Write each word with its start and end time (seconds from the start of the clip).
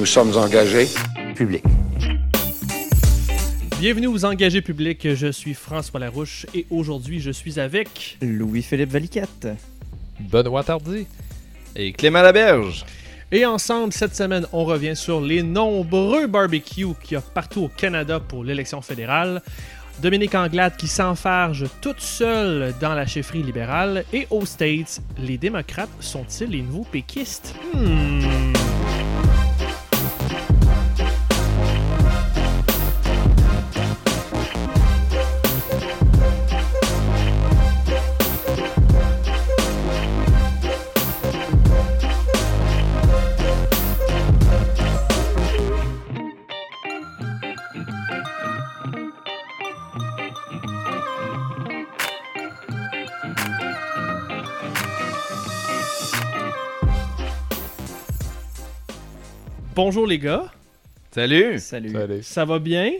Nous 0.00 0.06
sommes 0.06 0.34
engagés. 0.34 0.88
Public. 1.34 1.62
Bienvenue 3.78 4.06
aux 4.06 4.24
engagés 4.24 4.62
publics, 4.62 5.14
je 5.14 5.30
suis 5.30 5.52
François 5.52 6.00
Larouche 6.00 6.46
et 6.54 6.64
aujourd'hui 6.70 7.20
je 7.20 7.30
suis 7.30 7.60
avec 7.60 8.16
Louis-Philippe 8.22 8.92
Valiquette. 8.92 9.48
Benoît 10.18 10.64
Tardy. 10.64 11.06
Et 11.76 11.92
Clément 11.92 12.22
Laberge. 12.22 12.86
Et 13.30 13.44
ensemble, 13.44 13.92
cette 13.92 14.16
semaine, 14.16 14.46
on 14.54 14.64
revient 14.64 14.96
sur 14.96 15.20
les 15.20 15.42
nombreux 15.42 16.26
barbecues 16.26 16.94
qu'il 17.02 17.12
y 17.12 17.16
a 17.16 17.20
partout 17.20 17.64
au 17.64 17.68
Canada 17.68 18.20
pour 18.20 18.42
l'élection 18.42 18.80
fédérale. 18.80 19.42
Dominique 20.00 20.34
Anglade 20.34 20.78
qui 20.78 20.88
s'enfarge 20.88 21.66
toute 21.82 22.00
seule 22.00 22.72
dans 22.80 22.94
la 22.94 23.04
chefferie 23.04 23.42
libérale. 23.42 24.06
Et 24.14 24.26
aux 24.30 24.46
States, 24.46 25.02
les 25.18 25.36
démocrates 25.36 25.90
sont-ils 26.00 26.48
les 26.48 26.62
nouveaux 26.62 26.86
péquistes? 26.90 27.54
Hmm. 27.74 28.59
Bonjour 59.82 60.06
les 60.06 60.18
gars, 60.18 60.44
Salut. 61.10 61.58
Salut. 61.58 61.90
ça 62.20 62.44
va 62.44 62.58
bien? 62.58 62.92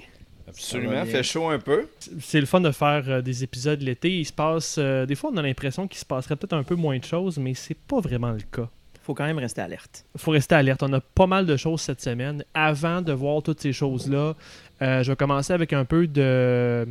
Absolument, 0.49 1.05
fait 1.05 1.23
chaud 1.23 1.51
un 1.51 1.59
peu. 1.59 1.87
C'est 2.23 2.41
le 2.41 2.47
fun 2.47 2.63
de 2.63 2.71
faire 2.71 3.05
euh, 3.07 3.21
des 3.21 3.45
épisodes 3.45 3.83
l'été. 3.83 4.21
Il 4.21 4.25
se 4.25 4.33
passe. 4.33 4.77
euh, 4.79 5.05
des 5.05 5.15
fois, 5.15 5.31
on 5.31 5.37
a 5.37 5.43
l'impression 5.43 5.87
qu'il 5.87 5.99
se 5.99 6.07
passerait 6.07 6.37
peut-être 6.37 6.55
un 6.55 6.63
peu 6.63 6.77
moins 6.77 6.99
de 6.99 7.05
choses, 7.05 7.37
mais 7.37 7.53
c'est 7.53 7.77
pas 7.77 8.01
vraiment 8.01 8.31
le 8.31 8.41
cas. 8.51 8.71
Faut 9.03 9.13
quand 9.13 9.27
même 9.27 9.39
rester 9.39 9.61
alerte. 9.61 10.07
faut 10.17 10.31
rester 10.31 10.55
alerte. 10.55 10.83
On 10.83 10.91
a 10.95 11.03
pas 11.03 11.27
mal 11.27 11.45
de 11.45 11.55
choses 11.59 11.83
cette 11.83 12.01
semaine. 12.01 12.47
Avant 12.55 13.03
de 13.03 13.13
voir 13.13 13.43
toutes 13.43 13.61
ces 13.61 13.75
choses-là, 13.75 14.35
euh, 14.81 15.03
je 15.03 15.13
vais 15.13 15.17
commencer 15.17 15.53
avec 15.53 15.75
un 15.75 15.85
peu 15.85 16.07
de, 16.07 16.89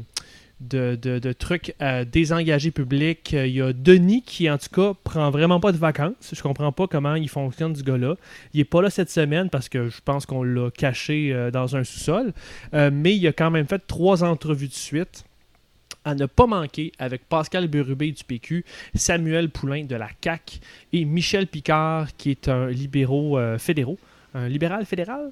de, 0.60 1.34
trucs 1.34 1.74
à 1.80 2.06
désengager 2.06 2.72
public. 2.72 3.34
Euh, 3.34 3.48
Il 3.48 3.56
y 3.56 3.62
a 3.62 3.74
Denis 3.74 4.24
qui, 4.24 4.50
en 4.50 4.58
tout 4.58 4.70
cas, 4.70 4.94
prend 5.04 5.30
vraiment 5.32 5.60
pas 5.60 5.72
de 5.72 5.78
vacances. 5.78 6.32
Je 6.34 6.42
comprends 6.42 6.72
pas 6.72 6.88
comment 6.88 7.16
il 7.16 7.30
fonctionne, 7.30 7.76
ce 7.76 7.84
gars-là. 7.84 8.16
Il 8.54 8.60
est 8.60 8.66
pas 8.66 8.82
là 8.82 8.90
cette 8.90 9.10
semaine 9.10 9.50
parce 9.50 9.70
que 9.70 9.90
je 9.90 10.00
pense 10.04 10.26
qu'on 10.26 10.44
l'a 10.44 10.70
caché 10.72 11.32
euh, 11.34 11.52
dans 11.52 11.76
un 11.76 11.84
sous-sol. 11.84 12.34
Euh, 12.74 12.90
mais 12.94 13.16
il 13.16 13.26
a 13.28 13.34
quand 13.34 13.52
même 13.52 13.68
fait 13.68 13.82
trois 13.88 14.24
entrevues 14.24 14.68
de 14.68 14.74
suite 14.74 15.24
à 16.06 16.16
ne 16.16 16.26
pas 16.26 16.48
manquer 16.48 16.92
avec 16.98 17.28
Pascal 17.28 17.68
Berubé 17.68 18.12
du 18.12 18.24
PQ, 18.24 18.66
Samuel 18.96 19.50
Poulain 19.50 19.84
de 19.84 19.96
la 19.96 20.10
CAQ 20.24 20.60
et 20.94 21.06
Michel 21.06 21.48
Picard 21.48 22.16
qui 22.18 22.32
est 22.32 22.48
un 22.48 22.68
libéraux 22.68 23.38
euh, 23.38 23.58
fédéraux, 23.58 24.00
un 24.34 24.48
libéral 24.48 24.86
fédéral. 24.86 25.32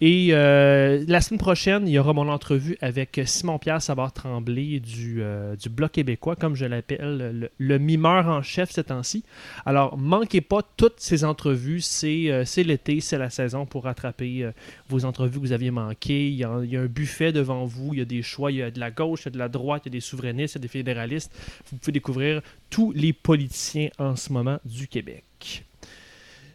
Et 0.00 0.28
euh, 0.30 1.04
la 1.06 1.20
semaine 1.20 1.38
prochaine, 1.38 1.86
il 1.86 1.92
y 1.92 1.98
aura 1.98 2.12
mon 2.12 2.28
entrevue 2.28 2.76
avec 2.80 3.20
Simon-Pierre 3.24 3.80
Savard-Tremblay 3.80 4.80
du, 4.80 5.22
euh, 5.22 5.56
du 5.56 5.68
Bloc 5.68 5.92
québécois, 5.92 6.36
comme 6.36 6.54
je 6.54 6.64
l'appelle, 6.64 7.32
le, 7.32 7.50
le 7.58 7.78
mimeur 7.78 8.28
en 8.28 8.42
chef 8.42 8.70
ces 8.70 8.84
temps-ci. 8.84 9.24
Alors, 9.64 9.96
manquez 9.96 10.40
pas 10.40 10.62
toutes 10.76 11.00
ces 11.00 11.24
entrevues. 11.24 11.80
C'est 11.80 12.30
euh, 12.30 12.44
l'été, 12.58 13.00
c'est 13.00 13.18
la 13.18 13.30
saison 13.30 13.66
pour 13.66 13.84
rattraper 13.84 14.50
vos 14.88 15.04
entrevues 15.04 15.40
que 15.40 15.46
vous 15.46 15.52
aviez 15.52 15.70
manquées. 15.70 16.28
Il 16.28 16.34
y, 16.34 16.44
a, 16.44 16.60
il 16.62 16.70
y 16.70 16.76
a 16.76 16.80
un 16.80 16.86
buffet 16.86 17.32
devant 17.32 17.64
vous, 17.64 17.94
il 17.94 17.98
y 17.98 18.02
a 18.02 18.04
des 18.04 18.22
choix, 18.22 18.52
il 18.52 18.58
y 18.58 18.62
a 18.62 18.70
de 18.70 18.80
la 18.80 18.90
gauche, 18.90 19.22
il 19.22 19.24
y 19.26 19.28
a 19.28 19.32
de 19.32 19.38
la 19.38 19.48
droite, 19.48 19.82
il 19.84 19.88
y 19.88 19.92
a 19.92 19.96
des 19.98 20.00
souverainistes, 20.00 20.54
il 20.54 20.58
y 20.58 20.60
a 20.60 20.62
des 20.62 20.68
fédéralistes. 20.68 21.32
Vous 21.70 21.78
pouvez 21.78 21.92
découvrir 21.92 22.42
tous 22.70 22.92
les 22.92 23.12
politiciens 23.12 23.88
en 23.98 24.16
ce 24.16 24.32
moment 24.32 24.58
du 24.64 24.88
Québec. 24.88 25.64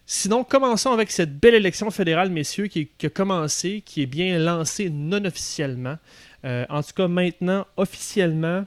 Sinon, 0.10 0.46
commençons 0.46 0.94
avec 0.94 1.12
cette 1.12 1.38
belle 1.38 1.56
élection 1.56 1.92
fédérale, 1.92 2.30
messieurs, 2.30 2.68
qui, 2.68 2.90
a 3.04 3.10
commencé, 3.10 3.84
qui 3.86 4.04
est 4.04 4.06
bien 4.06 4.40
lancée 4.40 4.90
non 4.90 5.26
officiellement. 5.26 5.98
Euh, 6.46 6.66
en 6.70 6.82
tout 6.82 6.94
cas, 6.96 7.10
maintenant, 7.10 7.68
officiellement, 7.76 8.64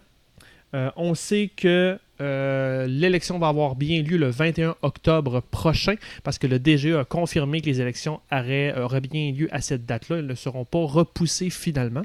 euh, 0.75 0.91
on 0.97 1.15
sait 1.15 1.51
que 1.57 1.99
euh, 2.21 2.87
l'élection 2.87 3.39
va 3.39 3.49
avoir 3.49 3.75
bien 3.75 4.03
lieu 4.03 4.19
le 4.19 4.29
21 4.29 4.77
octobre 4.83 5.41
prochain, 5.41 5.95
parce 6.25 6.37
que 6.37 6.47
le 6.47 6.59
DGE 6.59 6.95
a 6.95 7.07
confirmé 7.07 7.63
que 7.63 7.67
les 7.71 7.81
élections 7.81 8.21
auraient, 8.31 8.79
auraient 8.79 9.01
bien 9.01 9.33
lieu 9.33 9.49
à 9.51 9.63
cette 9.63 9.87
date-là. 9.87 10.19
Elles 10.19 10.27
ne 10.27 10.35
seront 10.35 10.67
pas 10.67 10.85
repoussées 10.85 11.49
finalement. 11.49 12.05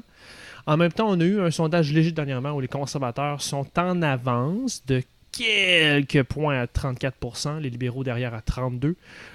En 0.64 0.78
même 0.78 0.92
temps, 0.92 1.10
on 1.10 1.20
a 1.20 1.24
eu 1.24 1.42
un 1.42 1.50
sondage 1.50 1.92
léger 1.92 2.10
dernièrement 2.10 2.52
où 2.52 2.60
les 2.60 2.68
conservateurs 2.68 3.42
sont 3.42 3.66
en 3.76 4.00
avance 4.00 4.82
de 4.86 5.02
quelques 5.36 6.22
points 6.22 6.60
à 6.60 6.66
34%, 6.66 7.58
les 7.58 7.70
libéraux 7.70 8.04
derrière 8.04 8.34
à 8.34 8.40
32%, 8.40 8.94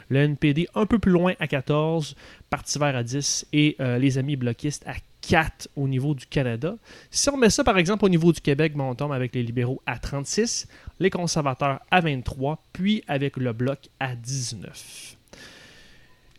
le 0.10 0.20
NPD 0.20 0.68
un 0.76 0.86
peu 0.86 1.00
plus 1.00 1.12
loin 1.12 1.34
à 1.40 1.46
14%, 1.46 2.16
Parti 2.50 2.80
vert 2.80 2.96
à 2.96 3.04
10% 3.04 3.46
et 3.54 3.76
euh, 3.80 3.98
les 3.98 4.18
amis 4.18 4.36
bloquistes 4.36 4.84
à 4.86 4.96
4 5.22 5.70
au 5.76 5.88
niveau 5.88 6.14
du 6.14 6.26
Canada. 6.26 6.76
Si 7.10 7.30
on 7.30 7.38
met 7.38 7.50
ça 7.50 7.64
par 7.64 7.78
exemple 7.78 8.06
au 8.06 8.10
niveau 8.10 8.34
du 8.34 8.42
Québec, 8.42 8.74
ben, 8.76 8.84
on 8.84 8.96
tombe 8.96 9.14
avec 9.14 9.34
les 9.36 9.44
libéraux 9.44 9.82
à 9.86 9.98
36, 10.00 10.68
les 11.00 11.10
conservateurs 11.10 11.80
à 11.92 12.02
23, 12.02 12.64
puis 12.74 13.04
avec 13.08 13.38
le 13.38 13.54
bloc 13.54 13.90
à 14.00 14.16
19. 14.16 15.21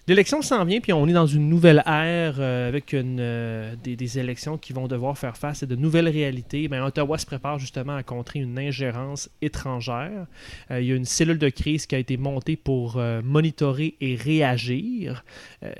L'élection 0.08 0.42
s'en 0.42 0.64
vient, 0.64 0.80
puis 0.80 0.92
on 0.92 1.06
est 1.06 1.12
dans 1.12 1.28
une 1.28 1.48
nouvelle 1.48 1.80
ère 1.86 2.34
euh, 2.40 2.66
avec 2.66 2.92
euh, 2.92 3.76
des, 3.84 4.18
élections 4.18 4.58
qui 4.58 4.72
vont 4.72 4.88
devoir 4.88 5.16
faire 5.16 5.36
face 5.36 5.62
à 5.62 5.66
de 5.66 5.76
nouvelles 5.76 6.08
réalités. 6.08 6.66
Ben, 6.66 6.82
Ottawa 6.82 7.18
se 7.18 7.26
prépare 7.26 7.60
justement 7.60 7.94
à 7.94 8.02
contrer 8.02 8.40
une 8.40 8.58
ingérence 8.58 9.30
étrangère. 9.42 10.26
Euh, 10.72 10.80
il 10.80 10.88
y 10.88 10.92
a 10.92 10.96
une 10.96 11.04
cellule 11.04 11.38
de 11.38 11.48
crise 11.50 11.86
qui 11.86 11.94
a 11.94 11.98
été 11.98 12.16
montée 12.16 12.56
pour 12.56 13.00
monitorer 13.22 13.94
et 14.00 14.16
réagir. 14.16 15.24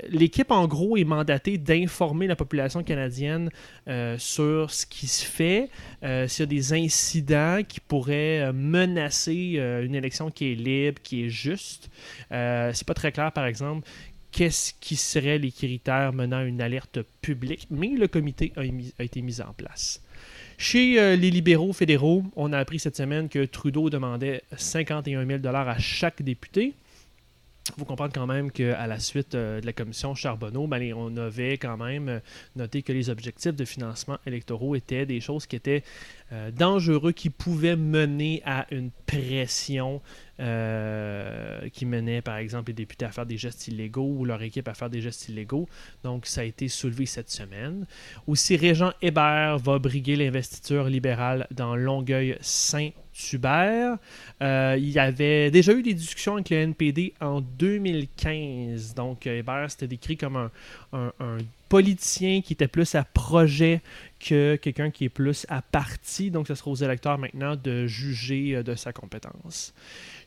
L'équipe, 0.07 0.51
en 0.51 0.67
gros, 0.67 0.95
est 0.95 1.03
mandatée 1.03 1.57
d'informer 1.57 2.27
la 2.27 2.37
population 2.37 2.81
canadienne 2.81 3.49
sur 4.17 4.71
ce 4.71 4.85
qui 4.85 5.07
se 5.07 5.25
fait, 5.25 5.69
s'il 6.01 6.39
y 6.39 6.43
a 6.43 6.45
des 6.45 6.73
incidents 6.73 7.59
qui 7.67 7.79
pourraient 7.79 8.51
menacer 8.53 9.59
une 9.83 9.95
élection 9.95 10.31
qui 10.31 10.51
est 10.51 10.55
libre, 10.55 11.01
qui 11.03 11.25
est 11.25 11.29
juste. 11.29 11.89
C'est 12.29 12.87
pas 12.87 12.93
très 12.93 13.11
clair, 13.11 13.31
par 13.31 13.45
exemple, 13.45 13.87
qu'est-ce 14.33 14.73
qui 14.81 14.97
seraient 14.97 15.37
les 15.37 15.51
critères 15.51 16.11
menant 16.11 16.37
à 16.37 16.43
une 16.43 16.59
alerte 16.59 16.99
publique, 17.21 17.67
mais 17.69 17.89
le 17.89 18.07
comité 18.07 18.51
a, 18.57 19.03
été 19.03 19.21
mis 19.21 19.39
en 19.41 19.53
place. 19.53 20.01
Chez 20.57 20.99
euh, 20.99 21.15
les 21.15 21.29
libéraux 21.31 21.71
fédéraux, 21.71 22.23
on 22.35 22.51
a 22.51 22.57
appris 22.57 22.79
cette 22.79 22.97
semaine 22.97 23.29
que 23.29 23.45
Trudeau 23.45 23.89
demandait 23.89 24.41
51 24.57 25.25
000 25.25 25.39
à 25.55 25.77
chaque 25.77 26.21
député. 26.21 26.73
Il 27.69 27.79
faut 27.79 27.85
comprendre 27.85 28.11
quand 28.13 28.27
même 28.27 28.51
qu'à 28.51 28.87
la 28.87 28.99
suite 28.99 29.35
euh, 29.35 29.61
de 29.61 29.65
la 29.65 29.71
commission 29.71 30.13
Charbonneau, 30.15 30.67
ben, 30.67 30.93
on 30.93 31.15
avait 31.15 31.57
quand 31.57 31.77
même 31.77 32.09
euh, 32.09 32.19
noté 32.57 32.81
que 32.81 32.91
les 32.91 33.09
objectifs 33.09 33.55
de 33.55 33.63
financement 33.63 34.17
électoraux 34.25 34.75
étaient 34.75 35.05
des 35.05 35.21
choses 35.21 35.45
qui 35.47 35.55
étaient 35.55 35.83
euh, 36.33 36.51
dangereux, 36.51 37.13
qui 37.13 37.29
pouvaient 37.29 37.77
mener 37.77 38.41
à 38.45 38.67
une 38.71 38.91
pression 39.05 40.01
qui 41.71 41.85
menait 41.85 42.21
par 42.21 42.37
exemple 42.37 42.71
les 42.71 42.73
députés 42.73 43.05
à 43.05 43.11
faire 43.11 43.25
des 43.25 43.37
gestes 43.37 43.67
illégaux 43.67 44.13
ou 44.17 44.25
leur 44.25 44.41
équipe 44.41 44.67
à 44.67 44.73
faire 44.73 44.89
des 44.89 44.99
gestes 44.99 45.29
illégaux. 45.29 45.69
Donc 46.03 46.25
ça 46.25 46.41
a 46.41 46.43
été 46.43 46.67
soulevé 46.67 47.05
cette 47.05 47.29
semaine. 47.29 47.85
Aussi, 48.27 48.57
Régent 48.57 48.91
Hébert 49.01 49.59
va 49.59 49.79
briguer 49.79 50.17
l'investiture 50.17 50.85
libérale 50.85 51.47
dans 51.51 51.75
Longueuil-Saint-Hubert. 53.13 53.97
Euh, 54.41 54.75
il 54.77 54.89
y 54.89 54.99
avait 54.99 55.51
déjà 55.51 55.73
eu 55.73 55.81
des 55.81 55.93
discussions 55.93 56.33
avec 56.33 56.49
le 56.49 56.57
NPD 56.57 57.13
en 57.21 57.41
2015. 57.41 58.93
Donc 58.95 59.27
euh, 59.27 59.39
Hébert, 59.39 59.69
c'était 59.71 59.87
décrit 59.87 60.17
comme 60.17 60.35
un- 60.37 60.51
un 61.19 61.37
politicien 61.73 62.41
qui 62.41 62.53
était 62.53 62.67
plus 62.67 62.93
à 62.93 63.03
projet 63.03 63.81
que 64.19 64.57
quelqu'un 64.57 64.91
qui 64.91 65.05
est 65.05 65.09
plus 65.09 65.47
à 65.49 65.63
parti. 65.63 66.29
Donc 66.29 66.47
ce 66.47 66.53
sera 66.53 66.69
aux 66.69 66.75
électeurs 66.75 67.17
maintenant 67.17 67.55
de 67.55 67.87
juger 67.87 68.57
euh, 68.57 68.61
de 68.61 68.75
sa 68.75 68.93
compétence. 68.93 69.73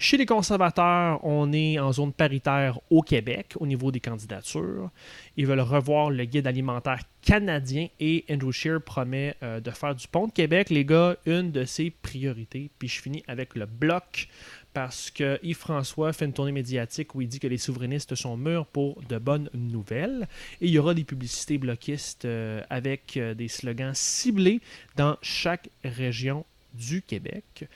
Chez 0.00 0.16
les 0.16 0.26
conservateurs, 0.26 1.24
on 1.24 1.52
est 1.52 1.78
en 1.78 1.92
zone 1.92 2.12
paritaire 2.12 2.80
au 2.90 3.00
Québec 3.00 3.54
au 3.60 3.66
niveau 3.68 3.92
des 3.92 4.00
candidatures. 4.00 4.90
Ils 5.36 5.46
veulent 5.46 5.60
revoir 5.60 6.10
le 6.10 6.24
guide 6.24 6.48
alimentaire 6.48 6.98
canadien 7.22 7.86
et 8.00 8.24
Andrew 8.28 8.50
Scheer 8.50 8.80
promet 8.80 9.36
euh, 9.44 9.60
de 9.60 9.70
faire 9.70 9.94
du 9.94 10.08
pont 10.08 10.26
de 10.26 10.32
Québec, 10.32 10.68
les 10.70 10.84
gars, 10.84 11.14
une 11.26 11.52
de 11.52 11.64
ses 11.64 11.90
priorités. 11.90 12.70
Puis 12.76 12.88
je 12.88 13.00
finis 13.00 13.22
avec 13.28 13.54
le 13.54 13.66
bloc 13.66 14.28
parce 14.76 15.10
que 15.10 15.38
Yves-François 15.42 16.12
fait 16.12 16.26
une 16.26 16.34
tournée 16.34 16.52
médiatique 16.52 17.14
où 17.14 17.22
il 17.22 17.28
dit 17.28 17.40
que 17.40 17.46
les 17.46 17.56
souverainistes 17.56 18.14
sont 18.14 18.36
mûrs 18.36 18.66
pour 18.66 19.00
de 19.08 19.16
bonnes 19.16 19.48
nouvelles. 19.54 20.28
Et 20.60 20.66
il 20.66 20.70
y 20.70 20.78
aura 20.78 20.92
des 20.92 21.04
publicités 21.04 21.56
bloquistes 21.56 22.26
euh, 22.26 22.62
avec 22.68 23.16
euh, 23.16 23.32
des 23.32 23.48
slogans 23.48 23.94
ciblés 23.94 24.60
dans 24.94 25.16
chaque 25.22 25.70
région 25.82 26.44
du 26.74 27.00
Québec. 27.00 27.66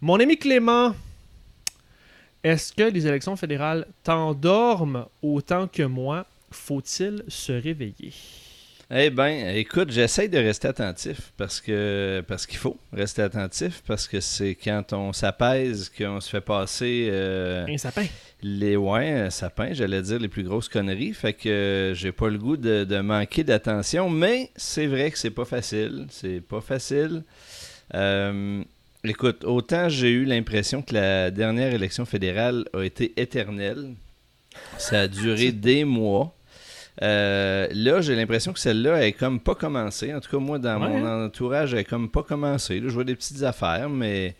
Mon 0.00 0.18
ami 0.18 0.36
Clément, 0.36 0.96
est-ce 2.42 2.72
que 2.72 2.90
les 2.90 3.06
élections 3.06 3.36
fédérales 3.36 3.86
t'endorment 4.02 5.06
autant 5.22 5.68
que 5.68 5.84
moi? 5.84 6.26
Faut-il 6.50 7.22
se 7.28 7.52
réveiller? 7.52 8.12
Eh 8.90 9.10
bien, 9.10 9.50
écoute, 9.54 9.90
j'essaye 9.90 10.30
de 10.30 10.38
rester 10.38 10.66
attentif 10.66 11.32
parce 11.36 11.60
que 11.60 12.24
parce 12.26 12.46
qu'il 12.46 12.56
faut 12.56 12.78
rester 12.90 13.20
attentif 13.20 13.82
parce 13.86 14.08
que 14.08 14.18
c'est 14.20 14.54
quand 14.54 14.94
on 14.94 15.12
s'apaise 15.12 15.90
qu'on 15.90 16.20
se 16.22 16.30
fait 16.30 16.40
passer 16.40 17.08
euh, 17.10 17.66
Un 17.68 17.76
sapin. 17.76 18.06
les 18.40 18.76
ouais, 18.76 19.10
un 19.10 19.28
sapin, 19.30 19.74
j'allais 19.74 20.00
dire 20.00 20.18
les 20.18 20.28
plus 20.28 20.42
grosses 20.42 20.70
conneries. 20.70 21.12
Fait 21.12 21.34
que 21.34 21.50
euh, 21.50 21.94
j'ai 21.94 22.12
pas 22.12 22.30
le 22.30 22.38
goût 22.38 22.56
de, 22.56 22.84
de 22.84 23.00
manquer 23.00 23.44
d'attention, 23.44 24.08
mais 24.08 24.50
c'est 24.56 24.86
vrai 24.86 25.10
que 25.10 25.18
c'est 25.18 25.32
pas 25.32 25.44
facile. 25.44 26.06
C'est 26.08 26.40
pas 26.40 26.62
facile. 26.62 27.24
Euh, 27.94 28.64
écoute, 29.04 29.44
autant 29.44 29.90
j'ai 29.90 30.12
eu 30.12 30.24
l'impression 30.24 30.80
que 30.80 30.94
la 30.94 31.30
dernière 31.30 31.74
élection 31.74 32.06
fédérale 32.06 32.64
a 32.72 32.80
été 32.84 33.12
éternelle. 33.20 33.96
Ça 34.78 35.00
a 35.02 35.08
duré 35.08 35.52
des 35.52 35.84
mois. 35.84 36.34
Euh, 37.02 37.68
là, 37.72 38.00
j'ai 38.00 38.16
l'impression 38.16 38.52
que 38.52 38.58
celle-là 38.58 39.06
est 39.06 39.12
comme 39.12 39.38
pas 39.40 39.54
commencé. 39.54 40.12
En 40.12 40.20
tout 40.20 40.30
cas, 40.30 40.38
moi, 40.38 40.58
dans 40.58 40.80
Ouais, 40.80 40.88
mon 40.88 41.04
hein? 41.06 41.26
entourage, 41.26 41.72
elle 41.74 41.80
est 41.80 41.84
comme 41.84 42.10
pas 42.10 42.22
commencé. 42.22 42.80
Là, 42.80 42.88
je 42.88 42.94
vois 42.94 43.04
des 43.04 43.14
petites 43.14 43.42
affaires, 43.44 43.88
mais 43.88 44.34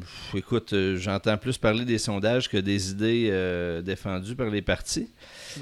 pff, 0.00 0.34
écoute, 0.36 0.72
euh, 0.74 0.96
j'entends 0.96 1.36
plus 1.36 1.58
parler 1.58 1.84
des 1.84 1.98
sondages 1.98 2.48
que 2.48 2.56
des 2.56 2.90
idées 2.92 3.28
euh, 3.32 3.82
défendues 3.82 4.36
par 4.36 4.48
les 4.50 4.62
partis. 4.62 5.08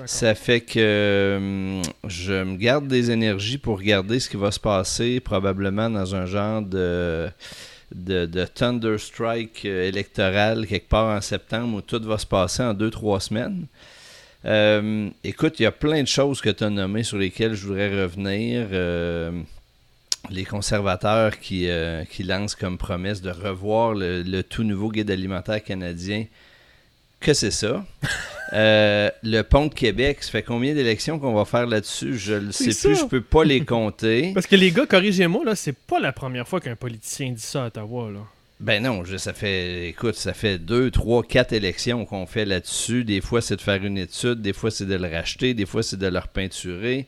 Ça 0.06 0.34
fait 0.34 0.60
que 0.60 1.36
hum, 1.38 1.82
je 2.06 2.44
me 2.44 2.56
garde 2.56 2.86
des 2.86 3.10
énergies 3.10 3.58
pour 3.58 3.78
regarder 3.78 4.20
ce 4.20 4.28
qui 4.28 4.36
va 4.36 4.50
se 4.50 4.60
passer, 4.60 5.20
probablement 5.20 5.88
dans 5.90 6.14
un 6.14 6.26
genre 6.26 6.62
de, 6.62 7.28
de, 7.94 8.26
de 8.26 8.44
Thunderstrike 8.44 9.64
euh, 9.64 9.88
électoral 9.88 10.66
quelque 10.66 10.88
part 10.88 11.06
en 11.16 11.20
septembre 11.20 11.78
où 11.78 11.80
tout 11.80 12.00
va 12.04 12.18
se 12.18 12.26
passer 12.26 12.62
en 12.62 12.74
deux, 12.74 12.90
trois 12.90 13.20
semaines. 13.20 13.66
Euh, 14.44 15.10
écoute, 15.24 15.60
il 15.60 15.64
y 15.64 15.66
a 15.66 15.72
plein 15.72 16.02
de 16.02 16.08
choses 16.08 16.40
que 16.40 16.50
tu 16.50 16.64
as 16.64 16.70
nommées 16.70 17.02
sur 17.02 17.18
lesquelles 17.18 17.54
je 17.54 17.66
voudrais 17.66 18.02
revenir. 18.02 18.68
Euh, 18.72 19.42
les 20.28 20.44
conservateurs 20.44 21.38
qui, 21.38 21.68
euh, 21.68 22.04
qui 22.04 22.22
lancent 22.22 22.54
comme 22.54 22.76
promesse 22.78 23.22
de 23.22 23.30
revoir 23.30 23.94
le, 23.94 24.22
le 24.22 24.42
tout 24.42 24.64
nouveau 24.64 24.90
guide 24.90 25.10
alimentaire 25.10 25.62
canadien. 25.62 26.26
Que 27.20 27.34
c'est 27.34 27.50
ça? 27.50 27.84
Le 28.52 29.42
pont 29.42 29.66
de 29.66 29.74
Québec, 29.74 30.24
ça 30.24 30.32
fait 30.32 30.42
combien 30.42 30.74
d'élections 30.74 31.20
qu'on 31.20 31.34
va 31.34 31.44
faire 31.44 31.66
là-dessus? 31.66 32.18
Je 32.18 32.34
le 32.34 32.50
C'est 32.50 32.72
sais 32.72 32.88
plus, 32.88 32.98
je 32.98 33.04
peux 33.04 33.20
pas 33.20 33.44
les 33.44 33.64
compter. 33.64 34.32
Parce 34.34 34.48
que 34.48 34.56
les 34.56 34.72
gars, 34.72 34.86
corrigez-moi, 34.86 35.44
là, 35.44 35.54
c'est 35.54 35.76
pas 35.76 36.00
la 36.00 36.12
première 36.12 36.48
fois 36.48 36.60
qu'un 36.60 36.74
politicien 36.74 37.30
dit 37.30 37.40
ça 37.40 37.64
à 37.64 37.66
Ottawa, 37.68 38.10
là. 38.10 38.20
Ben 38.60 38.82
non, 38.82 39.04
je- 39.04 39.16
ça 39.16 39.32
fait, 39.32 39.88
écoute, 39.88 40.16
ça 40.16 40.34
fait 40.34 40.58
deux, 40.58 40.90
trois, 40.90 41.22
quatre 41.22 41.52
élections 41.54 42.04
qu'on 42.04 42.26
fait 42.26 42.44
là-dessus. 42.44 43.04
Des 43.04 43.20
fois, 43.22 43.40
c'est 43.40 43.56
de 43.56 43.62
faire 43.62 43.82
une 43.84 43.96
étude, 43.96 44.42
des 44.42 44.52
fois, 44.52 44.70
c'est 44.70 44.84
de 44.86 44.94
le 44.96 45.08
racheter, 45.08 45.54
des 45.54 45.64
fois, 45.66 45.82
c'est 45.82 45.96
de 45.98 46.06
le 46.06 46.18
repeinturer. 46.18 47.06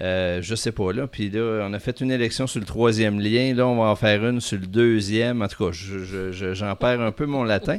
Euh, 0.00 0.40
je 0.42 0.54
sais 0.54 0.72
pas, 0.72 0.92
là. 0.92 1.06
Puis 1.06 1.30
là, 1.30 1.66
on 1.68 1.72
a 1.72 1.78
fait 1.78 2.00
une 2.00 2.10
élection 2.10 2.46
sur 2.46 2.60
le 2.60 2.66
troisième 2.66 3.20
lien. 3.20 3.54
Là, 3.54 3.66
on 3.66 3.76
va 3.76 3.84
en 3.90 3.96
faire 3.96 4.24
une 4.26 4.40
sur 4.40 4.58
le 4.58 4.66
deuxième. 4.66 5.42
En 5.42 5.48
tout 5.48 5.64
cas, 5.66 5.72
je- 5.72 5.98
je- 6.04 6.32
je- 6.32 6.54
j'en 6.54 6.74
perds 6.76 7.00
un 7.00 7.12
peu 7.12 7.26
mon 7.26 7.42
latin. 7.44 7.78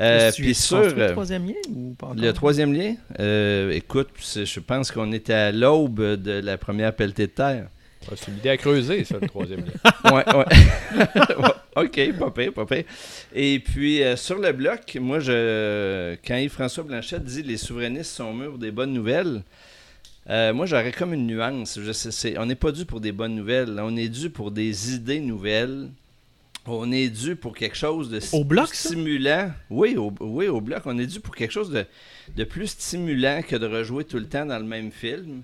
Euh, 0.00 0.30
puis 0.36 0.54
sur 0.54 0.78
construis 0.82 0.98
le 1.00 1.06
euh, 1.06 1.12
troisième 1.12 1.46
lien 1.46 1.54
ou 1.74 1.94
pas 1.94 2.06
encore? 2.08 2.22
le 2.22 2.32
troisième 2.32 2.72
lien, 2.74 2.94
euh, 3.18 3.70
écoute, 3.70 4.10
je 4.20 4.60
pense 4.60 4.90
qu'on 4.92 5.10
était 5.12 5.32
à 5.32 5.52
l'aube 5.52 6.00
de 6.20 6.32
la 6.32 6.58
première 6.58 6.94
pelletée 6.94 7.26
de 7.28 7.32
terre. 7.32 7.68
Ouais, 8.08 8.16
c'est 8.16 8.30
une 8.30 8.38
idée 8.38 8.50
à 8.50 8.56
creuser, 8.56 9.04
ça, 9.04 9.18
le 9.20 9.28
troisième 9.28 9.60
lien. 9.64 10.12
Ouais, 10.12 10.24
ouais. 10.36 11.84
OK, 11.84 12.18
pas 12.18 12.30
pire, 12.30 12.52
pas 12.52 12.66
pire. 12.66 12.84
Et 13.34 13.58
puis, 13.58 14.02
euh, 14.02 14.16
sur 14.16 14.38
le 14.38 14.52
bloc, 14.52 14.96
moi, 15.00 15.20
je, 15.20 16.14
quand 16.26 16.36
Yves-François 16.36 16.84
Blanchette 16.84 17.24
dit 17.24 17.42
les 17.42 17.56
souverainistes 17.56 18.12
sont 18.12 18.32
mûrs 18.32 18.58
des 18.58 18.70
bonnes 18.70 18.92
nouvelles, 18.92 19.42
euh, 20.30 20.52
moi, 20.54 20.66
j'aurais 20.66 20.92
comme 20.92 21.12
une 21.14 21.26
nuance. 21.26 21.78
Je 21.82 21.92
sais, 21.92 22.10
c'est- 22.10 22.38
on 22.38 22.46
n'est 22.46 22.54
pas 22.54 22.72
dû 22.72 22.84
pour 22.84 23.00
des 23.00 23.12
bonnes 23.12 23.34
nouvelles. 23.34 23.78
On 23.80 23.96
est 23.96 24.08
dû 24.08 24.30
pour 24.30 24.50
des 24.50 24.94
idées 24.94 25.20
nouvelles. 25.20 25.88
On 26.68 26.90
est 26.90 27.08
dû 27.10 27.36
pour 27.36 27.54
quelque 27.54 27.76
chose 27.76 28.10
de 28.10 28.18
Au 28.32 28.42
bloc, 28.42 28.74
ça? 28.74 28.88
stimulant. 28.88 29.52
Oui 29.70 29.96
au, 29.96 30.12
oui, 30.20 30.48
au 30.48 30.60
bloc. 30.60 30.82
On 30.86 30.98
est 30.98 31.06
dû 31.06 31.20
pour 31.20 31.36
quelque 31.36 31.52
chose 31.52 31.70
de, 31.70 31.84
de 32.36 32.42
plus 32.44 32.66
stimulant 32.68 33.40
que 33.46 33.54
de 33.54 33.66
rejouer 33.66 34.02
tout 34.04 34.16
le 34.18 34.26
temps 34.26 34.44
dans 34.46 34.58
le 34.58 34.64
même 34.64 34.90
film. 34.90 35.42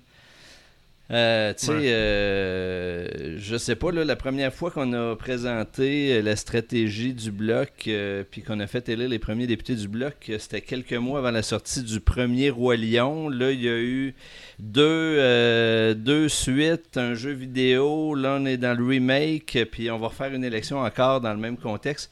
Euh, 1.13 1.53
tu 1.53 1.67
sais, 1.67 1.73
Ouais. 1.73 1.93
euh, 1.93 3.35
je 3.39 3.57
sais 3.59 3.77
pas, 3.77 3.93
là, 3.93 4.03
la 4.05 4.17
première 4.17 4.53
fois 4.55 4.71
qu'on 4.71 4.93
a 4.95 5.15
présenté 5.15 6.23
la 6.23 6.37
stratégie 6.37 7.13
du 7.13 7.31
bloc, 7.31 7.69
euh, 7.87 8.25
puis 8.31 8.43
qu'on 8.43 8.61
a 8.61 8.67
fait 8.67 8.89
élire 8.89 9.11
les 9.11 9.19
premiers 9.19 9.47
députés 9.47 9.75
du 9.75 9.89
bloc, 9.89 10.15
euh, 10.31 10.39
c'était 10.39 10.63
quelques 10.63 10.95
mois 10.95 11.19
avant 11.19 11.31
la 11.31 11.43
sortie 11.43 11.83
du 11.83 12.01
premier 12.01 12.49
Roi 12.49 12.77
Lion. 12.77 13.29
Là, 13.29 13.51
il 13.51 13.61
y 13.61 13.69
a 13.69 13.79
eu 13.79 14.15
deux, 14.59 15.95
deux 15.95 16.29
suites, 16.29 16.97
un 16.97 17.15
jeu 17.15 17.33
vidéo. 17.33 18.15
Là, 18.15 18.39
on 18.41 18.47
est 18.47 18.57
dans 18.57 18.77
le 18.79 18.85
remake, 18.85 19.59
puis 19.71 19.91
on 19.91 19.99
va 19.99 20.09
refaire 20.09 20.33
une 20.33 20.45
élection 20.45 20.79
encore 20.79 21.21
dans 21.21 21.33
le 21.35 21.41
même 21.41 21.59
contexte. 21.59 22.11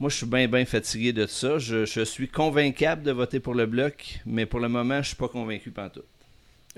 Moi, 0.00 0.08
je 0.10 0.16
suis 0.16 0.26
bien, 0.26 0.48
bien 0.48 0.64
fatigué 0.64 1.12
de 1.12 1.26
ça. 1.26 1.58
Je, 1.58 1.84
je 1.84 2.00
suis 2.00 2.28
convaincable 2.28 3.02
de 3.02 3.12
voter 3.12 3.38
pour 3.38 3.54
le 3.54 3.66
bloc, 3.66 4.20
mais 4.26 4.44
pour 4.46 4.60
le 4.60 4.68
moment, 4.68 5.02
je 5.02 5.08
suis 5.08 5.16
pas 5.16 5.28
convaincu 5.28 5.70
pantoute. 5.70 6.04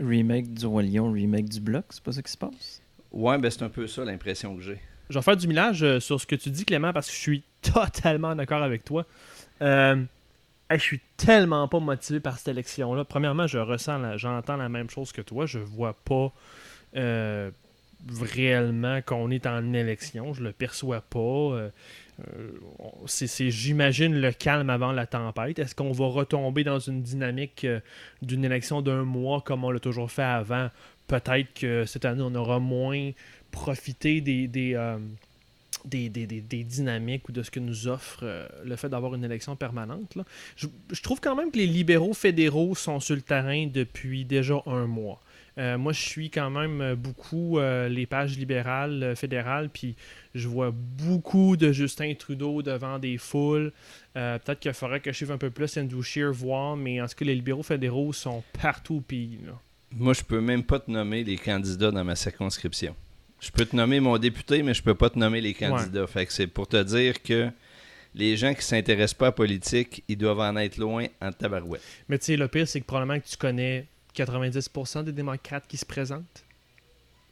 Remake 0.00 0.52
du 0.54 0.66
Roi 0.66 0.82
Lion, 0.82 1.12
remake 1.12 1.48
du 1.48 1.60
bloc, 1.60 1.84
c'est 1.90 2.02
pas 2.02 2.12
ça 2.12 2.22
qui 2.22 2.32
se 2.32 2.36
passe? 2.38 2.80
Ouais, 3.12 3.38
ben 3.38 3.50
c'est 3.50 3.62
un 3.62 3.68
peu 3.68 3.86
ça 3.86 4.04
l'impression 4.04 4.54
que 4.56 4.62
j'ai. 4.62 4.78
Je 5.08 5.18
vais 5.18 5.22
faire 5.22 5.36
du 5.36 5.48
millage 5.48 5.82
euh, 5.82 5.98
sur 6.00 6.20
ce 6.20 6.26
que 6.26 6.36
tu 6.36 6.50
dis, 6.50 6.64
Clément, 6.64 6.92
parce 6.92 7.08
que 7.08 7.12
je 7.14 7.18
suis 7.18 7.42
totalement 7.62 8.34
d'accord 8.36 8.62
avec 8.62 8.84
toi. 8.84 9.04
Euh, 9.62 9.96
hey, 10.70 10.78
je 10.78 10.82
suis 10.84 11.00
tellement 11.16 11.66
pas 11.68 11.80
motivé 11.80 12.20
par 12.20 12.38
cette 12.38 12.48
élection-là. 12.48 13.04
Premièrement, 13.04 13.46
je 13.46 13.58
ressens, 13.58 13.98
la- 13.98 14.16
j'entends 14.16 14.56
la 14.56 14.68
même 14.68 14.88
chose 14.88 15.10
que 15.12 15.20
toi. 15.22 15.46
Je 15.46 15.58
vois 15.58 15.94
pas 15.94 16.32
euh, 16.96 17.50
réellement 18.20 19.02
qu'on 19.02 19.30
est 19.30 19.46
en 19.46 19.72
élection. 19.72 20.32
Je 20.32 20.42
le 20.42 20.52
perçois 20.52 21.00
pas. 21.00 21.18
Euh, 21.18 21.70
c'est, 23.06 23.26
c'est, 23.26 23.50
j'imagine, 23.50 24.20
le 24.20 24.32
calme 24.32 24.70
avant 24.70 24.92
la 24.92 25.06
tempête. 25.06 25.58
Est-ce 25.58 25.74
qu'on 25.74 25.92
va 25.92 26.06
retomber 26.06 26.64
dans 26.64 26.78
une 26.78 27.02
dynamique 27.02 27.64
euh, 27.64 27.80
d'une 28.22 28.44
élection 28.44 28.82
d'un 28.82 29.04
mois 29.04 29.40
comme 29.40 29.64
on 29.64 29.70
l'a 29.70 29.80
toujours 29.80 30.10
fait 30.10 30.22
avant? 30.22 30.70
Peut-être 31.06 31.52
que 31.54 31.84
cette 31.84 32.04
année, 32.04 32.22
on 32.22 32.34
aura 32.34 32.58
moins 32.58 33.10
profité 33.50 34.20
des, 34.20 34.46
des, 34.46 34.74
euh, 34.74 34.98
dynamiques 35.84 37.28
ou 37.28 37.32
de 37.32 37.42
ce 37.42 37.50
que 37.50 37.60
nous 37.60 37.88
offre 37.88 38.20
euh, 38.22 38.46
le 38.64 38.76
fait 38.76 38.88
d'avoir 38.88 39.14
une 39.14 39.24
élection 39.24 39.56
permanente. 39.56 40.16
je 40.56 41.02
trouve 41.02 41.20
quand 41.20 41.34
même 41.34 41.50
que 41.50 41.58
les 41.58 41.66
libéraux 41.66 42.14
fédéraux 42.14 42.74
sont 42.74 43.00
sur 43.00 43.16
le 43.16 43.22
terrain 43.22 43.66
depuis 43.66 44.24
déjà 44.24 44.62
un 44.66 44.86
mois. 44.86 45.20
Euh, 45.60 45.76
moi, 45.76 45.92
je 45.92 46.00
suis 46.00 46.30
quand 46.30 46.48
même 46.48 46.80
euh, 46.80 46.96
beaucoup 46.96 47.58
euh, 47.58 47.88
les 47.88 48.06
pages 48.06 48.38
libérales 48.38 49.02
euh, 49.02 49.14
fédérales, 49.14 49.68
puis 49.68 49.94
je 50.34 50.48
vois 50.48 50.72
beaucoup 50.72 51.56
de 51.56 51.70
Justin 51.70 52.14
Trudeau 52.14 52.62
devant 52.62 52.98
des 52.98 53.18
foules. 53.18 53.72
Peut-être 54.14 54.58
qu'il 54.58 54.72
faudrait 54.72 55.00
que 55.00 55.12
je 55.12 55.16
suive 55.16 55.32
un 55.32 55.38
peu 55.38 55.50
plus 55.50 55.76
Andrew 55.76 56.02
Scheer 56.02 56.32
voir, 56.32 56.76
mais 56.76 57.00
en 57.00 57.06
tout 57.06 57.14
cas, 57.16 57.24
les 57.24 57.34
libéraux 57.34 57.62
fédéraux 57.62 58.12
sont 58.12 58.42
partout 58.60 58.96
au 58.96 59.00
pays. 59.00 59.38
là. 59.46 59.52
Moi, 59.92 60.14
je 60.14 60.22
peux 60.22 60.40
même 60.40 60.64
pas 60.64 60.80
te 60.80 60.90
nommer 60.90 61.24
les 61.24 61.36
candidats 61.36 61.90
dans 61.90 62.04
ma 62.04 62.16
circonscription. 62.16 62.94
Je 63.40 63.50
peux 63.50 63.64
te 63.64 63.74
nommer 63.74 64.00
mon 64.00 64.18
député, 64.18 64.62
mais 64.62 64.74
je 64.74 64.82
peux 64.82 64.94
pas 64.94 65.10
te 65.10 65.18
nommer 65.18 65.40
les 65.40 65.54
candidats. 65.54 66.06
Fait 66.06 66.26
que 66.26 66.32
c'est 66.32 66.46
pour 66.46 66.68
te 66.68 66.82
dire 66.82 67.22
que 67.22 67.50
les 68.14 68.36
gens 68.36 68.54
qui 68.54 68.62
s'intéressent 68.62 69.14
pas 69.14 69.26
à 69.26 69.28
la 69.28 69.32
politique, 69.32 70.04
ils 70.08 70.16
doivent 70.16 70.40
en 70.40 70.56
être 70.56 70.76
loin 70.76 71.06
en 71.20 71.32
tabarouette. 71.32 71.82
Mais 72.08 72.18
tu 72.18 72.26
sais, 72.26 72.36
le 72.36 72.48
pire, 72.48 72.66
c'est 72.66 72.80
que 72.80 72.86
probablement 72.86 73.20
que 73.20 73.26
tu 73.26 73.36
connais 73.36 73.86
90% 74.14 75.04
des 75.04 75.12
démocrates 75.12 75.64
qui 75.68 75.76
se 75.76 75.84
présentent 75.86 76.44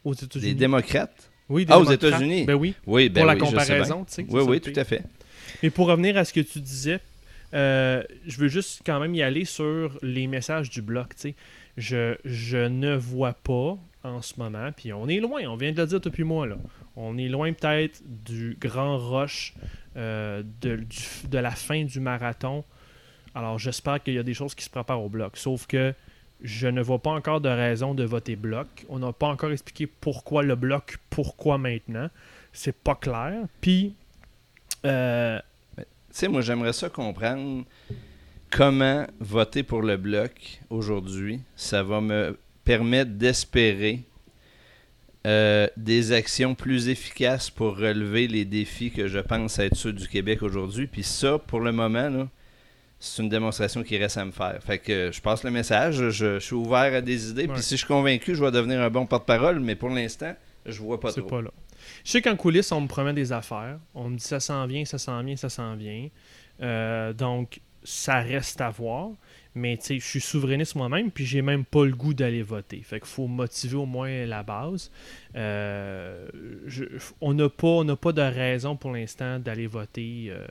aux 0.03 0.13
États-Unis. 0.13 0.45
Les 0.45 0.53
démocrates? 0.55 1.29
Oui, 1.49 1.65
des 1.65 1.73
Ah, 1.73 1.79
aux. 1.79 1.83
États-Unis? 1.91 2.45
Ben 2.45 2.53
oui, 2.55 2.75
Oui, 2.85 3.09
ben 3.09 3.21
pour 3.21 3.27
la 3.27 3.33
oui, 3.33 3.39
comparaison, 3.39 4.05
tu 4.05 4.13
sais. 4.13 4.25
Oui, 4.29 4.41
oui, 4.47 4.61
tout 4.61 4.73
à 4.75 4.83
fait. 4.83 5.03
Mais 5.63 5.69
pour 5.69 5.87
revenir 5.87 6.15
à 6.17 6.25
ce 6.25 6.31
que 6.33 6.41
tu 6.41 6.59
disais, 6.61 6.99
euh, 7.53 8.03
je 8.27 8.37
veux 8.37 8.47
juste 8.49 8.81
quand 8.85 8.99
même 8.99 9.15
y 9.15 9.23
aller 9.23 9.45
sur 9.45 9.97
les 10.03 10.27
messages 10.27 10.69
du 10.69 10.81
bloc. 10.81 11.15
tu 11.15 11.21
sais. 11.21 11.35
Je, 11.77 12.15
je 12.25 12.57
ne 12.57 12.95
vois 12.95 13.33
pas 13.33 13.77
en 14.03 14.21
ce 14.21 14.33
moment, 14.37 14.69
puis 14.75 14.93
on 14.93 15.07
est 15.07 15.19
loin, 15.19 15.41
on 15.47 15.55
vient 15.55 15.71
de 15.71 15.81
le 15.81 15.87
dire 15.87 15.99
depuis 15.99 16.23
moi, 16.23 16.45
là. 16.47 16.57
On 16.95 17.17
est 17.17 17.27
loin 17.29 17.51
peut-être 17.53 18.01
du 18.05 18.57
grand 18.59 18.97
rush 18.97 19.53
euh, 19.97 20.43
de, 20.61 20.75
du- 20.77 21.27
de 21.29 21.37
la 21.37 21.51
fin 21.51 21.83
du 21.83 21.99
marathon. 21.99 22.63
Alors 23.33 23.57
j'espère 23.59 24.03
qu'il 24.03 24.13
y 24.13 24.17
a 24.19 24.23
des 24.23 24.33
choses 24.33 24.53
qui 24.55 24.63
se 24.63 24.69
préparent 24.69 25.01
au 25.03 25.09
bloc. 25.09 25.35
Sauf 25.37 25.65
que 25.67 25.93
je 26.41 26.67
ne 26.67 26.81
vois 26.81 26.99
pas 26.99 27.11
encore 27.11 27.41
de 27.41 27.49
raison 27.49 27.93
de 27.93 28.03
voter 28.03 28.35
bloc. 28.35 28.67
On 28.89 28.99
n'a 28.99 29.11
pas 29.11 29.27
encore 29.27 29.51
expliqué 29.51 29.87
pourquoi 29.87 30.43
le 30.43 30.55
bloc, 30.55 30.97
pourquoi 31.09 31.57
maintenant. 31.57 32.09
C'est 32.53 32.75
pas 32.75 32.95
clair. 32.95 33.45
Puis, 33.61 33.95
euh, 34.85 35.39
Tu 35.77 35.85
sais, 36.11 36.27
moi, 36.27 36.41
j'aimerais 36.41 36.73
ça 36.73 36.89
comprendre 36.89 37.65
comment 38.49 39.05
voter 39.19 39.63
pour 39.63 39.81
le 39.81 39.97
bloc 39.97 40.61
aujourd'hui. 40.69 41.41
Ça 41.55 41.83
va 41.83 42.01
me 42.01 42.37
permettre 42.63 43.11
d'espérer 43.11 44.03
euh, 45.27 45.67
des 45.75 46.13
actions 46.13 46.55
plus 46.55 46.87
efficaces 46.87 47.49
pour 47.49 47.77
relever 47.77 48.27
les 48.27 48.45
défis 48.45 48.89
que 48.89 49.07
je 49.07 49.19
pense 49.19 49.59
être 49.59 49.75
ceux 49.75 49.93
du 49.93 50.07
Québec 50.07 50.41
aujourd'hui. 50.41 50.87
Puis 50.87 51.03
ça, 51.03 51.37
pour 51.37 51.59
le 51.59 51.71
moment, 51.71 52.09
là, 52.09 52.27
c'est 52.99 53.21
une 53.23 53.29
démonstration 53.29 53.81
qui 53.83 53.97
reste 53.97 54.17
à 54.17 54.25
me 54.25 54.31
faire. 54.31 54.59
Fait 54.61 54.77
que 54.77 55.11
je 55.11 55.21
passe 55.21 55.43
le 55.43 55.51
message, 55.51 55.95
je, 55.95 56.09
je 56.09 56.39
suis 56.39 56.55
ouvert 56.55 56.93
à 56.93 57.01
des 57.01 57.29
idées, 57.29 57.47
puis 57.47 57.61
si 57.61 57.71
je 57.75 57.77
suis 57.79 57.87
convaincu, 57.87 58.35
je 58.35 58.43
vais 58.43 58.51
devenir 58.51 58.81
un 58.81 58.89
bon 58.89 59.05
porte-parole, 59.05 59.59
mais 59.59 59.75
pour 59.75 59.89
l'instant, 59.89 60.35
je 60.65 60.79
vois 60.81 60.99
pas 60.99 61.11
C'est 61.11 61.21
trop. 61.21 61.29
pas 61.29 61.41
là. 61.41 61.51
Je 62.03 62.11
sais 62.11 62.21
qu'en 62.21 62.35
coulisses, 62.35 62.71
on 62.71 62.81
me 62.81 62.87
promet 62.87 63.13
des 63.13 63.31
affaires. 63.31 63.79
On 63.95 64.09
me 64.09 64.17
dit 64.17 64.23
ça 64.23 64.39
s'en 64.39 64.65
vient, 64.67 64.83
ça 64.85 64.97
s'en 64.97 65.23
vient, 65.23 65.35
ça 65.37 65.49
s'en 65.49 65.75
vient. 65.75 66.09
Euh, 66.61 67.13
donc, 67.13 67.61
ça 67.83 68.19
reste 68.19 68.59
à 68.61 68.69
voir. 68.69 69.09
Mais 69.55 69.77
tu 69.77 69.85
sais, 69.85 69.99
je 69.99 70.05
suis 70.05 70.21
souverainiste 70.21 70.75
moi-même, 70.75 71.09
puis 71.09 71.25
j'ai 71.25 71.41
même 71.41 71.65
pas 71.65 71.83
le 71.83 71.91
goût 71.93 72.13
d'aller 72.13 72.43
voter. 72.43 72.81
Fait 72.83 72.99
qu'il 72.99 73.09
faut 73.09 73.27
motiver 73.27 73.77
au 73.77 73.85
moins 73.87 74.25
la 74.25 74.43
base. 74.43 74.91
Euh, 75.35 76.27
je- 76.67 76.85
on 77.21 77.33
n'a 77.33 77.49
pas, 77.49 77.67
on 77.67 77.83
n'a 77.83 77.95
pas 77.95 78.11
de 78.11 78.21
raison 78.21 78.75
pour 78.75 78.91
l'instant 78.91 79.39
d'aller 79.39 79.67
voter. 79.67 80.27
euh, 80.29 80.45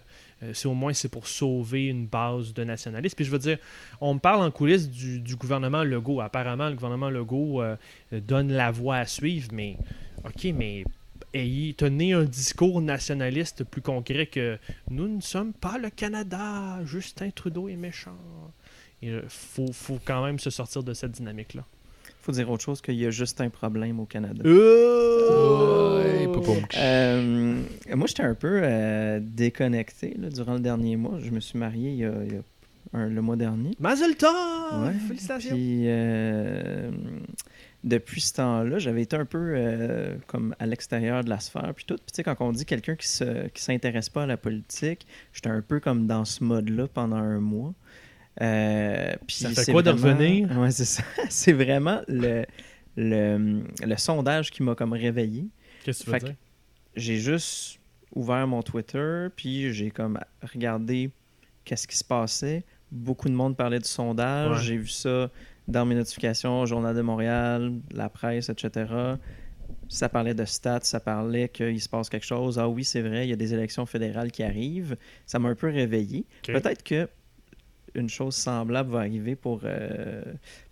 c'est 0.53 0.69
au 0.69 0.75
moins 0.75 0.93
c'est 0.93 1.09
pour 1.09 1.27
sauver 1.27 1.87
une 1.87 2.07
base 2.07 2.55
de 2.55 2.65
nationalistes. 2.65 3.17
Puis 3.17 3.25
je 3.25 3.31
veux 3.31 3.39
dire, 3.39 3.59
on 4.01 4.15
me 4.15 4.19
parle 4.19 4.43
en 4.43 4.51
coulisses 4.51 4.89
du, 4.89 5.37
gouvernement 5.37 5.85
Legault. 5.85 6.21
Apparemment, 6.21 6.69
le 6.69 6.75
gouvernement 6.75 7.11
Legault 7.11 7.63
euh, 7.63 7.77
donne 8.13 8.53
la 8.53 8.71
voie 8.71 8.97
à 8.97 9.07
suivre, 9.07 9.49
mais 9.53 9.77
OK, 10.25 10.45
mais 10.55 10.85
ayez, 11.35 11.75
tenez 11.75 12.13
un 12.13 12.25
discours 12.25 12.81
nationaliste 12.81 13.65
plus 13.65 13.83
concret 13.83 14.27
que 14.27 14.59
nous 14.91 15.09
ne 15.09 15.21
sommes 15.21 15.53
pas 15.53 15.79
le 15.79 15.91
Canada, 15.91 16.85
Justin 16.85 17.31
Trudeau 17.31 17.69
est 17.69 17.77
méchant. 17.77 18.17
Il 19.03 19.23
faut, 19.29 19.73
faut 19.73 20.01
quand 20.05 20.25
même 20.25 20.39
se 20.39 20.51
sortir 20.51 20.83
de 20.83 20.93
cette 20.93 21.13
dynamique-là. 21.13 21.65
Faut 22.29 22.33
dire 22.33 22.51
autre 22.51 22.63
chose 22.63 22.83
qu'il 22.83 22.97
y 22.97 23.07
a 23.07 23.11
juste 23.11 23.41
un 23.41 23.49
problème 23.49 24.01
au 24.01 24.05
Canada. 24.05 24.43
Ouais, 24.45 26.27
poupoum. 26.31 26.59
Euh, 26.77 27.63
moi, 27.95 28.07
j'étais 28.07 28.23
un 28.23 28.35
peu 28.35 28.61
euh, 28.63 29.19
déconnecté 29.23 30.15
là, 30.19 30.29
durant 30.29 30.55
le 30.55 30.61
dernier 30.61 30.97
mois. 30.97 31.19
Je 31.23 31.31
me 31.31 31.41
suis 31.41 31.59
marié 31.59 31.91
il 31.91 31.97
y 31.97 32.05
a, 32.05 32.13
il 32.27 32.33
y 32.35 32.37
a 32.37 32.41
un- 32.99 33.09
le 33.09 33.23
mois 33.23 33.37
dernier. 33.37 33.71
Mazel 33.81 34.15
tov! 34.17 34.31
Ouais, 34.85 34.93
Félicitations! 35.09 35.55
Puis, 35.55 35.85
euh, 35.87 36.91
depuis 37.83 38.21
ce 38.21 38.35
temps-là, 38.35 38.79
j'avais 38.79 39.03
été 39.03 39.17
un 39.17 39.25
peu 39.25 39.53
euh, 39.55 40.17
comme 40.27 40.55
à 40.59 40.67
l'extérieur 40.67 41.25
de 41.25 41.31
la 41.31 41.41
sphère. 41.41 41.73
Puis 41.75 41.87
tout. 41.87 41.95
Puis, 41.97 42.05
tu 42.13 42.17
sais, 42.17 42.23
quand 42.25 42.37
on 42.41 42.53
dit 42.53 42.67
quelqu'un 42.67 42.95
qui 42.97 43.09
ne 43.25 43.49
qui 43.49 43.63
s'intéresse 43.63 44.11
pas 44.11 44.25
à 44.25 44.27
la 44.27 44.37
politique, 44.37 45.07
j'étais 45.33 45.49
un 45.49 45.63
peu 45.63 45.81
comme 45.81 46.07
dans 46.07 46.27
ce 46.27 46.45
mode-là 46.45 46.89
pendant 46.93 47.17
un 47.17 47.41
mois. 47.41 47.73
Euh, 48.41 49.15
puis 49.27 49.37
Ça 49.37 49.49
fait 49.51 49.65
c'est 49.65 49.73
quoi 49.73 49.83
de 49.83 49.91
vraiment- 49.91 50.17
revenir? 50.19 50.49
Ouais, 50.59 50.71
c'est 50.71 50.85
ça. 50.85 51.03
C'est 51.29 51.53
vraiment 51.53 52.01
le, 52.09 52.45
le, 52.97 53.63
le 53.85 53.97
sondage 53.97 54.51
qui 54.51 54.63
m'a 54.63 54.75
comme 54.75 54.93
réveillé 54.93 55.47
Qu'est-ce 55.85 56.01
que 56.01 56.05
tu 56.05 56.11
veux 56.11 56.19
Fait 56.19 56.25
dire? 56.27 56.35
j'ai 56.97 57.17
juste 57.19 57.79
ouvert 58.15 58.47
mon 58.47 58.63
Twitter, 58.63 59.27
puis 59.37 59.73
j'ai 59.73 59.91
comme 59.91 60.19
regardé 60.43 61.11
qu'est-ce 61.65 61.87
qui 61.87 61.97
se 61.97 62.05
passait. 62.05 62.65
Beaucoup 62.91 63.29
de 63.29 63.35
monde 63.35 63.57
parlait 63.57 63.79
du 63.79 63.89
sondage. 63.89 64.57
Ouais. 64.59 64.63
J'ai 64.65 64.77
vu 64.79 64.89
ça 64.89 65.31
dans 65.69 65.85
mes 65.85 65.95
notifications, 65.95 66.65
Journal 66.65 66.97
de 66.97 67.03
Montréal, 67.03 67.73
la 67.93 68.09
presse, 68.09 68.49
etc. 68.49 68.87
Ça 69.89 70.09
parlait 70.09 70.35
de 70.35 70.45
stats, 70.45 70.81
ça 70.83 70.99
parlait 71.01 71.49
qu'il 71.49 71.81
se 71.81 71.89
passe 71.89 72.09
quelque 72.09 72.25
chose. 72.27 72.59
Ah 72.59 72.69
oui, 72.69 72.85
c'est 72.85 73.03
vrai, 73.03 73.27
il 73.27 73.31
y 73.31 73.33
a 73.33 73.37
des 73.37 73.53
élections 73.53 73.85
fédérales 73.87 74.31
qui 74.33 74.43
arrivent. 74.43 74.97
Ça 75.27 75.39
m'a 75.39 75.51
un 75.51 75.55
peu 75.55 75.69
réveillé. 75.69 76.25
Peut-être 76.47 76.83
que 76.83 77.09
une 77.95 78.09
chose 78.09 78.35
semblable 78.35 78.91
va 78.91 79.01
arriver 79.01 79.37
pour, 79.37 79.61
euh, 79.65 80.23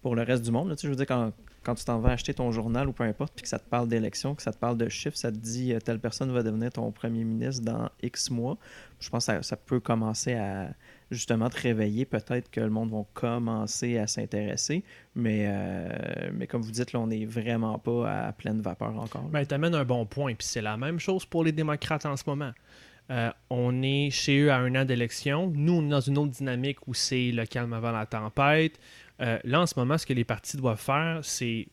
le 0.04 0.23
reste 0.23 0.44
du 0.44 0.50
monde. 0.50 0.75
je 0.80 0.88
veux 0.88 0.94
dire, 0.94 1.06
quand, 1.06 1.32
tu 1.75 1.85
t'en 1.85 1.99
vas 1.99 2.11
acheter 2.11 2.32
ton 2.32 2.52
journal 2.52 2.88
ou 2.88 2.92
peu 2.92 3.02
importe, 3.02 3.32
puis 3.35 3.42
que 3.42 3.49
ça 3.49 3.58
te 3.58 3.68
parle 3.68 3.88
d'élection, 3.88 4.37
que 4.37 4.42
ça 4.42 4.52
te 4.52 4.58
parle 4.58 4.76
de 4.76 4.88
chiffres, 4.88 5.16
ça 5.16 5.32
te 5.32 5.37
dit 5.37 5.73
euh, 5.73 5.80
telle 5.80 5.99
personne 5.99 6.32
va 6.32 6.44
devenir 6.44 6.70
ton 6.70 6.92
premier 6.92 7.25
ministre 7.25 7.64
dans 7.64 7.90
X 8.02 8.30
mois, 8.30 8.56
je 9.00 9.11
pense 9.11 9.26
que 9.26 9.42
ça, 9.42 9.56
peut 9.56 9.80
commencer 9.80 10.35
à 10.35 10.70
justement 11.11 11.50
te 11.50 11.61
réveiller. 11.61 12.04
Peut-être 12.04 12.50
que 12.50 12.61
le 12.61 12.70
monde 12.70 12.92
va 12.92 13.04
commencer 13.14 13.99
à 13.99 14.06
s'intéresser, 14.06 14.85
mais, 15.14 15.46
euh, 15.49 16.46
comme 16.49 16.62
vous 16.62 16.70
dites, 16.70 16.92
là, 16.92 17.00
on 17.00 17.08
n'est 17.08 17.26
vraiment 17.26 17.78
pas 17.78 18.26
à 18.26 18.32
pleine 18.32 18.61
vapeur 18.61 18.96
encore. 18.99 19.25
Ben, 19.25 19.44
tu 19.44 19.54
un 19.54 19.85
bon 19.85 20.06
point. 20.06 20.35
Puis 20.35 20.46
c'est 20.46 20.62
la 20.62 20.76
même 20.76 21.00
chose 21.00 21.26
pour 21.26 21.42
les 21.42 21.52
démocrates 21.52 22.06
en 22.06 22.16
ce 22.16 22.25
moment. 22.26 22.52
Euh, 23.11 23.31
on 23.51 23.83
est 23.83 24.11
chez 24.11 24.41
eux 24.41 24.51
à 24.51 24.57
un 24.57 24.75
an 24.75 24.85
d'élection. 24.85 25.53
Nous, 25.55 25.73
on 25.73 25.87
est 25.87 25.91
dans 25.91 26.01
une 26.01 26.19
autre 26.19 26.33
dynamique 26.33 26.79
où 26.87 26.95
c'est 26.95 27.31
le 27.31 27.47
calme 27.47 27.73
avant 27.73 27.93
la 27.93 28.07
tempête. 28.07 28.79
Euh, 29.21 29.39
là, 29.45 29.61
en 29.61 29.67
ce 29.67 29.79
moment, 29.79 29.97
ce 29.97 30.07
que 30.07 30.13
les 30.13 30.25
partis 30.25 30.57
doivent 30.57 30.81
faire, 30.81 31.21
c'est 31.23 31.69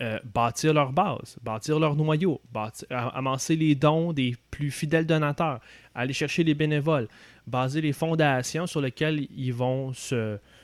euh, 0.00 0.18
bâtir 0.24 0.74
leur 0.74 0.92
base, 0.92 1.36
bâtir 1.42 1.78
leur 1.78 1.96
noyau, 1.96 2.40
amasser 2.90 3.56
les 3.56 3.74
dons 3.74 4.12
des 4.12 4.36
plus 4.50 4.70
fidèles 4.70 5.06
donateurs, 5.06 5.60
aller 5.94 6.12
chercher 6.12 6.44
les 6.44 6.54
bénévoles, 6.54 7.08
baser 7.46 7.80
les 7.80 7.94
fondations 7.94 8.66
sur 8.66 8.82
lesquelles 8.82 9.26
ils 9.34 9.54
vont 9.54 9.92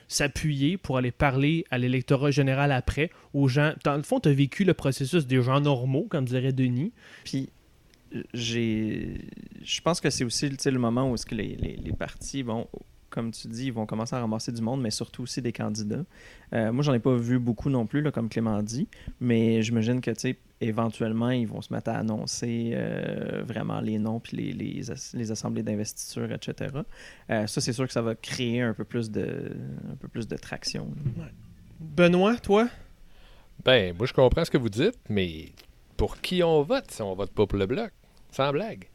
s'appuyer 0.07 0.77
pour 0.77 0.97
aller 0.97 1.11
parler 1.11 1.65
à 1.71 1.79
l'électorat 1.79 2.29
général 2.29 2.71
après, 2.71 3.09
aux 3.33 3.47
gens. 3.47 3.73
Dans 3.83 3.95
le 3.95 4.03
fond, 4.03 4.19
tu 4.19 4.29
as 4.29 4.33
vécu 4.33 4.65
le 4.65 4.75
processus 4.75 5.25
des 5.25 5.41
gens 5.41 5.61
normaux, 5.61 6.05
comme 6.07 6.25
dirait 6.25 6.53
Denis. 6.53 6.93
Puis 7.23 7.49
j'ai 8.33 9.29
je 9.63 9.81
pense 9.81 10.01
que 10.01 10.09
c'est 10.09 10.23
aussi 10.23 10.49
le 10.49 10.79
moment 10.79 11.09
où 11.09 11.15
est-ce 11.15 11.25
que 11.25 11.35
les, 11.35 11.55
les, 11.55 11.75
les 11.75 11.93
partis 11.93 12.43
vont 12.43 12.67
comme 13.09 13.31
tu 13.31 13.47
dis, 13.47 13.67
ils 13.67 13.73
vont 13.73 13.85
commencer 13.85 14.15
à 14.15 14.19
ramasser 14.19 14.51
du 14.51 14.61
monde, 14.61 14.81
mais 14.81 14.91
surtout 14.91 15.23
aussi 15.23 15.41
des 15.41 15.53
candidats. 15.53 16.03
Euh, 16.53 16.73
moi, 16.73 16.83
j'en 16.83 16.93
ai 16.93 16.99
pas 16.99 17.15
vu 17.15 17.39
beaucoup 17.39 17.69
non 17.69 17.85
plus, 17.87 18.01
là, 18.01 18.11
comme 18.11 18.27
Clément 18.27 18.61
dit, 18.61 18.89
mais 19.21 19.61
j'imagine 19.61 20.01
que, 20.01 20.11
tu 20.11 20.19
sais, 20.19 20.37
éventuellement, 20.59 21.29
ils 21.29 21.47
vont 21.47 21.61
se 21.61 21.73
mettre 21.73 21.89
à 21.89 21.93
annoncer 21.97 22.71
euh, 22.73 23.43
vraiment 23.47 23.79
les 23.79 23.97
noms 23.97 24.19
puis 24.19 24.35
les, 24.37 24.51
les, 24.51 24.91
as- 24.91 25.13
les 25.15 25.31
assemblées 25.31 25.63
d'investiture, 25.63 26.31
etc. 26.31 26.69
Euh, 27.29 27.47
ça, 27.47 27.61
c'est 27.61 27.73
sûr 27.73 27.87
que 27.87 27.93
ça 27.93 28.01
va 28.01 28.13
créer 28.13 28.61
un 28.61 28.73
peu 28.73 28.83
plus 28.83 29.09
de, 29.09 29.55
un 29.89 29.95
peu 29.95 30.09
plus 30.09 30.27
de 30.27 30.35
traction. 30.35 30.89
Benoît, 31.79 32.35
toi? 32.35 32.67
Ben, 33.63 33.95
moi, 33.97 34.05
je 34.05 34.13
comprends 34.13 34.43
ce 34.43 34.51
que 34.51 34.57
vous 34.57 34.69
dites, 34.69 34.99
mais 35.09 35.53
pour 35.95 36.19
qui 36.19 36.43
on 36.43 36.61
vote 36.61 36.91
si 36.91 37.01
on 37.01 37.15
vote 37.15 37.31
pas 37.31 37.47
pour 37.47 37.57
le 37.57 37.65
bloc? 37.65 37.91
Sans 38.37 38.51
blague. 38.51 38.85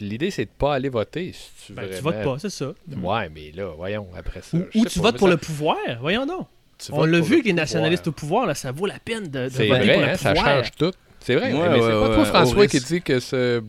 L'idée, 0.00 0.30
c'est 0.30 0.44
de 0.44 0.50
pas 0.56 0.74
aller 0.74 0.88
voter. 0.88 1.32
si 1.34 1.66
tu, 1.66 1.72
ben, 1.72 1.88
Tu 1.94 2.00
votes 2.02 2.22
pas, 2.22 2.36
c'est 2.38 2.50
ça. 2.50 2.72
Ouais, 3.02 3.28
mais 3.34 3.50
là, 3.54 3.66
voyons, 3.76 4.06
après 4.16 4.42
ça. 4.42 4.56
Ou, 4.56 4.84
tu 4.86 4.98
pas, 5.00 5.06
votes 5.06 5.18
pour 5.18 5.26
ça- 5.28 5.32
le 5.34 5.36
pouvoir. 5.38 5.76
Voyons 6.00 6.24
donc. 6.24 6.46
tu 6.78 6.92
On 6.92 7.04
l'a 7.04 7.18
vu 7.18 7.36
le 7.36 7.42
que 7.42 7.46
les 7.46 7.52
nationalistes 7.52 8.04
pouvoir. 8.04 8.14
au 8.16 8.20
pouvoir, 8.20 8.46
là, 8.46 8.54
ça 8.54 8.70
vaut 8.70 8.86
la 8.86 9.00
peine 9.00 9.26
de, 9.26 9.48
voter 9.48 9.66
vrai, 9.68 9.92
pour 9.92 10.02
le 10.02 10.08
hein, 10.08 10.16
ça 10.16 10.34
change 10.36 10.70
tout. 10.78 10.92
C'est 11.20 11.34
vrai, 11.34 11.52
Ouais, 11.52 11.68
mais 11.68 11.80
c'est 11.80 11.88
pas 11.88 12.08
ouais, 12.10 12.14
toi, 12.14 12.24
François, 12.26 12.66
qui 12.68 12.78
dit 12.78 13.02
que 13.02 13.18
ce 13.18 13.60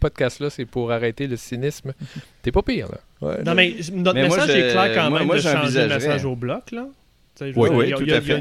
podcast-là, 0.00 0.48
c'est 0.48 0.64
pour 0.64 0.90
arrêter 0.90 1.26
le 1.26 1.36
cynisme. 1.36 1.92
T'es 2.42 2.50
pas 2.50 2.62
pire, 2.62 2.88
là. 2.90 3.38
Non, 3.44 3.54
mais 3.54 3.74
notre 3.92 4.14
Mais 4.14 4.28
moi, 4.28 4.38
message 4.38 4.56
je- 4.56 4.60
est 4.60 4.70
clair 4.72 4.94
quand 4.94 5.10
moi- 5.10 5.18
même 5.18 5.26
moi, 5.28 5.36
de 5.36 5.42
changer 5.42 5.82
le 5.82 5.88
message 5.94 6.24
au 6.24 6.34
bloc, 6.36 6.72
là. 6.72 6.86
Oui, 7.40 7.68
oui, 7.72 7.92
tout 7.92 8.04
à 8.08 8.20
fait. 8.20 8.40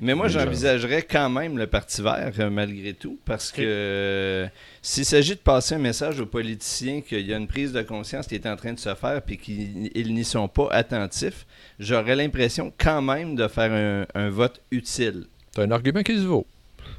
Mais 0.00 0.14
moi, 0.14 0.28
j'envisagerais 0.28 1.02
quand 1.02 1.28
même 1.30 1.58
le 1.58 1.66
Parti 1.66 2.00
vert, 2.02 2.32
euh, 2.38 2.50
malgré 2.50 2.94
tout, 2.94 3.18
parce 3.24 3.50
que 3.50 3.62
euh, 3.64 4.46
s'il 4.80 5.04
s'agit 5.04 5.34
de 5.34 5.40
passer 5.40 5.74
un 5.74 5.78
message 5.78 6.20
aux 6.20 6.26
politiciens 6.26 7.00
qu'il 7.00 7.26
y 7.26 7.34
a 7.34 7.36
une 7.36 7.48
prise 7.48 7.72
de 7.72 7.82
conscience 7.82 8.26
qui 8.26 8.36
est 8.36 8.46
en 8.46 8.56
train 8.56 8.72
de 8.72 8.78
se 8.78 8.94
faire 8.94 9.20
puis 9.22 9.36
qu'ils 9.36 9.90
ils 9.96 10.14
n'y 10.14 10.24
sont 10.24 10.48
pas 10.48 10.68
attentifs, 10.70 11.46
j'aurais 11.80 12.14
l'impression 12.14 12.72
quand 12.78 13.02
même 13.02 13.34
de 13.34 13.48
faire 13.48 13.72
un, 13.72 14.06
un 14.14 14.30
vote 14.30 14.60
utile. 14.70 15.26
T'as 15.52 15.64
un 15.64 15.70
argument 15.72 16.02
qui 16.02 16.16
se 16.16 16.24
vaut. 16.24 16.46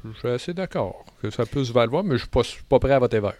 Je 0.04 0.18
suis 0.18 0.28
assez 0.28 0.54
d'accord 0.54 1.04
que 1.22 1.30
ça 1.30 1.46
peut 1.46 1.64
se 1.64 1.72
valoir, 1.72 2.04
mais 2.04 2.16
je 2.16 2.22
suis 2.22 2.28
pas, 2.28 2.42
je 2.42 2.48
suis 2.48 2.62
pas 2.62 2.78
prêt 2.78 2.92
à 2.92 2.98
voter 2.98 3.20
vert. 3.20 3.34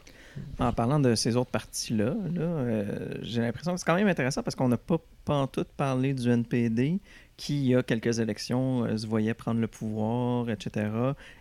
En 0.58 0.72
parlant 0.72 0.98
de 0.98 1.14
ces 1.14 1.36
autres 1.36 1.50
partis-là, 1.50 2.14
là, 2.34 2.42
euh, 2.42 2.84
j'ai 3.22 3.40
l'impression 3.40 3.72
que 3.72 3.78
c'est 3.78 3.86
quand 3.86 3.94
même 3.94 4.08
intéressant 4.08 4.42
parce 4.42 4.56
qu'on 4.56 4.68
n'a 4.68 4.76
pas 4.76 4.96
pantoute 5.24 5.68
parlé 5.76 6.12
du 6.12 6.28
NPD 6.28 6.98
qui, 7.36 7.60
il 7.60 7.66
y 7.66 7.74
a 7.74 7.82
quelques 7.82 8.18
élections, 8.18 8.84
euh, 8.84 8.96
se 8.96 9.06
voyait 9.06 9.34
prendre 9.34 9.60
le 9.60 9.66
pouvoir, 9.66 10.50
etc. 10.50 10.88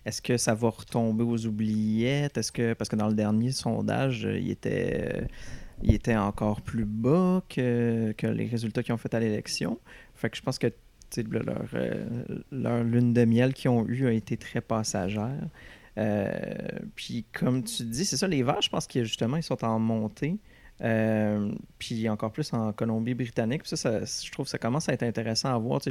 Est-ce 0.05 0.21
que 0.21 0.37
ça 0.37 0.53
va 0.53 0.69
retomber 0.69 1.23
aux 1.23 1.45
oubliettes? 1.45 2.37
Est-ce 2.37 2.51
que, 2.51 2.73
parce 2.73 2.89
que 2.89 2.95
dans 2.95 3.07
le 3.07 3.13
dernier 3.13 3.51
sondage, 3.51 4.25
euh, 4.25 4.39
il 4.39 4.49
était, 4.49 5.13
euh, 5.15 5.21
il 5.83 5.93
était 5.93 6.15
encore 6.15 6.61
plus 6.61 6.85
bas 6.85 7.43
que, 7.49 8.13
les 8.21 8.45
résultats 8.45 8.83
qu'ils 8.83 8.93
ont 8.93 8.97
fait 8.97 9.13
à 9.13 9.19
l'élection. 9.19 9.79
Fait 10.15 10.29
que 10.29 10.37
je 10.37 10.41
pense 10.41 10.57
que 10.57 10.67
leur, 11.17 11.67
leur 12.51 12.83
lune 12.83 13.13
de 13.13 13.25
miel 13.25 13.53
qu'ils 13.53 13.69
ont 13.69 13.87
eue 13.87 14.07
a 14.07 14.11
été 14.11 14.35
très 14.37 14.61
passagère. 14.61 15.47
Puis 16.95 17.25
comme 17.33 17.63
tu 17.63 17.83
dis, 17.83 18.05
c'est 18.05 18.17
ça, 18.17 18.27
les 18.27 18.41
Verts, 18.41 18.61
je 18.61 18.69
pense 18.69 18.87
que 18.87 19.03
justement, 19.03 19.37
ils 19.37 19.43
sont 19.43 19.63
en 19.63 19.77
montée. 19.77 20.37
Euh, 20.83 21.51
puis 21.79 22.09
encore 22.09 22.31
plus 22.31 22.51
en 22.53 22.73
Colombie-Britannique. 22.73 23.65
Ça, 23.65 24.03
je 24.03 24.31
trouve 24.31 24.45
que 24.45 24.51
ça 24.51 24.57
commence 24.57 24.89
à 24.89 24.93
être 24.93 25.03
intéressant 25.03 25.53
à 25.53 25.57
voir. 25.57 25.81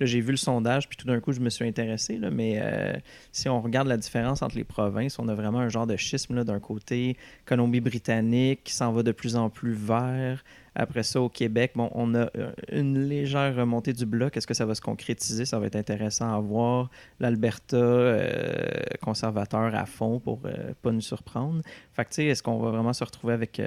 Là, 0.00 0.06
j'ai 0.06 0.20
vu 0.20 0.30
le 0.30 0.36
sondage, 0.36 0.88
puis 0.88 0.96
tout 0.96 1.06
d'un 1.06 1.20
coup, 1.20 1.32
je 1.32 1.40
me 1.40 1.50
suis 1.50 1.66
intéressé. 1.66 2.18
Mais 2.32 2.58
euh, 2.60 2.92
si 3.32 3.48
on 3.48 3.60
regarde 3.60 3.88
la 3.88 3.96
différence 3.96 4.42
entre 4.42 4.56
les 4.56 4.64
provinces, 4.64 5.18
on 5.18 5.28
a 5.28 5.34
vraiment 5.34 5.60
un 5.60 5.68
genre 5.68 5.86
de 5.86 5.96
schisme 5.96 6.44
d'un 6.44 6.60
côté. 6.60 7.16
Colombie-Britannique 7.44 8.64
qui 8.64 8.74
s'en 8.74 8.92
va 8.92 9.02
de 9.02 9.12
plus 9.12 9.36
en 9.36 9.50
plus 9.50 9.72
vert. 9.72 10.42
Après 10.78 11.02
ça, 11.02 11.22
au 11.22 11.30
Québec, 11.30 11.72
bon, 11.74 11.88
on 11.94 12.14
a 12.14 12.28
euh, 12.36 12.52
une 12.70 13.08
légère 13.08 13.56
remontée 13.56 13.94
du 13.94 14.04
bloc. 14.04 14.36
Est-ce 14.36 14.46
que 14.46 14.52
ça 14.52 14.66
va 14.66 14.74
se 14.74 14.82
concrétiser? 14.82 15.46
Ça 15.46 15.58
va 15.58 15.66
être 15.66 15.76
intéressant 15.76 16.34
à 16.34 16.38
voir. 16.38 16.90
L'Alberta, 17.18 17.76
euh, 17.76 18.82
conservateur 19.00 19.74
à 19.74 19.86
fond 19.86 20.20
pour 20.20 20.40
euh, 20.44 20.74
pas 20.82 20.92
nous 20.92 21.00
surprendre. 21.00 21.62
Fait 21.94 22.06
est-ce 22.18 22.42
qu'on 22.42 22.58
va 22.58 22.70
vraiment 22.70 22.92
se 22.92 23.02
retrouver 23.02 23.32
avec, 23.32 23.60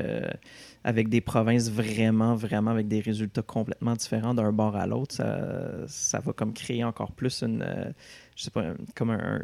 avec 0.84 1.10
des 1.10 1.22
provinces 1.22 1.70
vraiment, 1.70 2.36
vraiment 2.36 2.72
avec 2.72 2.88
des 2.88 3.02
résultats 3.02 3.42
complètement 3.42 3.96
différents 3.96 4.34
d'un 4.34 4.52
bord 4.52 4.76
à 4.76 4.88
l'autre? 4.88 5.16
Ça, 5.16 5.88
ça 5.88 6.20
va 6.20 6.34
comme 6.34 6.54
créer 6.54 6.84
encore 6.84 7.12
plus 7.12 7.42
une, 7.44 7.62
euh, 7.62 7.92
je 8.36 8.44
sais 8.44 8.52
pas, 8.52 8.74
comme 8.96 9.12
un- 9.12 9.42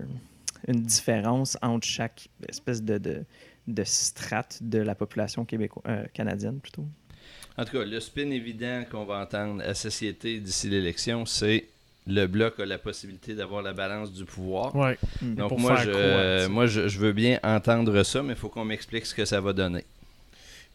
une 0.67 0.81
différence 0.81 1.57
entre 1.61 1.85
chaque 1.85 2.29
espèce 2.47 2.81
de, 2.81 2.97
de, 2.97 3.23
de 3.67 3.83
strate 3.83 4.59
de 4.61 4.79
la 4.79 4.95
population 4.95 5.45
québécoise, 5.45 5.83
euh, 5.87 6.05
canadienne 6.13 6.59
plutôt. 6.59 6.85
En 7.57 7.65
tout 7.65 7.77
cas, 7.77 7.85
le 7.85 7.99
spin 7.99 8.29
évident 8.31 8.83
qu'on 8.89 9.05
va 9.05 9.19
entendre 9.21 9.61
à 9.65 9.73
société 9.73 10.39
d'ici 10.39 10.69
l'élection, 10.69 11.25
c'est 11.25 11.65
le 12.07 12.27
bloc 12.27 12.59
a 12.59 12.65
la 12.65 12.77
possibilité 12.77 13.33
d'avoir 13.33 13.61
la 13.61 13.73
balance 13.73 14.13
du 14.13 14.25
pouvoir. 14.25 14.75
Ouais. 14.75 14.97
Donc 15.21 15.49
pour 15.49 15.59
moi, 15.59 15.75
je, 15.77 15.89
quoi, 15.91 16.49
moi 16.49 16.67
je, 16.67 16.87
je 16.87 16.99
veux 16.99 17.13
bien 17.13 17.39
entendre 17.43 18.03
ça, 18.03 18.21
mais 18.21 18.33
il 18.33 18.35
faut 18.35 18.49
qu'on 18.49 18.65
m'explique 18.65 19.05
ce 19.05 19.15
que 19.15 19.25
ça 19.25 19.41
va 19.41 19.53
donner. 19.53 19.83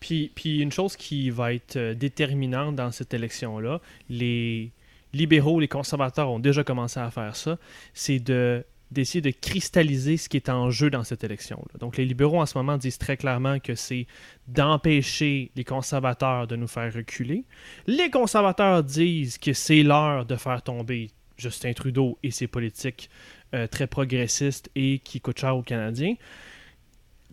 Puis, 0.01 0.33
puis 0.35 0.61
une 0.61 0.73
chose 0.73 0.97
qui 0.97 1.31
va 1.31 1.53
être 1.53 1.77
euh, 1.77 1.95
déterminante 1.95 2.75
dans 2.75 2.91
cette 2.91 3.15
élection-là, 3.15 3.81
les 4.09 4.73
libéraux, 5.13 5.61
les 5.61 5.69
conservateurs 5.69 6.31
ont 6.31 6.39
déjà 6.39 6.65
commencé 6.65 6.99
à 6.99 7.11
faire 7.11 7.37
ça, 7.37 7.59
c'est 7.95 8.19
de 8.19 8.65
d'essayer 8.91 9.21
de 9.21 9.31
cristalliser 9.31 10.17
ce 10.17 10.29
qui 10.29 10.37
est 10.37 10.49
en 10.49 10.71
jeu 10.71 10.91
dans 10.91 11.05
cette 11.05 11.23
élection-là. 11.23 11.79
Donc 11.79 11.97
les 11.97 12.05
libéraux 12.05 12.41
en 12.41 12.47
ce 12.47 12.59
moment 12.59 12.77
disent 12.77 12.99
très 12.99 13.17
clairement 13.17 13.61
que 13.61 13.77
c'est 13.77 14.07
d'empêcher 14.49 15.53
les 15.55 15.63
conservateurs 15.63 16.49
de 16.49 16.57
nous 16.57 16.67
faire 16.67 16.93
reculer. 16.93 17.45
Les 17.87 18.11
conservateurs 18.11 18.83
disent 18.83 19.39
que 19.39 19.53
c'est 19.53 19.85
l'heure 19.85 20.27
de 20.27 20.35
faire 20.35 20.63
tomber 20.63 21.11
Justin 21.37 21.73
Trudeau 21.73 22.19
et 22.25 22.33
ses 22.33 22.49
politiques 22.49 23.11
euh, 23.55 23.67
très 23.67 23.87
progressistes 23.87 24.71
et 24.75 24.99
qui 24.99 25.21
coûtent 25.21 25.39
cher 25.39 25.57
aux 25.57 25.63
Canadiens. 25.63 26.15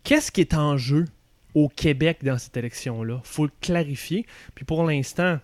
Qu'est-ce 0.03 0.31
qui 0.31 0.41
est 0.41 0.53
en 0.53 0.77
jeu 0.77 1.05
au 1.57 1.69
Québec 1.69 2.19
dans 2.23 2.37
cette 2.37 2.55
élection-là. 2.55 3.19
faut 3.23 3.45
le 3.45 3.51
clarifier. 3.61 4.27
Puis 4.53 4.63
pour 4.63 4.83
l'instant, 4.83 5.39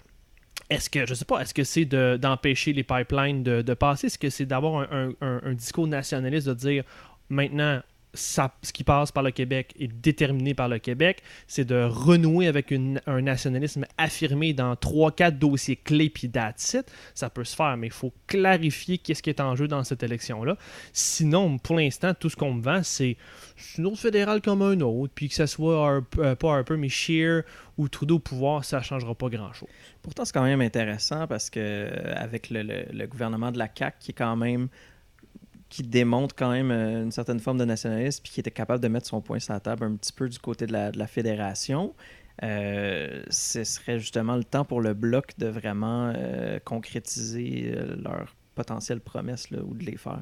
est-ce 0.70 0.88
que, 0.90 1.08
je 1.08 1.14
sais 1.16 1.26
pas, 1.26 1.40
est-ce 1.42 1.54
que 1.56 1.64
c'est 1.64 1.86
de- 1.86 2.18
d'empêcher 2.22 2.72
les 2.72 2.84
pipelines 2.84 3.42
de, 3.42 3.74
passer? 3.74 4.08
Est-ce 4.08 4.20
que 4.20 4.30
c'est 4.30 4.46
d'avoir 4.46 4.88
un- 4.94 5.14
un 5.22 5.54
discours 5.54 5.88
nationaliste 5.88 6.48
de 6.48 6.54
dire 6.54 6.84
maintenant, 7.30 7.82
ce 8.14 8.72
qui 8.74 8.84
passe 8.84 9.12
par 9.12 9.24
le 9.24 9.32
Québec 9.32 9.74
est 9.80 9.88
déterminé 9.88 10.54
par 10.54 10.70
le 10.70 10.80
Québec? 10.80 11.22
C'est 11.48 11.66
de 11.66 11.84
renouer 11.84 12.48
avec 12.48 12.72
un 12.72 13.22
nationalisme 13.22 13.86
affirmé 13.98 14.54
dans 14.54 14.74
3-4 14.76 15.38
dossiers 15.38 15.76
clés, 15.76 16.10
puis 16.10 16.30
that's 16.30 16.74
it. 16.74 16.92
Ça 17.16 17.30
peut 17.30 17.44
se 17.44 17.56
faire, 17.56 17.76
mais 17.78 17.88
il 17.88 17.94
faut 17.94 18.14
clarifier 18.28 18.98
qu'est-ce 18.98 19.24
qui 19.24 19.30
est 19.30 19.42
en 19.42 19.56
jeu 19.56 19.68
dans 19.68 19.84
cette 19.84 20.04
élection-là. 20.04 20.58
Sinon, 20.92 21.58
pour 21.58 21.76
l'instant, 21.78 22.14
tout 22.14 22.30
ce 22.30 22.36
qu'on 22.36 22.54
me 22.54 22.62
vend, 22.62 22.82
c'est 22.84 23.18
une 23.78 23.86
autre 23.88 24.00
fédérale 24.00 24.42
comme 24.42 24.62
un 24.62 24.80
autre, 24.82 25.12
puis 25.16 25.30
que 25.30 25.36
ce 25.36 25.46
soit 25.46 26.02
euh, 26.20 26.36
pas 26.36 26.56
Harper, 26.58 26.78
mais 26.78 26.90
Scheer 26.90 27.44
ou 27.78 27.88
Trudeau 27.88 28.16
au 28.16 28.20
pouvoir, 28.20 28.64
ça 28.64 28.78
ne 28.80 28.84
changera 28.84 29.16
pas 29.16 29.30
grand-chose. 29.30 29.70
Pourtant, 30.04 30.26
c'est 30.26 30.34
quand 30.34 30.44
même 30.44 30.62
intéressant 30.62 31.26
parce 31.28 31.50
que 31.50 31.60
euh, 31.60 32.14
avec 32.16 32.50
le, 32.52 32.62
le- 32.62 32.86
le 32.92 33.08
gouvernement 33.08 33.52
de 33.52 33.58
la 33.58 33.68
CAQ 33.74 33.98
qui 34.00 34.12
est 34.12 34.16
quand 34.16 34.36
même 34.36 34.68
qui 35.74 35.84
démontre 35.84 36.36
quand 36.36 36.52
même 36.52 36.70
euh, 36.72 37.04
une 37.04 37.12
certaine 37.12 37.40
forme 37.40 37.58
de 37.58 37.66
nationalisme 37.66 38.22
puis 38.24 38.32
qui 38.32 38.40
était 38.40 38.52
capable 38.52 38.84
de 38.84 38.88
mettre 38.88 39.08
son 39.08 39.22
point 39.22 39.40
sur 39.40 39.54
la 39.54 39.60
table 39.60 39.86
un 39.86 39.96
petit 39.96 40.14
peu 40.14 40.30
du 40.30 40.38
côté 40.38 40.68
de 40.68 40.72
la, 40.72 40.92
de 40.92 41.00
la 41.00 41.08
fédération. 41.08 41.96
euh, 42.44 43.24
ce 43.30 43.64
serait 43.64 44.00
justement 44.00 44.36
le 44.36 44.44
temps 44.44 44.66
pour 44.66 44.82
le 44.82 44.94
bloc 44.94 45.32
de 45.38 45.48
vraiment 45.48 46.12
euh, 46.16 46.60
concrétiser 46.64 47.76
leurs 48.04 48.36
potentielles 48.56 49.00
promesses 49.02 49.50
là, 49.52 49.60
ou 49.64 49.74
de 49.74 49.84
les 49.84 49.98
faire. 49.98 50.22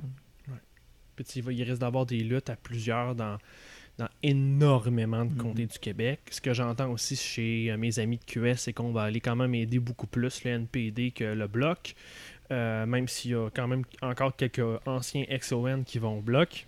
Puis 1.15 1.25
il 1.35 1.63
risque 1.63 1.79
d'avoir 1.81 2.05
des 2.05 2.19
luttes 2.23 2.49
à 2.49 2.55
plusieurs 2.55 3.13
dans, 3.15 3.37
dans 3.97 4.07
énormément 4.23 5.25
de 5.25 5.31
Mhm. 5.33 5.37
comtés 5.37 5.65
du 5.67 5.77
Québec. 5.79 6.21
Ce 6.31 6.41
que 6.41 6.53
j'entends 6.53 6.89
aussi 6.91 7.15
chez 7.15 7.75
mes 7.77 7.99
amis 7.99 8.17
de 8.17 8.23
QS, 8.23 8.55
c'est 8.57 8.73
qu'on 8.73 8.91
va 8.91 9.03
aller 9.03 9.19
quand 9.19 9.35
même 9.35 9.53
aider 9.53 9.79
beaucoup 9.79 10.07
plus 10.07 10.43
le 10.45 10.51
NPD 10.51 11.11
que 11.11 11.25
le 11.25 11.47
Bloc, 11.47 11.93
euh, 12.51 12.85
même 12.85 13.07
s'il 13.07 13.31
y 13.31 13.35
a 13.35 13.49
quand 13.49 13.67
même 13.67 13.83
encore 14.01 14.35
quelques 14.35 14.61
anciens 14.85 15.25
ex-ON 15.29 15.83
qui 15.83 15.99
vont 15.99 16.17
au 16.17 16.21
Bloc. 16.21 16.67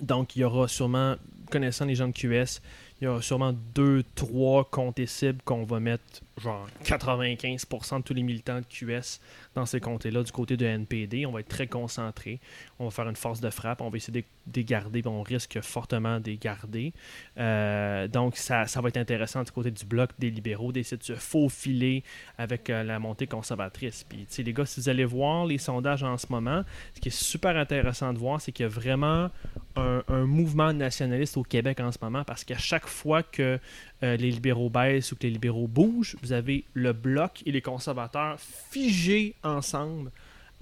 Donc, 0.00 0.36
il 0.36 0.40
y 0.40 0.44
aura 0.44 0.68
sûrement, 0.68 1.16
connaissant 1.50 1.84
les 1.84 1.94
gens 1.94 2.08
de 2.08 2.12
QS, 2.12 2.60
il 3.00 3.04
y 3.04 3.06
aura 3.06 3.20
sûrement 3.20 3.52
deux, 3.74 4.04
trois 4.14 4.64
comtés 4.64 5.06
cibles 5.06 5.42
qu'on 5.44 5.64
va 5.64 5.80
mettre, 5.80 6.22
genre 6.40 6.66
95% 6.84 7.98
de 7.98 8.02
tous 8.02 8.14
les 8.14 8.22
militants 8.22 8.60
de 8.60 8.64
QS 8.64 9.20
dans 9.54 9.66
ces 9.66 9.80
comtés-là 9.80 10.22
du 10.22 10.32
côté 10.32 10.56
de 10.56 10.64
NPD. 10.64 11.26
On 11.26 11.32
va 11.32 11.40
être 11.40 11.48
très 11.48 11.66
concentré. 11.66 12.40
On 12.78 12.84
va 12.84 12.90
faire 12.90 13.08
une 13.08 13.16
force 13.16 13.40
de 13.40 13.50
frappe. 13.50 13.80
On 13.80 13.90
va 13.90 13.96
essayer 13.96 14.22
de 14.46 14.56
les 14.56 14.64
garder. 14.64 15.02
On 15.06 15.22
risque 15.22 15.60
fortement 15.60 16.20
de 16.20 16.30
les 16.30 16.36
garder. 16.36 16.92
Euh, 17.38 18.08
donc, 18.08 18.36
ça, 18.36 18.66
ça 18.66 18.80
va 18.80 18.88
être 18.88 18.96
intéressant 18.96 19.42
du 19.42 19.50
côté 19.50 19.70
du 19.70 19.84
bloc 19.84 20.10
des 20.18 20.30
libéraux 20.30 20.72
d'essayer 20.72 20.96
de 20.96 21.02
se 21.02 21.14
faufiler 21.14 22.02
avec 22.38 22.70
euh, 22.70 22.82
la 22.82 22.98
montée 22.98 23.26
conservatrice. 23.26 24.04
Puis, 24.04 24.26
les 24.42 24.52
gars, 24.52 24.66
si 24.66 24.80
vous 24.80 24.88
allez 24.88 25.04
voir 25.04 25.46
les 25.46 25.58
sondages 25.58 26.02
en 26.02 26.16
ce 26.16 26.26
moment, 26.30 26.62
ce 26.94 27.00
qui 27.00 27.08
est 27.08 27.16
super 27.16 27.56
intéressant 27.56 28.12
de 28.12 28.18
voir, 28.18 28.40
c'est 28.40 28.52
qu'il 28.52 28.64
y 28.64 28.66
a 28.66 28.70
vraiment 28.70 29.30
un 29.76 30.26
mouvement 30.26 30.74
nationaliste 30.74 31.38
au 31.38 31.42
Québec 31.42 31.80
en 31.80 31.90
ce 31.90 31.98
moment 32.02 32.22
parce 32.24 32.44
qu'à 32.44 32.58
chaque 32.58 32.86
fois 32.86 33.22
que 33.22 33.58
euh, 34.02 34.16
les 34.16 34.30
libéraux 34.30 34.70
baissent 34.70 35.12
ou 35.12 35.16
que 35.16 35.24
les 35.24 35.30
libéraux 35.30 35.66
bougent, 35.66 36.16
vous 36.22 36.32
avez 36.32 36.64
le 36.74 36.92
bloc 36.92 37.42
et 37.46 37.52
les 37.52 37.60
conservateurs 37.60 38.38
figés 38.38 39.34
ensemble, 39.42 40.10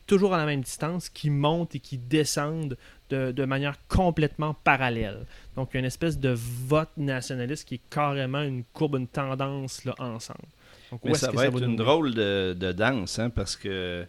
toujours 0.07 0.35
à 0.35 0.39
la 0.39 0.47
même 0.47 0.63
distance, 0.63 1.09
qui 1.09 1.31
montent 1.31 1.75
et 1.75 1.81
qui 1.81 1.99
descendent 1.99 2.77
de, 3.11 3.31
de 3.31 3.45
manière 3.45 3.77
complètement 3.89 4.55
parallèle. 4.55 5.25
Donc, 5.57 5.71
il 5.71 5.75
y 5.75 5.79
a 5.79 5.81
une 5.81 5.87
espèce 5.87 6.19
de 6.19 6.35
vote 6.35 6.91
nationaliste 6.97 7.69
qui 7.69 7.77
est 7.77 7.81
carrément 7.91 8.43
une 8.43 8.65
courbe, 8.73 8.97
une 8.97 9.07
tendance 9.07 9.85
là, 9.85 9.95
ensemble. 9.99 10.49
Donc, 10.91 11.01
Mais 11.05 11.15
ça 11.15 11.31
va 11.31 11.47
être 11.47 11.63
une 11.63 11.77
drôle 11.77 12.15
de, 12.15 12.57
de 12.59 12.73
danse, 12.73 13.19
hein, 13.19 13.31
parce 13.31 13.57
que 13.57 14.07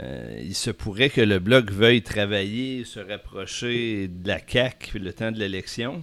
euh, 0.00 0.38
il 0.40 0.54
se 0.54 0.70
pourrait 0.70 1.10
que 1.10 1.20
le 1.20 1.38
Bloc 1.38 1.70
veuille 1.70 2.02
travailler, 2.02 2.84
se 2.84 3.00
rapprocher 3.00 4.08
de 4.08 4.28
la 4.28 4.38
CAQ 4.44 4.98
le 4.98 5.12
temps 5.12 5.30
de 5.30 5.38
l'élection. 5.38 6.02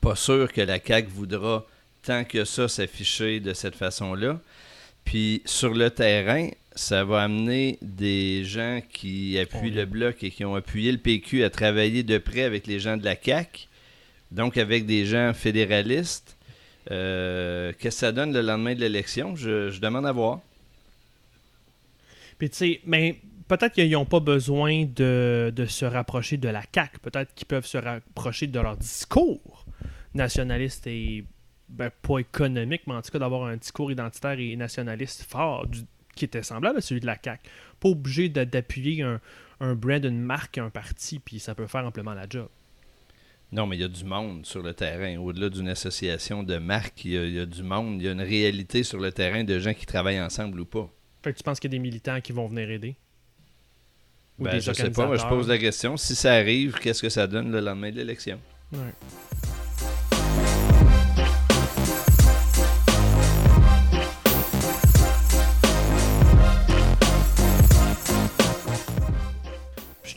Pas 0.00 0.16
sûr 0.16 0.52
que 0.52 0.60
la 0.60 0.78
CAQ 0.84 1.08
voudra 1.08 1.66
tant 2.02 2.24
que 2.24 2.44
ça 2.44 2.68
s'afficher 2.68 3.40
de 3.40 3.52
cette 3.52 3.74
façon-là. 3.74 4.40
Puis 5.04 5.42
sur 5.44 5.74
le 5.74 5.90
terrain, 5.90 6.48
ça 6.74 7.04
va 7.04 7.22
amener 7.22 7.78
des 7.82 8.44
gens 8.44 8.80
qui 8.92 9.38
appuient 9.38 9.70
le 9.70 9.84
Bloc 9.84 10.22
et 10.22 10.30
qui 10.30 10.44
ont 10.44 10.54
appuyé 10.54 10.92
le 10.92 10.98
PQ 10.98 11.42
à 11.44 11.50
travailler 11.50 12.02
de 12.02 12.18
près 12.18 12.42
avec 12.42 12.66
les 12.66 12.78
gens 12.78 12.96
de 12.96 13.04
la 13.04 13.16
CAQ, 13.20 13.66
donc 14.30 14.56
avec 14.56 14.86
des 14.86 15.04
gens 15.06 15.32
fédéralistes. 15.34 16.36
Euh, 16.90 17.72
Qu'est-ce 17.78 17.96
que 17.96 18.00
ça 18.00 18.12
donne 18.12 18.32
le 18.32 18.42
lendemain 18.42 18.74
de 18.74 18.80
l'élection? 18.80 19.34
Je, 19.34 19.70
je 19.70 19.80
demande 19.80 20.06
à 20.06 20.12
voir. 20.12 20.40
Puis 22.38 22.50
tu 22.50 22.56
sais, 22.56 22.80
mais 22.86 23.18
peut-être 23.48 23.74
qu'ils 23.74 23.90
n'ont 23.90 24.04
pas 24.04 24.20
besoin 24.20 24.84
de, 24.84 25.52
de 25.54 25.66
se 25.66 25.84
rapprocher 25.84 26.36
de 26.36 26.48
la 26.48 26.62
CAQ. 26.72 26.98
Peut-être 27.00 27.34
qu'ils 27.34 27.46
peuvent 27.46 27.66
se 27.66 27.78
rapprocher 27.78 28.46
de 28.46 28.60
leur 28.60 28.76
discours 28.76 29.64
nationaliste 30.14 30.86
et 30.86 31.24
ben, 31.68 31.90
pas 32.02 32.18
économique, 32.18 32.82
mais 32.86 32.94
en 32.94 33.02
tout 33.02 33.10
cas 33.10 33.18
d'avoir 33.18 33.44
un 33.44 33.56
discours 33.56 33.92
identitaire 33.92 34.38
et 34.38 34.56
nationaliste 34.56 35.22
fort 35.22 35.66
du- 35.66 35.82
qui 36.14 36.24
était 36.24 36.42
semblable 36.42 36.78
à 36.78 36.80
celui 36.80 37.00
de 37.00 37.06
la 37.06 37.16
CAQ. 37.22 37.42
Pas 37.78 37.88
obligé 37.90 38.28
d'appuyer 38.28 39.02
un, 39.02 39.20
un 39.60 39.74
brand, 39.74 40.04
une 40.04 40.20
marque, 40.20 40.58
un 40.58 40.70
parti, 40.70 41.18
puis 41.18 41.38
ça 41.38 41.54
peut 41.54 41.66
faire 41.66 41.84
amplement 41.86 42.14
la 42.14 42.26
job. 42.28 42.48
Non, 43.52 43.66
mais 43.66 43.76
il 43.76 43.80
y 43.80 43.84
a 43.84 43.88
du 43.88 44.04
monde 44.04 44.44
sur 44.44 44.62
le 44.62 44.74
terrain. 44.74 45.16
Au-delà 45.18 45.48
d'une 45.48 45.68
association 45.68 46.42
de 46.42 46.58
marques, 46.58 47.04
il 47.04 47.12
y, 47.12 47.18
a, 47.18 47.24
il 47.24 47.32
y 47.34 47.38
a 47.40 47.46
du 47.46 47.62
monde. 47.62 48.00
Il 48.00 48.04
y 48.04 48.08
a 48.08 48.12
une 48.12 48.20
réalité 48.20 48.82
sur 48.82 48.98
le 48.98 49.10
terrain 49.10 49.42
de 49.42 49.58
gens 49.58 49.72
qui 49.72 49.86
travaillent 49.86 50.20
ensemble 50.20 50.60
ou 50.60 50.64
pas. 50.66 50.90
Fait 51.22 51.32
que 51.32 51.38
tu 51.38 51.44
penses 51.44 51.58
qu'il 51.58 51.70
y 51.72 51.74
a 51.74 51.78
des 51.78 51.82
militants 51.82 52.20
qui 52.20 52.32
vont 52.32 52.46
venir 52.46 52.68
aider? 52.70 52.96
Ou 54.38 54.44
Ben, 54.44 54.50
des 54.52 54.60
je 54.60 54.72
sais 54.72 54.90
pas, 54.90 55.06
moi, 55.06 55.16
je 55.16 55.26
pose 55.26 55.48
la 55.48 55.56
question. 55.58 55.96
Si 55.96 56.14
ça 56.14 56.34
arrive, 56.34 56.78
qu'est-ce 56.78 57.00
que 57.02 57.08
ça 57.08 57.26
donne 57.26 57.50
le 57.50 57.60
lendemain 57.60 57.90
de 57.90 57.96
l'élection? 57.96 58.38
Ouais. 58.72 58.78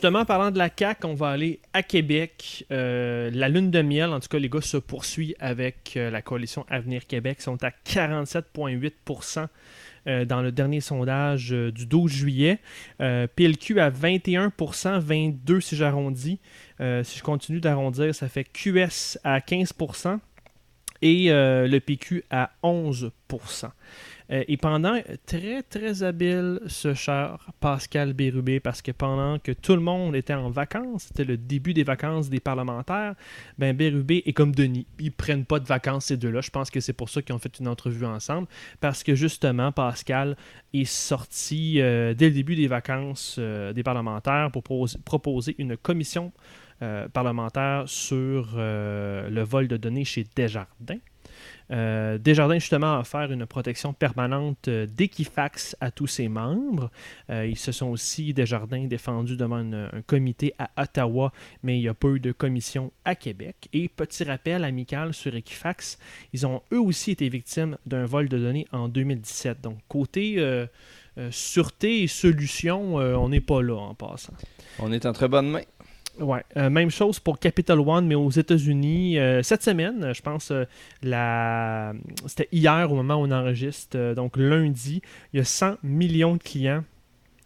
Justement, 0.02 0.24
parlant 0.24 0.50
de 0.50 0.58
la 0.58 0.68
CAQ, 0.68 1.06
on 1.06 1.14
va 1.14 1.28
aller 1.28 1.60
à 1.72 1.84
Québec. 1.84 2.66
Euh, 2.72 3.30
la 3.32 3.48
lune 3.48 3.70
de 3.70 3.82
miel, 3.82 4.10
en 4.10 4.18
tout 4.18 4.26
cas, 4.26 4.40
les 4.40 4.48
gars, 4.48 4.60
se 4.60 4.76
poursuit 4.76 5.36
avec 5.38 5.92
euh, 5.96 6.10
la 6.10 6.22
coalition 6.22 6.66
Avenir 6.68 7.06
Québec. 7.06 7.36
Ils 7.38 7.44
sont 7.44 7.62
à 7.62 7.70
47,8% 7.70 9.46
euh, 10.08 10.24
dans 10.24 10.42
le 10.42 10.50
dernier 10.50 10.80
sondage 10.80 11.52
euh, 11.52 11.70
du 11.70 11.86
12 11.86 12.10
juillet. 12.10 12.58
PLQ 12.98 13.78
à 13.78 13.90
21% 13.90 14.98
22 14.98 15.60
si 15.60 15.76
j'arrondis. 15.76 16.40
Si 16.80 17.18
je 17.18 17.22
continue 17.22 17.60
d'arrondir, 17.60 18.12
ça 18.12 18.28
fait 18.28 18.42
QS 18.42 19.18
à 19.22 19.38
15% 19.38 20.18
et 21.02 21.28
le 21.30 21.78
PQ 21.78 22.24
à 22.30 22.50
11 22.62 23.04
euh, 23.04 23.68
et 24.32 24.56
pendant 24.56 24.98
très 25.26 25.62
très 25.62 26.02
habile 26.02 26.60
ce 26.66 26.94
cher 26.94 27.50
Pascal 27.60 28.14
Bérubé 28.14 28.60
parce 28.60 28.80
que 28.80 28.90
pendant 28.90 29.38
que 29.38 29.52
tout 29.52 29.74
le 29.74 29.82
monde 29.82 30.16
était 30.16 30.32
en 30.32 30.48
vacances, 30.48 31.04
c'était 31.08 31.24
le 31.24 31.36
début 31.36 31.74
des 31.74 31.84
vacances 31.84 32.30
des 32.30 32.40
parlementaires, 32.40 33.14
ben 33.58 33.76
Bérubé 33.76 34.22
est 34.24 34.32
comme 34.32 34.54
Denis, 34.54 34.86
ils 34.98 35.12
prennent 35.12 35.44
pas 35.44 35.60
de 35.60 35.66
vacances 35.66 36.06
ces 36.06 36.16
deux-là. 36.16 36.40
Je 36.40 36.48
pense 36.48 36.70
que 36.70 36.80
c'est 36.80 36.94
pour 36.94 37.10
ça 37.10 37.20
qu'ils 37.20 37.34
ont 37.34 37.38
fait 37.38 37.58
une 37.58 37.68
entrevue 37.68 38.06
ensemble 38.06 38.48
parce 38.80 39.02
que 39.02 39.14
justement 39.14 39.70
Pascal 39.70 40.36
est 40.72 40.86
sorti 40.86 41.82
euh, 41.82 42.14
dès 42.14 42.28
le 42.28 42.34
début 42.34 42.56
des 42.56 42.68
vacances 42.68 43.36
euh, 43.38 43.74
des 43.74 43.82
parlementaires 43.82 44.50
pour 44.50 44.64
proposer 45.04 45.54
une 45.58 45.76
commission 45.76 46.32
parlementaire 47.12 47.84
sur 47.86 48.56
le 48.56 49.42
vol 49.42 49.68
de 49.68 49.76
données 49.76 50.04
chez 50.04 50.26
Desjardins. 50.34 50.98
Euh, 51.70 52.18
Desjardins, 52.18 52.58
justement, 52.58 52.96
a 52.96 53.00
offert 53.00 53.30
une 53.32 53.46
protection 53.46 53.92
permanente 53.92 54.68
euh, 54.68 54.86
d'Equifax 54.86 55.76
à 55.80 55.90
tous 55.90 56.06
ses 56.06 56.28
membres. 56.28 56.90
Euh, 57.30 57.46
ils 57.46 57.58
se 57.58 57.72
sont 57.72 57.86
aussi, 57.86 58.34
Desjardins, 58.34 58.84
défendus 58.84 59.36
devant 59.36 59.56
un 59.56 60.02
comité 60.06 60.54
à 60.58 60.70
Ottawa, 60.82 61.32
mais 61.62 61.78
il 61.78 61.82
n'y 61.82 61.88
a 61.88 61.94
pas 61.94 62.08
eu 62.08 62.20
de 62.20 62.32
commission 62.32 62.92
à 63.04 63.14
Québec. 63.14 63.68
Et 63.72 63.88
petit 63.88 64.24
rappel 64.24 64.64
amical 64.64 65.14
sur 65.14 65.34
Equifax, 65.34 65.98
ils 66.32 66.46
ont 66.46 66.62
eux 66.72 66.80
aussi 66.80 67.12
été 67.12 67.28
victimes 67.28 67.76
d'un 67.86 68.04
vol 68.04 68.28
de 68.28 68.38
données 68.38 68.66
en 68.72 68.88
2017. 68.88 69.60
Donc, 69.60 69.78
côté 69.88 70.44
sûreté 71.30 72.02
et 72.02 72.06
solution, 72.06 72.96
on 72.96 73.28
n'est 73.28 73.40
pas 73.40 73.62
là 73.62 73.76
en 73.76 73.94
passant. 73.94 74.34
On 74.78 74.92
est 74.92 75.06
en 75.06 75.12
très 75.12 75.28
bonne 75.28 75.50
main. 75.50 75.62
Ouais, 76.20 76.42
euh, 76.58 76.68
même 76.68 76.90
chose 76.90 77.18
pour 77.18 77.38
Capital 77.38 77.80
One, 77.80 78.06
mais 78.06 78.14
aux 78.14 78.30
États-Unis. 78.30 79.18
Euh, 79.18 79.42
cette 79.42 79.62
semaine, 79.62 80.12
je 80.12 80.20
pense, 80.20 80.50
euh, 80.50 80.64
la... 81.02 81.94
c'était 82.26 82.48
hier 82.52 82.92
au 82.92 82.96
moment 82.96 83.16
où 83.16 83.26
on 83.26 83.30
enregistre, 83.30 84.14
donc 84.14 84.36
lundi, 84.36 85.00
il 85.32 85.38
y 85.38 85.40
a 85.40 85.44
100 85.44 85.76
millions 85.82 86.34
de 86.36 86.42
clients, 86.42 86.84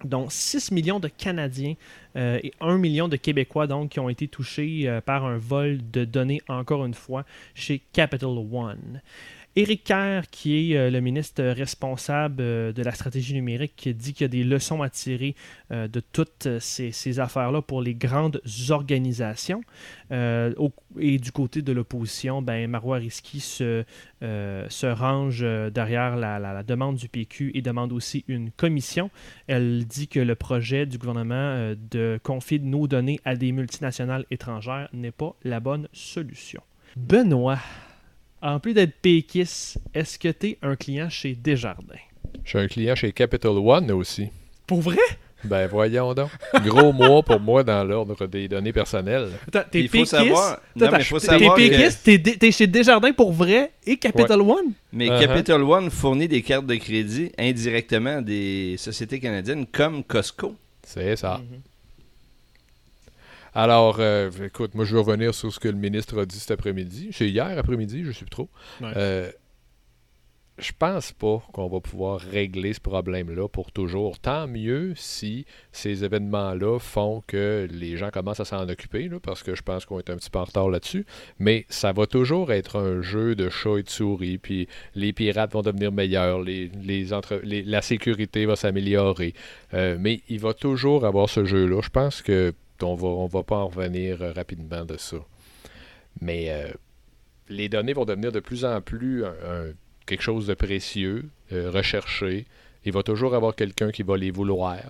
dont 0.04 0.28
6 0.28 0.72
millions 0.72 0.98
de 0.98 1.08
Canadiens 1.08 1.74
et 2.16 2.52
1 2.60 2.78
million 2.78 3.08
de 3.08 3.16
Québécois 3.16 3.66
donc, 3.66 3.90
qui 3.90 4.00
ont 4.00 4.08
été 4.08 4.26
touchés 4.26 5.00
par 5.04 5.26
un 5.26 5.36
vol 5.36 5.78
de 5.90 6.04
données, 6.04 6.40
encore 6.48 6.84
une 6.86 6.94
fois, 6.94 7.24
chez 7.54 7.82
Capital 7.92 8.30
One. 8.30 9.00
Éric 9.58 9.84
Kerr, 9.84 10.28
qui 10.30 10.72
est 10.72 10.76
euh, 10.76 10.90
le 10.90 11.00
ministre 11.00 11.42
responsable 11.42 12.42
euh, 12.42 12.72
de 12.72 12.82
la 12.82 12.92
stratégie 12.92 13.32
numérique, 13.32 13.88
dit 13.88 14.12
qu'il 14.12 14.24
y 14.24 14.26
a 14.26 14.28
des 14.28 14.44
leçons 14.44 14.82
à 14.82 14.90
tirer 14.90 15.34
euh, 15.70 15.88
de 15.88 16.00
toutes 16.00 16.46
ces, 16.60 17.18
affaires-là 17.18 17.62
pour 17.62 17.80
les 17.80 17.94
grandes 17.94 18.42
organisations. 18.68 19.62
et 20.10 21.18
du 21.18 21.32
côté 21.32 21.62
de 21.62 21.72
l'opposition, 21.72 22.42
ben, 22.42 22.68
Marois 22.70 22.98
Risky 22.98 23.40
se, 23.40 23.84
se 24.20 24.86
range 24.86 25.40
derrière 25.72 26.16
la, 26.16 26.62
demande 26.62 26.96
du 26.96 27.08
PQ 27.08 27.52
et 27.54 27.62
demande 27.62 27.92
aussi 27.92 28.24
une 28.28 28.50
commission. 28.50 29.10
Elle 29.46 29.86
dit 29.86 30.08
que 30.08 30.20
le 30.20 30.34
projet 30.34 30.84
du 30.84 30.98
gouvernement 30.98 31.74
de 31.90 32.18
confier 32.22 32.58
nos 32.58 32.86
données 32.86 33.20
à 33.24 33.36
des 33.36 33.52
multinationales 33.52 34.26
étrangères 34.30 34.88
n'est 34.92 35.12
pas 35.12 35.34
la 35.44 35.60
bonne 35.60 35.88
solution. 35.92 36.60
Benoît, 36.96 37.58
en 38.46 38.60
plus 38.60 38.74
d'être 38.74 38.94
péquiste, 39.02 39.78
est-ce 39.92 40.18
que 40.18 40.28
tu 40.28 40.50
es 40.50 40.58
un 40.62 40.76
client 40.76 41.10
chez 41.10 41.34
Desjardins? 41.34 41.94
Je 42.44 42.50
suis 42.50 42.58
un 42.58 42.68
client 42.68 42.94
chez 42.94 43.12
Capital 43.12 43.52
One 43.52 43.90
aussi. 43.90 44.28
Pour 44.66 44.80
vrai? 44.80 44.98
Ben 45.44 45.66
voyons 45.66 46.14
donc. 46.14 46.30
Gros 46.64 46.92
mois 46.92 47.22
pour 47.22 47.40
moi 47.40 47.64
dans 47.64 47.84
l'ordre 47.84 48.26
des 48.26 48.48
données 48.48 48.72
personnelles. 48.72 49.30
t'es 49.50 49.80
il 49.80 49.88
faut 49.88 50.04
savoir. 50.04 50.60
Non, 50.76 50.88
mais 50.92 51.02
faut 51.02 51.18
savoir 51.18 51.56
t'es 51.56 51.68
péquiste, 51.68 52.38
t'es, 52.38 52.52
chez 52.52 52.66
Desjardins 52.66 53.12
pour 53.12 53.32
vrai 53.32 53.72
et 53.84 53.96
Capital 53.96 54.40
One? 54.40 54.72
Mais 54.92 55.08
uh-huh. 55.08 55.26
Capital 55.26 55.62
One 55.62 55.90
fournit 55.90 56.28
des 56.28 56.42
cartes 56.42 56.66
de 56.66 56.76
crédit 56.76 57.32
indirectement 57.38 58.18
à 58.18 58.22
des 58.22 58.76
sociétés 58.78 59.20
canadiennes 59.20 59.66
comme 59.66 60.04
Costco. 60.04 60.54
C'est 60.82 61.16
ça. 61.16 61.40
Mm-hmm. 61.42 61.60
Alors, 63.58 64.00
euh, 64.00 64.30
écoute, 64.44 64.74
moi, 64.74 64.84
je 64.84 64.94
vais 64.94 65.00
revenir 65.00 65.34
sur 65.34 65.50
ce 65.50 65.58
que 65.58 65.68
le 65.68 65.76
ministre 65.76 66.20
a 66.20 66.26
dit 66.26 66.38
cet 66.38 66.50
après-midi. 66.50 67.08
C'est 67.12 67.30
hier 67.30 67.56
après-midi, 67.56 68.04
je 68.04 68.10
suis 68.10 68.26
trop. 68.26 68.50
Euh, 68.82 69.32
je 70.58 70.72
pense 70.78 71.12
pas 71.12 71.42
qu'on 71.54 71.66
va 71.66 71.80
pouvoir 71.80 72.20
régler 72.20 72.74
ce 72.74 72.80
problème-là 72.80 73.48
pour 73.48 73.72
toujours. 73.72 74.18
Tant 74.18 74.46
mieux 74.46 74.92
si 74.94 75.46
ces 75.72 76.04
événements-là 76.04 76.78
font 76.78 77.22
que 77.26 77.66
les 77.72 77.96
gens 77.96 78.10
commencent 78.10 78.40
à 78.40 78.44
s'en 78.44 78.68
occuper, 78.68 79.08
parce 79.22 79.42
que 79.42 79.54
je 79.54 79.62
pense 79.62 79.86
qu'on 79.86 80.00
est 80.00 80.10
un 80.10 80.16
petit 80.16 80.28
peu 80.28 80.38
en 80.38 80.44
retard 80.44 80.68
là-dessus. 80.68 81.06
Mais 81.38 81.64
ça 81.70 81.92
va 81.92 82.06
toujours 82.06 82.52
être 82.52 82.76
un 82.78 83.00
jeu 83.00 83.34
de 83.34 83.48
chat 83.48 83.78
et 83.78 83.82
de 83.82 83.88
souris, 83.88 84.36
puis 84.36 84.68
les 84.94 85.14
pirates 85.14 85.54
vont 85.54 85.62
devenir 85.62 85.92
meilleurs, 85.92 86.42
les, 86.42 86.70
les, 86.82 87.06
la 87.62 87.80
sécurité 87.80 88.44
va 88.44 88.54
s'améliorer. 88.54 89.32
Euh, 89.72 89.96
mais 89.98 90.20
il 90.28 90.40
va 90.40 90.52
toujours 90.52 91.06
avoir 91.06 91.30
ce 91.30 91.46
jeu-là. 91.46 91.80
Je 91.82 91.88
pense 91.88 92.20
que 92.20 92.52
on 92.82 92.94
va, 92.94 93.26
va 93.26 93.42
pas 93.42 93.56
en 93.56 93.68
revenir 93.68 94.22
euh, 94.22 94.32
rapidement 94.32 94.84
de 94.84 94.96
ça. 94.96 95.16
Mais 96.20 96.50
euh, 96.50 96.68
les 97.48 97.68
données 97.68 97.92
vont 97.92 98.04
devenir 98.04 98.32
de 98.32 98.40
plus 98.40 98.64
en 98.64 98.80
plus 98.80 99.24
quelque 100.06 100.22
chose 100.22 100.46
de 100.46 100.54
précieux, 100.54 101.28
euh, 101.52 101.70
recherché. 101.70 102.46
Il 102.84 102.92
va 102.92 103.02
toujours 103.02 103.34
avoir 103.34 103.54
quelqu'un 103.54 103.90
qui 103.90 104.02
va 104.02 104.16
les 104.16 104.30
vouloir. 104.30 104.80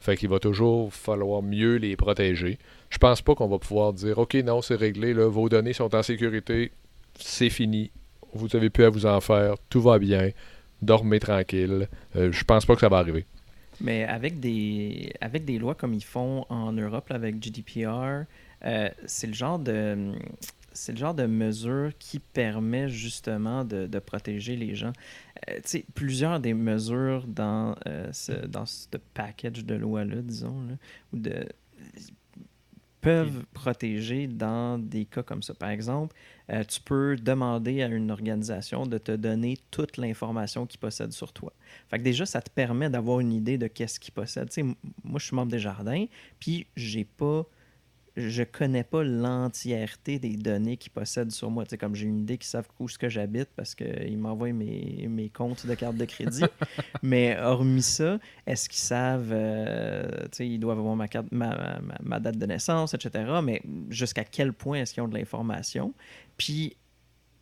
Fait 0.00 0.16
qu'il 0.16 0.28
va 0.28 0.38
toujours 0.38 0.92
falloir 0.92 1.42
mieux 1.42 1.76
les 1.76 1.96
protéger. 1.96 2.58
Je 2.90 2.98
pense 2.98 3.22
pas 3.22 3.34
qu'on 3.34 3.48
va 3.48 3.58
pouvoir 3.58 3.92
dire 3.92 4.18
OK, 4.18 4.34
non, 4.34 4.62
c'est 4.62 4.76
réglé, 4.76 5.12
vos 5.14 5.48
données 5.48 5.72
sont 5.72 5.94
en 5.94 6.02
sécurité, 6.02 6.70
c'est 7.18 7.50
fini. 7.50 7.90
Vous 8.34 8.48
n'avez 8.52 8.70
plus 8.70 8.84
à 8.84 8.90
vous 8.90 9.06
en 9.06 9.20
faire, 9.20 9.54
tout 9.70 9.80
va 9.80 9.98
bien, 9.98 10.30
dormez 10.82 11.18
tranquille. 11.18 11.88
je 12.14 12.44
pense 12.44 12.66
pas 12.66 12.74
que 12.74 12.80
ça 12.80 12.88
va 12.88 12.98
arriver. 12.98 13.24
Mais 13.80 14.04
avec 14.04 14.40
des, 14.40 15.12
avec 15.20 15.44
des 15.44 15.58
lois 15.58 15.74
comme 15.74 15.94
ils 15.94 16.04
font 16.04 16.44
en 16.48 16.72
Europe 16.72 17.10
avec 17.10 17.42
GDPR, 17.42 18.24
euh, 18.64 18.88
c'est 19.06 19.26
le 19.26 19.34
genre 19.34 19.58
de 19.58 20.12
c'est 20.72 20.92
le 20.92 20.98
genre 20.98 21.14
de 21.14 21.26
mesure 21.26 21.90
qui 21.98 22.20
permet 22.20 22.88
justement 22.88 23.64
de, 23.64 23.86
de 23.86 23.98
protéger 23.98 24.54
les 24.54 24.76
gens. 24.76 24.92
Euh, 25.48 25.58
plusieurs 25.94 26.38
des 26.38 26.54
mesures 26.54 27.26
dans, 27.26 27.74
euh, 27.86 28.08
ce, 28.12 28.32
dans 28.46 28.64
ce 28.64 28.86
package 29.12 29.64
de 29.64 29.74
lois-là, 29.74 30.22
disons, 30.22 30.54
ou 31.12 31.18
de, 31.18 31.48
peuvent 33.08 33.46
protéger 33.54 34.26
dans 34.26 34.78
des 34.78 35.06
cas 35.06 35.22
comme 35.22 35.42
ça. 35.42 35.54
Par 35.54 35.70
exemple, 35.70 36.14
euh, 36.50 36.62
tu 36.62 36.78
peux 36.82 37.16
demander 37.16 37.82
à 37.82 37.86
une 37.86 38.10
organisation 38.10 38.84
de 38.84 38.98
te 38.98 39.12
donner 39.12 39.56
toute 39.70 39.96
l'information 39.96 40.66
qu'ils 40.66 40.78
possèdent 40.78 41.12
sur 41.12 41.32
toi. 41.32 41.54
Fait 41.88 41.98
que 41.98 42.02
déjà, 42.02 42.26
ça 42.26 42.42
te 42.42 42.50
permet 42.50 42.90
d'avoir 42.90 43.20
une 43.20 43.32
idée 43.32 43.56
de 43.56 43.66
qu'est-ce 43.66 43.98
qu'ils 43.98 44.12
possèdent. 44.12 44.50
moi, 45.04 45.18
je 45.18 45.24
suis 45.24 45.34
membre 45.34 45.50
des 45.50 45.58
jardins, 45.58 46.04
puis 46.38 46.66
j'ai 46.76 47.04
pas 47.04 47.46
je 48.18 48.42
connais 48.42 48.82
pas 48.82 49.04
l'entièreté 49.04 50.18
des 50.18 50.36
données 50.36 50.76
qu'ils 50.76 50.90
possèdent 50.90 51.30
sur 51.30 51.50
moi. 51.50 51.64
comme 51.78 51.94
j'ai 51.94 52.06
une 52.06 52.18
idée 52.18 52.36
qu'ils 52.36 52.48
savent 52.48 52.68
où 52.80 52.88
ce 52.88 52.98
que 52.98 53.08
j'habite 53.08 53.48
parce 53.54 53.74
qu'ils 53.74 54.18
m'envoient 54.18 54.52
mes, 54.52 55.06
mes, 55.08 55.28
comptes 55.28 55.66
de 55.66 55.74
carte 55.74 55.96
de 55.96 56.04
crédit. 56.04 56.42
Mais 57.02 57.38
hormis 57.38 57.82
ça, 57.82 58.18
est-ce 58.46 58.68
qu'ils 58.68 58.80
savent, 58.80 59.30
euh, 59.32 60.26
ils 60.40 60.58
doivent 60.58 60.80
avoir 60.80 60.96
ma, 60.96 61.06
carte, 61.06 61.28
ma, 61.30 61.78
ma, 62.02 62.18
date 62.18 62.38
de 62.38 62.46
naissance, 62.46 62.92
etc. 62.94 63.40
Mais 63.42 63.62
jusqu'à 63.88 64.24
quel 64.24 64.52
point 64.52 64.80
est-ce 64.80 64.94
qu'ils 64.94 65.02
ont 65.02 65.08
de 65.08 65.16
l'information? 65.16 65.94
Puis 66.36 66.76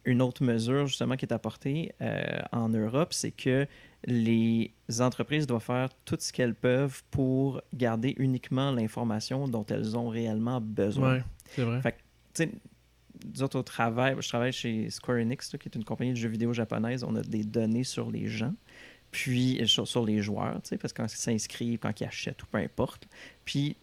une 0.05 0.23
autre 0.23 0.45
mesure 0.45 0.87
justement 0.87 1.17
qui 1.17 1.25
est 1.25 1.33
apportée 1.33 1.93
euh, 2.01 2.23
en 2.53 2.69
Europe, 2.69 3.12
c'est 3.12 3.33
que 3.33 3.67
les 4.07 4.73
entreprises 5.01 5.47
doivent 5.47 5.62
faire 5.62 5.88
tout 6.05 6.16
ce 6.19 6.33
qu'elles 6.33 6.55
peuvent 6.55 7.03
pour 7.11 7.61
garder 7.75 8.14
uniquement 8.19 8.71
l'information 8.71 9.49
dont 9.49 9.66
elles 9.66 9.97
ont 9.97 10.09
réellement 10.09 10.61
besoin. 10.61 11.16
Oui, 11.16 11.23
c'est 11.51 11.62
vrai. 11.62 11.83
Fait 11.83 11.92
que, 11.92 12.45
nous 13.35 13.42
autres, 13.42 13.59
au 13.59 13.62
travail, 13.62 14.14
je 14.21 14.29
travaille 14.29 14.53
chez 14.53 14.88
Square 14.90 15.19
Enix, 15.19 15.51
qui 15.59 15.69
est 15.69 15.75
une 15.75 15.85
compagnie 15.85 16.12
de 16.12 16.16
jeux 16.16 16.29
vidéo 16.29 16.53
japonaise. 16.53 17.03
On 17.03 17.16
a 17.16 17.23
des 17.23 17.42
données 17.42 17.83
sur 17.83 18.11
les 18.11 18.29
gens, 18.29 18.55
puis 19.11 19.61
sur, 19.66 19.88
sur 19.88 20.05
les 20.05 20.21
joueurs, 20.21 20.61
parce 20.81 20.92
que 20.92 21.03
quand 21.03 21.12
ils 21.12 21.16
s'inscrivent, 21.16 21.79
quand 21.81 22.01
ils 22.01 22.05
achètent 22.05 22.42
ou 22.45 22.47
peu 22.47 22.59
importe. 22.59 23.09
Puis 23.45 23.77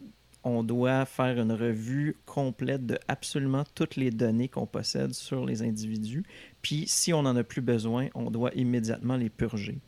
on 0.44 0.62
doit 0.62 1.04
faire 1.06 1.40
une 1.40 1.52
revue 1.52 2.16
complète 2.26 2.86
de 2.86 2.98
absolument 3.08 3.64
toutes 3.74 3.96
les 3.96 4.10
données 4.10 4.48
qu'on 4.48 4.66
possède 4.66 5.12
sur 5.12 5.44
les 5.44 5.62
individus. 5.62 6.24
Puis 6.62 6.84
si 6.86 7.12
on 7.12 7.22
n'en 7.22 7.34
a 7.36 7.42
plus 7.42 7.62
besoin, 7.62 8.08
on 8.14 8.30
doit 8.30 8.52
immédiatement 8.54 9.16
les 9.16 9.30
purger 9.30 9.78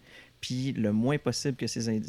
puis 0.40 0.72
le 0.72 0.92
moins 0.92 1.18
possible 1.18 1.56
que 1.56 1.66
ces, 1.66 2.00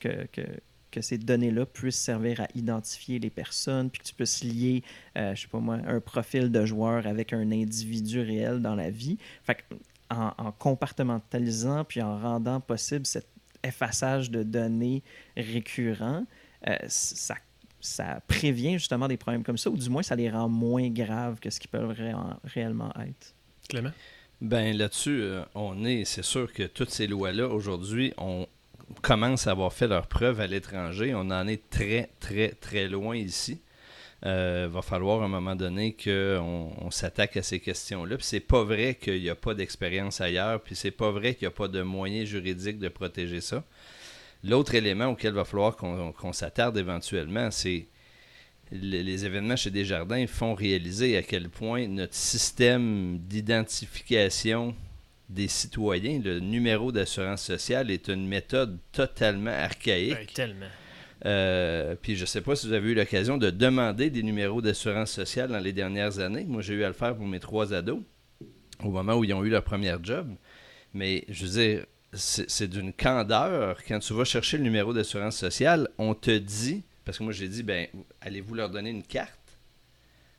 que, 0.00 0.26
que, 0.26 0.42
que 0.90 1.00
ces 1.00 1.18
données-là 1.18 1.66
puissent 1.66 2.00
servir 2.00 2.40
à 2.40 2.48
identifier 2.54 3.18
les 3.18 3.30
personnes, 3.30 3.90
puis 3.90 4.00
que 4.00 4.06
tu 4.06 4.14
puisses 4.14 4.42
lier, 4.42 4.82
euh, 5.16 5.34
je 5.34 5.42
sais 5.42 5.48
pas 5.48 5.58
moi, 5.58 5.78
un 5.86 6.00
profil 6.00 6.50
de 6.50 6.64
joueur 6.64 7.06
avec 7.06 7.32
un 7.32 7.50
individu 7.52 8.20
réel 8.20 8.60
dans 8.60 8.74
la 8.74 8.90
vie. 8.90 9.18
Fait 9.42 9.64
en, 10.10 10.32
en, 10.38 10.52
compartimentalisant, 10.52 11.84
puis 11.84 12.00
en 12.00 12.18
rendant 12.18 12.60
possible 12.60 13.06
cet 13.06 13.26
effaçage 13.62 14.30
de 14.30 14.42
données 14.42 15.02
récurrent, 15.36 16.24
euh, 16.68 16.76
ça, 16.86 17.34
ça 17.80 18.22
prévient 18.26 18.74
justement 18.74 19.08
des 19.08 19.16
problèmes 19.16 19.42
comme 19.42 19.58
ça, 19.58 19.70
ou 19.70 19.76
du 19.76 19.90
moins 19.90 20.02
ça 20.02 20.16
les 20.16 20.30
rend 20.30 20.48
moins 20.48 20.88
graves 20.88 21.40
que 21.40 21.50
ce 21.50 21.60
qu'ils 21.60 21.70
peuvent 21.70 21.96
réellement 22.44 22.92
être. 23.00 23.34
Clément? 23.68 23.90
Ben 24.42 24.76
là-dessus, 24.76 25.22
euh, 25.22 25.42
on 25.54 25.84
est, 25.84 26.04
c'est 26.04 26.24
sûr 26.24 26.52
que 26.52 26.64
toutes 26.64 26.90
ces 26.90 27.06
lois-là, 27.06 27.48
aujourd'hui, 27.48 28.12
on 28.18 28.46
commence 29.00 29.46
à 29.46 29.52
avoir 29.52 29.72
fait 29.72 29.88
leurs 29.88 30.06
preuves 30.06 30.40
à 30.40 30.46
l'étranger. 30.46 31.14
On 31.14 31.30
en 31.30 31.48
est 31.48 31.70
très, 31.70 32.10
très, 32.20 32.50
très 32.50 32.86
loin 32.86 33.16
ici. 33.16 33.60
Il 34.22 34.28
euh, 34.28 34.68
va 34.70 34.82
falloir 34.82 35.22
à 35.22 35.26
un 35.26 35.28
moment 35.28 35.56
donné 35.56 35.94
qu'on 35.94 36.70
on, 36.78 36.90
s'attaque 36.90 37.36
à 37.36 37.42
ces 37.42 37.60
questions-là. 37.60 38.16
Puis 38.16 38.26
c'est 38.26 38.40
pas 38.40 38.62
vrai 38.62 38.94
qu'il 38.94 39.22
n'y 39.22 39.30
a 39.30 39.34
pas 39.34 39.54
d'expérience 39.54 40.20
ailleurs, 40.20 40.60
puis 40.60 40.76
c'est 40.76 40.90
pas 40.90 41.10
vrai 41.10 41.34
qu'il 41.34 41.46
n'y 41.46 41.52
a 41.52 41.56
pas 41.56 41.68
de 41.68 41.82
moyens 41.82 42.28
juridiques 42.28 42.78
de 42.78 42.88
protéger 42.88 43.40
ça. 43.40 43.64
L'autre 44.44 44.74
élément 44.74 45.06
auquel 45.06 45.32
il 45.32 45.36
va 45.36 45.44
falloir 45.44 45.76
qu'on 45.76 46.32
s'attarde 46.32 46.76
éventuellement, 46.76 47.50
c'est 47.50 47.86
les, 48.72 49.24
événements 49.24 49.56
chez 49.56 49.70
Desjardins 49.70 50.26
font 50.26 50.54
réaliser 50.54 51.16
à 51.16 51.22
quel 51.22 51.48
point 51.48 51.86
notre 51.86 52.14
système 52.14 53.18
d'identification 53.18 54.74
des 55.28 55.48
citoyens, 55.48 56.20
le 56.22 56.40
numéro 56.40 56.92
d'assurance 56.92 57.42
sociale, 57.42 57.90
est 57.90 58.08
une 58.08 58.26
méthode 58.26 58.78
totalement 58.92 59.50
archaïque. 59.50 60.14
Ben, 60.14 60.26
tellement. 60.32 60.66
Euh, 61.24 61.96
puis 62.00 62.14
je 62.14 62.22
ne 62.22 62.26
sais 62.26 62.42
pas 62.42 62.54
si 62.54 62.66
vous 62.66 62.72
avez 62.72 62.90
eu 62.90 62.94
l'occasion 62.94 63.38
de 63.38 63.50
demander 63.50 64.10
des 64.10 64.22
numéros 64.22 64.60
d'assurance 64.60 65.10
sociale 65.10 65.50
dans 65.50 65.58
les 65.58 65.72
dernières 65.72 66.18
années. 66.18 66.44
Moi, 66.44 66.62
j'ai 66.62 66.74
eu 66.74 66.84
à 66.84 66.88
le 66.88 66.94
faire 66.94 67.16
pour 67.16 67.26
mes 67.26 67.40
trois 67.40 67.72
ados 67.72 68.00
au 68.84 68.90
moment 68.90 69.14
où 69.14 69.24
ils 69.24 69.32
ont 69.32 69.44
eu 69.44 69.48
leur 69.48 69.64
premier 69.64 69.94
job. 70.02 70.28
Mais 70.92 71.24
je 71.28 71.46
veux 71.46 71.60
dire, 71.60 71.86
c'est 72.12 72.68
d'une 72.68 72.92
candeur. 72.92 73.78
Quand 73.88 73.98
tu 73.98 74.12
vas 74.12 74.24
chercher 74.24 74.58
le 74.58 74.62
numéro 74.62 74.92
d'assurance 74.92 75.36
sociale, 75.36 75.88
on 75.98 76.14
te 76.14 76.36
dit 76.36 76.84
parce 77.06 77.18
que 77.18 77.22
moi, 77.22 77.32
j'ai 77.32 77.48
dit, 77.48 77.62
ben, 77.62 77.86
allez-vous 78.20 78.54
leur 78.54 78.68
donner 78.68 78.90
une 78.90 79.04
carte? 79.04 79.38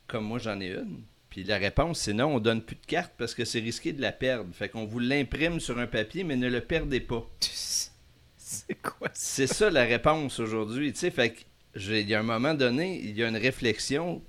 Comme 0.06 0.24
moi, 0.24 0.38
j'en 0.38 0.60
ai 0.60 0.68
une. 0.68 1.00
Puis 1.30 1.42
la 1.42 1.56
réponse, 1.56 1.98
c'est 1.98 2.12
non, 2.12 2.34
on 2.34 2.40
donne 2.40 2.62
plus 2.62 2.76
de 2.76 2.86
carte 2.86 3.12
parce 3.16 3.34
que 3.34 3.44
c'est 3.44 3.60
risqué 3.60 3.92
de 3.92 4.02
la 4.02 4.12
perdre. 4.12 4.54
Fait 4.54 4.68
qu'on 4.68 4.84
vous 4.84 4.98
l'imprime 4.98 5.60
sur 5.60 5.78
un 5.78 5.86
papier, 5.86 6.24
mais 6.24 6.36
ne 6.36 6.48
le 6.48 6.60
perdez 6.60 7.00
pas. 7.00 7.26
C'est 7.40 8.80
quoi 8.80 9.08
C'est 9.12 9.46
ça 9.46 9.68
la 9.68 9.84
réponse 9.84 10.38
aujourd'hui. 10.38 10.92
Tu 10.94 11.00
sais, 11.00 11.10
fait 11.10 11.34
il 11.76 12.08
y 12.08 12.14
a 12.14 12.20
un 12.20 12.22
moment 12.22 12.54
donné, 12.54 12.98
il 12.98 13.14
y 13.14 13.22
a 13.22 13.28
une 13.28 13.36
réflexion 13.36 14.22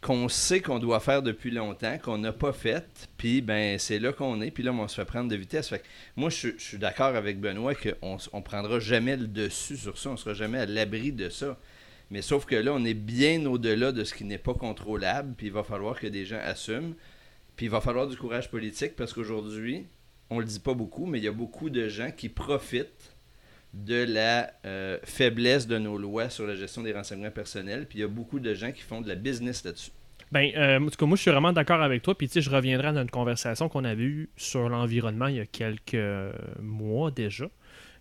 qu'on 0.00 0.28
sait 0.28 0.60
qu'on 0.60 0.78
doit 0.78 1.00
faire 1.00 1.22
depuis 1.22 1.50
longtemps, 1.50 1.98
qu'on 1.98 2.18
n'a 2.18 2.32
pas 2.32 2.52
faite, 2.52 3.08
puis 3.16 3.40
ben 3.40 3.78
c'est 3.78 3.98
là 3.98 4.12
qu'on 4.12 4.40
est, 4.40 4.50
puis 4.50 4.62
là 4.62 4.72
on 4.72 4.86
se 4.86 4.94
fait 4.94 5.04
prendre 5.04 5.28
de 5.28 5.36
vitesse. 5.36 5.68
Fait 5.68 5.82
moi 6.16 6.30
je, 6.30 6.50
suis 6.58 6.78
d'accord 6.78 7.16
avec 7.16 7.40
Benoît 7.40 7.74
qu'on 7.74 8.16
ne 8.16 8.40
prendra 8.42 8.78
jamais 8.78 9.16
le 9.16 9.26
dessus 9.26 9.76
sur 9.76 9.98
ça, 9.98 10.10
on 10.10 10.16
sera 10.16 10.34
jamais 10.34 10.58
à 10.58 10.66
l'abri 10.66 11.12
de 11.12 11.28
ça. 11.28 11.58
Mais 12.10 12.22
sauf 12.22 12.46
que 12.46 12.54
là 12.54 12.72
on 12.72 12.84
est 12.84 12.94
bien 12.94 13.44
au-delà 13.46 13.90
de 13.90 14.04
ce 14.04 14.14
qui 14.14 14.24
n'est 14.24 14.38
pas 14.38 14.54
contrôlable, 14.54 15.34
puis 15.36 15.48
il 15.48 15.52
va 15.52 15.64
falloir 15.64 15.98
que 15.98 16.06
des 16.06 16.24
gens 16.24 16.40
assument, 16.42 16.94
puis 17.56 17.66
il 17.66 17.70
va 17.70 17.80
falloir 17.80 18.06
du 18.06 18.16
courage 18.16 18.50
politique 18.50 18.94
parce 18.94 19.12
qu'aujourd'hui, 19.12 19.86
on 20.30 20.38
le 20.38 20.44
dit 20.44 20.60
pas 20.60 20.74
beaucoup, 20.74 21.06
mais 21.06 21.18
il 21.18 21.24
y 21.24 21.28
a 21.28 21.32
beaucoup 21.32 21.70
de 21.70 21.88
gens 21.88 22.12
qui 22.12 22.28
profitent 22.28 23.16
de 23.74 24.04
la 24.04 24.50
euh, 24.64 24.98
faiblesse 25.04 25.66
de 25.66 25.78
nos 25.78 25.98
lois 25.98 26.30
sur 26.30 26.46
la 26.46 26.54
gestion 26.54 26.82
des 26.82 26.92
renseignements 26.92 27.30
personnels. 27.30 27.86
Puis 27.86 27.98
il 27.98 28.02
y 28.02 28.04
a 28.04 28.08
beaucoup 28.08 28.40
de 28.40 28.54
gens 28.54 28.72
qui 28.72 28.82
font 28.82 29.00
de 29.00 29.08
la 29.08 29.14
business 29.14 29.64
là-dessus. 29.64 29.90
Ben, 30.30 30.50
euh, 30.56 30.78
en 30.78 30.84
tout 30.90 30.96
cas, 30.96 31.06
moi, 31.06 31.16
je 31.16 31.22
suis 31.22 31.30
vraiment 31.30 31.52
d'accord 31.52 31.80
avec 31.80 32.02
toi. 32.02 32.16
Puis, 32.16 32.28
tu 32.28 32.34
sais, 32.34 32.40
je 32.42 32.50
reviendrai 32.50 32.88
à 32.88 32.92
notre 32.92 33.10
conversation 33.10 33.68
qu'on 33.70 33.84
avait 33.84 34.02
eue 34.02 34.28
sur 34.36 34.68
l'environnement 34.68 35.26
il 35.26 35.36
y 35.36 35.40
a 35.40 35.46
quelques 35.46 35.96
mois 36.60 37.10
déjà. 37.10 37.46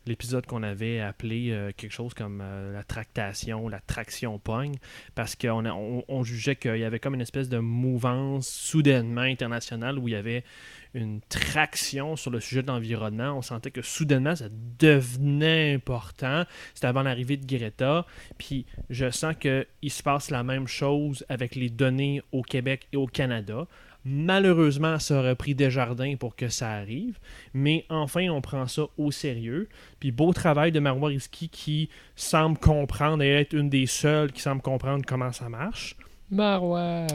L'épisode 0.05 0.45
qu'on 0.45 0.63
avait 0.63 1.01
appelé 1.01 1.51
euh, 1.51 1.71
quelque 1.75 1.91
chose 1.91 2.13
comme 2.13 2.41
la 2.73 2.83
tractation, 2.83 3.67
la 3.67 3.79
traction 3.81 4.39
pogne, 4.39 4.75
parce 5.15 5.35
qu'on 5.35 6.03
on 6.07 6.23
jugeait 6.23 6.55
qu'il 6.55 6.77
y 6.77 6.85
avait 6.85 6.99
comme 6.99 7.13
une 7.13 7.21
espèce 7.21 7.49
de 7.49 7.59
mouvance 7.59 8.47
soudainement 8.47 9.21
internationale 9.21 9.99
où 9.99 10.07
il 10.07 10.11
y 10.13 10.15
avait 10.15 10.45
une 10.93 11.21
traction 11.29 12.15
sur 12.15 12.31
le 12.31 12.39
sujet 12.39 12.61
de 12.61 12.67
l'environnement. 12.67 13.37
On 13.37 13.41
sentait 13.41 13.71
que 13.71 13.81
soudainement, 13.81 14.35
ça 14.35 14.49
devenait 14.79 15.73
important. 15.73 16.43
C'était 16.73 16.87
avant 16.87 17.03
l'arrivée 17.03 17.37
de 17.37 17.45
Greta. 17.45 18.05
Puis 18.37 18.65
je 18.89 19.09
sens 19.09 19.35
qu'il 19.39 19.91
se 19.91 20.03
passe 20.03 20.29
la 20.29 20.43
même 20.43 20.67
chose 20.67 21.25
avec 21.29 21.55
les 21.55 21.69
données 21.69 22.21
au 22.31 22.41
Québec 22.41 22.87
et 22.93 22.97
au 22.97 23.07
Canada. 23.07 23.67
Malheureusement, 24.09 24.99
ça 24.99 25.19
aurait 25.19 25.35
pris 25.35 25.53
des 25.53 25.69
jardins 25.69 26.15
pour 26.15 26.37
que 26.37 26.47
ça 26.47 26.71
arrive, 26.71 27.19
mais 27.53 27.85
enfin, 27.89 28.29
on 28.29 28.39
prend 28.39 28.65
ça 28.65 28.83
au 28.97 29.11
sérieux. 29.11 29.67
Puis 29.99 30.11
beau 30.11 30.31
travail 30.31 30.71
de 30.71 30.79
Marois 30.79 31.09
Risky 31.09 31.49
qui 31.49 31.89
semble 32.15 32.57
comprendre 32.57 33.21
et 33.21 33.33
être 33.33 33.51
une 33.51 33.69
des 33.69 33.85
seules 33.85 34.31
qui 34.31 34.41
semble 34.41 34.61
comprendre 34.61 35.03
comment 35.05 35.33
ça 35.33 35.49
marche. 35.49 35.97
Marois 36.31 37.07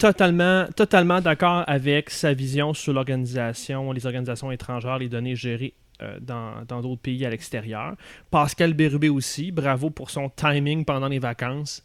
totalement, 0.00 1.20
d'accord 1.20 1.64
avec 1.66 2.10
sa 2.10 2.32
vision 2.32 2.74
sur 2.74 2.92
l'organisation, 2.92 3.92
les 3.92 4.06
organisations 4.06 4.50
étrangères, 4.50 4.98
les 4.98 5.08
données 5.08 5.36
gérées 5.36 5.74
euh, 6.02 6.18
dans 6.20 6.80
d'autres 6.80 7.02
pays 7.02 7.24
à 7.26 7.30
l'extérieur. 7.30 7.94
Pascal 8.30 8.74
Bérubé 8.74 9.08
aussi, 9.08 9.52
bravo 9.52 9.90
pour 9.90 10.10
son 10.10 10.30
timing 10.30 10.84
pendant 10.84 11.08
les 11.08 11.18
vacances 11.18 11.84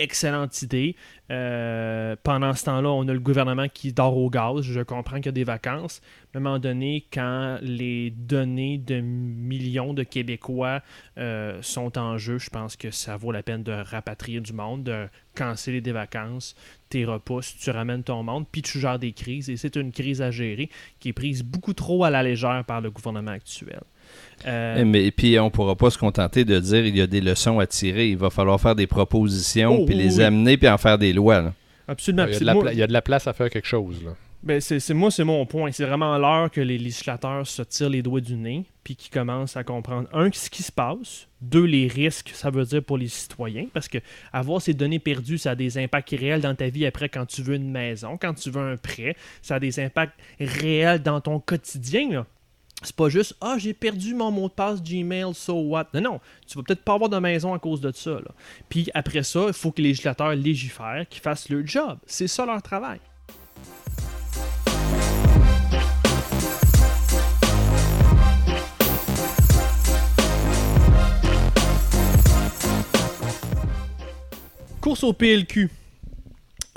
excellente 0.00 0.62
idée. 0.62 0.96
Euh, 1.30 2.16
pendant 2.24 2.54
ce 2.54 2.64
temps-là, 2.64 2.88
on 2.90 3.06
a 3.06 3.12
le 3.12 3.20
gouvernement 3.20 3.68
qui 3.68 3.92
dort 3.92 4.16
au 4.16 4.30
gaz. 4.30 4.62
Je 4.62 4.80
comprends 4.80 5.16
qu'il 5.16 5.26
y 5.26 5.28
a 5.28 5.32
des 5.32 5.44
vacances. 5.44 6.00
à 6.34 6.38
un 6.38 6.40
moment 6.40 6.58
donné, 6.58 7.06
quand 7.12 7.58
les 7.62 8.10
données 8.10 8.78
de 8.78 9.00
millions 9.00 9.94
de 9.94 10.02
Québécois 10.02 10.80
euh, 11.18 11.58
sont 11.62 11.98
en 11.98 12.18
jeu, 12.18 12.38
je 12.38 12.50
pense 12.50 12.76
que 12.76 12.90
ça 12.90 13.16
vaut 13.16 13.30
la 13.30 13.42
peine 13.42 13.62
de 13.62 13.72
rapatrier 13.72 14.40
du 14.40 14.52
monde, 14.52 14.82
de 14.84 15.08
canceller 15.36 15.80
des 15.80 15.92
vacances, 15.92 16.56
tes 16.88 17.04
repousses, 17.04 17.56
tu 17.56 17.70
ramènes 17.70 18.02
ton 18.02 18.22
monde, 18.22 18.46
puis 18.50 18.62
tu 18.62 18.80
gères 18.80 18.98
des 18.98 19.12
crises. 19.12 19.48
Et 19.50 19.56
c'est 19.56 19.76
une 19.76 19.92
crise 19.92 20.22
à 20.22 20.30
gérer 20.30 20.70
qui 20.98 21.10
est 21.10 21.12
prise 21.12 21.44
beaucoup 21.44 21.74
trop 21.74 22.04
à 22.04 22.10
la 22.10 22.22
légère 22.22 22.64
par 22.66 22.80
le 22.80 22.90
gouvernement 22.90 23.30
actuel. 23.30 23.80
Euh, 24.46 24.76
eh, 24.78 24.84
mais 24.84 25.10
puis 25.10 25.38
on 25.38 25.50
pourra 25.50 25.76
pas 25.76 25.90
se 25.90 25.98
contenter 25.98 26.44
de 26.44 26.58
dire 26.58 26.86
il 26.86 26.96
y 26.96 27.00
a 27.00 27.06
des 27.06 27.20
leçons 27.20 27.58
à 27.58 27.66
tirer. 27.66 28.08
Il 28.08 28.16
va 28.16 28.30
falloir 28.30 28.60
faire 28.60 28.74
des 28.74 28.86
propositions, 28.86 29.80
oh, 29.80 29.86
puis 29.86 29.94
les 29.94 30.20
amener, 30.20 30.56
puis 30.56 30.68
en 30.68 30.78
faire 30.78 30.98
des 30.98 31.12
lois. 31.12 31.52
Absolument. 31.88 32.26
Il 32.26 32.78
y, 32.78 32.82
a 32.82 32.86
de 32.86 32.92
la 32.92 33.02
place 33.02 33.26
à 33.26 33.32
faire 33.32 33.50
quelque 33.50 33.66
chose. 33.66 34.02
Là. 34.04 34.12
Ben 34.42 34.58
c'est 34.58 34.94
moi, 34.94 35.10
c'est 35.10 35.24
mon 35.24 35.44
point. 35.44 35.70
C'est 35.70 35.84
vraiment 35.84 36.16
l'heure 36.16 36.50
que 36.50 36.62
les 36.62 36.78
législateurs 36.78 37.46
se 37.46 37.60
tirent 37.60 37.90
les 37.90 38.00
doigts 38.00 38.22
du 38.22 38.36
nez, 38.36 38.64
puis 38.82 38.96
qu'ils 38.96 39.12
commencent 39.12 39.56
à 39.56 39.64
comprendre, 39.64 40.08
un, 40.14 40.30
ce 40.32 40.48
qui 40.48 40.62
se 40.62 40.72
passe, 40.72 41.26
deux, 41.42 41.64
les 41.64 41.88
risques, 41.88 42.30
ça 42.32 42.48
veut 42.48 42.64
dire 42.64 42.82
pour 42.82 42.96
les 42.96 43.08
citoyens, 43.08 43.66
parce 43.74 43.86
que 43.86 43.98
avoir 44.32 44.62
ces 44.62 44.72
données 44.72 44.98
perdues, 44.98 45.36
ça 45.36 45.50
a 45.50 45.54
des 45.54 45.76
impacts 45.76 46.10
réels 46.10 46.40
dans 46.40 46.54
ta 46.54 46.68
vie 46.70 46.86
après 46.86 47.10
quand 47.10 47.26
tu 47.26 47.42
veux 47.42 47.56
une 47.56 47.70
maison, 47.70 48.16
quand 48.16 48.32
tu 48.32 48.50
veux 48.50 48.62
un 48.62 48.78
prêt, 48.78 49.14
ça 49.42 49.56
a 49.56 49.60
des 49.60 49.78
impacts 49.78 50.18
réels 50.40 51.02
dans 51.02 51.20
ton 51.20 51.38
quotidien. 51.38 52.10
Là. 52.10 52.26
C'est 52.82 52.96
pas 52.96 53.08
juste 53.08 53.36
Ah, 53.40 53.56
j'ai 53.58 53.74
perdu 53.74 54.14
mon 54.14 54.30
mot 54.30 54.48
de 54.48 54.54
passe 54.54 54.82
Gmail, 54.82 55.34
so 55.34 55.54
what? 55.54 55.88
Non, 55.94 56.00
non. 56.00 56.20
Tu 56.46 56.56
vas 56.56 56.64
peut-être 56.64 56.82
pas 56.82 56.94
avoir 56.94 57.10
de 57.10 57.18
maison 57.18 57.52
à 57.52 57.58
cause 57.58 57.80
de 57.80 57.92
ça. 57.92 58.18
Puis 58.68 58.88
après 58.94 59.22
ça, 59.22 59.44
il 59.48 59.52
faut 59.52 59.70
que 59.70 59.82
les 59.82 59.88
législateurs 59.88 60.34
légifèrent, 60.34 61.06
qu'ils 61.08 61.22
fassent 61.22 61.48
leur 61.48 61.66
job. 61.66 61.98
C'est 62.06 62.28
ça 62.28 62.46
leur 62.46 62.62
travail. 62.62 63.00
Course 74.80 75.04
au 75.04 75.12
PLQ. 75.12 75.68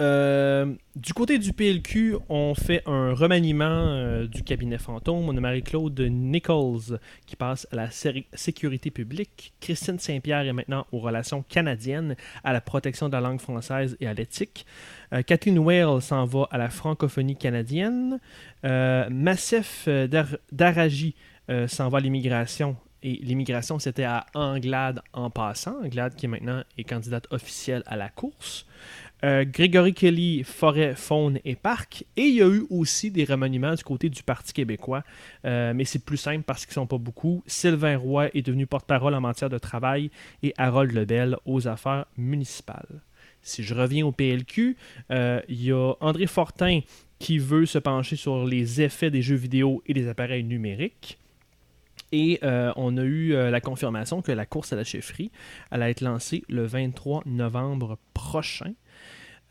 Euh, 0.01 0.73
du 0.95 1.13
côté 1.13 1.37
du 1.37 1.53
PLQ, 1.53 2.17
on 2.29 2.55
fait 2.55 2.81
un 2.87 3.13
remaniement 3.13 3.65
euh, 3.65 4.27
du 4.27 4.43
cabinet 4.43 4.77
fantôme. 4.77 5.29
On 5.29 5.37
a 5.37 5.39
Marie-Claude 5.39 5.99
Nichols 5.99 6.99
qui 7.25 7.35
passe 7.35 7.67
à 7.71 7.75
la 7.75 7.89
sécurité 7.91 8.89
publique. 8.89 9.53
Christine 9.59 9.99
Saint-Pierre 9.99 10.47
est 10.47 10.53
maintenant 10.53 10.87
aux 10.91 10.99
relations 10.99 11.43
canadiennes, 11.43 12.15
à 12.43 12.53
la 12.53 12.61
protection 12.61 13.07
de 13.07 13.13
la 13.13 13.21
langue 13.21 13.39
française 13.39 13.95
et 13.99 14.07
à 14.07 14.13
l'éthique. 14.13 14.65
Euh, 15.13 15.21
Kathleen 15.21 15.59
Whale 15.59 16.01
s'en 16.01 16.25
va 16.25 16.47
à 16.49 16.57
la 16.57 16.69
francophonie 16.69 17.35
canadienne. 17.35 18.19
Massef 18.63 19.89
Daraji 20.51 21.15
s'en 21.67 21.89
va 21.89 21.97
à 21.97 22.01
l'immigration 22.01 22.77
et 23.03 23.19
l'immigration, 23.21 23.79
c'était 23.79 24.05
à 24.05 24.25
Anglade 24.33 25.01
en 25.11 25.29
passant. 25.29 25.75
Anglade 25.83 26.15
qui 26.15 26.25
est 26.25 26.29
maintenant 26.29 26.63
est 26.77 26.85
candidate 26.85 27.27
officielle 27.31 27.83
à 27.85 27.97
la 27.97 28.07
course. 28.07 28.65
Euh, 29.23 29.45
Grégory 29.45 29.93
Kelly, 29.93 30.43
Forêt, 30.43 30.95
Faune 30.95 31.39
et 31.45 31.55
Parc. 31.55 32.05
Et 32.17 32.23
il 32.23 32.35
y 32.35 32.41
a 32.41 32.47
eu 32.47 32.65
aussi 32.69 33.09
des 33.09 33.23
remaniements 33.23 33.73
du 33.73 33.83
côté 33.83 34.09
du 34.09 34.21
Parti 34.21 34.51
québécois, 34.51 35.03
euh, 35.45 35.73
mais 35.73 35.85
c'est 35.85 36.03
plus 36.03 36.17
simple 36.17 36.43
parce 36.43 36.65
qu'ils 36.65 36.71
ne 36.71 36.83
sont 36.83 36.87
pas 36.87 36.97
beaucoup. 36.97 37.41
Sylvain 37.47 37.97
Roy 37.97 38.29
est 38.33 38.41
devenu 38.41 38.67
porte-parole 38.67 39.13
en 39.15 39.21
matière 39.21 39.49
de 39.49 39.57
travail 39.57 40.11
et 40.41 40.53
Harold 40.57 40.91
Lebel 40.91 41.37
aux 41.45 41.69
affaires 41.69 42.05
municipales. 42.17 43.01
Si 43.41 43.63
je 43.63 43.73
reviens 43.73 44.05
au 44.05 44.11
PLQ, 44.11 44.75
euh, 45.11 45.41
il 45.47 45.63
y 45.63 45.71
a 45.71 45.93
André 46.01 46.27
Fortin 46.27 46.81
qui 47.19 47.37
veut 47.37 47.65
se 47.65 47.77
pencher 47.77 48.17
sur 48.17 48.45
les 48.45 48.81
effets 48.81 49.09
des 49.09 49.21
jeux 49.21 49.35
vidéo 49.35 49.81
et 49.85 49.93
des 49.93 50.09
appareils 50.09 50.43
numériques. 50.43 51.17
Et 52.11 52.39
on 52.43 52.95
a 52.97 53.03
eu 53.03 53.31
la 53.31 53.59
confirmation 53.59 54.21
que 54.21 54.31
la 54.31 54.45
course 54.45 54.71
à 54.71 54.75
la 54.75 54.83
chefferie 54.83 55.31
allait 55.71 55.89
être 55.89 56.01
lancée 56.01 56.43
le 56.47 56.63
23 56.63 57.23
novembre 57.25 57.97
prochain. 58.13 58.73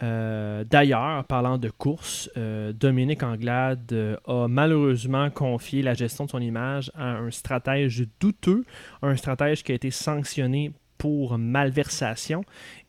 Euh, 0.02 0.64
d'ailleurs, 0.64 1.24
parlant 1.24 1.58
de 1.58 1.70
course, 1.70 2.28
euh, 2.36 2.72
Dominique 2.72 3.22
Anglade 3.22 3.92
euh, 3.92 4.16
a 4.26 4.48
malheureusement 4.48 5.30
confié 5.30 5.82
la 5.82 5.94
gestion 5.94 6.24
de 6.24 6.30
son 6.30 6.40
image 6.40 6.90
à 6.94 7.18
un 7.18 7.30
stratège 7.30 8.04
douteux, 8.18 8.64
un 9.02 9.14
stratège 9.14 9.62
qui 9.62 9.70
a 9.70 9.74
été 9.76 9.90
sanctionné 9.92 10.72
pour 11.02 11.36
malversation 11.36 12.44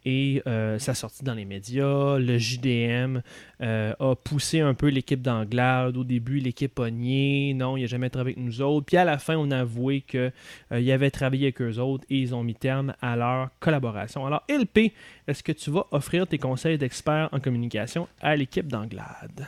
et 0.06 0.43
euh, 0.45 0.78
ça 0.78 0.93
sortit 0.93 1.23
dans 1.23 1.34
les 1.34 1.45
médias. 1.45 2.19
Le 2.19 2.38
JDM 2.38 3.21
euh, 3.62 3.93
a 3.99 4.15
poussé 4.15 4.60
un 4.60 4.76
peu 4.76 4.89
l'équipe 4.89 5.23
d'Anglade. 5.23 5.97
Au 5.97 6.04
début, 6.04 6.38
l'équipe 6.38 6.80
a 6.80 6.91
nié. 6.91 7.56
Non, 7.56 7.76
il 7.76 7.82
n'a 7.82 7.88
jamais 7.88 8.12
travaillé 8.12 8.36
avec 8.36 8.45
nous 8.45 8.62
autres. 8.62 8.86
Puis 8.86 8.97
à 8.97 9.04
la 9.04 9.17
fin, 9.17 9.36
on 9.36 9.49
a 9.49 9.62
avoué 9.62 10.02
qu'il 10.02 10.32
euh, 10.71 10.93
avait 10.93 11.10
travaillé 11.10 11.45
avec 11.45 11.60
eux 11.63 11.80
autres 11.80 12.06
et 12.12 12.19
ils 12.19 12.36
ont 12.36 12.43
mis 12.43 12.54
terme 12.54 12.93
à 13.02 13.15
leur 13.15 13.49
collaboration. 13.60 14.28
Alors, 14.28 14.43
LP, 14.47 14.93
est-ce 15.28 15.41
que 15.41 15.52
tu 15.52 15.71
vas 15.71 15.88
offrir 15.89 16.28
tes 16.28 16.38
conseils 16.38 16.78
d'expert 16.78 17.30
en 17.32 17.39
communication 17.39 18.08
à 18.21 18.36
l'équipe 18.36 18.67
d'Anglade? 18.67 19.47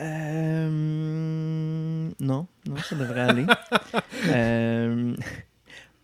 Euh, 0.00 0.68
non, 2.18 2.46
non, 2.66 2.76
ça 2.76 2.96
devrait 2.96 3.20
aller. 3.20 3.46
euh, 4.28 5.14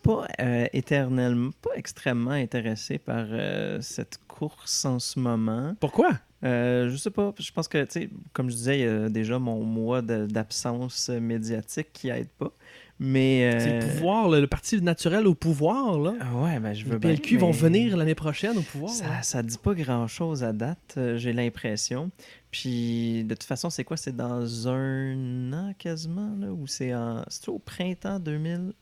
pas 0.04 0.26
euh, 0.40 0.66
éternellement, 0.72 1.50
pas 1.62 1.70
extrêmement 1.76 2.30
intéressé 2.30 2.98
par 2.98 3.26
euh, 3.30 3.80
cette 3.80 4.18
course 4.28 4.84
en 4.84 4.98
ce 4.98 5.18
moment. 5.18 5.74
Pourquoi? 5.80 6.12
Euh, 6.44 6.90
je 6.90 6.96
sais 6.96 7.10
pas, 7.10 7.32
je 7.38 7.50
pense 7.52 7.68
que, 7.68 7.82
tu 7.84 7.90
sais, 7.90 8.10
comme 8.34 8.50
je 8.50 8.54
disais, 8.54 8.80
il 8.80 8.84
y 8.84 8.88
a 8.88 9.08
déjà 9.08 9.38
mon 9.38 9.64
mois 9.64 10.02
d'absence 10.02 11.08
médiatique 11.08 11.88
qui 11.92 12.10
aide 12.10 12.28
pas. 12.28 12.52
Mais. 13.00 13.58
C'est 13.58 13.72
euh, 13.72 13.80
le 13.80 13.86
pouvoir, 13.94 14.28
le, 14.28 14.40
le 14.42 14.46
parti 14.46 14.80
naturel 14.80 15.26
au 15.26 15.34
pouvoir. 15.34 15.98
Là. 15.98 16.14
ah 16.20 16.34
ouais, 16.36 16.60
ben 16.60 16.74
je 16.74 16.84
veux 16.84 16.92
Les 16.92 16.98
bien, 16.98 17.10
PLQ 17.10 17.38
vont 17.38 17.46
mais 17.48 17.52
venir 17.58 17.96
l'année 17.96 18.14
prochaine 18.14 18.56
au 18.58 18.62
pouvoir. 18.62 18.90
Ça, 18.92 19.08
là. 19.08 19.22
ça 19.22 19.42
dit 19.42 19.58
pas 19.58 19.74
grand 19.74 20.06
chose 20.06 20.44
à 20.44 20.52
date, 20.52 20.94
euh, 20.98 21.16
j'ai 21.16 21.32
l'impression. 21.32 22.10
Puis, 22.50 23.24
de 23.24 23.34
toute 23.34 23.44
façon, 23.44 23.70
c'est 23.70 23.82
quoi? 23.82 23.96
C'est 23.96 24.14
dans 24.14 24.68
un 24.68 25.52
an 25.52 25.72
quasiment, 25.78 26.36
là 26.38 26.52
Ou 26.52 26.66
c'est 26.66 26.94
en... 26.94 27.24
c'est 27.28 27.48
au 27.48 27.58
printemps 27.58 28.20
2020 28.20 28.74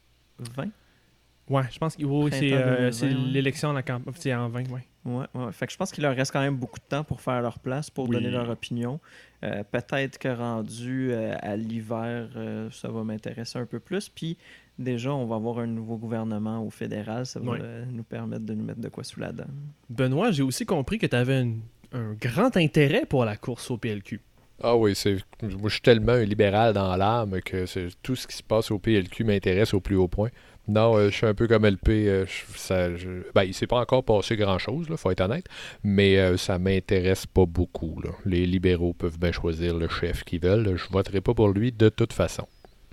Ouais, 1.52 1.62
je 1.70 1.78
pense 1.78 1.96
que 1.96 2.04
oui, 2.04 2.30
c'est 2.32 2.52
euh, 2.52 2.90
2020, 2.90 2.92
c'est 2.92 3.06
ouais. 3.06 3.14
l'élection 3.14 3.74
c'est 4.14 4.34
en 4.34 4.48
20, 4.48 4.70
ouais. 4.70 4.80
Ouais, 5.04 5.24
ouais. 5.34 5.52
Fait 5.52 5.66
que 5.66 5.72
je 5.72 5.76
pense 5.76 5.90
qu'il 5.92 6.02
leur 6.04 6.14
reste 6.16 6.32
quand 6.32 6.40
même 6.40 6.56
beaucoup 6.56 6.78
de 6.78 6.84
temps 6.84 7.02
pour 7.04 7.20
faire 7.20 7.42
leur 7.42 7.58
place, 7.58 7.90
pour 7.90 8.08
Oui. 8.08 8.14
donner 8.16 8.30
leur 8.30 8.48
opinion. 8.48 9.00
Euh, 9.44 9.62
Peut-être 9.70 10.18
que 10.18 10.28
rendu 10.28 11.10
euh, 11.12 11.34
à 11.40 11.56
l'hiver, 11.56 12.28
euh, 12.36 12.70
ça 12.70 12.88
va 12.88 13.02
m'intéresser 13.02 13.58
un 13.58 13.66
peu 13.66 13.80
plus. 13.80 14.08
Puis 14.08 14.36
déjà, 14.78 15.12
on 15.12 15.26
va 15.26 15.36
avoir 15.36 15.58
un 15.58 15.66
nouveau 15.66 15.96
gouvernement 15.96 16.64
au 16.64 16.70
fédéral. 16.70 17.26
Ça 17.26 17.40
va 17.40 17.52
euh, 17.54 17.84
nous 17.90 18.04
permettre 18.04 18.44
de 18.46 18.54
nous 18.54 18.64
mettre 18.64 18.80
de 18.80 18.88
quoi 18.88 19.02
sous 19.04 19.18
la 19.20 19.32
dent. 19.32 19.44
Benoît, 19.90 20.30
j'ai 20.30 20.44
aussi 20.44 20.64
compris 20.64 20.98
que 20.98 21.06
tu 21.06 21.16
avais 21.16 21.36
un, 21.38 21.52
un 21.92 22.14
grand 22.14 22.56
intérêt 22.56 23.04
pour 23.04 23.24
la 23.24 23.36
course 23.36 23.70
au 23.70 23.76
PLQ. 23.76 24.20
Ah 24.64 24.76
oui, 24.76 24.94
c'est 24.94 25.16
moi 25.42 25.62
je 25.64 25.72
suis 25.72 25.80
tellement 25.80 26.12
un 26.12 26.22
libéral 26.24 26.72
dans 26.72 26.94
l'âme 26.94 27.40
que 27.44 27.66
c'est- 27.66 27.88
tout 28.00 28.14
ce 28.14 28.28
qui 28.28 28.36
se 28.36 28.44
passe 28.44 28.70
au 28.70 28.78
PLQ 28.78 29.24
m'intéresse 29.24 29.74
au 29.74 29.80
plus 29.80 29.96
haut 29.96 30.06
point. 30.06 30.28
Non, 30.68 30.96
euh, 30.96 31.10
je 31.10 31.16
suis 31.16 31.26
un 31.26 31.34
peu 31.34 31.48
comme 31.48 31.64
LP. 31.64 31.88
euh, 32.08 32.24
je- 32.26 32.58
ça, 32.58 32.94
je- 32.96 33.22
ben, 33.34 33.42
il 33.42 33.52
s'est 33.52 33.66
pas 33.66 33.80
encore 33.80 34.04
passé 34.04 34.36
grand-chose, 34.36 34.86
il 34.88 34.96
faut 34.96 35.10
être 35.10 35.20
honnête, 35.22 35.46
mais 35.82 36.18
euh, 36.18 36.36
ça 36.36 36.58
m'intéresse 36.58 37.26
pas 37.26 37.46
beaucoup. 37.46 38.00
là. 38.02 38.10
Les 38.24 38.46
libéraux 38.46 38.92
peuvent 38.92 39.18
bien 39.18 39.32
choisir 39.32 39.76
le 39.76 39.88
chef 39.88 40.22
qu'ils 40.24 40.40
veulent. 40.40 40.76
Je 40.76 40.84
voterai 40.90 41.20
pas 41.20 41.34
pour 41.34 41.48
lui 41.48 41.72
de 41.72 41.88
toute 41.88 42.12
façon. 42.12 42.46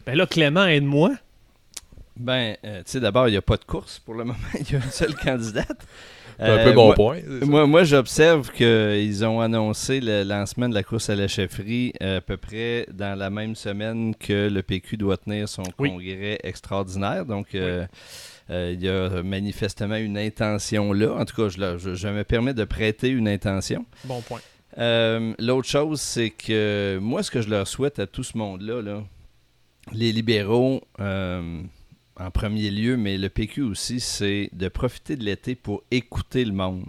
Ben 0.05 0.15
là, 0.15 0.25
Clément, 0.25 0.65
aide-moi. 0.65 1.11
Ben, 2.17 2.57
euh, 2.65 2.79
tu 2.79 2.91
sais, 2.91 2.99
d'abord, 2.99 3.27
il 3.27 3.31
n'y 3.31 3.37
a 3.37 3.41
pas 3.41 3.55
de 3.57 3.63
course 3.63 3.99
pour 3.99 4.13
le 4.15 4.23
moment. 4.25 4.39
Il 4.59 4.71
y 4.71 4.75
a 4.75 4.79
une 4.83 4.91
seule 4.91 5.15
candidate. 5.15 5.85
C'est 6.39 6.45
un 6.45 6.57
Euh, 6.57 6.63
peu 6.63 6.73
mon 6.73 6.85
moi- 6.85 6.95
point. 6.95 7.17
Moi, 7.41 7.67
moi 7.67 7.83
j'observe 7.83 8.51
qu'ils 8.53 9.25
ont 9.25 9.41
annoncé 9.41 9.99
le 9.99 10.23
lancement 10.23 10.69
de 10.69 10.73
la 10.73 10.83
course 10.83 11.09
à 11.09 11.15
la 11.15 11.27
chefferie 11.27 11.91
euh, 12.01 12.19
à 12.19 12.21
peu 12.21 12.37
près 12.37 12.85
dans 12.93 13.17
la 13.19 13.29
même 13.29 13.55
semaine 13.55 14.15
que 14.15 14.47
le 14.47 14.61
PQ 14.63 14.95
doit 14.95 15.17
tenir 15.17 15.49
son 15.49 15.63
Oui. 15.79 15.89
congrès 15.89 16.39
extraordinaire. 16.43 17.25
Donc, 17.25 17.55
euh, 17.55 17.85
euh, 18.49 18.71
il 18.73 18.81
y 18.81 18.87
a 18.87 19.21
manifestement 19.21 19.95
une 19.97 20.17
intention 20.17 20.93
là. 20.93 21.11
En 21.13 21.25
tout 21.25 21.35
cas, 21.35 21.49
je, 21.49 21.59
la- 21.59 21.77
je- 21.77 21.95
je 21.95 22.07
me 22.07 22.23
permets 22.23 22.53
de 22.53 22.63
prêter 22.63 23.09
une 23.09 23.27
intention. 23.27 23.85
Bon 24.05 24.21
point. 24.21 24.39
Euh, 24.77 25.33
L'autre 25.39 25.67
chose, 25.67 25.99
c'est 25.99 26.29
que 26.29 26.99
moi, 27.01 27.21
ce 27.21 27.31
que 27.31 27.41
je 27.41 27.49
leur 27.49 27.67
souhaite 27.67 27.99
à 27.99 28.07
tout 28.07 28.23
ce 28.23 28.37
monde-là, 28.37 28.81
là, 28.81 29.03
les 29.91 30.11
libéraux 30.13 30.81
en 32.19 32.31
premier 32.31 32.69
lieu, 32.69 32.97
mais 32.97 33.17
le 33.17 33.29
PQ 33.29 33.61
aussi, 33.63 33.99
c'est 33.99 34.49
de 34.53 34.67
profiter 34.67 35.15
de 35.15 35.23
l'été 35.23 35.55
pour 35.55 35.83
écouter 35.89 36.43
le 36.43 36.51
monde. 36.51 36.85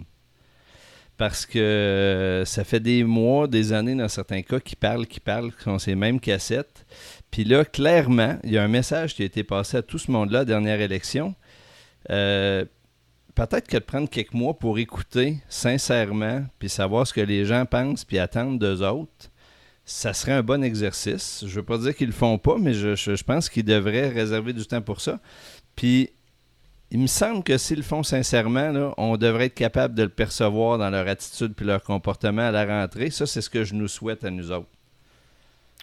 Parce 1.17 1.45
que 1.45 1.59
euh, 1.59 2.45
ça 2.45 2.63
fait 2.63 2.79
des 2.79 3.03
mois, 3.03 3.47
des 3.47 3.73
années 3.73 3.95
dans 3.95 4.07
certains 4.07 4.41
cas, 4.41 4.59
qui 4.59 4.75
parlent, 4.75 5.05
qui 5.05 5.19
parlent, 5.19 5.51
qui 5.51 5.63
sont 5.63 5.79
ces 5.79 5.95
mêmes 5.95 6.19
cassettes. 6.19 6.85
Puis 7.29 7.43
là, 7.43 7.63
clairement, 7.63 8.37
il 8.43 8.51
y 8.51 8.57
a 8.57 8.63
un 8.63 8.67
message 8.67 9.15
qui 9.15 9.21
a 9.21 9.25
été 9.25 9.43
passé 9.43 9.77
à 9.77 9.81
tout 9.81 9.99
ce 9.99 10.11
monde-là 10.11 10.45
dernière 10.45 10.81
élection. 10.81 11.35
Euh, 12.09 12.65
peut-être 13.35 13.67
que 13.67 13.77
de 13.77 13.83
prendre 13.83 14.09
quelques 14.09 14.33
mois 14.33 14.57
pour 14.57 14.79
écouter 14.79 15.37
sincèrement, 15.47 16.43
puis 16.59 16.69
savoir 16.69 17.07
ce 17.07 17.13
que 17.13 17.21
les 17.21 17.45
gens 17.45 17.65
pensent, 17.65 18.03
puis 18.03 18.17
attendre 18.19 18.59
d'eux 18.59 18.81
autres, 18.81 19.30
ça 19.91 20.13
serait 20.13 20.31
un 20.31 20.41
bon 20.41 20.63
exercice. 20.63 21.43
Je 21.45 21.55
veux 21.55 21.65
pas 21.65 21.77
dire 21.77 21.93
qu'ils 21.95 22.07
le 22.07 22.13
font 22.13 22.37
pas, 22.37 22.57
mais 22.57 22.73
je, 22.73 23.23
pense 23.23 23.49
qu'ils 23.49 23.65
devraient 23.65 24.07
réserver 24.07 24.53
du 24.53 24.65
temps 24.65 24.81
pour 24.81 25.01
ça. 25.01 25.19
Puis, 25.75 26.09
il 26.91 26.99
me 26.99 27.07
semble 27.07 27.43
que 27.43 27.57
s'ils 27.57 27.77
le 27.77 27.83
font 27.83 28.01
sincèrement, 28.01 28.93
on 28.97 29.17
devrait 29.17 29.47
être 29.47 29.53
capable 29.53 29.93
de 29.93 30.03
le 30.03 30.09
percevoir 30.09 30.77
dans 30.77 30.89
leur 30.89 31.07
attitude 31.07 31.53
puis 31.53 31.65
leur 31.65 31.83
comportement 31.83 32.41
à 32.41 32.51
la 32.51 32.65
rentrée. 32.65 33.11
Ça, 33.11 33.25
c'est 33.25 33.41
ce 33.41 33.49
que 33.49 33.63
je 33.65 33.75
nous 33.75 33.89
souhaite 33.89 34.23
à 34.23 34.31
nous 34.31 34.51
autres. 34.51 34.69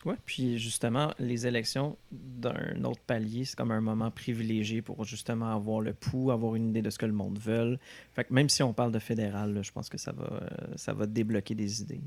Ouais, 0.04 0.16
puis 0.24 0.58
justement, 0.58 1.12
les 1.18 1.46
élections 1.46 1.96
d'un 2.10 2.84
autre 2.84 3.00
palier, 3.06 3.44
c'est 3.44 3.56
comme 3.56 3.72
un 3.72 3.80
moment 3.80 4.10
privilégié 4.10 4.80
pour 4.80 5.04
justement 5.04 5.52
avoir 5.52 5.80
le 5.80 5.92
pouls, 5.92 6.30
avoir 6.30 6.54
une 6.54 6.70
idée 6.70 6.82
de 6.82 6.90
ce 6.90 6.98
que 6.98 7.06
le 7.06 7.12
monde 7.12 7.38
veut. 7.38 7.78
Fait 8.14 8.24
que 8.24 8.32
même 8.32 8.48
si 8.48 8.62
on 8.62 8.72
parle 8.72 8.92
de 8.92 9.00
fédéral, 9.00 9.60
je 9.62 9.70
pense 9.70 9.88
que 9.88 9.98
ça 9.98 10.12
va, 10.12 10.24
euh, 10.24 10.48
ça 10.76 10.94
va 10.94 11.06
débloquer 11.06 11.54
des 11.54 11.82
idées. 11.82 12.00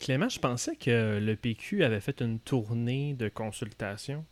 Clément, 0.00 0.28
je 0.28 0.38
pensais 0.40 0.74
que 0.76 1.18
le 1.20 1.36
PQ 1.36 1.84
avait 1.84 2.00
fait 2.00 2.20
une 2.20 2.38
tournée 2.40 3.14
de 3.18 3.28
consultation. 3.28 4.24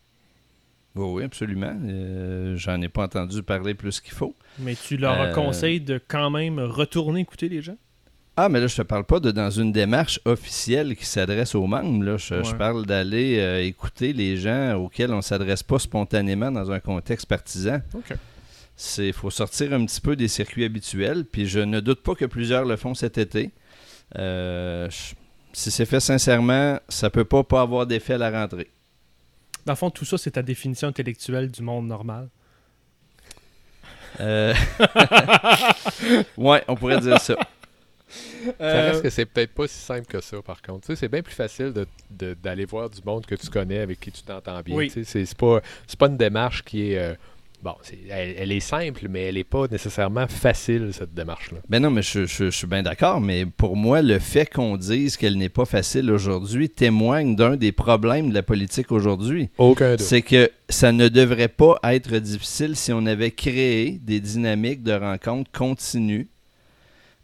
Oui, 0.96 1.06
oui, 1.12 1.24
absolument. 1.24 1.76
Euh, 1.84 2.56
J'en 2.56 2.80
ai 2.80 2.88
pas 2.88 3.04
entendu 3.04 3.42
parler 3.42 3.74
plus 3.74 4.00
qu'il 4.00 4.14
faut. 4.14 4.34
Mais 4.58 4.74
tu 4.74 4.96
leur 4.96 5.20
Euh, 5.20 5.32
conseilles 5.32 5.80
de 5.80 6.00
quand 6.08 6.30
même 6.30 6.58
retourner 6.58 7.20
écouter 7.20 7.48
les 7.48 7.62
gens? 7.62 7.76
Ah, 8.36 8.48
mais 8.48 8.60
là, 8.60 8.66
je 8.68 8.76
te 8.76 8.82
parle 8.82 9.04
pas 9.04 9.20
de 9.20 9.30
dans 9.30 9.50
une 9.50 9.72
démarche 9.72 10.20
officielle 10.24 10.94
qui 10.96 11.04
s'adresse 11.04 11.54
aux 11.54 11.66
membres. 11.66 12.04
Là. 12.04 12.16
Je, 12.16 12.54
parle 12.54 12.86
d'aller 12.86 13.38
euh, 13.38 13.62
écouter 13.64 14.12
les 14.12 14.36
gens 14.36 14.74
auxquels 14.76 15.12
on 15.12 15.20
s'adresse 15.22 15.62
pas 15.62 15.78
spontanément 15.80 16.50
dans 16.50 16.70
un 16.70 16.80
contexte 16.80 17.26
partisan. 17.26 17.80
OK. 17.94 18.14
Il 18.98 19.12
faut 19.12 19.30
sortir 19.30 19.72
un 19.72 19.84
petit 19.84 20.00
peu 20.00 20.14
des 20.14 20.28
circuits 20.28 20.64
habituels. 20.64 21.24
Puis 21.24 21.46
je 21.46 21.58
ne 21.58 21.80
doute 21.80 22.02
pas 22.02 22.14
que 22.14 22.24
plusieurs 22.26 22.64
le 22.64 22.76
font 22.76 22.94
cet 22.94 23.18
été. 23.18 23.50
Euh, 24.16 24.88
je- 24.88 25.14
si 25.52 25.70
c'est 25.70 25.86
fait 25.86 26.00
sincèrement, 26.00 26.78
ça 26.88 27.10
peut 27.10 27.24
pas 27.24 27.42
pas 27.44 27.62
avoir 27.62 27.86
d'effet 27.86 28.14
à 28.14 28.18
la 28.18 28.30
rentrée. 28.30 28.68
Dans 29.66 29.72
le 29.72 29.76
fond, 29.76 29.90
tout 29.90 30.04
ça, 30.04 30.16
c'est 30.18 30.30
ta 30.32 30.42
définition 30.42 30.88
intellectuelle 30.88 31.50
du 31.50 31.62
monde 31.62 31.86
normal. 31.86 32.28
Euh, 34.20 34.54
ouais, 36.36 36.64
on 36.68 36.74
pourrait 36.74 37.00
dire 37.00 37.20
ça. 37.20 37.36
Ça 38.58 38.82
reste 38.82 39.02
que 39.02 39.10
c'est 39.10 39.26
peut-être 39.26 39.52
pas 39.52 39.68
si 39.68 39.78
simple 39.78 40.06
que 40.06 40.20
ça, 40.20 40.40
par 40.40 40.62
contre. 40.62 40.86
Tu 40.86 40.92
sais, 40.92 40.96
c'est 40.96 41.08
bien 41.08 41.20
plus 41.22 41.34
facile 41.34 41.72
de- 41.72 41.86
de- 42.10 42.34
d'aller 42.34 42.64
voir 42.64 42.88
du 42.88 43.00
monde 43.04 43.26
que 43.26 43.34
tu 43.34 43.48
connais, 43.50 43.80
avec 43.80 44.00
qui 44.00 44.10
tu 44.10 44.22
t'entends 44.22 44.60
bien. 44.62 44.74
Oui. 44.76 44.86
Tu 44.88 45.04
sais, 45.04 45.04
C'est 45.04 45.26
c'est 45.26 45.36
pas, 45.36 45.60
c'est 45.86 45.98
pas 45.98 46.06
une 46.06 46.16
démarche 46.16 46.62
qui 46.64 46.92
est. 46.92 46.98
euh, 46.98 47.14
bon, 47.62 47.74
elle, 48.10 48.34
elle 48.38 48.52
est 48.52 48.60
simple, 48.60 49.06
mais 49.08 49.24
elle 49.26 49.36
est 49.36 49.44
pas 49.44 49.66
nécessairement 49.68 50.26
facile, 50.28 50.90
cette 50.92 51.14
démarche-là. 51.14 51.58
Ben 51.68 51.82
non, 51.82 51.90
mais 51.90 52.02
je, 52.02 52.26
je- 52.26 52.44
je 52.46 52.50
suis 52.50 52.66
bien 52.66 52.82
d'accord, 52.82 53.20
mais 53.20 53.46
pour 53.46 53.76
moi, 53.76 54.02
le 54.02 54.18
fait 54.18 54.46
qu'on 54.52 54.76
dise 54.76 55.16
qu'elle 55.16 55.36
n'est 55.38 55.48
pas 55.48 55.64
facile 55.64 56.10
aujourd'hui 56.10 56.68
témoigne 56.70 57.36
d'un 57.36 57.56
des 57.56 57.72
problèmes 57.72 58.30
de 58.30 58.34
la 58.34 58.42
politique 58.42 58.92
aujourd'hui. 58.92 59.48
Aucun 59.58 59.92
doute. 59.92 60.00
C'est 60.00 60.22
que 60.22 60.50
ça 60.68 60.92
ne 60.92 61.08
devrait 61.08 61.48
pas 61.48 61.78
être 61.84 62.16
difficile 62.18 62.76
si 62.76 62.92
on 62.92 63.04
avait 63.06 63.30
créé 63.30 63.98
des 64.02 64.20
dynamiques 64.20 64.82
de 64.82 64.92
rencontres 64.92 65.50
continues. 65.50 66.28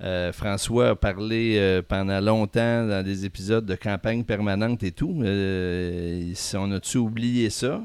Euh, 0.03 0.32
François 0.32 0.91
a 0.91 0.95
parlé 0.97 1.55
euh, 1.57 1.80
pendant 1.80 2.20
longtemps 2.20 2.87
dans 2.87 3.05
des 3.05 3.24
épisodes 3.24 3.64
de 3.64 3.76
campagne 3.76 4.24
permanente 4.24 4.82
et 4.82 4.91
tout. 4.91 5.22
Euh, 5.22 6.32
on 6.55 6.72
a-tu 6.72 6.99
oublié 6.99 7.49
ça? 7.49 7.80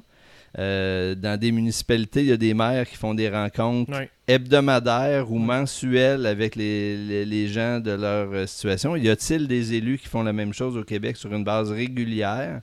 Euh, 0.57 1.13
dans 1.15 1.39
des 1.39 1.51
municipalités, 1.51 2.21
il 2.21 2.25
y 2.27 2.31
a 2.31 2.37
des 2.37 2.53
maires 2.55 2.89
qui 2.89 2.95
font 2.95 3.13
des 3.13 3.29
rencontres 3.29 3.91
hebdomadaires 4.27 5.31
ou 5.31 5.37
mensuelles 5.37 6.25
avec 6.25 6.55
les, 6.55 6.97
les- 6.97 7.25
les 7.25 7.47
gens 7.47 7.79
de 7.79 7.91
leur 7.91 8.31
euh, 8.33 8.45
situation. 8.47 8.95
Y 8.95 9.09
a-t-il 9.09 9.47
des 9.47 9.73
élus 9.73 9.99
qui 9.99 10.07
font 10.07 10.23
la 10.23 10.33
même 10.33 10.53
chose 10.53 10.75
au 10.77 10.83
Québec 10.83 11.17
sur 11.17 11.33
une 11.33 11.43
base 11.43 11.71
régulière, 11.71 12.61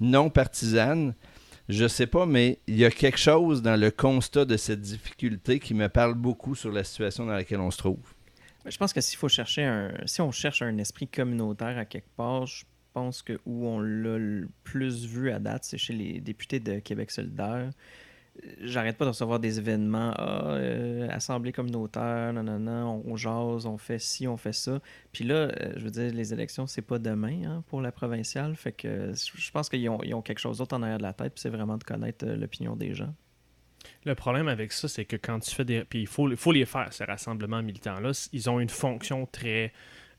non 0.00 0.30
partisane? 0.30 1.14
Je 1.68 1.88
sais 1.88 2.06
pas, 2.06 2.26
mais 2.26 2.58
il 2.68 2.76
y 2.76 2.84
a 2.84 2.90
quelque 2.90 3.18
chose 3.18 3.60
dans 3.60 3.78
le 3.78 3.90
constat 3.90 4.44
de 4.44 4.56
cette 4.56 4.80
difficulté 4.80 5.58
qui 5.58 5.74
me 5.74 5.88
parle 5.88 6.14
beaucoup 6.14 6.54
sur 6.54 6.70
la 6.70 6.84
situation 6.84 7.26
dans 7.26 7.32
laquelle 7.34 7.60
on 7.60 7.72
se 7.72 7.78
trouve. 7.78 7.98
Je 8.64 8.76
pense 8.78 8.92
que 8.92 9.00
s'il 9.00 9.18
faut 9.18 9.28
chercher 9.28 9.64
un. 9.64 9.92
Si 10.06 10.20
on 10.20 10.30
cherche 10.32 10.62
un 10.62 10.76
esprit 10.78 11.06
communautaire 11.08 11.76
à 11.78 11.84
quelque 11.84 12.08
part, 12.16 12.46
je 12.46 12.64
pense 12.96 13.20
que 13.20 13.38
où 13.44 13.66
on 13.66 13.78
l'a 13.78 14.16
le 14.16 14.48
plus 14.64 15.04
vu 15.04 15.30
à 15.30 15.38
date, 15.38 15.64
c'est 15.64 15.76
chez 15.76 15.92
les 15.92 16.18
députés 16.18 16.60
de 16.60 16.78
Québec 16.78 17.10
solidaire. 17.10 17.68
J'arrête 18.62 18.96
pas 18.96 19.04
de 19.04 19.10
recevoir 19.10 19.38
des 19.38 19.58
événements, 19.58 20.14
ah, 20.16 20.54
euh, 20.54 21.06
assemblée 21.10 21.52
communautaire, 21.52 22.32
non, 22.32 22.42
non, 22.42 22.58
non, 22.58 23.02
on, 23.04 23.16
jase, 23.16 23.66
on 23.66 23.76
fait 23.76 23.98
ci, 23.98 24.26
on 24.26 24.38
fait 24.38 24.54
ça. 24.54 24.80
Puis 25.12 25.24
là, 25.24 25.34
euh, 25.34 25.72
je 25.76 25.84
veux 25.84 25.90
dire, 25.90 26.10
les 26.10 26.32
élections, 26.32 26.66
c'est 26.66 26.80
pas 26.80 26.98
demain 26.98 27.42
hein, 27.44 27.64
pour 27.66 27.82
la 27.82 27.92
provinciale. 27.92 28.56
Fait 28.56 28.72
que 28.72 29.12
je 29.12 29.50
pense 29.50 29.68
qu'ils 29.68 29.86
ont, 29.90 30.02
ils 30.02 30.14
ont, 30.14 30.22
quelque 30.22 30.38
chose 30.38 30.56
d'autre 30.58 30.74
en 30.74 30.82
arrière 30.82 30.98
de 30.98 31.02
la 31.02 31.12
tête, 31.12 31.34
puis 31.34 31.42
c'est 31.42 31.50
vraiment 31.50 31.76
de 31.76 31.84
connaître 31.84 32.26
euh, 32.26 32.34
l'opinion 32.34 32.76
des 32.76 32.94
gens. 32.94 33.14
Le 34.06 34.14
problème 34.14 34.48
avec 34.48 34.72
ça, 34.72 34.88
c'est 34.88 35.04
que 35.04 35.16
quand 35.16 35.40
tu 35.40 35.54
fais 35.54 35.66
des. 35.66 35.84
Puis 35.84 36.00
il 36.00 36.06
faut, 36.06 36.34
faut 36.34 36.52
les 36.52 36.64
faire, 36.64 36.90
ces 36.94 37.04
rassemblements 37.04 37.62
militants-là. 37.62 38.12
Ils 38.32 38.48
ont 38.48 38.58
une 38.58 38.70
fonction 38.70 39.26
très 39.26 39.72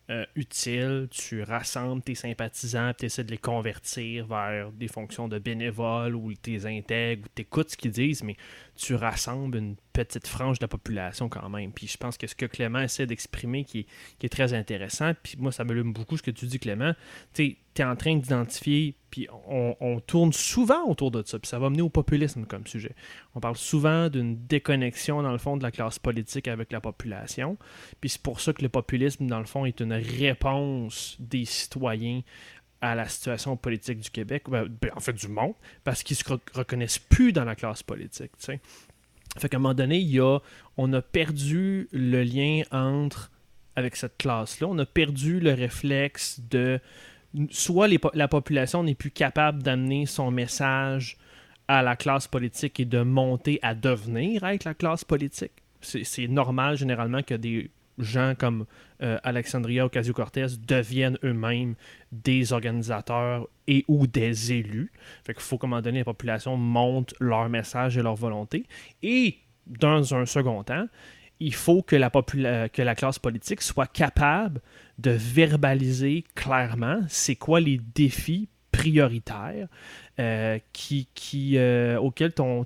euh, 0.10 0.26
utile. 0.36 1.08
Tu 1.12 1.44
rassembles 1.44 2.02
tes 2.02 2.16
sympathisants, 2.16 2.94
tu 2.98 3.06
essaies 3.06 3.24
de 3.24 3.32
les 3.32 3.38
convertir 3.38 4.28
vers 4.28 4.72
des 4.72 4.88
fonctions 4.88 5.28
de 5.28 5.40
bénévoles 5.40 6.16
ou 6.16 6.34
tu 6.34 6.52
les 6.52 6.66
intègres 6.66 7.26
ou 7.26 7.30
tu 7.36 7.42
écoutes 7.42 7.72
ce 7.72 7.78
qu'ils 7.78 7.92
disent, 7.92 8.24
mais 8.24 8.38
tu 8.76 8.96
rassembles 8.96 9.58
une 9.58 9.76
petite 9.98 10.28
frange 10.28 10.60
de 10.60 10.64
la 10.64 10.68
population 10.68 11.28
quand 11.28 11.50
même. 11.50 11.72
Puis 11.72 11.88
je 11.88 11.98
pense 11.98 12.18
que 12.18 12.28
ce 12.28 12.36
que 12.36 12.46
Clément 12.46 12.80
essaie 12.80 13.08
d'exprimer 13.08 13.64
qui 13.64 13.88
est, 14.22 14.30
très 14.30 14.54
intéressant, 14.54 15.14
puis 15.24 15.36
moi 15.40 15.52
ça 15.52 15.64
me 15.64 15.84
beaucoup 15.84 16.18
ce 16.18 16.24
que 16.24 16.32
tu 16.32 16.46
dis 16.46 16.60
Clément, 16.60 16.94
tu 17.34 17.58
es 17.76 17.84
en 17.84 17.96
train 17.96 18.16
d'identifier, 18.16 18.96
puis 19.10 19.28
on, 19.48 20.00
tourne 20.06 20.34
souvent 20.34 20.84
autour 20.88 21.12
de 21.12 21.24
ça, 21.26 21.40
puis 21.40 21.48
ça 21.48 21.60
va 21.60 21.70
mener 21.70 21.82
au 21.82 21.90
populisme 21.90 22.46
comme 22.46 22.68
sujet. 22.68 22.94
On 23.36 23.40
parle 23.40 23.56
souvent 23.56 24.10
d'une 24.10 24.46
déconnexion 24.46 25.22
dans 25.22 25.32
le 25.32 25.38
fond 25.38 25.58
de 25.58 25.64
la 25.64 25.72
classe 25.72 25.98
politique 26.00 26.48
avec 26.48 26.72
la 26.72 26.82
population, 26.82 27.58
puis 28.02 28.10
c'est 28.10 28.22
pour 28.22 28.42
ça 28.42 28.54
que 28.54 28.62
le 28.62 28.70
populisme 28.70 29.28
dans 29.28 29.40
le 29.40 29.46
fond 29.46 29.66
est 29.66 29.80
une 29.80 29.94
réponse 29.94 31.16
des 31.20 31.46
citoyens 31.46 32.22
à 32.82 32.94
la 32.94 33.08
situation 33.08 33.58
politique 33.58 34.00
du 34.00 34.10
Québec, 34.12 34.44
ben, 34.48 34.68
ben, 34.68 34.92
en 34.96 35.00
fait 35.00 35.14
du 35.14 35.28
monde, 35.28 35.54
parce 35.84 36.04
qu'ils 36.04 36.18
se 36.18 36.24
reconnaissent 36.54 37.00
plus 37.00 37.34
dans 37.34 37.46
la 37.46 37.56
classe 37.56 37.82
politique. 37.82 38.32
Fait 39.38 39.50
qu'à 39.50 39.58
un 39.58 39.60
moment 39.60 39.74
donné, 39.74 40.00
il 40.00 40.10
y 40.10 40.20
a, 40.20 40.40
on 40.78 40.92
a 40.94 41.02
perdu 41.02 41.88
le 41.92 42.24
lien 42.24 42.64
entre 42.72 43.32
avec 43.76 43.96
cette 43.96 44.18
classe-là, 44.18 44.68
on 44.68 44.78
a 44.80 44.86
perdu 44.86 45.40
le 45.40 45.54
réflexe 45.54 46.42
de 46.50 46.80
soit 47.52 47.88
la 48.16 48.28
population 48.28 48.84
n'est 48.84 48.96
plus 48.96 49.12
capable 49.12 49.62
d'amener 49.62 50.08
son 50.08 50.32
message 50.32 51.18
à 51.68 51.84
la 51.84 51.96
classe 51.96 52.28
politique 52.28 52.80
et 52.80 52.86
de 52.86 53.02
monter 53.02 53.60
à 53.62 53.76
devenir 53.76 54.44
avec 54.44 54.64
la 54.64 54.74
classe 54.74 55.04
politique. 55.04 55.52
C'est 55.82 56.28
normal 56.28 56.78
généralement 56.78 57.22
que 57.22 57.36
des 57.36 57.70
gens 57.98 58.34
comme 58.38 58.66
euh, 59.02 59.18
Alexandria 59.24 59.86
Ocasio-Cortez 59.86 60.48
deviennent 60.66 61.18
eux-mêmes 61.24 61.76
des 62.12 62.54
organisateurs 62.54 63.48
et 63.68 63.86
ou 63.88 64.08
des 64.08 64.54
élus. 64.54 64.92
Fait 65.26 65.34
qu'il 65.34 65.44
faut 65.44 65.58
qu'à 65.58 65.68
un 65.68 65.70
moment 65.70 65.82
donné, 65.82 66.00
la 66.00 66.06
population 66.06 66.58
monte 66.58 67.14
leur 67.20 67.50
message 67.50 67.98
et 67.98 68.02
leur 68.02 68.16
volonté. 68.16 68.66
Et 69.04 69.38
dans 69.66 70.14
un 70.16 70.26
second 70.26 70.64
temps, 70.64 70.88
il 71.40 71.54
faut 71.54 71.82
que 71.82 71.96
la, 71.96 72.10
que 72.10 72.82
la 72.82 72.96
classe 72.96 73.20
politique 73.20 73.62
soit 73.62 73.88
capable 73.88 74.62
de 74.98 75.12
verbaliser 75.12 76.24
clairement 76.34 77.02
c'est 77.08 77.36
quoi 77.36 77.60
les 77.60 77.80
défis 77.94 78.50
prioritaires 78.78 79.68
euh, 80.20 80.60
qui, 80.72 81.08
qui, 81.16 81.58
euh, 81.58 82.00
auxquels 82.00 82.34
ton, 82.34 82.64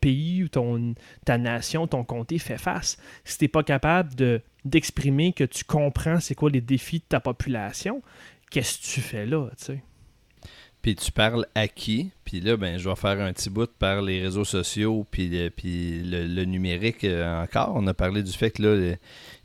pays 0.00 0.44
ou 0.44 0.48
ton, 0.48 0.94
ta 1.26 1.36
nation, 1.36 1.86
ton 1.86 2.02
comté 2.02 2.38
fait 2.38 2.56
face. 2.56 2.96
Si 3.24 3.36
tu 3.36 3.44
n'es 3.44 3.48
pas 3.48 3.62
capable 3.62 4.14
de, 4.14 4.40
d'exprimer 4.64 5.34
que 5.34 5.44
tu 5.44 5.64
comprends 5.64 6.18
c'est 6.18 6.34
quoi 6.34 6.48
les 6.48 6.62
défis 6.62 7.00
de 7.00 7.04
ta 7.08 7.20
population, 7.20 8.02
qu'est-ce 8.50 8.78
que 8.78 8.94
tu 8.94 9.00
fais 9.02 9.26
là, 9.26 9.48
tu? 9.62 9.80
Puis 10.82 10.96
tu 10.96 11.12
parles 11.12 11.46
à 11.54 11.68
qui? 11.68 12.10
Puis 12.24 12.40
là, 12.40 12.56
ben, 12.56 12.78
je 12.78 12.88
vais 12.88 12.96
faire 12.96 13.20
un 13.20 13.32
petit 13.34 13.50
bout 13.50 13.70
par 13.70 14.00
les 14.00 14.22
réseaux 14.22 14.46
sociaux, 14.46 15.06
puis, 15.10 15.28
le, 15.28 16.44
numérique 16.44 17.04
euh, 17.04 17.42
encore. 17.42 17.72
On 17.74 17.86
a 17.86 17.92
parlé 17.92 18.22
du 18.22 18.32
fait 18.32 18.50
que 18.50 18.62
là, 18.62 18.96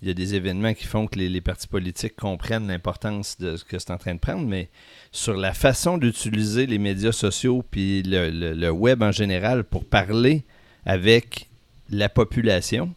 il 0.02 0.08
y 0.08 0.12
a 0.12 0.14
des 0.14 0.36
événements 0.36 0.74
qui 0.74 0.86
font 0.86 1.08
que 1.08 1.20
les, 1.20 1.42
partis 1.42 1.68
politiques 1.68 2.16
comprennent 2.16 2.68
l'importance 2.68 3.38
de 3.38 3.58
ce 3.58 3.66
que 3.66 3.80
c'est 3.80 3.92
en 3.92 3.98
train 3.98 4.14
de 4.14 4.20
prendre, 4.20 4.48
mais 4.48 4.70
sur 5.16 5.38
la 5.38 5.54
façon 5.54 5.98
d'utiliser 5.98 6.66
les 6.66 6.78
médias 6.78 7.14
sociaux, 7.14 7.64
puis 7.72 8.04
le, 8.04 8.30
le, 8.54 8.70
web 8.70 9.02
en 9.02 9.14
général 9.14 9.64
pour 9.64 9.86
parler 9.86 10.44
avec 10.86 11.48
la 11.90 12.10
population, 12.10 12.94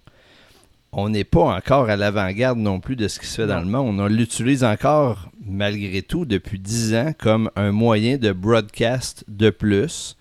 on 0.90 1.10
n'est 1.10 1.22
pas 1.22 1.54
encore 1.54 1.88
à 1.88 1.96
l'avant-garde 1.96 2.58
non 2.58 2.80
plus 2.80 2.96
de 2.96 3.06
ce 3.06 3.20
qui 3.20 3.26
se 3.26 3.36
fait 3.36 3.46
dans 3.46 3.60
le 3.60 3.66
monde. 3.66 4.00
On 4.00 4.08
l'utilise 4.08 4.64
encore, 4.64 5.30
malgré 5.46 6.02
tout, 6.02 6.24
depuis 6.24 6.58
dix 6.58 6.92
ans 6.96 7.12
comme 7.16 7.52
un 7.54 7.70
moyen 7.70 8.16
de 8.16 8.32
broadcast 8.32 9.24
de 9.28 9.50
plus. 9.50 10.16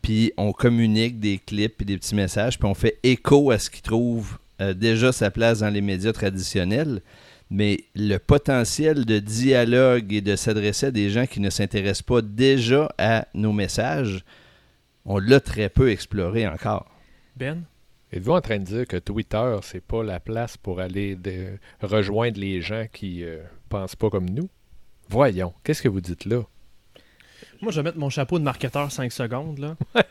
Puis 0.00 0.32
on 0.38 0.52
communique 0.52 1.20
des 1.20 1.38
clips 1.38 1.82
et 1.82 1.84
des 1.84 1.98
petits 1.98 2.14
messages, 2.14 2.58
puis 2.58 2.66
on 2.66 2.74
fait 2.74 2.98
écho 3.02 3.50
à 3.50 3.58
ce 3.58 3.68
qui 3.68 3.82
trouve 3.82 4.38
euh, 4.62 4.72
déjà 4.72 5.12
sa 5.12 5.30
place 5.30 5.58
dans 5.58 5.68
les 5.68 5.82
médias 5.82 6.14
traditionnels. 6.14 7.02
Mais 7.50 7.84
le 7.94 8.18
potentiel 8.18 9.04
de 9.04 9.18
dialogue 9.18 10.12
et 10.12 10.20
de 10.20 10.34
s'adresser 10.34 10.86
à 10.86 10.90
des 10.90 11.10
gens 11.10 11.26
qui 11.26 11.40
ne 11.40 11.50
s'intéressent 11.50 12.02
pas 12.02 12.22
déjà 12.22 12.92
à 12.98 13.28
nos 13.34 13.52
messages, 13.52 14.24
on 15.04 15.18
l'a 15.18 15.40
très 15.40 15.68
peu 15.68 15.90
exploré 15.90 16.46
encore. 16.46 16.90
Ben? 17.36 17.62
Êtes-vous 18.12 18.32
en 18.32 18.40
train 18.40 18.58
de 18.58 18.64
dire 18.64 18.86
que 18.86 18.96
Twitter, 18.96 19.56
c'est 19.62 19.84
pas 19.84 20.02
la 20.02 20.20
place 20.20 20.56
pour 20.56 20.80
aller 20.80 21.18
rejoindre 21.80 22.38
les 22.38 22.60
gens 22.60 22.86
qui 22.92 23.24
euh, 23.24 23.42
pensent 23.68 23.96
pas 23.96 24.10
comme 24.10 24.30
nous? 24.30 24.48
Voyons, 25.08 25.52
qu'est-ce 25.62 25.82
que 25.82 25.88
vous 25.88 26.00
dites 26.00 26.24
là? 26.24 26.42
Moi, 27.60 27.72
je 27.72 27.80
vais 27.80 27.84
mettre 27.84 27.98
mon 27.98 28.10
chapeau 28.10 28.38
de 28.38 28.44
marketeur 28.44 28.90
5 28.92 29.10
secondes. 29.12 29.58
Là. 29.58 29.76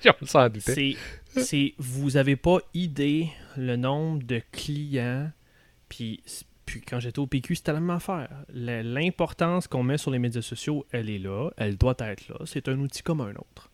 c'est, 0.59 0.95
c'est, 1.35 1.73
vous 1.77 2.17
avez 2.17 2.35
pas 2.35 2.59
idée 2.73 3.29
le 3.55 3.75
nombre 3.75 4.23
de 4.23 4.41
clients, 4.51 5.31
puis, 5.89 6.21
puis 6.65 6.81
quand 6.81 6.99
j'étais 6.99 7.19
au 7.19 7.27
PQ, 7.27 7.55
c'était 7.55 7.73
la 7.73 7.79
même 7.79 7.95
affaire. 7.95 8.29
L'importance 8.49 9.67
qu'on 9.67 9.83
met 9.83 9.97
sur 9.97 10.11
les 10.11 10.19
médias 10.19 10.41
sociaux, 10.41 10.85
elle 10.91 11.09
est 11.09 11.19
là, 11.19 11.51
elle 11.57 11.77
doit 11.77 11.95
être 11.99 12.27
là. 12.27 12.37
C'est 12.45 12.67
un 12.67 12.79
outil 12.79 13.03
comme 13.03 13.21
un 13.21 13.33
autre. 13.35 13.71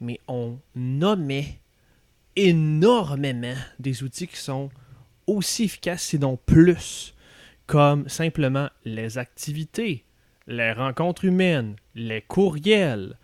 Mais 0.00 0.20
on 0.28 0.58
nommait 0.74 1.60
énormément 2.34 3.54
des 3.78 4.02
outils 4.02 4.28
qui 4.28 4.36
sont 4.36 4.70
aussi 5.26 5.64
efficaces, 5.64 6.02
sinon 6.02 6.38
plus, 6.44 7.14
comme 7.66 8.08
simplement 8.08 8.68
les 8.84 9.18
activités, 9.18 10.04
les 10.46 10.72
rencontres 10.72 11.24
humaines, 11.24 11.76
les 11.94 12.22
courriels, 12.22 13.16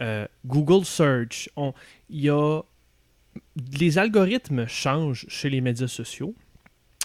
euh, 0.00 0.26
Google 0.46 0.84
Search. 0.84 1.48
Il 2.10 2.20
y 2.20 2.30
a, 2.30 2.60
les 3.78 3.98
algorithmes 3.98 4.66
changent 4.66 5.26
chez 5.28 5.50
les 5.50 5.60
médias 5.60 5.88
sociaux. 5.88 6.34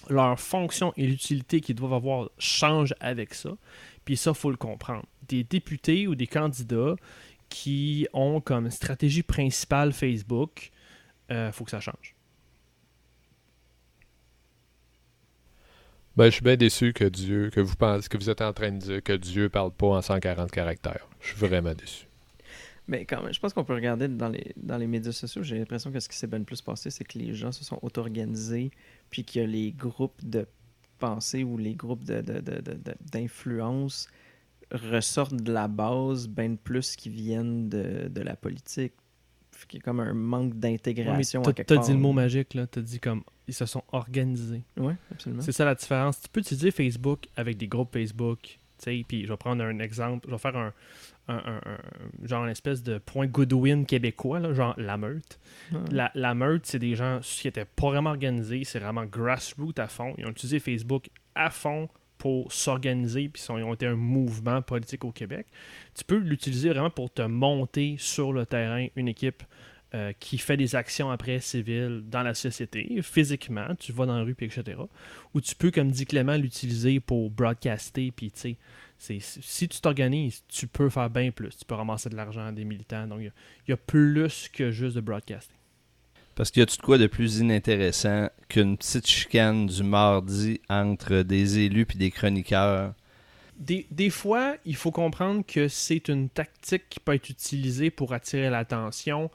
Leur 0.10 0.40
fonction 0.40 0.94
et 0.98 1.08
l'utilité 1.08 1.62
qu'ils 1.62 1.76
doivent 1.76 1.94
avoir 1.94 2.30
changent 2.38 2.96
avec 3.00 3.34
ça. 3.34 3.52
Puis 4.06 4.18
ça, 4.18 4.32
il 4.32 4.36
faut 4.36 4.52
le 4.52 4.58
comprendre. 4.58 5.06
Des 5.28 5.44
députés 5.44 6.08
ou 6.08 6.16
des 6.16 6.28
candidats 6.28 6.96
qui 7.50 8.08
ont 8.14 8.42
comme 8.42 8.70
stratégie 8.72 9.24
principale 9.24 9.94
Facebook, 9.94 10.72
il 11.30 11.36
euh, 11.36 11.52
faut 11.52 11.64
que 11.64 11.72
ça 11.72 11.80
change. 11.80 12.16
Ben, 16.16 16.26
je 16.26 16.32
suis 16.32 16.44
bien 16.44 16.58
déçu 16.58 16.94
que 16.94 17.06
Dieu, 17.06 17.50
que 17.50 17.60
vous 17.60 17.76
pensez, 17.76 18.08
que 18.08 18.18
vous 18.18 18.30
êtes 18.30 18.42
en 18.42 18.54
train 18.54 18.72
de 18.72 18.78
dire 18.78 19.04
que 19.04 19.14
Dieu 19.14 19.50
parle 19.50 19.72
pas 19.72 19.88
en 19.88 20.02
140 20.02 20.52
caractères. 20.52 21.08
Je 21.22 21.30
suis 21.30 21.38
vraiment 21.38 21.74
déçu. 21.74 22.06
Mais 22.88 23.06
quand 23.06 23.24
même, 23.24 23.34
je 23.34 23.40
pense 23.40 23.54
qu'on 23.54 23.64
peut 23.64 23.74
regarder 23.74 24.08
dans 24.08 24.30
les, 24.30 24.54
dans 24.58 24.78
les 24.78 24.88
médias 24.88 25.12
sociaux. 25.12 25.44
J'ai 25.44 25.58
l'impression 25.58 25.92
que 25.92 26.00
ce 26.00 26.10
qui 26.10 26.18
s'est 26.18 26.28
bien 26.28 26.44
plus 26.44 26.62
passé, 26.62 26.90
c'est 26.90 27.06
que 27.06 27.18
les 27.18 27.34
gens 27.34 27.52
se 27.52 27.64
sont 27.64 27.80
auto-organisés, 27.82 28.72
puis 29.10 29.24
qu'il 29.24 29.42
y 29.42 29.46
a 29.46 29.48
les 29.48 29.72
groupes 29.72 30.24
de 30.24 30.46
pensée 31.00 31.44
ou 31.44 31.58
les 31.58 31.76
groupes 31.76 32.04
d'influence 32.04 34.08
de, 34.72 34.78
de, 34.78 34.92
ressortent 34.92 35.36
de 35.36 35.52
la 35.52 35.68
base 35.68 36.28
bien 36.28 36.56
plus 36.56 36.96
qui 36.96 37.10
viennent 37.10 37.70
de, 37.70 38.10
de 38.10 38.22
la 38.22 38.36
politique 38.36 38.94
qu'il 39.68 39.80
y 39.80 39.82
a 39.82 39.84
comme 39.84 40.00
un 40.00 40.14
manque 40.14 40.56
d'intégration. 40.56 41.44
Ouais, 41.44 41.54
tu 41.54 41.74
as, 41.74 41.78
dit 41.78 41.92
le 41.92 41.98
mot 41.98 42.14
magique, 42.14 42.54
là. 42.54 42.68
Tu 42.68 42.80
as 42.80 42.82
dit 42.82 43.00
comme 43.00 43.24
ils 43.48 43.54
se 43.54 43.66
sont 43.66 43.84
organisés. 43.92 44.64
Oui, 44.78 44.94
absolument. 45.12 45.42
C'est 45.42 45.52
ça 45.52 45.66
la 45.66 45.76
différence. 45.76 46.22
Tu 46.22 46.30
peux 46.30 46.40
utiliser 46.40 46.72
Facebook 46.72 47.28
avec 47.36 47.58
des 47.58 47.68
groupes 47.68 47.94
Facebook. 47.94 48.60
Puis 48.86 49.24
je 49.24 49.30
vais 49.30 49.38
prendre 49.38 49.64
un 49.64 49.80
exemple. 49.80 50.28
Je 50.28 50.34
vais 50.34 50.40
faire 50.40 50.58
un, 50.58 50.74
un, 51.28 51.62
genre 52.24 52.44
une 52.44 52.50
espèce 52.50 52.84
de 52.84 52.98
point 52.98 53.28
Goodwin 53.28 53.86
québécois, 53.86 54.40
là, 54.40 54.54
genre 54.54 54.74
la 54.78 54.98
meute. 54.98 55.40
La, 55.92 56.12
la, 56.16 56.34
meute, 56.34 56.66
c'est 56.66 56.80
des 56.80 56.96
gens 56.96 57.20
qui 57.22 57.48
étaient 57.48 57.66
pas 57.66 57.88
vraiment 57.88 58.10
organisés, 58.10 58.64
c'est 58.64 58.80
vraiment 58.80 59.06
grassroots 59.06 59.80
à 59.80 59.88
fond. 59.88 60.14
Ils 60.18 60.26
ont 60.26 60.32
utilisé 60.32 60.60
Facebook 60.60 61.10
à 61.36 61.50
fond 61.50 61.90
pour 62.18 62.52
s'organiser, 62.54 63.30
puis 63.30 63.44
ils 63.50 63.64
ont 63.64 63.74
été 63.74 63.86
un 63.86 63.96
mouvement 63.96 64.62
politique 64.62 65.04
au 65.04 65.12
Québec. 65.12 65.48
Tu 65.94 66.06
peux 66.06 66.18
l'utiliser 66.18 66.70
vraiment 66.70 66.90
pour 66.90 67.12
te 67.12 67.22
monter 67.22 67.96
sur 67.98 68.32
le 68.32 68.46
terrain 68.46 68.88
une 68.96 69.08
équipe 69.08 69.44
euh, 69.96 70.12
qui 70.20 70.40
fait 70.40 70.58
des 70.58 70.76
actions 70.76 71.12
après 71.12 71.40
civiles 71.40 72.04
dans 72.08 72.24
la 72.24 72.34
société, 72.34 73.00
physiquement, 73.04 73.76
tu 73.78 73.92
vas 73.92 74.08
dans 74.08 74.18
la 74.18 74.24
rue, 74.24 74.34
puis 74.34 74.48
etc. 74.48 74.78
Ou 75.36 75.42
tu 75.42 75.54
peux, 75.54 75.70
comme 75.70 75.92
dit 75.92 76.06
Clément, 76.06 76.36
l'utiliser 76.36 77.00
pour 77.00 77.30
broadcaster, 77.30 78.12
puis 78.12 78.32
tu 78.32 78.40
sais, 78.40 78.58
si 79.04 79.68
tu 79.68 79.82
t'organises, 79.82 80.44
tu 80.48 80.68
peux 80.68 80.90
faire 80.90 81.10
bien 81.10 81.32
plus. 81.32 81.58
Tu 81.58 81.66
peux 81.66 81.76
ramasser 81.76 82.10
de 82.10 82.16
l'argent 82.16 82.52
des 82.52 82.64
militants. 82.64 83.08
Donc, 83.08 83.20
il 83.22 83.32
y, 83.68 83.72
a 83.72 83.78
plus 83.78 84.50
que 84.50 84.72
juste 84.72 84.96
de 84.96 85.02
broadcasting. 85.02 85.56
Parce 86.36 86.50
qu'il 86.50 86.62
y 86.62 86.64
a 86.64 86.66
tout 86.66 86.78
de 86.78 86.82
quoi 86.82 86.98
de 86.98 87.08
plus 87.08 87.40
inintéressant 87.40 88.30
qu'une 88.50 88.78
petite 88.78 89.08
chicane 89.08 89.68
du 89.68 89.84
mardi 89.84 90.62
entre 90.70 91.22
des 91.22 91.60
élus 91.60 91.86
puis 91.86 91.98
des 91.98 92.10
chroniqueurs. 92.10 92.94
Des, 93.58 93.86
des, 93.92 94.10
fois, 94.10 94.56
il 94.66 94.76
faut 94.76 94.92
comprendre 94.92 95.46
que 95.46 95.68
c'est 95.68 96.08
une 96.08 96.30
tactique 96.30 96.90
qui 96.90 97.00
peut 97.00 97.14
être 97.14 97.30
utilisée 97.30 97.92
pour 97.92 98.14
attirer 98.14 98.50
l'attention 98.50 99.30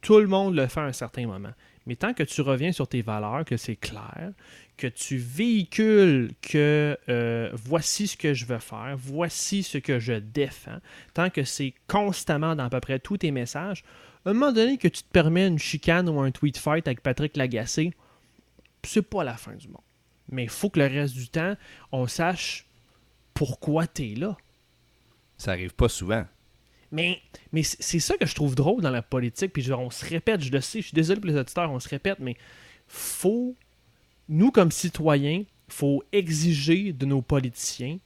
tout 0.00 0.18
le 0.18 0.26
monde 0.26 0.54
le 0.54 0.66
fait 0.66 0.80
à 0.80 0.84
un 0.84 0.92
certain 0.92 1.26
moment. 1.26 1.52
Mais 1.88 1.96
tant 1.96 2.12
que 2.12 2.22
tu 2.22 2.42
reviens 2.42 2.70
sur 2.70 2.86
tes 2.86 3.00
valeurs, 3.00 3.46
que 3.46 3.56
c'est 3.56 3.74
clair, 3.74 4.32
que 4.76 4.86
tu 4.86 5.16
véhicules 5.16 6.32
que 6.42 6.98
euh, 7.08 7.50
voici 7.54 8.06
ce 8.06 8.16
que 8.18 8.34
je 8.34 8.44
veux 8.44 8.58
faire, 8.58 8.94
voici 8.98 9.62
ce 9.62 9.78
que 9.78 9.98
je 9.98 10.12
défends, 10.12 10.80
tant 11.14 11.30
que 11.30 11.44
c'est 11.44 11.72
constamment 11.86 12.54
dans 12.54 12.64
à 12.64 12.68
peu 12.68 12.80
près 12.80 12.98
tous 12.98 13.16
tes 13.16 13.30
messages, 13.30 13.84
à 14.26 14.30
un 14.30 14.32
moment 14.34 14.52
donné 14.52 14.76
que 14.76 14.86
tu 14.86 15.02
te 15.02 15.10
permets 15.10 15.48
une 15.48 15.58
chicane 15.58 16.10
ou 16.10 16.20
un 16.20 16.30
tweet 16.30 16.58
fight 16.58 16.86
avec 16.86 17.02
Patrick 17.02 17.38
Lagacé, 17.38 17.94
c'est 18.82 19.00
pas 19.00 19.24
la 19.24 19.38
fin 19.38 19.54
du 19.54 19.68
monde. 19.68 19.80
Mais 20.30 20.42
il 20.42 20.50
faut 20.50 20.68
que 20.68 20.80
le 20.80 20.88
reste 20.88 21.14
du 21.14 21.30
temps, 21.30 21.54
on 21.90 22.06
sache 22.06 22.66
pourquoi 23.32 23.86
tu 23.86 24.12
es 24.12 24.14
là. 24.14 24.36
Ça 25.38 25.52
arrive 25.52 25.74
pas 25.74 25.88
souvent. 25.88 26.26
Mais, 26.90 27.20
mais 27.52 27.62
c'est 27.62 27.98
ça 27.98 28.16
que 28.16 28.26
je 28.26 28.34
trouve 28.34 28.54
drôle 28.54 28.82
dans 28.82 28.90
la 28.90 29.02
politique. 29.02 29.52
Puis 29.52 29.72
on 29.72 29.90
se 29.90 30.04
répète, 30.04 30.42
je 30.42 30.50
le 30.50 30.60
sais, 30.60 30.80
je 30.80 30.86
suis 30.86 30.94
désolé 30.94 31.20
pour 31.20 31.30
les 31.30 31.36
auditeurs, 31.36 31.70
on 31.70 31.80
se 31.80 31.88
répète, 31.88 32.18
mais 32.20 32.36
faut, 32.86 33.56
nous 34.28 34.50
comme 34.50 34.70
citoyens, 34.70 35.44
faut 35.68 36.02
exiger 36.12 36.92
de 36.92 37.04
nos 37.04 37.20
politiciens 37.20 37.98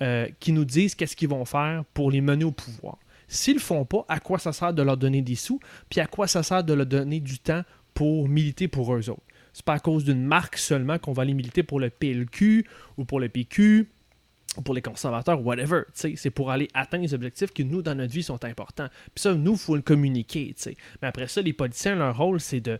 euh, 0.00 0.26
qui 0.40 0.52
nous 0.52 0.64
disent 0.64 0.94
qu'est-ce 0.94 1.16
qu'ils 1.16 1.28
vont 1.28 1.44
faire 1.44 1.84
pour 1.92 2.10
les 2.10 2.20
mener 2.20 2.44
au 2.44 2.52
pouvoir. 2.52 2.98
S'ils 3.28 3.54
le 3.54 3.60
font 3.60 3.84
pas, 3.84 4.04
à 4.08 4.18
quoi 4.18 4.38
ça 4.38 4.52
sert 4.52 4.72
de 4.72 4.82
leur 4.82 4.96
donner 4.96 5.22
des 5.22 5.36
sous, 5.36 5.60
puis 5.88 6.00
à 6.00 6.06
quoi 6.06 6.26
ça 6.26 6.42
sert 6.42 6.64
de 6.64 6.72
leur 6.72 6.86
donner 6.86 7.20
du 7.20 7.38
temps 7.38 7.62
pour 7.94 8.28
militer 8.28 8.66
pour 8.66 8.94
eux 8.94 9.10
autres? 9.10 9.22
C'est 9.52 9.64
pas 9.64 9.74
à 9.74 9.78
cause 9.78 10.04
d'une 10.04 10.24
marque 10.24 10.56
seulement 10.56 10.98
qu'on 10.98 11.12
va 11.12 11.22
aller 11.22 11.34
militer 11.34 11.62
pour 11.62 11.80
le 11.80 11.90
PLQ 11.90 12.66
ou 12.96 13.04
pour 13.04 13.20
le 13.20 13.28
PQ 13.28 13.90
pour 14.64 14.74
les 14.74 14.82
conservateurs, 14.82 15.44
whatever. 15.44 15.82
C'est 15.94 16.30
pour 16.30 16.50
aller 16.50 16.68
atteindre 16.74 17.04
les 17.04 17.14
objectifs 17.14 17.52
qui, 17.52 17.64
nous, 17.64 17.82
dans 17.82 17.94
notre 17.94 18.12
vie, 18.12 18.22
sont 18.22 18.44
importants. 18.44 18.88
Puis 19.14 19.22
ça, 19.22 19.34
nous, 19.34 19.52
il 19.52 19.58
faut 19.58 19.76
le 19.76 19.82
communiquer. 19.82 20.54
Mais 21.00 21.08
après 21.08 21.28
ça, 21.28 21.40
les 21.40 21.52
politiciens, 21.52 21.94
leur 21.94 22.16
rôle, 22.16 22.40
c'est 22.40 22.60
de, 22.60 22.78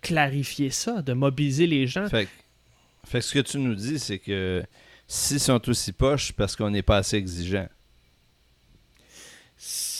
clarifier 0.00 0.70
ça, 0.70 1.02
de 1.02 1.12
mobiliser 1.12 1.66
les 1.66 1.86
gens. 1.86 2.08
Fait, 2.08 2.28
fait 3.04 3.20
ce 3.20 3.34
que 3.34 3.40
tu 3.40 3.58
nous 3.58 3.74
dis, 3.74 3.98
c'est 3.98 4.18
que 4.18 4.62
s'ils 5.06 5.40
sont 5.40 5.68
aussi 5.68 5.92
poches, 5.92 6.32
parce 6.32 6.56
qu'on 6.56 6.70
n'est 6.70 6.82
pas 6.82 6.98
assez 6.98 7.16
exigeant. 7.16 7.68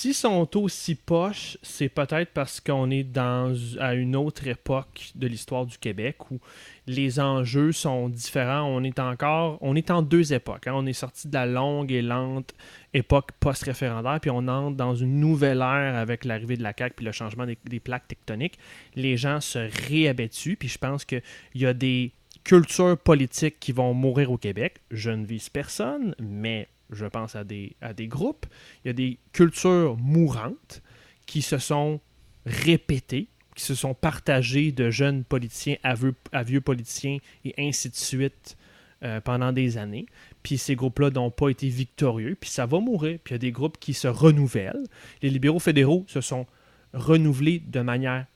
S'ils 0.00 0.14
sont 0.14 0.56
aussi 0.56 0.94
poches, 0.94 1.58
c'est 1.60 1.90
peut-être 1.90 2.30
parce 2.32 2.58
qu'on 2.58 2.90
est 2.90 3.04
dans 3.04 3.54
à 3.78 3.92
une 3.92 4.16
autre 4.16 4.46
époque 4.46 5.10
de 5.14 5.26
l'histoire 5.26 5.66
du 5.66 5.76
Québec 5.76 6.30
où 6.30 6.40
les 6.86 7.20
enjeux 7.20 7.72
sont 7.72 8.08
différents. 8.08 8.62
On 8.62 8.82
est 8.82 8.98
encore, 8.98 9.58
on 9.60 9.76
est 9.76 9.90
en 9.90 10.00
deux 10.00 10.32
époques. 10.32 10.68
Hein. 10.68 10.72
On 10.74 10.86
est 10.86 10.94
sorti 10.94 11.28
de 11.28 11.34
la 11.34 11.44
longue 11.44 11.92
et 11.92 12.00
lente 12.00 12.54
époque 12.94 13.32
post-référendaire, 13.40 14.20
puis 14.22 14.30
on 14.30 14.48
entre 14.48 14.74
dans 14.74 14.94
une 14.94 15.20
nouvelle 15.20 15.58
ère 15.58 15.94
avec 15.94 16.24
l'arrivée 16.24 16.56
de 16.56 16.62
la 16.62 16.72
CAQ 16.72 16.94
puis 16.96 17.04
le 17.04 17.12
changement 17.12 17.44
des, 17.44 17.80
plaques 17.80 18.08
tectoniques. 18.08 18.58
Les 18.94 19.18
gens 19.18 19.42
se 19.42 19.58
réhabituent, 19.86 20.56
puis 20.56 20.68
je 20.68 20.78
pense 20.78 21.04
qu'il 21.04 21.20
y 21.54 21.66
a 21.66 21.74
des 21.74 22.12
cultures 22.42 22.96
politiques 22.96 23.60
qui 23.60 23.72
vont 23.72 23.92
mourir 23.92 24.32
au 24.32 24.38
Québec. 24.38 24.80
Je 24.90 25.10
ne 25.10 25.26
vise 25.26 25.50
personne, 25.50 26.14
mais 26.18 26.68
je 26.92 27.06
pense 27.06 27.36
à 27.36 27.44
des, 27.44 27.76
groupes. 28.00 28.46
Il 28.84 28.88
y 28.88 28.90
a 28.90 28.94
des 28.94 29.18
cultures 29.32 29.96
mourantes 29.96 30.82
qui 31.26 31.42
se 31.42 31.58
sont 31.58 32.00
répétées 32.46 33.28
qui 33.56 33.64
se 33.64 33.74
sont 33.74 33.94
partagés 33.94 34.72
de 34.72 34.90
jeunes 34.90 35.24
politiciens 35.24 35.76
à 35.82 35.94
vieux, 35.94 36.60
politiciens 36.60 37.18
et 37.44 37.54
ainsi 37.58 37.90
de 37.90 37.96
suite 37.96 38.56
euh, 39.02 39.20
pendant 39.20 39.52
des 39.52 39.76
années. 39.76 40.06
Puis 40.42 40.56
ces 40.56 40.76
groupes-là 40.76 41.10
n'ont 41.10 41.30
pas 41.30 41.48
été 41.48 41.68
victorieux, 41.68 42.36
puis 42.40 42.48
ça 42.48 42.64
va 42.64 42.80
mourir. 42.80 43.18
Puis 43.22 43.32
il 43.32 43.34
y 43.34 43.36
a 43.36 43.38
des 43.38 43.52
groupes 43.52 43.78
qui 43.78 43.92
se 43.92 44.08
renouvellent. 44.08 44.84
Les 45.20 45.30
libéraux 45.30 45.58
fédéraux 45.58 46.04
se 46.06 46.20
sont 46.20 46.46
renouvelés 46.94 47.62
de 47.66 47.80
manière 47.80 48.26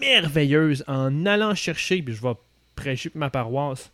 merveilleuse 0.00 0.84
en 0.86 1.26
allant 1.26 1.54
chercher, 1.54 2.02
puis 2.02 2.14
je 2.14 2.22
vais 2.22 2.34
prêcher 2.74 3.10
ma 3.14 3.30
paroisse, 3.30 3.92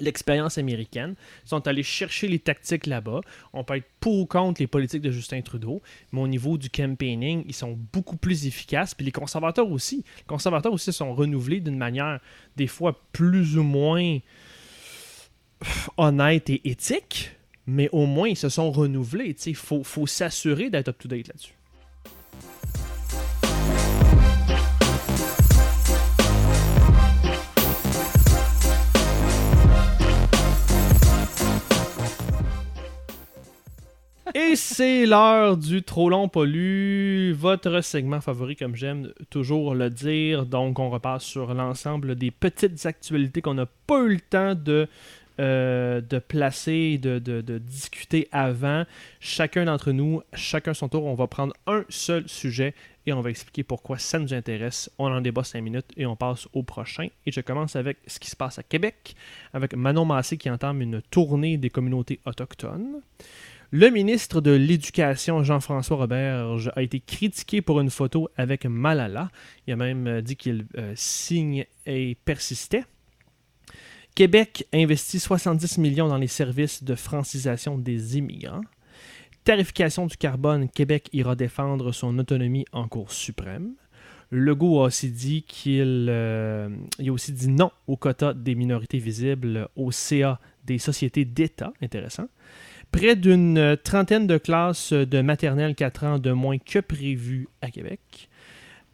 l'expérience 0.00 0.58
américaine. 0.58 1.14
Ils 1.44 1.48
sont 1.48 1.66
allés 1.66 1.82
chercher 1.82 2.28
les 2.28 2.38
tactiques 2.38 2.86
là-bas. 2.86 3.20
On 3.52 3.64
peut 3.64 3.76
être 3.76 3.88
pour 4.00 4.18
ou 4.18 4.26
contre 4.26 4.60
les 4.60 4.66
politiques 4.66 5.02
de 5.02 5.10
Justin 5.10 5.40
Trudeau, 5.42 5.82
mais 6.12 6.20
au 6.20 6.28
niveau 6.28 6.58
du 6.58 6.70
campaigning, 6.70 7.44
ils 7.46 7.54
sont 7.54 7.78
beaucoup 7.92 8.16
plus 8.16 8.46
efficaces. 8.46 8.94
Puis 8.94 9.04
les 9.04 9.12
conservateurs 9.12 9.70
aussi. 9.70 10.04
Les 10.18 10.24
conservateurs 10.26 10.72
aussi 10.72 10.92
sont 10.92 11.14
renouvelés 11.14 11.60
d'une 11.60 11.76
manière 11.76 12.20
des 12.56 12.66
fois 12.66 13.00
plus 13.12 13.58
ou 13.58 13.62
moins 13.62 14.18
honnête 15.96 16.50
et 16.50 16.68
éthique, 16.68 17.32
mais 17.66 17.88
au 17.92 18.06
moins 18.06 18.28
ils 18.28 18.36
se 18.36 18.48
sont 18.48 18.70
renouvelés. 18.70 19.36
Il 19.46 19.56
faut, 19.56 19.82
faut 19.82 20.06
s'assurer 20.06 20.70
d'être 20.70 20.88
up-to-date 20.88 21.28
là-dessus. 21.28 21.57
Et 34.34 34.56
c'est 34.56 35.06
l'heure 35.06 35.56
du 35.56 35.82
trop 35.82 36.10
long 36.10 36.28
pollu, 36.28 37.32
votre 37.32 37.80
segment 37.80 38.20
favori 38.20 38.56
comme 38.56 38.76
j'aime 38.76 39.12
toujours 39.30 39.74
le 39.74 39.88
dire. 39.88 40.44
Donc 40.44 40.78
on 40.78 40.90
repasse 40.90 41.24
sur 41.24 41.54
l'ensemble 41.54 42.14
des 42.14 42.30
petites 42.30 42.84
actualités 42.84 43.40
qu'on 43.40 43.54
n'a 43.54 43.66
pas 43.86 44.00
eu 44.00 44.14
le 44.14 44.20
temps 44.20 44.54
de, 44.54 44.86
euh, 45.40 46.00
de 46.02 46.18
placer, 46.18 46.98
de, 46.98 47.18
de, 47.18 47.58
discuter 47.58 48.28
avant. 48.30 48.84
Chacun 49.20 49.64
d'entre 49.64 49.92
nous, 49.92 50.20
chacun 50.34 50.74
son 50.74 50.88
tour, 50.88 51.04
on 51.04 51.14
va 51.14 51.26
prendre 51.26 51.54
un 51.66 51.84
seul 51.88 52.28
sujet 52.28 52.74
et 53.06 53.14
on 53.14 53.22
va 53.22 53.30
expliquer 53.30 53.62
pourquoi 53.62 53.96
ça 53.98 54.18
nous 54.18 54.34
intéresse. 54.34 54.90
On 54.98 55.06
en 55.06 55.22
débat 55.22 55.44
5 55.44 55.62
minutes 55.62 55.90
et 55.96 56.04
on 56.04 56.16
passe 56.16 56.48
au 56.52 56.62
prochain. 56.62 57.08
Et 57.24 57.32
je 57.32 57.40
commence 57.40 57.76
avec 57.76 57.96
ce 58.06 58.18
qui 58.18 58.28
se 58.28 58.36
passe 58.36 58.58
à 58.58 58.62
Québec, 58.62 59.14
avec 59.54 59.74
Manon 59.74 60.04
Massé 60.04 60.36
qui 60.36 60.50
entame 60.50 60.82
une 60.82 61.00
tournée 61.10 61.56
des 61.56 61.70
communautés 61.70 62.20
autochtones. 62.26 63.00
Le 63.70 63.90
ministre 63.90 64.40
de 64.40 64.50
l'Éducation, 64.52 65.42
Jean-François 65.44 65.98
Roberge, 65.98 66.72
a 66.74 66.82
été 66.82 67.00
critiqué 67.00 67.60
pour 67.60 67.80
une 67.80 67.90
photo 67.90 68.30
avec 68.38 68.64
Malala. 68.64 69.30
Il 69.66 69.74
a 69.74 69.76
même 69.76 70.06
euh, 70.06 70.22
dit 70.22 70.36
qu'il 70.36 70.64
euh, 70.78 70.94
signe 70.96 71.66
et 71.84 72.16
persistait. 72.24 72.84
Québec 74.14 74.66
investit 74.72 75.20
70 75.20 75.76
millions 75.76 76.08
dans 76.08 76.16
les 76.16 76.28
services 76.28 76.82
de 76.82 76.94
francisation 76.94 77.76
des 77.76 78.16
immigrants. 78.16 78.62
Tarification 79.44 80.06
du 80.06 80.16
carbone, 80.16 80.70
Québec 80.70 81.10
ira 81.12 81.36
défendre 81.36 81.92
son 81.92 82.18
autonomie 82.18 82.64
en 82.72 82.88
Cour 82.88 83.12
suprême. 83.12 83.74
Legault 84.30 84.80
a 84.80 84.86
aussi 84.86 85.10
dit 85.10 85.42
qu'il 85.42 86.06
euh, 86.08 86.70
a 87.06 87.10
aussi 87.10 87.32
dit 87.32 87.48
non 87.48 87.70
au 87.86 87.98
quota 87.98 88.32
des 88.32 88.54
minorités 88.54 88.98
visibles 88.98 89.68
au 89.76 89.90
CA 89.92 90.40
des 90.64 90.78
sociétés 90.78 91.26
d'État. 91.26 91.74
Intéressant. 91.82 92.28
Près 92.90 93.16
d'une 93.16 93.76
trentaine 93.84 94.26
de 94.26 94.38
classes 94.38 94.92
de 94.92 95.20
maternelle 95.20 95.74
4 95.74 96.04
ans 96.04 96.18
de 96.18 96.32
moins 96.32 96.58
que 96.58 96.78
prévu 96.78 97.48
à 97.60 97.70
Québec. 97.70 98.28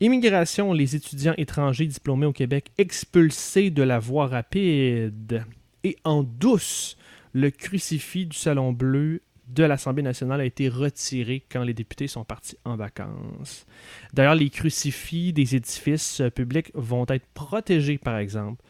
Immigration, 0.01 0.72
les 0.72 0.97
étudiants 0.97 1.34
étrangers 1.38 1.86
diplômés 1.86 2.26
au 2.26 2.32
Québec 2.32 2.70
expulsés 2.76 3.70
de 3.70 3.82
la 3.82 3.99
voie 3.99 4.26
rapide. 4.26 5.45
Et 5.84 5.97
en 6.05 6.22
douce, 6.24 6.97
le 7.32 7.51
crucifix 7.51 8.26
du 8.26 8.36
Salon 8.36 8.72
Bleu 8.72 9.22
de 9.49 9.64
l'Assemblée 9.64 10.03
nationale 10.03 10.40
a 10.40 10.45
été 10.45 10.68
retiré 10.68 11.45
quand 11.51 11.62
les 11.62 11.74
députés 11.74 12.09
sont 12.09 12.24
partis 12.24 12.57
en 12.64 12.76
vacances. 12.76 13.66
D'ailleurs, 14.12 14.34
les 14.34 14.51
crucifix 14.51 15.32
des 15.32 15.55
édifices 15.55 16.22
publics 16.34 16.70
vont 16.74 17.07
être 17.09 17.26
protégés, 17.34 17.99
par 17.99 18.18
exemple, 18.18 18.62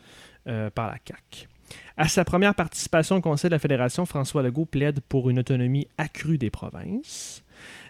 euh, 0.47 0.71
par 0.71 0.89
la 0.89 0.99
CAQ. 1.07 1.49
À 1.97 2.09
sa 2.09 2.25
première 2.25 2.55
participation 2.55 3.17
au 3.17 3.21
Conseil 3.21 3.51
de 3.51 3.55
la 3.55 3.59
Fédération, 3.59 4.07
François 4.07 4.43
Legault 4.43 4.65
plaide 4.65 5.01
pour 5.09 5.31
une 5.31 5.39
autonomie 5.39 5.87
accrue 5.99 6.39
des 6.39 6.51
provinces. 6.51 7.45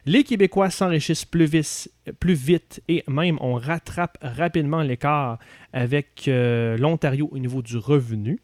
Les 0.07 0.25
Québécois 0.25 0.71
s'enrichissent 0.71 1.25
plus, 1.25 1.47
vite 1.47 2.83
et 2.89 3.03
même 3.09 3.39
on 3.41 3.55
rattrape 3.55 4.19
rapidement 4.21 4.83
l'écart 4.83 5.39
avec 5.73 6.29
euh, 6.29 6.77
l'Ontario 6.77 7.29
au 7.33 7.39
niveau 7.39 7.63
du 7.63 7.79
revenu. 7.79 8.39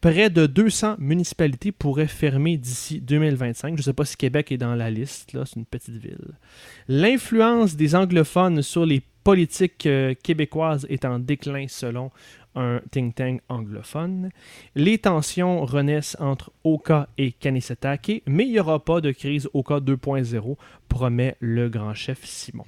Près 0.00 0.30
de 0.30 0.46
200 0.46 0.96
municipalités 0.98 1.70
pourraient 1.70 2.08
fermer 2.08 2.56
d'ici 2.56 3.00
2025. 3.00 3.76
Je 3.76 3.80
ne 3.80 3.82
sais 3.82 3.92
pas 3.92 4.04
si 4.04 4.16
Québec 4.16 4.50
est 4.50 4.56
dans 4.56 4.74
la 4.74 4.90
liste, 4.90 5.30
c'est 5.32 5.56
une 5.56 5.64
petite 5.64 5.94
ville. 5.94 6.32
L'influence 6.88 7.76
des 7.76 7.94
anglophones 7.94 8.62
sur 8.62 8.84
les 8.84 9.02
politiques 9.22 9.86
euh, 9.86 10.14
québécoises 10.20 10.84
est 10.90 11.04
en 11.04 11.20
déclin 11.20 11.66
selon 11.68 12.10
un 12.54 12.80
think 12.90 13.14
tank 13.14 13.40
anglophone. 13.48 14.30
Les 14.74 14.98
tensions 14.98 15.64
renaissent 15.64 16.16
entre 16.20 16.52
Oka 16.64 17.08
et 17.18 17.32
Kanesetake, 17.32 18.22
mais 18.26 18.44
il 18.44 18.52
n'y 18.52 18.60
aura 18.60 18.84
pas 18.84 19.00
de 19.00 19.12
crise 19.12 19.48
Oka 19.54 19.80
2.0, 19.80 20.56
promet 20.88 21.36
le 21.40 21.68
grand 21.68 21.94
chef 21.94 22.24
Simon. 22.24 22.64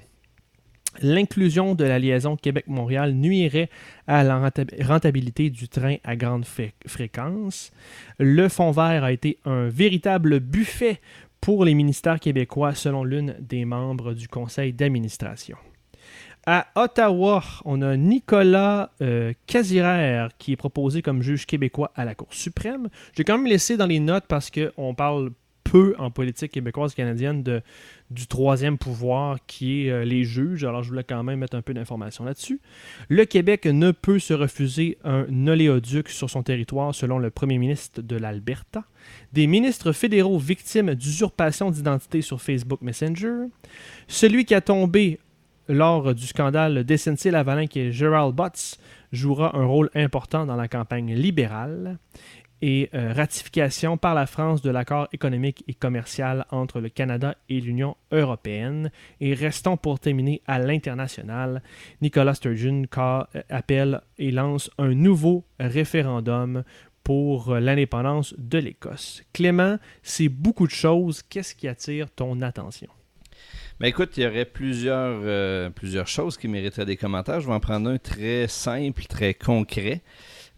L'inclusion 1.02 1.74
de 1.74 1.84
la 1.84 1.98
liaison 1.98 2.36
Québec-Montréal 2.36 3.14
nuirait 3.14 3.68
à 4.06 4.22
la 4.22 4.50
rentabilité 4.82 5.50
du 5.50 5.68
train 5.68 5.96
à 6.04 6.14
grande 6.14 6.44
fréquence. 6.86 7.72
Le 8.18 8.48
Fonds 8.48 8.70
vert 8.70 9.02
a 9.02 9.10
été 9.10 9.38
un 9.44 9.68
véritable 9.68 10.38
buffet 10.38 11.00
pour 11.40 11.64
les 11.64 11.74
ministères 11.74 12.20
québécois, 12.20 12.74
selon 12.74 13.04
l'une 13.04 13.34
des 13.40 13.64
membres 13.64 14.14
du 14.14 14.28
conseil 14.28 14.72
d'administration. 14.72 15.58
À 16.46 16.66
Ottawa, 16.74 17.42
on 17.64 17.80
a 17.80 17.96
Nicolas 17.96 18.90
euh, 19.00 19.32
qui 19.46 20.52
est 20.52 20.56
proposé 20.56 21.00
comme 21.00 21.22
juge 21.22 21.46
québécois 21.46 21.90
à 21.94 22.04
la 22.04 22.14
Cour 22.14 22.28
suprême. 22.32 22.90
J'ai 23.16 23.24
quand 23.24 23.38
même 23.38 23.46
laissé 23.46 23.78
dans 23.78 23.86
les 23.86 24.00
notes 24.00 24.26
parce 24.28 24.50
qu'on 24.50 24.94
parle 24.94 25.30
peu 25.64 25.94
en 25.98 26.10
politique 26.10 26.52
québécoise 26.52 26.94
canadienne 26.94 27.42
de, 27.42 27.62
du 28.10 28.26
troisième 28.26 28.76
pouvoir 28.76 29.38
qui 29.46 29.86
est 29.86 29.90
euh, 29.90 30.04
les 30.04 30.24
juges. 30.24 30.64
Alors 30.64 30.82
je 30.82 30.90
voulais 30.90 31.02
quand 31.02 31.22
même 31.24 31.40
mettre 31.40 31.56
un 31.56 31.62
peu 31.62 31.72
d'informations 31.72 32.24
là-dessus. 32.24 32.60
Le 33.08 33.24
Québec 33.24 33.64
ne 33.64 33.90
peut 33.90 34.18
se 34.18 34.34
refuser 34.34 34.98
un 35.02 35.46
oléoduc 35.46 36.10
sur 36.10 36.28
son 36.28 36.42
territoire 36.42 36.94
selon 36.94 37.18
le 37.18 37.30
premier 37.30 37.56
ministre 37.56 38.02
de 38.02 38.16
l'Alberta. 38.16 38.84
Des 39.32 39.46
ministres 39.46 39.92
fédéraux 39.92 40.38
victimes 40.38 40.94
d'usurpation 40.94 41.70
d'identité 41.70 42.20
sur 42.20 42.42
Facebook 42.42 42.82
Messenger. 42.82 43.46
Celui 44.06 44.44
qui 44.44 44.54
a 44.54 44.60
tombé 44.60 45.18
lors 45.68 46.14
du 46.14 46.26
scandale 46.26 46.84
d'SNC-Lavalin 46.84 47.66
qui 47.66 47.92
Gerald 47.92 48.34
Butts 48.34 48.78
jouera 49.12 49.56
un 49.56 49.64
rôle 49.64 49.90
important 49.94 50.46
dans 50.46 50.56
la 50.56 50.68
campagne 50.68 51.14
libérale 51.14 51.98
et 52.66 52.88
euh, 52.94 53.12
ratification 53.12 53.98
par 53.98 54.14
la 54.14 54.24
France 54.24 54.62
de 54.62 54.70
l'accord 54.70 55.08
économique 55.12 55.62
et 55.68 55.74
commercial 55.74 56.46
entre 56.50 56.80
le 56.80 56.88
Canada 56.88 57.36
et 57.50 57.60
l'Union 57.60 57.96
européenne. 58.10 58.90
Et 59.20 59.34
restons 59.34 59.76
pour 59.76 60.00
terminer 60.00 60.40
à 60.46 60.58
l'international. 60.58 61.62
Nicolas 62.00 62.34
Sturgeon 62.34 62.84
euh, 62.96 63.22
appelle 63.50 64.00
et 64.16 64.30
lance 64.30 64.70
un 64.78 64.94
nouveau 64.94 65.44
référendum 65.60 66.64
pour 67.02 67.50
euh, 67.50 67.60
l'indépendance 67.60 68.34
de 68.38 68.58
l'Écosse. 68.58 69.22
Clément, 69.34 69.76
c'est 70.02 70.30
beaucoup 70.30 70.66
de 70.66 70.72
choses. 70.72 71.22
Qu'est-ce 71.22 71.54
qui 71.54 71.68
attire 71.68 72.10
ton 72.10 72.40
attention? 72.40 72.88
Ben 73.80 73.88
écoute, 73.88 74.16
il 74.16 74.22
y 74.22 74.26
aurait 74.26 74.44
plusieurs, 74.44 75.72
plusieurs 75.72 76.06
choses 76.06 76.36
qui 76.36 76.46
mériteraient 76.48 76.86
des 76.86 76.96
commentaires. 76.96 77.40
Je 77.40 77.46
vais 77.46 77.52
en 77.52 77.60
prendre 77.60 77.90
un 77.90 77.98
très 77.98 78.46
simple, 78.46 79.04
très 79.04 79.34
concret. 79.34 80.00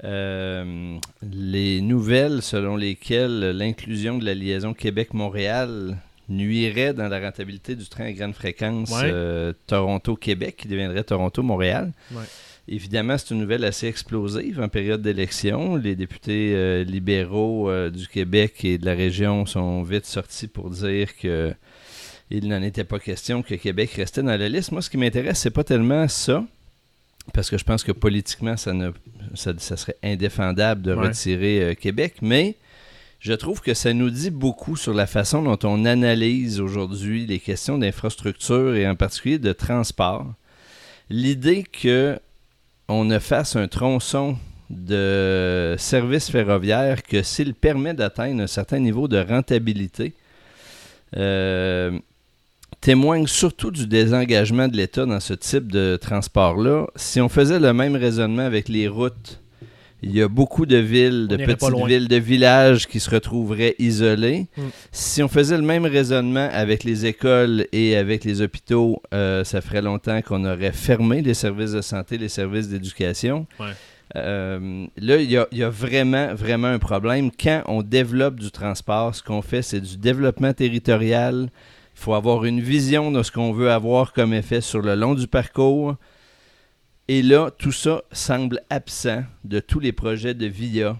Euh, 0.05 0.99
les 1.23 1.81
nouvelles 1.81 2.43
selon 2.43 2.77
lesquelles 2.77 3.53
l'inclusion 3.53 4.19
de 4.19 4.27
la 4.27 4.35
liaison 4.35 4.75
Québec-Montréal 4.75 5.97
nuirait 6.29 6.93
dans 6.93 7.09
la 7.09 7.19
rentabilité 7.19 7.75
du 7.77 7.87
train 7.89 8.05
à 8.05 8.12
grande 8.12 8.35
fréquence 8.35 8.93
euh, 8.93 9.53
Toronto-Québec, 9.67 10.57
qui 10.59 10.69
deviendrait 10.69 11.05
Toronto-Montréal. 11.05 11.93
Évidemment, 12.69 13.17
c'est 13.17 13.33
une 13.33 13.41
nouvelle 13.41 13.64
assez 13.64 13.87
explosive 13.87 14.61
en 14.61 14.69
période 14.69 15.03
d'élection. 15.03 15.77
Les 15.77 15.95
députés 15.95 16.53
euh, 16.55 16.85
libéraux 16.85 17.71
du 17.91 18.09
Québec 18.09 18.64
et 18.64 18.79
de 18.79 18.85
la 18.85 18.95
région 18.95 19.47
sont 19.47 19.83
vite 19.83 20.07
sortis 20.07 20.49
pour 20.49 20.71
dire 20.71 21.17
que 21.17 21.55
il 22.29 22.49
n'en 22.49 22.61
était 22.62 22.83
pas 22.83 22.99
question 22.99 23.43
que 23.43 23.55
Québec 23.55 23.93
restait 23.93 24.23
dans 24.23 24.37
la 24.37 24.49
liste. 24.49 24.73
Moi, 24.73 24.83
ce 24.83 24.91
qui 24.91 24.97
m'intéresse, 24.97 25.39
c'est 25.39 25.51
pas 25.51 25.62
tellement 25.62 26.09
ça 26.09 26.45
parce 27.33 27.51
que 27.51 27.59
je 27.59 27.64
pense 27.64 27.85
que 27.85 27.93
politiquement, 27.93 28.57
ça, 28.57 28.73
ne, 28.73 28.91
ça, 29.35 29.77
serait 29.77 29.97
indéfendable 30.03 30.83
de 30.83 30.93
retirer 30.93 31.62
euh, 31.62 31.75
Québec, 31.75 32.17
mais 32.23 32.57
je 33.21 33.33
trouve 33.33 33.61
que 33.61 33.75
ça 33.75 33.93
nous 33.93 34.11
dit 34.11 34.31
beaucoup 34.31 34.77
sur 34.77 34.95
la 34.95 35.07
façon 35.07 35.43
dont 35.43 35.59
on 35.64 35.85
analyse 35.85 36.61
aujourd'hui 36.61 37.27
les 37.27 37.39
questions 37.39 37.79
d'infrastructure 37.79 38.75
et 38.75 38.87
en 38.89 38.95
particulier 38.95 39.39
de 39.39 39.53
transport. 39.53 40.33
L'idée 41.09 41.64
que 41.64 42.19
on 42.89 43.18
fasse 43.20 43.57
un 43.57 43.68
tronçon 43.68 44.37
de 44.70 45.74
service 45.78 46.30
ferroviaire 46.30 47.03
que 47.03 47.22
s'il 47.22 47.55
permet 47.55 47.95
d'atteindre 47.95 48.43
un 48.43 48.47
certain 48.47 48.78
niveau 48.78 49.09
de 49.09 49.18
rentabilité, 49.18 50.14
euh, 51.16 51.99
témoigne 52.80 53.26
surtout 53.26 53.70
du 53.70 53.87
désengagement 53.87 54.68
de 54.68 54.76
l'État 54.76 55.07
dans 55.07 55.20
ce 55.20 55.34
type 55.34 55.70
de 55.70 55.99
transport-là. 56.01 56.87
Si 56.97 57.20
on 57.20 57.28
faisait 57.28 57.61
le 57.61 57.72
même 57.72 57.97
raisonnement 57.97 58.45
avec 58.45 58.68
les 58.68 58.89
routes, 58.89 59.41
il 60.07 60.17
y 60.17 60.23
a 60.23 60.29
beaucoup 60.29 60.67
de 60.67 60.77
villes, 60.77 61.27
de 61.27 61.37
petites 61.37 61.87
villes, 61.87 62.09
de 62.09 62.17
villages 62.17 62.87
qui 62.87 63.01
se 63.01 63.11
retrouveraient 63.11 63.75
isolés. 63.79 64.47
Hmm. 64.57 64.69
Si 64.93 65.23
on 65.23 65.29
faisait 65.29 65.57
le 65.57 65.65
même 65.65 65.85
raisonnement 65.85 66.49
avec 66.53 66.85
les 66.85 67.07
écoles 67.07 67.67
et 67.73 67.97
avec 67.97 68.25
les 68.25 68.41
hôpitaux, 68.41 69.03
euh, 69.13 69.43
ça 69.43 69.61
ferait 69.61 69.83
longtemps 69.83 70.23
qu'on 70.23 70.45
aurait 70.45 70.73
fermé 70.73 71.23
les 71.23 71.35
services 71.35 71.73
de 71.73 71.83
santé, 71.83 72.19
les 72.19 72.29
services 72.29 72.69
d'éducation. 72.69 73.47
Euh, 74.15 74.87
là, 74.97 75.17
il 75.17 75.31
y, 75.31 75.37
a, 75.37 75.49
il 75.51 75.59
y, 75.59 75.65
a, 75.65 75.71
vraiment, 75.71 76.35
vraiment 76.35 76.69
un 76.69 76.79
problème. 76.79 77.31
Quand 77.33 77.63
on 77.67 77.83
développe 77.83 78.39
du 78.39 78.53
transport, 78.53 79.15
ce 79.15 79.23
qu'on 79.23 79.43
fait, 79.43 79.63
c'est 79.63 79.81
du 79.81 79.97
développement 79.97 80.53
territorial, 80.53 81.49
il 81.97 82.01
faut 82.01 82.15
avoir 82.15 82.45
une 82.45 82.61
vision 82.61 83.11
de 83.11 83.23
ce 83.25 83.33
qu'on 83.33 83.53
veut 83.53 83.73
avoir 83.73 84.13
comme 84.13 84.33
effet 84.33 84.61
sur 84.61 84.81
le 84.81 84.95
long 84.95 85.15
du 85.15 85.27
parcours. 85.27 85.97
Et 87.09 87.23
là, 87.23 87.51
tout 87.57 87.73
ça 87.73 88.03
semble 88.11 88.61
absent 88.69 89.23
de 89.45 89.61
tous 89.61 89.79
les 89.79 89.93
projets 89.93 90.35
de 90.35 90.47
VIA 90.47 90.99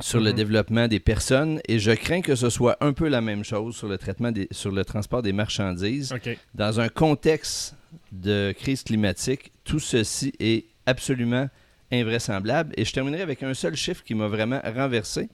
sur 0.00 0.20
le 0.20 0.30
mhm. 0.30 0.36
développement 0.36 0.88
des 0.88 1.00
personnes 1.00 1.60
et 1.68 1.78
je 1.78 1.92
crains 1.92 2.20
que 2.20 2.34
ce 2.34 2.50
soit 2.50 2.76
un 2.80 2.92
peu 2.92 3.08
la 3.08 3.20
même 3.20 3.44
chose 3.44 3.76
sur 3.76 3.88
le 3.88 3.96
traitement 3.98 4.32
des, 4.32 4.48
sur 4.50 4.72
le 4.72 4.84
transport 4.84 5.22
des 5.22 5.32
marchandises. 5.32 6.14
Dans 6.54 6.80
un 6.80 6.88
contexte 6.88 7.76
de 8.10 8.52
crise 8.58 8.82
climatique, 8.82 9.52
tout 9.64 9.78
ceci 9.78 10.32
est 10.38 10.66
absolument 10.86 11.48
invraisemblable 11.90 12.74
et 12.76 12.84
je 12.84 12.92
terminerai 12.92 13.22
avec 13.22 13.42
un 13.42 13.54
seul 13.54 13.74
chiffre 13.74 14.02
qui 14.02 14.14
m'a 14.14 14.28
vraiment 14.28 14.60
renversé. 14.64 15.28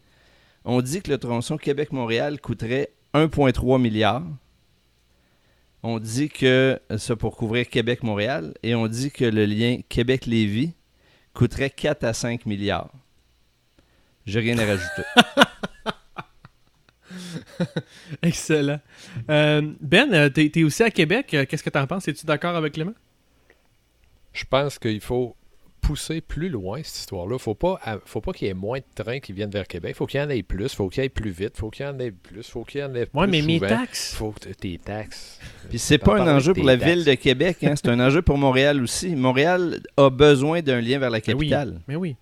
On 0.64 0.82
dit 0.82 1.00
que 1.02 1.10
le 1.10 1.18
tronçon 1.18 1.56
Québec-Montréal 1.56 2.40
coûterait 2.40 2.90
1,3 3.14 3.80
milliard 3.80 4.22
on 5.88 5.98
dit 5.98 6.28
que 6.28 6.78
ça 6.98 7.16
pour 7.16 7.36
couvrir 7.36 7.68
Québec-Montréal 7.68 8.52
et 8.62 8.74
on 8.74 8.86
dit 8.88 9.10
que 9.10 9.24
le 9.24 9.46
lien 9.46 9.78
Québec-Lévis 9.88 10.74
coûterait 11.32 11.70
4 11.70 12.04
à 12.04 12.12
5 12.12 12.44
milliards. 12.46 12.92
J'ai 14.26 14.40
rien 14.40 14.58
à 14.58 14.66
rajouter. 14.66 15.02
Excellent. 18.22 18.80
Euh, 19.30 19.72
ben, 19.80 20.12
euh, 20.12 20.28
tu 20.28 20.50
es, 20.54 20.64
aussi 20.64 20.82
à 20.82 20.90
Québec. 20.90 21.32
Euh, 21.32 21.46
qu'est-ce 21.46 21.62
que 21.62 21.70
tu 21.70 21.78
en 21.78 21.86
penses? 21.86 22.06
Es-tu 22.06 22.26
d'accord 22.26 22.54
avec 22.54 22.74
Clément? 22.74 22.92
Je 24.34 24.44
pense 24.44 24.78
qu'il 24.78 25.00
faut 25.00 25.34
pousser 25.88 26.20
plus 26.20 26.50
loin 26.50 26.82
cette 26.84 26.98
histoire-là. 26.98 27.38
Faut 27.38 27.54
pas, 27.54 27.80
faut 28.04 28.20
pas 28.20 28.32
qu'il 28.34 28.46
y 28.46 28.50
ait 28.50 28.54
moins 28.54 28.78
de 28.78 29.02
trains 29.02 29.20
qui 29.20 29.32
viennent 29.32 29.50
vers 29.50 29.66
Québec. 29.66 29.96
Faut 29.96 30.04
qu'il 30.04 30.20
y 30.20 30.22
en 30.22 30.28
ait 30.28 30.42
plus. 30.42 30.74
Faut 30.74 30.90
qu'il 30.90 31.02
y 31.02 31.06
ait 31.06 31.08
plus 31.08 31.30
vite. 31.30 31.56
Faut 31.56 31.70
qu'il 31.70 31.86
y 31.86 31.88
en 31.88 31.98
ait 31.98 32.10
plus. 32.10 32.46
Faut 32.46 32.62
qu'il 32.62 32.82
y 32.82 32.84
en 32.84 32.94
ait 32.94 33.06
plus. 33.06 33.18
Ouais, 33.18 33.26
mais 33.26 33.40
mes 33.40 33.58
taxes. 33.58 34.14
Faut 34.14 34.32
que 34.32 34.50
tes 34.50 34.76
taxes. 34.76 35.40
Puis 35.70 35.78
c'est 35.78 35.96
pas 35.96 36.20
un 36.20 36.36
enjeu 36.36 36.52
pour 36.52 36.64
la 36.64 36.76
ville 36.76 37.06
de 37.06 37.14
Québec. 37.14 37.64
Hein. 37.64 37.72
c'est 37.74 37.88
un 37.88 38.00
enjeu 38.00 38.20
pour 38.20 38.36
Montréal 38.36 38.82
aussi. 38.82 39.16
Montréal 39.16 39.80
a 39.96 40.10
besoin 40.10 40.60
d'un 40.60 40.82
lien 40.82 40.98
vers 40.98 41.08
la 41.08 41.22
capitale. 41.22 41.80
Mais 41.88 41.96
oui. 41.96 42.16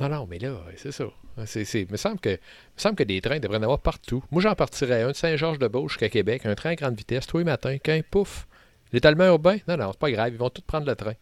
Mais 0.00 0.06
oui. 0.06 0.10
non, 0.10 0.26
mais 0.26 0.38
là, 0.38 0.56
c'est 0.76 0.92
ça. 0.92 1.04
C'est, 1.44 1.64
Il 1.74 1.92
me 1.92 1.98
semble 1.98 2.20
que, 2.20 2.30
me 2.30 2.36
semble 2.78 2.96
que 2.96 3.04
des 3.04 3.20
trains 3.20 3.38
devraient 3.38 3.58
en 3.58 3.64
avoir 3.64 3.80
partout. 3.80 4.24
Moi, 4.30 4.40
j'en 4.40 4.54
partirais 4.54 5.02
un 5.02 5.08
de 5.08 5.12
Saint-Georges-de-Beauce 5.12 5.92
jusqu'à 5.92 6.08
Québec, 6.08 6.46
un 6.46 6.54
train 6.54 6.70
à 6.70 6.74
grande 6.74 6.96
vitesse, 6.96 7.26
tous 7.26 7.36
les 7.36 7.44
matins, 7.44 7.76
qu'un 7.76 8.00
pouf. 8.00 8.46
L'étalement 8.94 9.26
urbain, 9.26 9.58
non, 9.68 9.76
non, 9.76 9.90
c'est 9.92 10.00
pas 10.00 10.10
grave, 10.10 10.32
ils 10.32 10.38
vont 10.38 10.48
tous 10.48 10.62
prendre 10.62 10.86
le 10.86 10.96
train. 10.96 11.12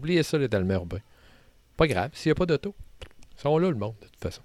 Oubliez 0.00 0.22
ça, 0.22 0.38
les 0.38 0.48
urbain. 0.50 1.00
Pas 1.76 1.86
grave, 1.86 2.08
s'il 2.14 2.30
n'y 2.30 2.32
a 2.32 2.34
pas 2.34 2.46
d'auto. 2.46 2.74
Ils 3.36 3.42
sont 3.42 3.58
là, 3.58 3.68
le 3.68 3.76
monde, 3.76 3.92
de 4.00 4.06
toute 4.06 4.22
façon. 4.22 4.40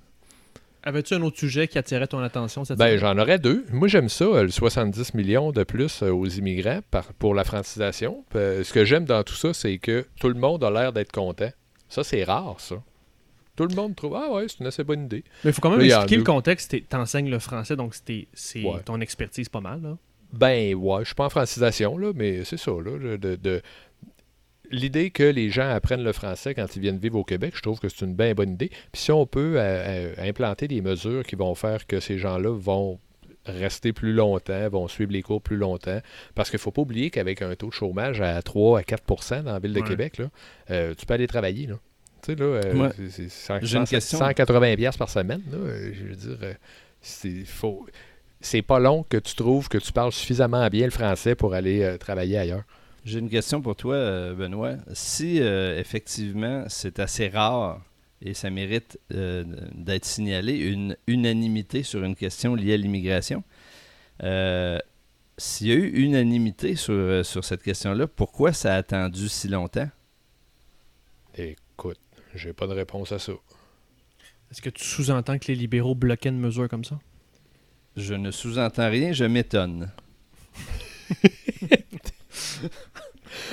Avais-tu 0.83 1.13
un 1.13 1.21
autre 1.21 1.37
sujet 1.39 1.69
qui 1.69 1.77
attirait 1.77 2.07
ton 2.07 2.19
attention 2.19 2.65
cette 2.65 2.77
ben, 2.77 2.97
J'en 2.97 3.17
aurais 3.17 3.39
deux. 3.39 3.65
Moi, 3.71 3.87
j'aime 3.87 4.09
ça, 4.09 4.25
euh, 4.25 4.43
le 4.43 4.49
70 4.49 5.13
millions 5.13 5.53
de 5.53 5.63
plus 5.63 6.03
euh, 6.03 6.11
aux 6.11 6.27
immigrants 6.27 6.81
pour 7.19 7.33
la 7.33 7.45
francisation. 7.45 8.25
Euh, 8.35 8.65
ce 8.65 8.73
que 8.73 8.83
j'aime 8.83 9.05
dans 9.05 9.23
tout 9.23 9.33
ça, 9.33 9.53
c'est 9.53 9.77
que 9.77 10.05
tout 10.19 10.27
le 10.27 10.33
monde 10.33 10.61
a 10.65 10.69
l'air 10.69 10.91
d'être 10.91 11.13
content. 11.13 11.51
Ça, 11.87 12.03
c'est 12.03 12.25
rare, 12.25 12.59
ça. 12.59 12.75
Tout 13.55 13.65
le 13.65 13.75
monde 13.75 13.95
trouve 13.95 14.19
Ah 14.21 14.29
ouais, 14.33 14.47
c'est 14.49 14.59
une 14.59 14.67
assez 14.67 14.83
bonne 14.83 15.05
idée. 15.05 15.23
Mais 15.45 15.51
il 15.51 15.53
faut 15.53 15.61
quand 15.61 15.71
même 15.71 15.79
expliquer 15.79 16.17
le 16.17 16.23
contexte. 16.23 16.69
Tu 16.69 16.95
enseignes 16.97 17.29
le 17.29 17.39
français, 17.39 17.77
donc 17.77 17.95
c'est 17.95 18.27
ton 18.83 18.99
expertise 18.99 19.47
pas 19.47 19.61
mal. 19.61 19.81
Là. 19.81 19.97
Ben 20.33 20.75
ouais, 20.75 20.99
je 20.99 21.05
suis 21.05 21.15
pas 21.15 21.27
en 21.27 21.29
francisation, 21.29 21.97
là, 21.97 22.11
mais 22.13 22.43
c'est 22.43 22.57
ça. 22.57 22.71
Là, 22.71 23.17
de, 23.17 23.61
l'idée 24.72 25.11
que 25.11 25.24
les 25.24 25.49
gens 25.49 25.70
apprennent 25.70 26.03
le 26.03 26.13
français 26.13 26.53
quand 26.53 26.76
ils 26.76 26.82
viennent 26.82 26.97
vivre 26.97 27.18
au 27.18 27.24
Québec, 27.24 27.53
je 27.55 27.61
trouve 27.61 27.80
que 27.80 27.89
c'est 27.89 28.05
une 28.05 28.16
bien 28.16 28.34
bonne 28.34 28.51
idée. 28.51 28.70
Puis 28.70 29.01
si 29.01 29.11
on 29.11 29.26
peut 29.26 29.55
euh, 29.57 29.59
euh, 29.59 30.13
implanter 30.18 30.68
des 30.68 30.82
mesures 30.82 31.24
qui 31.24 31.36
vont 31.36 31.55
faire 31.55 31.88
que 31.88 31.99
ces 31.99 32.18
gens-là 32.18 32.49
vont 32.49 32.99
rester 33.45 33.93
plus 33.93 34.13
longtemps, 34.13 34.70
vont 34.70 34.88
suivre 34.88 35.11
les 35.11 35.22
cours 35.22 35.41
plus 35.41 35.57
longtemps. 35.57 35.99
Parce 36.34 36.49
qu'il 36.49 36.57
ne 36.57 36.61
faut 36.61 36.72
pas 36.72 36.82
oublier 36.82 37.11
qu'avec 37.11 37.41
un 37.41 37.55
taux 37.55 37.68
de 37.68 37.74
chômage 37.74 38.22
à 38.22 38.41
3 38.41 38.80
à 38.80 38.82
4% 38.82 39.43
dans 39.43 39.53
la 39.53 39.59
ville 39.59 39.74
de 39.74 39.82
Québec, 39.82 40.18
là, 40.18 40.30
euh, 40.72 40.93
tu 40.97 41.05
peux 41.05 41.13
aller 41.13 41.28
travailler. 41.28 41.68
Là. 41.68 41.76
Tu 42.24 42.34
sais, 42.34 42.36
là, 42.36 42.91
c'est 43.86 43.99
180 43.99 44.76
pièces 44.76 44.97
par 44.97 45.09
semaine. 45.09 45.41
je 45.51 46.03
veux 46.03 46.16
dire, 46.16 46.38
c'est 47.01 47.45
faux. 47.45 47.86
C'est 48.41 48.63
pas 48.63 48.80
long 48.80 49.03
que 49.07 49.18
tu 49.18 49.36
trouves 49.36 49.70
que 49.70 49.78
tu 49.78 49.91
parles 49.91 50.11
suffisamment 50.11 50.68
bien 50.70 50.86
le 50.86 50.91
français 50.91 51.36
pour 51.36 51.53
aller 51.53 51.97
travailler 51.99 52.38
ailleurs. 52.38 52.63
J'ai 53.05 53.19
une 53.19 53.29
question 53.29 53.61
pour 53.61 53.75
toi, 53.75 53.93
euh, 53.95 54.33
Benoît. 54.33 54.77
Si 54.93 55.39
euh, 55.39 55.79
effectivement 55.79 56.65
c'est 56.69 56.97
assez 56.99 57.27
rare 57.29 57.79
et 58.19 58.33
ça 58.33 58.49
mérite 58.49 58.99
euh, 59.13 59.43
d'être 59.75 60.05
signalé, 60.05 60.57
une 60.57 60.97
unanimité 61.05 61.83
sur 61.83 62.03
une 62.03 62.15
question 62.15 62.55
liée 62.55 62.73
à 62.73 62.77
l'immigration, 62.77 63.43
s'il 65.37 65.67
y 65.67 65.71
a 65.71 65.75
eu 65.75 65.91
unanimité 66.03 66.75
sur, 66.75 67.23
sur 67.23 67.45
cette 67.45 67.61
question-là, 67.61 68.07
pourquoi 68.07 68.53
ça 68.53 68.73
a 68.73 68.77
attendu 68.77 69.29
si 69.29 69.49
longtemps? 69.49 69.89
Écoute, 71.35 71.99
j'ai 72.33 72.53
pas 72.53 72.65
de 72.65 72.73
réponse 72.73 73.11
à 73.11 73.19
ça. 73.19 73.33
Est-ce 74.49 74.63
que 74.63 74.69
tu 74.69 74.83
sous-entends 74.83 75.37
que 75.37 75.47
les 75.49 75.55
libéraux 75.55 75.93
bloquaient 75.93 76.29
une 76.29 76.39
mesure 76.39 76.67
comme 76.69 76.85
ça? 76.85 76.97
Je 77.97 78.15
ne 78.15 78.31
sous-entends 78.31 78.89
rien, 78.89 79.11
je 79.11 79.25
m'étonne. 79.25 79.91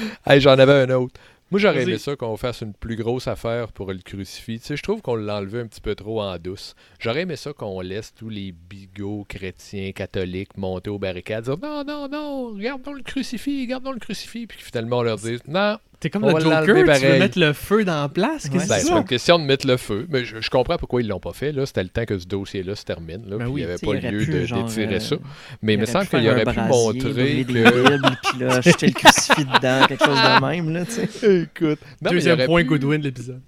hey, 0.27 0.41
J'en 0.41 0.59
avais 0.59 0.83
un 0.83 0.91
autre. 0.91 1.21
Moi, 1.53 1.61
j'aurais 1.61 1.83
aimé 1.83 1.99
ça 1.99 2.17
qu'on 2.17 2.39
fasse 2.39 2.63
une 2.63 2.73
plus 2.73 2.97
grosse 2.97 3.29
affaire 3.29 3.73
pour 3.73 3.93
le 3.93 3.99
crucifix. 3.99 4.61
Tu 4.61 4.67
sais, 4.69 4.77
je 4.79 4.83
trouve 4.83 5.03
qu'on 5.03 5.17
l'a 5.17 5.37
enlevé 5.37 5.61
un 5.61 5.67
petit 5.67 5.83
peu 5.83 5.95
trop 5.95 6.23
en 6.23 6.39
douce. 6.39 6.75
J'aurais 6.99 7.23
aimé 7.23 7.37
ça 7.37 7.53
qu'on 7.53 7.83
laisse 7.83 8.15
tous 8.15 8.31
les 8.31 8.53
bigots 8.53 9.27
chrétiens, 9.29 9.93
catholiques 9.93 10.57
monter 10.57 10.89
aux 10.89 10.99
barricades, 10.99 11.45
dire 11.45 11.59
non, 11.63 11.85
non, 11.85 12.09
non, 12.09 12.55
regardons 12.55 12.95
le 12.95 13.03
crucifix, 13.03 13.65
regardons 13.65 13.93
le 13.93 13.99
crucifix, 13.99 14.47
puis 14.47 14.63
finalement 14.63 15.01
on 15.01 15.03
leur 15.03 15.19
dise 15.19 15.41
non, 15.47 15.77
T'es 16.03 16.11
comme 16.11 16.25
le 16.25 16.41
Joker, 16.41 16.65
tu 16.65 17.07
veux 17.07 17.19
mettre 17.21 17.39
le 17.39 17.53
feu 17.53 17.85
dans 17.85 18.03
la 18.03 18.09
place? 18.09 18.51
Ben, 18.51 18.59
c'est 18.59 18.91
une 18.91 19.05
question 19.05 19.39
de 19.39 19.45
mettre 19.45 19.69
le 19.69 19.77
feu. 19.77 20.05
Mais 20.11 20.25
je, 20.25 20.51
comprends 20.51 20.77
pourquoi 20.77 21.01
ils 21.01 21.07
l'ont 21.07 21.21
pas 21.21 21.33
fait. 21.33 21.53
Là. 21.53 21.65
C'était 21.65 21.85
le 21.85 21.91
temps 21.91 22.05
que 22.05 22.19
ce 22.19 22.27
dossier-là 22.27 22.75
se 22.75 22.85
termine. 22.85 23.23
Là, 23.31 23.37
ben 23.37 23.47
il 23.49 23.55
n'y 23.55 23.63
avait 23.63 23.79
pas 23.79 23.95
lieu 23.95 24.27
d'étirer 24.27 24.99
ça. 24.99 25.15
Mais 25.63 25.75
il, 25.75 25.79
me 25.81 25.87
semble 25.87 26.09
qu'il 26.09 26.29
aurait 26.29 26.45
pu 26.45 26.59
montrer 26.59 27.45
que... 27.45 27.53
puis 27.53 28.41
là, 28.41 28.61
jeter 28.61 28.87
le 28.89 28.93
crucifix 28.95 29.45
dedans, 29.45 29.87
quelque 29.87 30.05
chose 30.05 30.17
de 30.17 30.45
même. 30.45 30.71
Là, 30.71 30.83
Écoute. 31.43 31.79
Deuxième 32.01 32.47
point 32.47 32.65
Goodwin 32.65 32.99
de 32.99 33.05
l'épisode. 33.05 33.43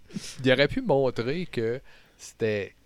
Il 0.45 0.53
aurait 0.53 0.69
pu 0.69 0.81
montrer 0.81 1.49
que 1.51 1.81
c'était... 2.17 2.77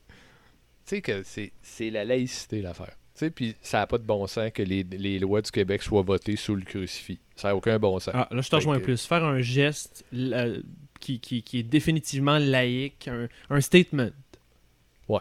Tu 0.86 0.96
sais 0.96 1.02
que 1.02 1.22
c'est 1.62 1.90
la 1.90 2.06
laïcité 2.06 2.62
l'affaire. 2.62 2.96
Puis 3.34 3.54
ça 3.60 3.80
n'a 3.80 3.86
pas 3.86 3.98
de 3.98 4.04
bon 4.04 4.26
sens 4.26 4.50
que 4.54 4.62
les, 4.62 4.82
les, 4.82 5.18
lois 5.18 5.42
du 5.42 5.50
Québec 5.50 5.82
soient 5.82 6.00
votées 6.00 6.36
sous 6.36 6.54
le 6.54 6.62
crucifix. 6.62 7.18
Ça 7.38 7.48
n'a 7.48 7.56
aucun 7.56 7.78
bon 7.78 8.00
sens. 8.00 8.14
Ah, 8.16 8.26
là, 8.32 8.40
je 8.40 8.50
te 8.50 8.56
rejoins 8.56 8.80
plus. 8.80 9.06
Faire 9.06 9.24
un 9.24 9.40
geste 9.40 10.04
qui, 10.98 11.20
qui, 11.20 11.42
qui, 11.44 11.58
est 11.60 11.62
définitivement 11.62 12.36
laïque, 12.36 13.06
un, 13.06 13.28
un 13.48 13.60
statement. 13.60 14.10
Ouais. 15.08 15.20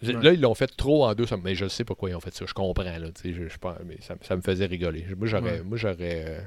Là, 0.00 0.32
ils 0.32 0.40
l'ont 0.40 0.54
fait 0.54 0.74
trop 0.74 1.04
en 1.04 1.14
deux, 1.14 1.26
mais 1.44 1.54
je 1.54 1.68
sais 1.68 1.84
pourquoi 1.84 2.08
ils 2.08 2.14
ont 2.14 2.20
fait 2.20 2.34
ça. 2.34 2.46
Je 2.46 2.54
comprends, 2.54 2.84
là. 2.84 2.98
Je, 3.22 3.32
je, 3.32 3.56
mais 3.84 3.98
ça, 4.00 4.14
ça, 4.22 4.34
me 4.34 4.40
faisait 4.40 4.64
rigoler. 4.64 5.04
Moi, 5.14 5.26
j'aurais, 5.26 5.62
moi, 5.62 5.76
j'aurais, 5.76 6.24
euh, 6.26 6.40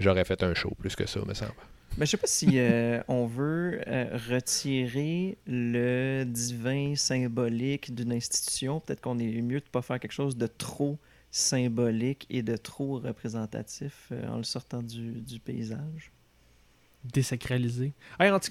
j'aurais 0.00 0.24
fait 0.24 0.42
un 0.42 0.54
show 0.54 0.72
plus 0.76 0.96
que 0.96 1.06
ça, 1.06 1.20
me 1.24 1.32
semble. 1.32 1.54
Mais 1.96 2.04
je 2.04 2.10
sais 2.10 2.16
pas 2.16 2.26
si 2.26 2.58
euh, 2.58 3.00
on 3.08 3.26
veut 3.26 3.80
euh, 3.86 4.18
retirer 4.28 5.38
le 5.46 6.24
divin 6.24 6.96
symbolique 6.96 7.94
d'une 7.94 8.12
institution. 8.12 8.80
Peut-être 8.80 9.02
qu'on 9.02 9.20
est 9.20 9.40
mieux 9.40 9.60
de 9.60 9.66
ne 9.66 9.70
pas 9.70 9.82
faire 9.82 10.00
quelque 10.00 10.10
chose 10.10 10.36
de 10.36 10.48
trop 10.48 10.98
symbolique 11.36 12.26
et 12.30 12.42
de 12.42 12.56
trop 12.56 12.98
représentatif 12.98 14.08
euh, 14.10 14.28
en 14.28 14.38
le 14.38 14.42
sortant 14.42 14.82
du, 14.82 15.40
paysage. 15.44 16.10
Désacralisé. 17.04 17.92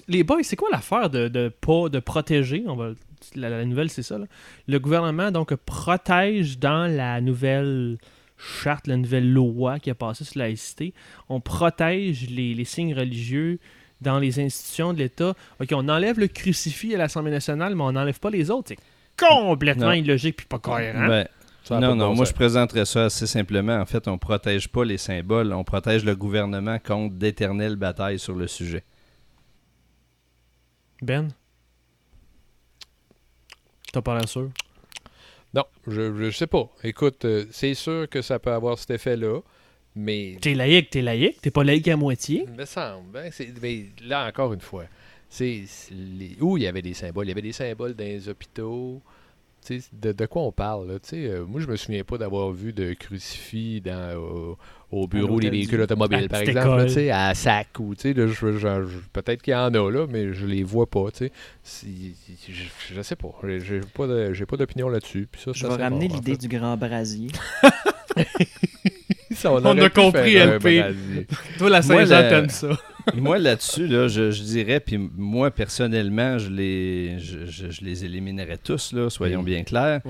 les 0.08 0.24
boys, 0.24 0.42
c'est 0.42 0.56
quoi 0.56 0.68
l'affaire 0.70 1.10
de, 1.10 1.28
de, 1.28 1.48
pas, 1.48 1.88
de 1.88 1.98
protéger? 1.98 2.64
On 2.66 2.76
va, 2.76 2.92
la, 3.34 3.64
nouvelle, 3.64 3.90
c'est 3.90 4.02
ça. 4.02 4.18
Le 4.66 4.78
gouvernement 4.78 5.30
donc 5.30 5.54
protège 5.56 6.58
dans 6.58 6.90
la 6.90 7.20
nouvelle 7.20 7.98
charte, 8.38 8.86
la 8.86 8.96
nouvelle 8.96 9.30
loi 9.30 9.78
qui 9.78 9.90
a 9.90 9.94
passé 9.94 10.24
sur 10.24 10.38
la 10.38 10.46
laïcité, 10.46 10.94
on 11.28 11.40
protège 11.40 12.30
les, 12.30 12.64
signes 12.64 12.94
religieux 12.94 13.58
dans 14.00 14.18
les 14.18 14.40
institutions 14.40 14.92
de 14.92 14.98
l'État. 14.98 15.34
OK, 15.60 15.68
on 15.72 15.88
enlève 15.88 16.18
le 16.18 16.28
crucifix 16.28 16.94
à 16.94 16.98
l'Assemblée 16.98 17.32
nationale, 17.32 17.74
mais 17.74 17.82
on 17.82 17.92
n'enlève 17.92 18.20
pas 18.20 18.30
les 18.30 18.50
autres. 18.50 18.68
C'est 18.68 18.78
complètement 19.18 19.92
illogique 19.92 20.36
puis 20.36 20.46
pas 20.46 20.58
cohérent. 20.58 21.08
Ben, 21.08 21.26
non, 21.70 21.96
non, 21.96 22.14
moi 22.14 22.24
je 22.24 22.32
présenterais 22.32 22.84
ça 22.84 23.06
assez 23.06 23.26
simplement. 23.26 23.78
En 23.78 23.86
fait, 23.86 24.08
on 24.08 24.18
protège 24.18 24.68
pas 24.68 24.84
les 24.84 24.98
symboles, 24.98 25.52
on 25.52 25.64
protège 25.64 26.04
le 26.04 26.14
gouvernement 26.14 26.78
contre 26.78 27.16
d'éternelles 27.16 27.76
batailles 27.76 28.18
sur 28.18 28.34
le 28.34 28.46
sujet. 28.46 28.84
Ben? 31.02 31.28
T'as 33.92 34.02
pas 34.02 34.18
l'air 34.18 34.28
sûr? 34.28 34.50
Non, 35.54 35.64
je, 35.86 36.02
ne 36.02 36.30
sais 36.30 36.46
pas. 36.46 36.70
Écoute, 36.84 37.24
euh, 37.24 37.46
c'est 37.50 37.74
sûr 37.74 38.08
que 38.08 38.20
ça 38.20 38.38
peut 38.38 38.52
avoir 38.52 38.78
cet 38.78 38.90
effet-là, 38.90 39.40
mais... 39.94 40.36
T'es 40.40 40.54
laïque, 40.54 40.90
t'es 40.90 41.00
laïque, 41.00 41.40
t'es 41.40 41.50
pas 41.50 41.64
laïque 41.64 41.88
à 41.88 41.96
moitié. 41.96 42.44
Il 42.46 42.54
me 42.54 42.64
semble. 42.66 43.10
Ben, 43.10 43.32
mais 43.62 43.86
là, 44.02 44.26
encore 44.26 44.52
une 44.52 44.60
fois, 44.60 44.84
c'est 45.28 45.64
où 46.40 46.56
il 46.58 46.64
y 46.64 46.66
avait 46.66 46.82
des 46.82 46.94
symboles? 46.94 47.26
Il 47.26 47.28
y 47.28 47.32
avait 47.32 47.42
des 47.42 47.52
symboles 47.52 47.94
dans 47.94 48.04
les 48.04 48.28
hôpitaux, 48.28 49.00
de, 49.92 50.26
quoi 50.26 50.42
on 50.42 50.52
parle? 50.52 50.88
Là, 50.88 50.98
euh, 51.12 51.44
moi, 51.46 51.60
je 51.60 51.66
me 51.66 51.76
souviens 51.76 52.04
pas 52.04 52.18
d'avoir 52.18 52.50
vu 52.50 52.72
de 52.72 52.94
crucifix 52.94 53.80
dans, 53.80 54.56
au 54.90 55.06
bureau 55.06 55.40
des 55.40 55.50
véhicules 55.50 55.80
automobiles, 55.80 56.28
par 56.28 56.40
exemple, 56.40 56.86
à 57.10 57.34
SAC. 57.34 57.68
Ou, 57.78 57.94
peut-être 57.94 59.42
qu'il 59.42 59.52
y 59.52 59.56
en 59.56 59.74
a, 59.74 59.90
là, 59.90 60.06
mais 60.08 60.32
je 60.32 60.46
les 60.46 60.62
vois 60.62 60.86
pas. 60.88 61.06
Je, 61.18 61.26
je 61.64 63.02
sais 63.02 63.16
pas. 63.16 63.34
J'ai 63.44 63.80
pas, 63.80 64.06
pas 64.48 64.56
d'opinion 64.56 64.88
là-dessus. 64.88 65.28
je 65.52 65.66
vais 65.66 65.74
ramener 65.74 66.08
l'idée 66.08 66.36
du 66.36 66.48
grand 66.48 66.76
brasier. 66.76 67.30
on, 69.44 69.78
a 69.78 69.90
compris, 69.90 70.34
LP. 70.34 71.26
Toi, 71.58 71.70
la 71.70 71.82
Saint-Jean, 71.82 72.48
ça. 72.48 72.68
Moi, 73.14 73.38
là-dessus, 73.38 73.86
là, 73.86 74.08
je, 74.08 74.42
dirais, 74.42 74.80
puis 74.80 74.98
moi, 74.98 75.50
personnellement, 75.50 76.38
je 76.38 76.50
les, 76.50 77.18
je, 77.18 77.84
les 77.84 78.04
éliminerais 78.04 78.58
tous, 78.58 78.92
là, 78.92 79.10
soyons 79.10 79.42
bien 79.42 79.64
clairs. 79.64 80.00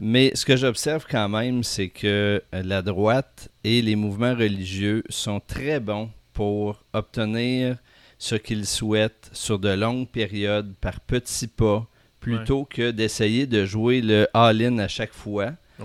Mais 0.00 0.32
ce 0.34 0.44
que 0.44 0.56
j'observe 0.56 1.06
quand 1.08 1.28
même, 1.28 1.62
c'est 1.62 1.88
que 1.88 2.42
la 2.52 2.82
droite 2.82 3.48
et 3.62 3.82
les 3.82 3.96
mouvements 3.96 4.34
religieux 4.34 5.02
sont 5.08 5.40
très 5.40 5.80
bons 5.80 6.10
pour 6.32 6.84
obtenir 6.92 7.76
ce 8.18 8.34
qu'ils 8.34 8.66
souhaitent 8.66 9.30
sur 9.32 9.58
de 9.58 9.68
longues 9.68 10.08
périodes 10.08 10.74
par 10.80 11.00
petits 11.00 11.46
pas, 11.46 11.86
plutôt 12.20 12.64
que 12.64 12.90
d'essayer 12.90 13.46
de 13.46 13.64
jouer 13.64 14.00
le 14.00 14.26
all-in 14.32 14.78
à 14.78 14.88
chaque 14.88 15.12
fois. 15.12 15.52
Oh. 15.80 15.84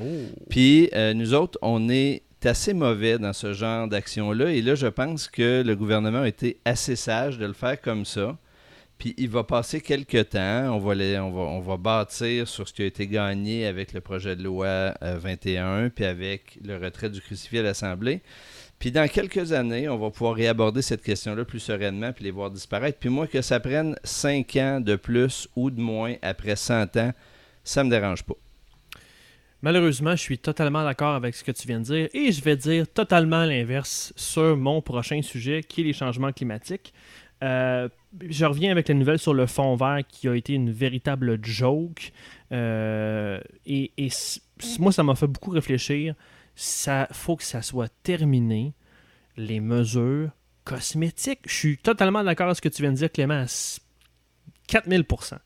Puis 0.49 0.89
euh, 0.93 1.13
nous 1.13 1.33
autres, 1.33 1.57
on 1.61 1.89
est 1.89 2.23
assez 2.45 2.73
mauvais 2.73 3.17
dans 3.17 3.33
ce 3.33 3.53
genre 3.53 3.87
d'action-là. 3.87 4.51
Et 4.51 4.61
là, 4.61 4.75
je 4.75 4.87
pense 4.87 5.27
que 5.27 5.63
le 5.65 5.75
gouvernement 5.75 6.21
a 6.21 6.27
été 6.27 6.59
assez 6.65 6.95
sage 6.95 7.37
de 7.37 7.45
le 7.45 7.53
faire 7.53 7.79
comme 7.81 8.05
ça. 8.05 8.37
Puis 8.99 9.15
il 9.17 9.29
va 9.29 9.45
passer 9.45 9.79
quelques 9.79 10.29
temps. 10.31 10.75
On 10.75 11.59
va, 11.61 11.77
bâtir 11.77 12.47
sur 12.47 12.67
ce 12.67 12.73
qui 12.73 12.83
a 12.83 12.85
été 12.85 13.07
gagné 13.07 13.65
avec 13.65 13.93
le 13.93 14.01
projet 14.01 14.35
de 14.35 14.43
loi 14.43 14.93
21, 15.01 15.65
euh, 15.65 15.89
puis 15.89 16.03
avec 16.03 16.59
le 16.63 16.77
retrait 16.77 17.09
du 17.09 17.21
crucifix 17.21 17.59
à 17.59 17.63
l'Assemblée. 17.63 18.21
Puis 18.77 18.91
dans 18.91 19.07
quelques 19.07 19.53
années, 19.53 19.87
on 19.87 19.97
va 19.97 20.09
pouvoir 20.09 20.35
réaborder 20.35 20.81
cette 20.81 21.01
question-là 21.01 21.45
plus 21.45 21.59
sereinement, 21.59 22.11
puis 22.11 22.25
les 22.25 22.31
voir 22.31 22.51
disparaître. 22.51 22.99
Puis 22.99 23.09
moi, 23.09 23.27
que 23.27 23.41
ça 23.41 23.61
prenne 23.61 23.95
5 24.03 24.55
ans 24.57 24.81
de 24.81 24.97
plus 24.97 25.47
ou 25.55 25.71
de 25.71 25.79
moins 25.79 26.15
après 26.21 26.57
100 26.57 26.97
ans, 26.97 27.13
ça 27.63 27.83
me 27.85 27.89
dérange 27.89 28.23
pas. 28.23 28.35
Malheureusement, 29.61 30.11
je 30.11 30.21
suis 30.21 30.37
totalement 30.37 30.83
d'accord 30.83 31.15
avec 31.15 31.35
ce 31.35 31.43
que 31.43 31.51
tu 31.51 31.67
viens 31.67 31.79
de 31.79 31.85
dire 31.85 32.09
et 32.13 32.31
je 32.31 32.41
vais 32.41 32.55
dire 32.55 32.87
totalement 32.87 33.43
l'inverse 33.43 34.13
sur 34.15 34.55
mon 34.55 34.81
prochain 34.81 35.21
sujet 35.21 35.63
qui 35.63 35.81
est 35.81 35.83
les 35.83 35.93
changements 35.93 36.31
climatiques. 36.31 36.93
Euh, 37.43 37.89
je 38.27 38.45
reviens 38.45 38.71
avec 38.71 38.87
la 38.87 38.95
nouvelle 38.95 39.19
sur 39.19 39.33
le 39.33 39.45
fond 39.45 39.75
vert 39.75 40.01
qui 40.07 40.27
a 40.27 40.35
été 40.35 40.53
une 40.53 40.71
véritable 40.71 41.39
joke. 41.43 42.11
Euh, 42.51 43.39
et, 43.65 43.91
moi, 44.79 44.91
ça 44.91 45.03
m'a 45.03 45.15
fait 45.15 45.27
beaucoup 45.27 45.51
réfléchir. 45.51 46.15
Ça 46.55 47.07
faut 47.11 47.35
que 47.35 47.43
ça 47.43 47.61
soit 47.61 47.91
terminé, 48.03 48.73
les 49.37 49.59
mesures 49.59 50.31
cosmétiques. 50.63 51.39
Je 51.45 51.53
suis 51.53 51.77
totalement 51.77 52.23
d'accord 52.23 52.47
avec 52.47 52.57
ce 52.57 52.61
que 52.61 52.69
tu 52.69 52.81
viens 52.81 52.91
de 52.91 52.97
dire, 52.97 53.11
Clément, 53.11 53.43
à 53.43 53.45
4000%. 53.45 55.37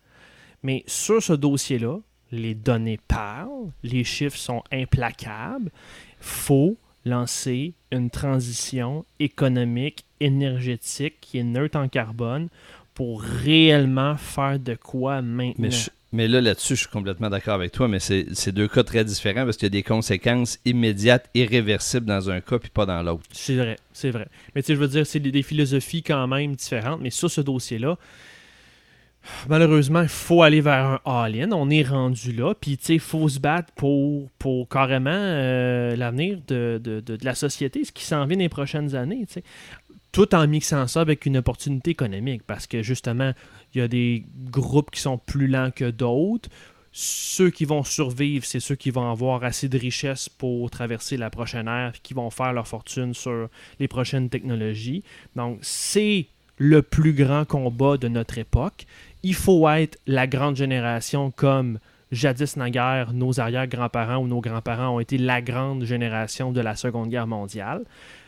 Mais 0.64 0.84
sur 0.88 1.22
ce 1.22 1.34
dossier-là, 1.34 2.00
les 2.34 2.56
données 2.56 3.00
parlent, 3.08 3.70
les 3.84 4.04
chiffres 4.04 4.38
sont 4.38 4.64
implacables. 4.72 5.72
faut 6.20 6.78
lancer 7.06 7.74
une 7.92 8.10
transition 8.10 9.06
économique, 9.20 10.06
énergétique 10.20 11.16
qui 11.22 11.38
est 11.38 11.44
neutre 11.44 11.78
en 11.78 11.90
carbone 11.90 12.48
pour 12.94 13.22
réellement 13.22 14.16
faire 14.18 14.60
de 14.60 14.76
quoi 14.76 15.22
maintenant. 15.22 15.70
Mais, 16.14 16.28
là, 16.28 16.42
là-dessus, 16.42 16.76
je 16.76 16.82
suis 16.82 16.90
complètement 16.90 17.30
d'accord 17.30 17.56
avec 17.56 17.72
toi, 17.72 17.88
mais 17.88 18.00
c'est 18.00 18.52
deux 18.52 18.68
cas 18.68 18.84
très 18.84 19.04
différents 19.04 19.46
parce 19.46 19.58
qu'il 19.58 19.66
y 19.66 19.68
a 19.68 19.70
des 19.72 19.84
conséquences 19.84 20.60
immédiates, 20.64 21.28
irréversibles 21.34 22.06
dans 22.06 22.30
un 22.30 22.40
cas 22.40 22.60
puis 22.60 22.70
pas 22.70 22.86
dans 22.86 23.02
l'autre. 23.02 23.24
C'est 23.32 23.56
vrai, 23.56 23.78
c'est 23.94 24.12
vrai. 24.12 24.28
Mais 24.56 24.62
tu 24.62 24.68
sais, 24.68 24.76
je 24.76 24.80
veux 24.80 24.88
dire, 24.88 25.08
c'est 25.08 25.20
des, 25.20 25.32
des, 25.32 25.42
philosophies 25.42 26.04
quand 26.04 26.28
même 26.28 26.56
différentes, 26.56 27.02
mais 27.02 27.10
sur 27.10 27.32
ce 27.32 27.42
dossier-là, 27.42 27.98
malheureusement, 29.50 30.02
il 30.02 30.08
faut 30.08 30.42
aller 30.42 30.62
vers 30.62 30.86
un 30.86 31.00
all-in. 31.06 31.52
On 31.52 31.70
est 31.70 31.84
rendu 31.84 32.32
là. 32.32 32.54
Puis, 32.54 32.78
tu 32.78 32.86
sais, 32.86 32.94
il 32.96 33.00
faut 33.00 33.28
se 33.30 33.40
battre 33.40 33.72
pour, 33.74 34.30
pour 34.40 34.68
carrément 34.70 35.12
euh, 35.12 35.96
l'avenir 35.96 36.40
de, 36.48 37.04
la 37.22 37.36
société, 37.36 37.84
ce 37.84 37.92
qui 37.92 38.04
s'en 38.04 38.26
vient 38.26 38.38
dans 38.38 38.44
les 38.44 38.50
prochaines 38.50 38.96
années. 38.96 39.26
Tout 40.12 40.36
en 40.36 40.48
mixant 40.48 40.88
ça 40.88 41.02
avec 41.02 41.26
une 41.26 41.38
opportunité 41.38 41.92
économique. 41.92 42.44
Parce 42.46 42.68
que, 42.68 42.84
justement, 42.84 43.34
il 43.74 43.80
y 43.80 43.82
a 43.82 43.88
des 43.88 44.26
groupes 44.52 44.92
qui 44.92 45.02
sont 45.02 45.18
plus 45.18 45.48
lents 45.48 45.72
que 45.72 45.90
d'autres. 45.90 46.50
Ceux 46.96 47.50
qui 47.50 47.66
vont 47.66 47.84
survivre, 47.84 48.46
c'est 48.46 48.60
ceux 48.60 48.76
qui 48.76 48.92
vont 48.92 49.10
avoir 49.10 49.44
assez 49.44 49.68
de 49.68 49.80
richesse 49.80 50.30
pour 50.30 50.70
traverser 50.70 51.18
la 51.18 51.32
prochaine 51.32 51.68
ère, 51.68 51.94
qui 52.04 52.14
vont 52.14 52.30
faire 52.30 52.54
leur 52.54 52.68
fortune 52.68 53.16
sur 53.16 53.50
les 53.80 53.88
prochaines 53.88 54.30
technologies. 54.30 55.04
Donc, 55.36 55.58
c'est 55.64 56.28
le 56.58 56.84
plus 56.84 57.14
grand 57.14 57.46
combat 57.46 57.98
de 57.98 58.08
notre 58.08 58.38
époque 58.38 58.86
il 59.24 59.34
faut 59.34 59.68
être 59.70 59.98
la 60.06 60.28
grande 60.28 60.56
génération 60.56 61.32
comme 61.32 61.80
jadis 62.12 62.58
naguère, 62.58 63.14
nos 63.14 63.40
arrière-grands-parents 63.40 64.18
ou 64.18 64.28
nos 64.28 64.42
grands-parents 64.42 64.96
ont 64.96 65.00
été 65.00 65.18
la 65.18 65.42
grande 65.42 65.86
génération 65.86 66.52
de 66.52 66.62
la 66.62 66.76
Seconde 66.76 67.10
Guerre 67.10 67.28
mondiale. 67.28 67.84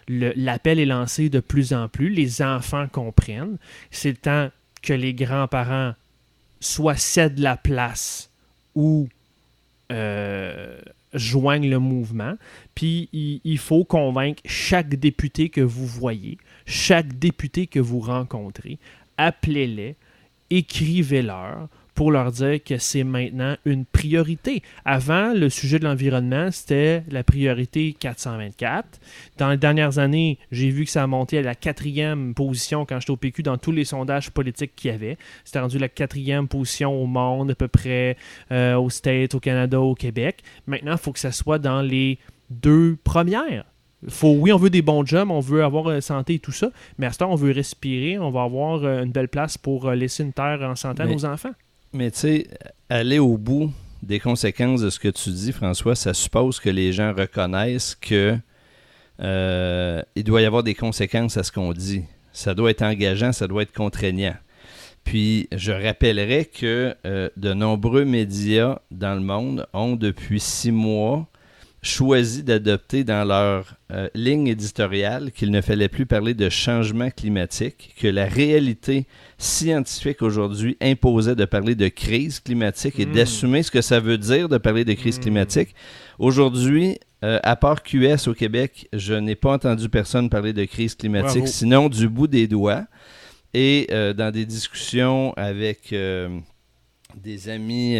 L'appel 0.07 0.79
est 0.79 0.85
lancé 0.85 1.29
de 1.29 1.39
plus 1.39 1.73
en 1.73 1.87
plus, 1.87 2.09
les 2.09 2.41
enfants 2.41 2.87
comprennent. 2.91 3.57
C'est 3.91 4.09
le 4.09 4.17
temps 4.17 4.49
que 4.81 4.93
les 4.93 5.13
grands-parents 5.13 5.93
soit 6.59 6.95
cèdent 6.95 7.39
la 7.39 7.57
place 7.57 8.29
ou 8.75 9.07
euh, 9.91 10.79
joignent 11.13 11.69
le 11.69 11.79
mouvement. 11.79 12.35
Puis 12.75 13.09
il, 13.13 13.57
faut 13.57 13.83
convaincre 13.83 14.41
chaque 14.45 14.89
député 14.89 15.49
que 15.49 15.61
vous 15.61 15.85
voyez, 15.85 16.37
chaque 16.65 17.17
député 17.17 17.67
que 17.67 17.79
vous 17.79 17.99
rencontrez, 17.99 18.77
appelez-les, 19.17 19.95
écrivez-leur 20.49 21.67
pour 21.95 22.11
leur 22.11 22.31
dire 22.31 22.61
que 22.61 22.77
c'est 22.77 23.05
maintenant 23.05 23.55
une 23.65 23.85
priorité. 23.85 24.61
Avant, 24.83 25.33
le 25.33 25.49
sujet 25.49 25.79
de 25.79 25.85
l'environnement, 25.85 26.51
c'était 26.51 27.03
la 27.09 27.23
priorité 27.23 27.95
424. 27.97 28.99
Dans 29.37 29.49
les 29.49 29.57
dernières 29.57 29.97
années, 29.97 30.37
j'ai 30.51 30.69
vu 30.69 30.83
que 30.83 30.91
ça 30.91 31.03
a 31.03 31.07
monté 31.07 31.37
à 31.37 31.41
la 31.41 31.55
quatrième 31.55 32.33
position 32.33 32.85
quand 32.85 32.99
j'étais 32.99 33.11
au 33.11 33.17
PQ 33.17 33.43
dans 33.43 33.57
tous 33.57 33.71
les 33.71 33.85
sondages 33.85 34.29
politiques 34.29 34.73
qu'il 34.75 34.91
y 34.91 34.93
avait. 34.93 35.17
C'était 35.45 35.59
rendu 35.59 35.79
la 35.79 35.89
quatrième 35.89 36.49
position 36.49 37.01
au 37.01 37.05
monde, 37.05 37.51
à 37.51 37.55
peu 37.55 37.69
près 37.69 38.17
euh, 38.51 38.75
aux 38.75 38.89
States, 38.89 39.33
au 39.33 39.39
Canada, 39.39 39.79
au 39.79 39.95
Québec. 39.95 40.43
Maintenant, 40.67 40.91
il 40.91 40.97
faut 40.97 41.13
que 41.13 41.19
ça 41.19 41.31
soit 41.31 41.59
dans 41.59 41.81
les 41.81 42.19
deux 42.49 42.97
premières. 43.05 43.63
Faut, 44.09 44.33
oui, 44.33 44.51
on 44.51 44.57
veut 44.57 44.69
des 44.69 44.81
bons 44.81 45.05
jobs, 45.05 45.29
on 45.31 45.39
veut 45.39 45.63
avoir 45.63 45.87
euh, 45.87 46.01
santé 46.01 46.35
et 46.35 46.39
tout 46.39 46.51
ça, 46.51 46.69
mais 46.97 47.07
à 47.07 47.11
ce 47.11 47.19
temps, 47.19 47.31
on 47.31 47.35
veut 47.35 47.51
respirer, 47.51 48.19
on 48.19 48.29
va 48.31 48.43
avoir 48.43 48.83
euh, 48.83 49.03
une 49.03 49.11
belle 49.11 49.29
place 49.29 49.57
pour 49.57 49.87
euh, 49.87 49.95
laisser 49.95 50.23
une 50.23 50.33
terre 50.33 50.61
en 50.61 50.75
santé 50.75 51.03
à 51.03 51.05
nos 51.07 51.25
enfants. 51.25 51.53
Mais 51.93 52.11
tu 52.11 52.19
sais, 52.19 52.47
aller 52.89 53.19
au 53.19 53.37
bout 53.37 53.71
des 54.03 54.19
conséquences 54.19 54.81
de 54.81 54.89
ce 54.89 54.99
que 54.99 55.07
tu 55.07 55.29
dis, 55.29 55.51
François, 55.51 55.95
ça 55.95 56.13
suppose 56.13 56.59
que 56.59 56.69
les 56.69 56.93
gens 56.93 57.13
reconnaissent 57.13 57.95
que 57.95 58.37
il 59.19 60.23
doit 60.23 60.41
y 60.41 60.45
avoir 60.45 60.63
des 60.63 60.75
conséquences 60.75 61.37
à 61.37 61.43
ce 61.43 61.51
qu'on 61.51 61.71
dit. 61.71 62.03
Ça 62.33 62.53
doit 62.53 62.71
être 62.71 62.81
engageant, 62.81 63.31
ça 63.31 63.47
doit 63.47 63.61
être 63.61 63.73
contraignant. 63.73 64.35
Puis, 65.05 65.47
je 65.53 65.71
rappellerai 65.71 66.45
que 66.45 66.93
de 67.05 67.53
nombreux 67.53 68.03
médias 68.03 68.79
dans 68.91 69.15
le 69.15 69.21
monde 69.21 69.67
ont 69.71 69.95
depuis 69.95 70.41
six 70.41 70.71
mois 70.71 71.27
choisi 71.85 72.43
d'adopter 72.43 73.03
dans 73.03 73.23
leur 73.23 73.75
euh, 73.91 74.09
ligne 74.15 74.47
éditoriale 74.47 75.31
qu'il 75.31 75.51
ne 75.51 75.61
fallait 75.61 75.87
plus 75.87 76.05
parler 76.05 76.33
de 76.33 76.49
changement 76.49 77.09
climatique, 77.11 77.95
que 77.99 78.07
la 78.07 78.25
réalité 78.25 79.05
scientifique 79.37 80.21
aujourd'hui 80.21 80.77
imposait 80.81 81.35
de 81.35 81.45
parler 81.45 81.75
de 81.75 81.87
crise 81.87 82.39
climatique 82.39 82.99
et 82.99 83.05
hmm. 83.05 83.13
d'assumer 83.13 83.63
ce 83.63 83.71
que 83.71 83.81
ça 83.81 83.99
veut 83.99 84.17
dire 84.17 84.49
de 84.49 84.57
parler 84.57 84.83
de 84.83 84.93
crise 84.93 85.19
hmm. 85.19 85.21
climatique. 85.21 85.75
Aujourd'hui, 86.17 86.97
euh, 87.23 87.39
à 87.43 87.55
part 87.55 87.83
QS 87.83 88.27
au 88.27 88.33
Québec, 88.33 88.87
je 88.91 89.13
n'ai 89.13 89.35
pas 89.35 89.53
entendu 89.53 89.87
personne 89.87 90.29
parler 90.29 90.53
de 90.53 90.65
crise 90.65 90.95
climatique, 90.95 91.47
sinon 91.47 91.89
du 91.89 92.09
bout 92.09 92.27
des 92.27 92.47
doigts. 92.47 92.85
Et 93.53 93.87
euh, 93.91 94.11
dans 94.13 94.31
des 94.31 94.45
discussions 94.45 95.33
avec 95.37 95.93
des 97.15 97.49
amis 97.49 97.97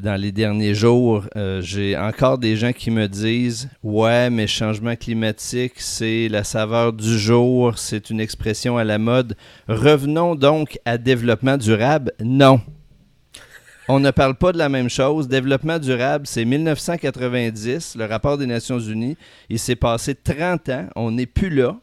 dans 0.00 0.20
les 0.20 0.32
derniers 0.32 0.74
jours, 0.74 1.24
euh, 1.36 1.60
j'ai 1.60 1.96
encore 1.96 2.38
des 2.38 2.56
gens 2.56 2.72
qui 2.72 2.90
me 2.90 3.06
disent 3.06 3.68
Ouais, 3.82 4.30
mais 4.30 4.46
changement 4.46 4.96
climatique, 4.96 5.74
c'est 5.76 6.28
la 6.28 6.44
saveur 6.44 6.92
du 6.92 7.18
jour, 7.18 7.78
c'est 7.78 8.10
une 8.10 8.20
expression 8.20 8.76
à 8.76 8.84
la 8.84 8.98
mode. 8.98 9.36
Revenons 9.68 10.34
donc 10.34 10.78
à 10.84 10.98
développement 10.98 11.56
durable. 11.56 12.12
Non. 12.20 12.60
On 13.86 14.00
ne 14.00 14.10
parle 14.10 14.34
pas 14.34 14.52
de 14.52 14.58
la 14.58 14.70
même 14.70 14.88
chose. 14.88 15.28
Développement 15.28 15.78
durable, 15.78 16.26
c'est 16.26 16.44
1990, 16.44 17.96
le 17.96 18.06
rapport 18.06 18.38
des 18.38 18.46
Nations 18.46 18.78
Unies. 18.78 19.16
Il 19.50 19.58
s'est 19.58 19.76
passé 19.76 20.14
30 20.14 20.68
ans, 20.70 20.86
on 20.96 21.10
n'est 21.10 21.26
plus 21.26 21.50
là. 21.50 21.76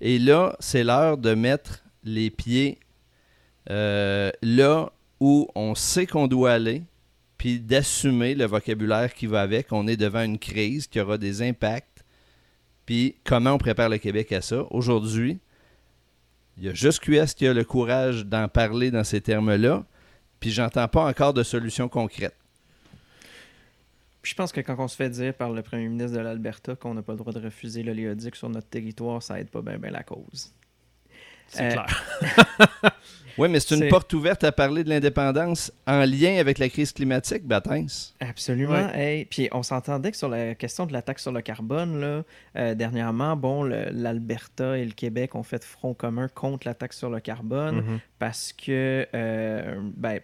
Et 0.00 0.18
là, 0.18 0.56
c'est 0.58 0.84
l'heure 0.84 1.16
de 1.16 1.34
mettre 1.34 1.84
les 2.04 2.30
pieds 2.30 2.78
euh, 3.70 4.30
là 4.42 4.90
où 5.20 5.48
on 5.54 5.74
sait 5.74 6.06
qu'on 6.06 6.26
doit 6.28 6.52
aller, 6.52 6.82
puis 7.36 7.60
d'assumer 7.60 8.34
le 8.34 8.44
vocabulaire 8.46 9.14
qui 9.14 9.26
va 9.26 9.42
avec. 9.42 9.72
On 9.72 9.86
est 9.86 9.96
devant 9.96 10.22
une 10.22 10.38
crise 10.38 10.86
qui 10.86 11.00
aura 11.00 11.18
des 11.18 11.42
impacts. 11.42 12.04
Puis 12.84 13.16
comment 13.24 13.52
on 13.52 13.58
prépare 13.58 13.88
le 13.88 13.98
Québec 13.98 14.32
à 14.32 14.40
ça? 14.40 14.64
Aujourd'hui, 14.70 15.38
il 16.56 16.64
y 16.64 16.68
a 16.68 16.74
juste 16.74 17.00
QS 17.00 17.34
qui 17.36 17.46
a 17.46 17.54
le 17.54 17.64
courage 17.64 18.26
d'en 18.26 18.48
parler 18.48 18.90
dans 18.90 19.04
ces 19.04 19.20
termes-là. 19.20 19.84
Puis 20.40 20.50
j'entends 20.50 20.88
pas 20.88 21.04
encore 21.04 21.34
de 21.34 21.42
solutions 21.42 21.88
concrètes. 21.88 22.34
je 24.22 24.34
pense 24.34 24.52
que 24.52 24.60
quand 24.60 24.76
on 24.78 24.88
se 24.88 24.96
fait 24.96 25.10
dire 25.10 25.34
par 25.34 25.50
le 25.50 25.62
premier 25.62 25.88
ministre 25.88 26.16
de 26.16 26.22
l'Alberta 26.22 26.76
qu'on 26.76 26.94
n'a 26.94 27.02
pas 27.02 27.12
le 27.12 27.18
droit 27.18 27.32
de 27.32 27.40
refuser 27.40 27.82
l'oléoduc 27.82 28.36
sur 28.36 28.48
notre 28.48 28.68
territoire, 28.68 29.22
ça 29.22 29.40
aide 29.40 29.50
pas 29.50 29.62
bien 29.62 29.78
la 29.90 30.02
cause. 30.02 30.52
C'est 31.48 31.76
euh, 31.76 31.82
clair. 31.82 32.92
Oui, 33.38 33.48
mais 33.48 33.60
c'est 33.60 33.76
une 33.76 33.88
porte 33.88 34.12
ouverte 34.14 34.42
à 34.44 34.52
parler 34.52 34.82
de 34.82 34.88
l'indépendance 34.88 35.72
en 35.86 36.04
lien 36.04 36.38
avec 36.38 36.58
la 36.58 36.68
crise 36.68 36.92
climatique, 36.92 37.46
Batins. 37.46 37.86
Absolument. 38.20 38.88
puis 39.30 39.48
on 39.52 39.62
s'entendait 39.62 40.10
que 40.10 40.16
sur 40.16 40.28
la 40.28 40.54
question 40.54 40.86
de 40.86 40.92
la 40.92 41.02
taxe 41.02 41.22
sur 41.22 41.32
le 41.32 41.40
carbone, 41.40 42.00
là, 42.00 42.24
euh, 42.56 42.74
dernièrement, 42.74 43.36
bon, 43.36 43.62
l'Alberta 43.62 44.76
et 44.76 44.84
le 44.84 44.92
Québec 44.92 45.34
ont 45.34 45.42
fait 45.42 45.64
front 45.64 45.94
commun 45.94 46.28
contre 46.28 46.66
la 46.66 46.74
taxe 46.74 46.98
sur 46.98 47.10
le 47.10 47.20
carbone 47.20 47.80
mm-hmm. 47.80 47.98
parce 48.18 48.52
que, 48.52 49.06
euh, 49.14 49.80
ben, 49.96 50.20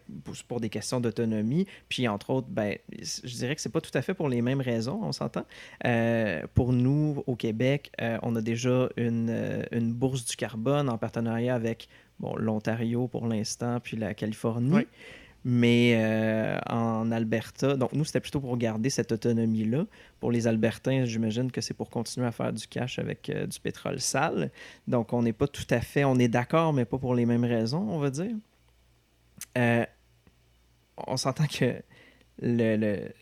pour 0.48 0.60
des 0.60 0.68
questions 0.68 1.00
d'autonomie, 1.00 1.66
puis 1.88 2.08
entre 2.08 2.30
autres, 2.30 2.48
ben, 2.50 2.76
je 3.00 3.34
dirais 3.36 3.54
que 3.54 3.60
c'est 3.60 3.72
pas 3.72 3.80
tout 3.80 3.96
à 3.96 4.02
fait 4.02 4.14
pour 4.14 4.28
les 4.28 4.42
mêmes 4.42 4.60
raisons, 4.60 5.00
on 5.02 5.12
s'entend. 5.12 5.44
Euh, 5.86 6.42
pour 6.54 6.72
nous, 6.72 7.22
au 7.26 7.36
Québec, 7.36 7.92
on 8.22 8.34
a 8.36 8.40
déjà 8.40 8.88
une, 8.96 9.64
une 9.70 9.92
bourse 9.92 10.24
du 10.24 10.36
carbone 10.36 10.88
en 10.88 10.98
partenariat 10.98 11.54
avec 11.54 11.88
bon, 12.20 12.36
l'Ontario 12.36 13.08
pour 13.08 13.26
l'instant, 13.26 13.80
puis 13.80 13.96
la 13.96 14.14
Californie. 14.14 14.86
Mais 15.46 15.92
euh, 15.96 16.58
en 16.70 17.12
Alberta, 17.12 17.76
donc 17.76 17.92
nous, 17.92 18.04
c'était 18.06 18.20
plutôt 18.20 18.40
pour 18.40 18.56
garder 18.56 18.88
cette 18.88 19.12
autonomie-là. 19.12 19.84
Pour 20.18 20.32
les 20.32 20.46
Albertains, 20.46 21.04
j'imagine 21.04 21.52
que 21.52 21.60
c'est 21.60 21.74
pour 21.74 21.90
continuer 21.90 22.26
à 22.26 22.32
faire 22.32 22.50
du 22.50 22.66
cash 22.66 22.98
avec 22.98 23.28
euh, 23.28 23.46
du 23.46 23.60
pétrole 23.60 24.00
sale. 24.00 24.50
Donc 24.88 25.12
on 25.12 25.22
n'est 25.22 25.34
pas 25.34 25.46
tout 25.46 25.66
à 25.68 25.82
fait, 25.82 26.04
on 26.04 26.18
est 26.18 26.28
d'accord, 26.28 26.72
mais 26.72 26.86
pas 26.86 26.96
pour 26.96 27.14
les 27.14 27.26
mêmes 27.26 27.44
raisons, 27.44 27.86
on 27.90 27.98
va 27.98 28.08
dire. 28.08 28.34
Euh, 29.58 29.84
on 31.06 31.18
s'entend 31.18 31.46
que 31.46 31.74
le, 32.40 32.76
le 32.76 33.12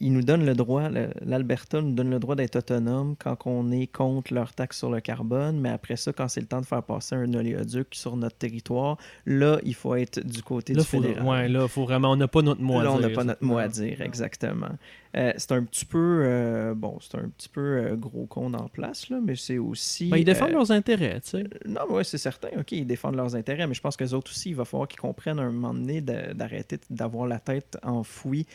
ils 0.00 0.12
nous 0.12 0.22
donnent 0.22 0.44
le 0.44 0.54
droit, 0.54 0.88
l'Alberta 1.24 1.80
nous 1.80 1.92
donne 1.92 2.10
le 2.10 2.18
droit 2.18 2.34
d'être 2.34 2.56
autonome 2.56 3.16
quand 3.18 3.36
on 3.46 3.70
est 3.70 3.86
contre 3.86 4.34
leur 4.34 4.52
taxe 4.52 4.78
sur 4.78 4.90
le 4.90 5.00
carbone, 5.00 5.60
mais 5.60 5.70
après 5.70 5.96
ça, 5.96 6.12
quand 6.12 6.28
c'est 6.28 6.40
le 6.40 6.46
temps 6.46 6.60
de 6.60 6.66
faire 6.66 6.82
passer 6.82 7.14
un 7.14 7.32
oléoduc 7.34 7.88
sur 7.92 8.16
notre 8.16 8.36
territoire, 8.36 8.98
là, 9.26 9.58
il 9.64 9.74
faut 9.74 9.94
être 9.94 10.20
du 10.20 10.42
côté 10.42 10.74
du 10.74 10.84
fédéral. 10.84 11.26
Ouais, 11.26 11.48
là, 11.48 11.68
faut 11.68 11.84
vraiment, 11.84 12.12
on 12.12 12.16
n'a 12.16 12.28
pas 12.28 12.42
notre 12.42 12.60
mot 12.60 12.78
à 12.78 12.82
dire. 12.82 12.90
Là, 12.90 12.96
on 12.96 13.00
n'a 13.00 13.10
pas 13.10 13.24
notre 13.24 13.44
mot 13.44 13.58
à 13.58 13.68
dire, 13.68 14.00
exactement. 14.00 14.70
Euh, 15.16 15.32
c'est 15.36 15.52
un 15.52 15.64
petit 15.64 15.84
peu, 15.84 16.22
euh, 16.24 16.74
bon, 16.74 16.98
c'est 17.00 17.18
un 17.18 17.28
petit 17.28 17.48
peu 17.48 17.60
euh, 17.60 17.96
gros 17.96 18.26
con 18.26 18.54
en 18.54 18.68
place, 18.68 19.10
là, 19.10 19.18
mais 19.24 19.34
c'est 19.34 19.58
aussi... 19.58 20.08
Ben, 20.08 20.18
ils 20.18 20.24
défendent 20.24 20.52
leurs 20.52 20.70
intérêts, 20.70 21.20
tu 21.20 21.30
sais. 21.30 21.44
Non, 21.66 21.82
oui, 21.90 22.04
c'est 22.04 22.18
certain. 22.18 22.48
OK, 22.58 22.70
ils 22.72 22.86
défendent 22.86 23.16
leurs 23.16 23.34
intérêts, 23.34 23.66
mais 23.66 23.74
je 23.74 23.80
pense 23.80 23.96
que 23.96 24.04
les 24.04 24.14
autres 24.14 24.30
aussi, 24.30 24.50
il 24.50 24.56
va 24.56 24.64
falloir 24.64 24.86
qu'ils 24.86 25.00
comprennent 25.00 25.40
à 25.40 25.42
un 25.42 25.50
moment 25.50 25.74
donné 25.74 26.00
d'arrêter 26.00 26.78
d'avoir 26.90 27.26
la 27.26 27.40
tête 27.40 27.76
enfouie 27.82 28.46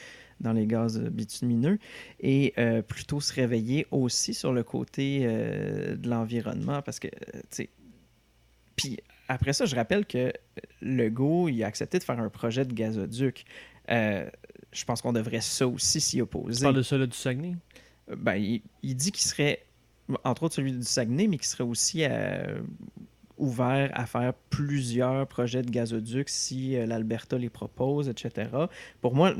dans 0.41 0.53
les 0.53 0.67
gaz 0.67 0.99
bitumineux 0.99 1.79
et 2.19 2.53
plutôt 2.87 3.21
se 3.21 3.33
réveiller 3.33 3.87
aussi 3.91 4.33
sur 4.33 4.53
le 4.53 4.63
côté 4.63 5.25
de 5.25 6.09
l'environnement 6.09 6.81
parce 6.81 6.99
que, 6.99 7.07
tu 7.07 7.13
sais, 7.51 7.69
puis 8.75 8.99
après 9.27 9.53
ça, 9.53 9.65
je 9.65 9.75
rappelle 9.75 10.05
que 10.05 10.31
Legault, 10.81 11.49
il 11.49 11.63
a 11.63 11.67
accepté 11.67 11.99
de 11.99 12.03
faire 12.03 12.19
un 12.19 12.29
projet 12.29 12.65
de 12.65 12.73
gazoduc. 12.73 13.45
Euh, 13.89 14.29
je 14.71 14.85
pense 14.85 15.01
qu'on 15.01 15.13
devrait 15.13 15.41
ça 15.41 15.67
aussi 15.67 16.01
s'y 16.01 16.21
opposer. 16.21 16.57
Tu 16.57 16.63
parles 16.63 16.75
de 16.75 16.81
celui 16.81 17.07
du 17.07 17.17
Saguenay? 17.17 17.55
Euh, 18.11 18.15
ben, 18.15 18.35
il, 18.35 18.95
dit 18.95 19.11
qu'il 19.11 19.25
serait, 19.25 19.65
entre 20.23 20.43
autres 20.43 20.55
celui 20.55 20.73
du 20.73 20.83
Saguenay, 20.83 21.27
mais 21.27 21.37
qu'il 21.37 21.47
serait 21.47 21.63
aussi 21.63 22.03
euh, 22.03 22.59
ouvert 23.37 23.91
à 23.93 24.05
faire 24.05 24.33
plusieurs 24.49 25.27
projets 25.27 25.61
de 25.61 25.69
gazoduc 25.69 26.29
si 26.29 26.75
l'Alberta 26.85 27.37
les 27.37 27.49
propose, 27.49 28.09
etc. 28.09 28.49
Pour 29.01 29.15
moi, 29.15 29.33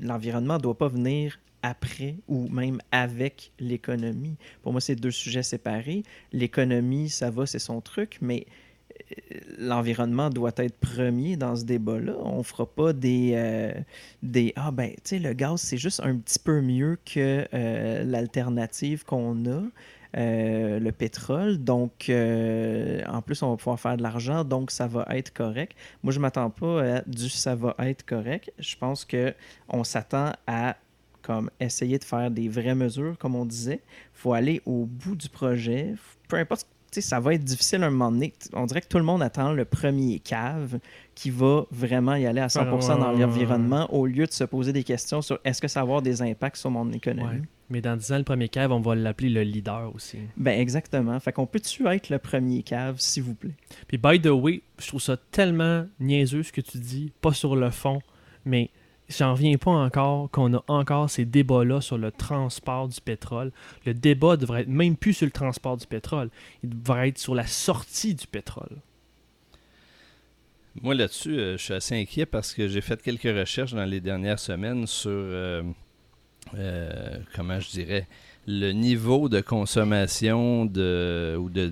l'environnement 0.00 0.54
ne 0.54 0.62
doit 0.62 0.78
pas 0.78 0.88
venir 0.88 1.38
après 1.62 2.16
ou 2.28 2.48
même 2.48 2.80
avec 2.90 3.52
l'économie. 3.60 4.36
Pour 4.62 4.72
moi, 4.72 4.80
c'est 4.80 4.96
deux 4.96 5.10
sujets 5.10 5.42
séparés. 5.42 6.02
L'économie, 6.32 7.08
ça 7.08 7.30
va, 7.30 7.46
c'est 7.46 7.58
son 7.58 7.80
truc, 7.80 8.18
mais 8.20 8.46
l'environnement 9.58 10.30
doit 10.30 10.52
être 10.56 10.76
premier 10.78 11.36
dans 11.36 11.56
ce 11.56 11.64
débat-là. 11.64 12.14
On 12.20 12.42
fera 12.42 12.66
pas 12.66 12.92
des, 12.92 13.32
euh, 13.34 13.72
des 14.22 14.52
ah 14.56 14.70
ben 14.70 14.90
tu 14.90 15.00
sais 15.04 15.18
le 15.18 15.32
gaz 15.32 15.60
c'est 15.60 15.76
juste 15.76 16.00
un 16.00 16.16
petit 16.16 16.38
peu 16.38 16.60
mieux 16.60 16.98
que 17.04 17.46
euh, 17.52 18.04
l'alternative 18.04 19.04
qu'on 19.04 19.46
a. 19.46 19.62
Euh, 20.14 20.78
le 20.78 20.92
pétrole. 20.92 21.56
Donc, 21.56 22.10
en 22.10 23.22
plus, 23.22 23.42
on 23.42 23.50
va 23.50 23.56
pouvoir 23.56 23.80
faire 23.80 23.96
de 23.96 24.02
l'argent, 24.02 24.44
donc 24.44 24.70
ça 24.70 24.86
va 24.86 25.06
être 25.10 25.32
correct. 25.32 25.74
Moi, 26.02 26.12
je 26.12 26.18
ne 26.18 26.22
m'attends 26.22 26.50
pas 26.50 26.96
à 26.98 27.02
du 27.06 27.30
ça 27.30 27.54
va 27.54 27.74
être 27.78 28.04
correct. 28.04 28.52
Je 28.58 28.76
pense 28.76 29.06
qu'on 29.06 29.84
s'attend 29.84 30.32
à 30.46 30.76
comme 31.22 31.50
essayer 31.60 31.98
de 31.98 32.04
faire 32.04 32.30
des 32.30 32.48
vraies 32.48 32.74
mesures, 32.74 33.16
comme 33.16 33.36
on 33.36 33.46
disait. 33.46 33.80
Il 33.84 34.18
faut 34.20 34.32
aller 34.34 34.60
au 34.66 34.84
bout 34.84 35.14
du 35.14 35.28
projet. 35.28 35.94
Peu 36.28 36.36
importe 36.36 36.66
ça 37.00 37.20
va 37.20 37.34
être 37.34 37.44
difficile 37.44 37.82
un 37.82 37.90
moment 37.90 38.12
donné. 38.12 38.32
On 38.52 38.66
dirait 38.66 38.82
que 38.82 38.88
tout 38.88 38.98
le 38.98 39.04
monde 39.04 39.22
attend 39.22 39.52
le 39.52 39.64
premier 39.64 40.18
cave 40.18 40.78
qui 41.14 41.30
va 41.30 41.64
vraiment 41.70 42.14
y 42.14 42.26
aller 42.26 42.40
à 42.40 42.48
100% 42.48 42.98
dans 42.98 43.12
l'environnement 43.12 43.92
au 43.94 44.06
lieu 44.06 44.26
de 44.26 44.32
se 44.32 44.44
poser 44.44 44.72
des 44.72 44.84
questions 44.84 45.22
sur 45.22 45.38
est-ce 45.44 45.62
que 45.62 45.68
ça 45.68 45.80
va 45.80 45.84
avoir 45.84 46.02
des 46.02 46.20
impacts 46.20 46.56
sur 46.56 46.70
mon 46.70 46.92
économie. 46.92 47.42
Mais 47.72 47.80
dans 47.80 47.96
10 47.96 48.12
ans, 48.12 48.18
le 48.18 48.22
premier 48.22 48.50
cave, 48.50 48.70
on 48.70 48.80
va 48.80 48.94
l'appeler 48.94 49.30
le 49.30 49.42
leader 49.44 49.90
aussi. 49.94 50.18
Ben 50.36 50.60
exactement. 50.60 51.18
Fait 51.20 51.32
qu'on 51.32 51.46
peut-tu 51.46 51.86
être 51.86 52.10
le 52.10 52.18
premier 52.18 52.62
cave, 52.62 52.96
s'il 52.98 53.22
vous 53.22 53.34
plaît? 53.34 53.54
Puis 53.88 53.96
by 53.96 54.20
the 54.20 54.26
way, 54.26 54.60
je 54.78 54.88
trouve 54.88 55.00
ça 55.00 55.16
tellement 55.16 55.86
niaiseux 55.98 56.42
ce 56.42 56.52
que 56.52 56.60
tu 56.60 56.76
dis, 56.76 57.12
pas 57.22 57.32
sur 57.32 57.56
le 57.56 57.70
fond, 57.70 58.02
mais 58.44 58.68
j'en 59.08 59.32
reviens 59.32 59.56
pas 59.56 59.70
encore 59.70 60.30
qu'on 60.30 60.52
a 60.52 60.62
encore 60.68 61.08
ces 61.08 61.24
débats-là 61.24 61.80
sur 61.80 61.96
le 61.96 62.12
transport 62.12 62.88
du 62.88 63.00
pétrole. 63.00 63.52
Le 63.86 63.94
débat 63.94 64.36
devrait 64.36 64.60
être 64.60 64.68
même 64.68 64.94
plus 64.94 65.14
sur 65.14 65.24
le 65.24 65.32
transport 65.32 65.78
du 65.78 65.86
pétrole. 65.86 66.28
Il 66.62 66.68
devrait 66.68 67.08
être 67.08 67.18
sur 67.18 67.34
la 67.34 67.46
sortie 67.46 68.14
du 68.14 68.26
pétrole. 68.26 68.76
Moi, 70.82 70.94
là-dessus, 70.94 71.38
euh, 71.38 71.56
je 71.56 71.64
suis 71.64 71.74
assez 71.74 71.98
inquiet 71.98 72.26
parce 72.26 72.52
que 72.52 72.68
j'ai 72.68 72.82
fait 72.82 73.00
quelques 73.00 73.22
recherches 73.22 73.72
dans 73.72 73.86
les 73.86 74.02
dernières 74.02 74.38
semaines 74.38 74.86
sur, 74.86 75.10
euh, 75.10 75.62
euh, 76.58 77.16
comment 77.34 77.60
je 77.60 77.70
dirais, 77.70 78.06
le 78.46 78.72
niveau 78.72 79.28
de 79.28 79.40
consommation 79.40 80.64
de, 80.64 81.36
ou 81.38 81.48
de, 81.48 81.70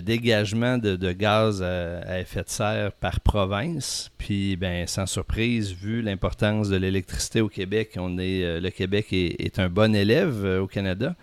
dégagement 0.00 0.78
de, 0.78 1.12
gaz 1.12 1.62
à, 1.62 2.20
effet 2.20 2.42
de 2.42 2.48
serre 2.48 2.92
par 2.92 3.20
province. 3.20 4.10
Puis, 4.16 4.56
ben, 4.56 4.86
sans 4.86 5.06
surprise, 5.06 5.72
vu 5.74 6.00
l'importance 6.00 6.68
de 6.68 6.76
l'électricité 6.76 7.40
au 7.40 7.48
Québec, 7.48 7.92
on 7.96 8.18
est, 8.18 8.44
euh, 8.44 8.60
le 8.60 8.70
Québec 8.70 9.12
est, 9.12 9.58
un 9.58 9.68
bon 9.68 9.94
élève 9.94 10.44
euh, 10.44 10.60
au 10.60 10.66
Canada. 10.66 11.14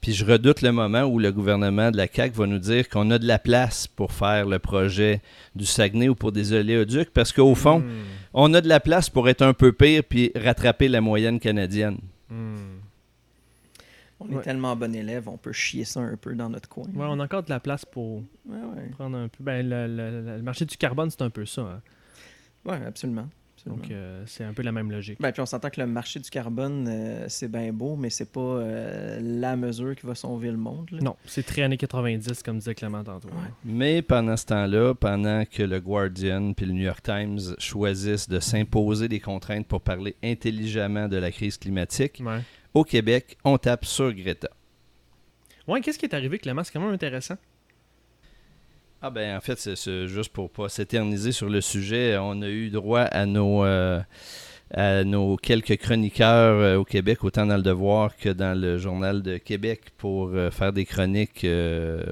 Puis 0.00 0.12
je 0.12 0.24
redoute 0.24 0.60
le 0.60 0.70
moment 0.70 1.04
où 1.04 1.18
le 1.18 1.32
gouvernement 1.32 1.90
de 1.90 1.96
la 1.96 2.06
CAQ 2.06 2.36
va 2.36 2.46
nous 2.46 2.58
dire 2.58 2.90
qu'on 2.90 3.10
a 3.10 3.18
de 3.18 3.26
la 3.26 3.38
place 3.38 3.86
pour 3.88 4.12
faire 4.12 4.46
le 4.46 4.58
projet 4.58 5.22
du 5.56 5.64
Saguenay 5.64 6.10
ou 6.10 6.14
pour 6.14 6.30
des 6.30 6.52
oléoducs, 6.52 7.08
parce 7.08 7.32
qu'au 7.32 7.54
fond, 7.54 7.78
hmm. 7.78 7.90
On 8.34 8.52
a 8.52 8.60
de 8.60 8.68
la 8.68 8.80
place 8.80 9.08
pour 9.08 9.28
être 9.28 9.42
un 9.42 9.54
peu 9.54 9.72
pire 9.72 10.02
puis 10.04 10.32
rattraper 10.34 10.88
la 10.88 11.00
moyenne 11.00 11.40
canadienne. 11.40 11.98
Hmm. 12.28 12.80
On 14.20 14.38
est 14.38 14.42
tellement 14.42 14.74
bon 14.76 14.94
élève, 14.94 15.28
on 15.28 15.36
peut 15.36 15.52
chier 15.52 15.84
ça 15.84 16.00
un 16.00 16.16
peu 16.16 16.34
dans 16.34 16.48
notre 16.48 16.68
coin. 16.68 16.84
Ouais, 16.84 17.06
on 17.08 17.20
a 17.20 17.24
encore 17.24 17.42
de 17.42 17.50
la 17.50 17.60
place 17.60 17.84
pour 17.84 18.22
prendre 18.92 19.16
un 19.16 19.28
peu. 19.28 19.42
Ben, 19.42 19.66
le, 19.68 20.40
marché 20.42 20.64
du 20.64 20.76
carbone, 20.76 21.10
c'est 21.10 21.22
un 21.22 21.30
peu 21.30 21.46
ça. 21.46 21.62
Hein. 21.62 21.80
Oui, 22.64 22.76
absolument. 22.86 23.28
Donc, 23.66 23.90
euh, 23.90 24.22
c'est 24.26 24.44
un 24.44 24.52
peu 24.52 24.62
la 24.62 24.72
même 24.72 24.90
logique. 24.90 25.18
Ben, 25.20 25.32
puis 25.32 25.40
on 25.40 25.46
s'entend 25.46 25.70
que 25.70 25.80
le 25.80 25.86
marché 25.86 26.20
du 26.20 26.28
carbone, 26.28 26.86
euh, 26.86 27.24
c'est 27.28 27.50
bien 27.50 27.72
beau, 27.72 27.96
mais 27.96 28.10
c'est 28.10 28.30
pas 28.30 28.40
euh, 28.40 29.18
la 29.22 29.56
mesure 29.56 29.96
qui 29.96 30.06
va 30.06 30.14
sauver 30.14 30.50
le 30.50 30.58
monde. 30.58 30.90
Non, 31.00 31.16
c'est 31.24 31.44
très 31.44 31.62
années 31.62 31.78
90, 31.78 32.42
comme 32.42 32.58
disait 32.58 32.74
Clément 32.74 33.02
tantôt. 33.02 33.30
Mais 33.64 34.02
pendant 34.02 34.36
ce 34.36 34.46
temps-là, 34.46 34.94
pendant 34.94 35.44
que 35.46 35.62
le 35.62 35.80
Guardian 35.80 36.52
puis 36.52 36.66
le 36.66 36.72
New 36.72 36.82
York 36.82 37.02
Times 37.02 37.40
choisissent 37.58 38.28
de 38.28 38.38
s'imposer 38.38 39.08
des 39.08 39.20
contraintes 39.20 39.66
pour 39.66 39.80
parler 39.80 40.14
intelligemment 40.22 41.08
de 41.08 41.16
la 41.16 41.30
crise 41.30 41.56
climatique, 41.56 42.22
au 42.74 42.84
Québec, 42.84 43.38
on 43.44 43.56
tape 43.56 43.86
sur 43.86 44.12
Greta. 44.12 44.50
Ouais, 45.66 45.80
qu'est-ce 45.80 45.98
qui 45.98 46.04
est 46.04 46.14
arrivé, 46.14 46.38
Clément? 46.38 46.62
C'est 46.62 46.72
quand 46.72 46.80
même 46.80 46.92
intéressant. 46.92 47.36
Ah 49.06 49.10
ben 49.10 49.36
en 49.36 49.40
fait, 49.42 49.58
c'est 49.58 50.08
juste 50.08 50.32
pour 50.32 50.48
pas 50.48 50.70
s'éterniser 50.70 51.30
sur 51.30 51.50
le 51.50 51.60
sujet, 51.60 52.16
on 52.18 52.40
a 52.40 52.48
eu 52.48 52.70
droit 52.70 53.02
à 53.02 53.26
nos, 53.26 53.62
euh, 53.62 55.36
quelques 55.42 55.76
chroniqueurs 55.76 56.58
euh, 56.58 56.76
au 56.78 56.84
Québec, 56.86 57.22
autant 57.22 57.44
dans 57.44 57.58
le 57.58 57.62
Devoir 57.62 58.16
que 58.16 58.30
dans 58.30 58.58
le 58.58 58.78
Journal 58.78 59.20
de 59.20 59.36
Québec, 59.36 59.90
pour 59.98 60.30
euh, 60.30 60.50
faire 60.50 60.72
des 60.72 60.86
chroniques 60.86 61.46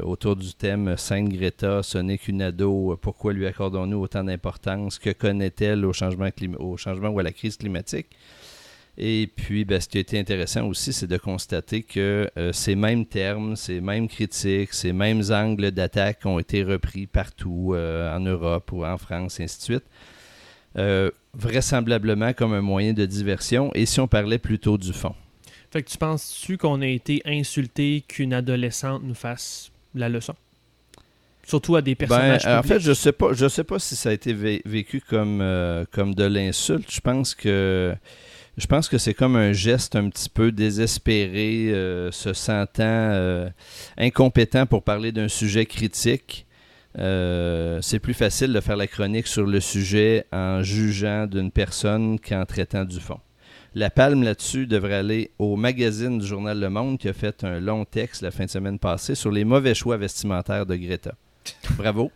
autour 0.02 0.36
du 0.36 0.52
thème 0.52 0.98
Sainte 0.98 1.30
Greta, 1.30 1.82
Sonic 1.82 2.28
Unado, 2.28 2.98
pourquoi 3.00 3.32
lui 3.32 3.46
accordons-nous 3.46 3.98
autant 3.98 4.24
d'importance, 4.24 4.98
que 4.98 5.08
connaît-elle 5.08 5.86
au 5.86 5.94
changement, 5.94 6.28
au 6.58 6.76
changement 6.76 7.08
ou 7.08 7.18
à 7.20 7.22
la 7.22 7.32
crise 7.32 7.56
climatique. 7.56 8.08
Et 8.98 9.30
puis, 9.34 9.64
ben, 9.64 9.80
ce 9.80 9.88
qui 9.88 9.96
a 9.96 10.00
été 10.02 10.18
intéressant 10.18 10.66
aussi, 10.66 10.92
c'est 10.92 11.06
de 11.06 11.16
constater 11.16 11.82
que 11.82 12.30
euh, 12.36 12.52
ces 12.52 12.74
mêmes 12.74 13.06
termes, 13.06 13.56
ces 13.56 13.80
mêmes 13.80 14.06
critiques, 14.06 14.74
ces 14.74 14.92
mêmes 14.92 15.22
angles 15.30 15.70
d'attaque 15.70 16.26
ont 16.26 16.38
été 16.38 16.62
repris 16.62 17.06
partout 17.06 17.72
euh, 17.72 18.14
en 18.14 18.20
Europe 18.20 18.70
ou 18.72 18.84
en 18.84 18.98
France, 18.98 19.40
et 19.40 19.44
ainsi 19.44 19.58
de 19.58 19.62
suite. 19.62 19.84
Euh, 20.76 21.10
vraisemblablement 21.34 22.34
comme 22.34 22.52
un 22.52 22.60
moyen 22.60 22.92
de 22.92 23.06
diversion, 23.06 23.70
et 23.74 23.86
si 23.86 23.98
on 23.98 24.08
parlait 24.08 24.38
plutôt 24.38 24.76
du 24.76 24.92
fond. 24.92 25.14
Fait 25.70 25.82
que 25.82 25.88
tu 25.88 25.96
penses-tu 25.96 26.58
qu'on 26.58 26.82
a 26.82 26.86
été 26.86 27.22
insulté 27.24 28.04
qu'une 28.06 28.34
adolescente 28.34 29.02
nous 29.04 29.14
fasse 29.14 29.70
la 29.94 30.10
leçon? 30.10 30.34
Surtout 31.44 31.76
à 31.76 31.82
des 31.82 31.94
ben, 31.94 32.06
personnages. 32.06 32.46
en 32.46 32.62
fait, 32.62 32.78
je 32.78 32.92
sais 32.92 33.12
pas, 33.12 33.32
je 33.32 33.48
sais 33.48 33.64
pas 33.64 33.78
si 33.78 33.96
ça 33.96 34.10
a 34.10 34.12
été 34.12 34.34
vécu 34.34 35.00
comme, 35.00 35.42
comme 35.90 36.14
de 36.14 36.24
l'insulte. 36.24 36.92
Je 36.92 37.00
pense 37.00 37.34
que 37.34 37.96
je 38.56 38.66
pense 38.66 38.88
que 38.88 38.98
c'est 38.98 39.14
comme 39.14 39.36
un 39.36 39.52
geste 39.52 39.96
un 39.96 40.10
petit 40.10 40.28
peu 40.28 40.52
désespéré, 40.52 41.72
euh, 41.72 42.10
se 42.10 42.32
sentant 42.32 42.82
euh, 42.82 43.48
incompétent 43.96 44.66
pour 44.66 44.82
parler 44.82 45.12
d'un 45.12 45.28
sujet 45.28 45.66
critique. 45.66 46.46
Euh, 46.98 47.78
c'est 47.80 47.98
plus 47.98 48.12
facile 48.12 48.52
de 48.52 48.60
faire 48.60 48.76
la 48.76 48.86
chronique 48.86 49.26
sur 49.26 49.46
le 49.46 49.60
sujet 49.60 50.26
en 50.32 50.62
jugeant 50.62 51.26
d'une 51.26 51.50
personne 51.50 52.18
qu'en 52.20 52.44
traitant 52.44 52.84
du 52.84 53.00
fond. 53.00 53.18
La 53.74 53.88
palme 53.88 54.22
là-dessus 54.22 54.66
devrait 54.66 54.96
aller 54.96 55.30
au 55.38 55.56
magazine 55.56 56.18
du 56.18 56.26
journal 56.26 56.60
Le 56.60 56.68
Monde 56.68 56.98
qui 56.98 57.08
a 57.08 57.14
fait 57.14 57.42
un 57.44 57.58
long 57.58 57.86
texte 57.86 58.20
la 58.20 58.30
fin 58.30 58.44
de 58.44 58.50
semaine 58.50 58.78
passée 58.78 59.14
sur 59.14 59.30
les 59.30 59.44
mauvais 59.44 59.74
choix 59.74 59.96
vestimentaires 59.96 60.66
de 60.66 60.76
Greta. 60.76 61.14
Bravo. 61.78 62.12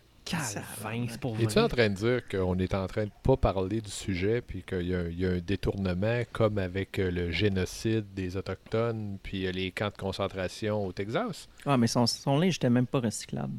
Es-tu 1.39 1.59
en 1.59 1.67
train 1.67 1.89
de 1.89 1.95
dire 1.95 2.21
qu'on 2.29 2.57
est 2.57 2.73
en 2.73 2.87
train 2.87 3.05
de 3.05 3.11
pas 3.23 3.37
parler 3.37 3.81
du 3.81 3.89
sujet, 3.89 4.41
puis 4.41 4.63
qu'il 4.63 4.87
y, 4.87 5.25
a 5.25 5.29
un 5.29 5.39
détournement 5.39 6.21
comme 6.31 6.57
avec 6.57 6.99
euh, 6.99 7.11
le 7.11 7.31
génocide 7.31 8.05
des 8.13 8.37
Autochtones, 8.37 9.17
puis 9.21 9.45
euh, 9.45 9.51
les 9.51 9.71
camps 9.71 9.89
de 9.89 9.97
concentration 9.97 10.85
au 10.85 10.91
Texas? 10.91 11.47
Ah, 11.65 11.77
mais 11.77 11.87
son, 11.87 12.05
son 12.05 12.39
linge 12.39 12.55
n'était 12.55 12.69
même 12.69 12.87
pas 12.87 12.99
recyclable. 12.99 13.53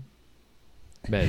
Ben, 1.09 1.29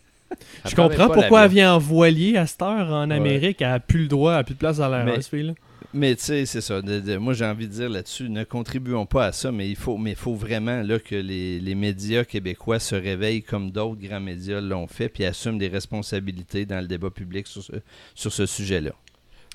je 0.64 0.74
comprends 0.74 1.08
pourquoi 1.08 1.44
elle 1.44 1.50
vient 1.50 1.74
en 1.74 1.78
voilier 1.78 2.36
à 2.36 2.46
cette 2.46 2.62
heure 2.62 2.90
en 2.92 3.10
Amérique. 3.10 3.60
Elle 3.62 3.68
n'a 3.68 3.80
plus 3.80 4.02
le 4.02 4.08
droit, 4.08 4.32
elle 4.32 4.38
n'a 4.38 4.44
plus 4.44 4.54
de 4.54 4.58
place 4.58 4.78
dans 4.78 4.88
la 4.88 5.04
mais, 5.04 5.18
là 5.42 5.52
mais 5.96 6.14
tu 6.14 6.24
sais, 6.24 6.46
c'est 6.46 6.60
ça. 6.60 6.80
moi, 7.18 7.32
j'ai 7.32 7.44
envie 7.46 7.66
de 7.66 7.72
dire 7.72 7.88
là-dessus, 7.88 8.28
ne 8.28 8.44
contribuons 8.44 9.06
pas 9.06 9.26
à 9.26 9.32
ça, 9.32 9.50
mais 9.50 9.68
il 9.68 9.76
faut, 9.76 9.96
mais 9.96 10.14
faut 10.14 10.34
vraiment 10.34 10.82
là, 10.82 10.98
que 10.98 11.14
les, 11.14 11.74
médias 11.74 12.24
québécois 12.24 12.78
se 12.78 12.94
réveillent 12.94 13.42
comme 13.42 13.70
d'autres 13.70 14.00
grands 14.00 14.20
médias 14.20 14.60
l'ont 14.60 14.86
fait, 14.86 15.08
puis 15.08 15.24
assument 15.24 15.58
des 15.58 15.68
responsabilités 15.68 16.66
dans 16.66 16.80
le 16.80 16.86
débat 16.86 17.10
public 17.10 17.46
sur 17.46 17.62
ce, 17.62 17.72
sur 18.14 18.32
ce 18.32 18.46
sujet-là. 18.46 18.92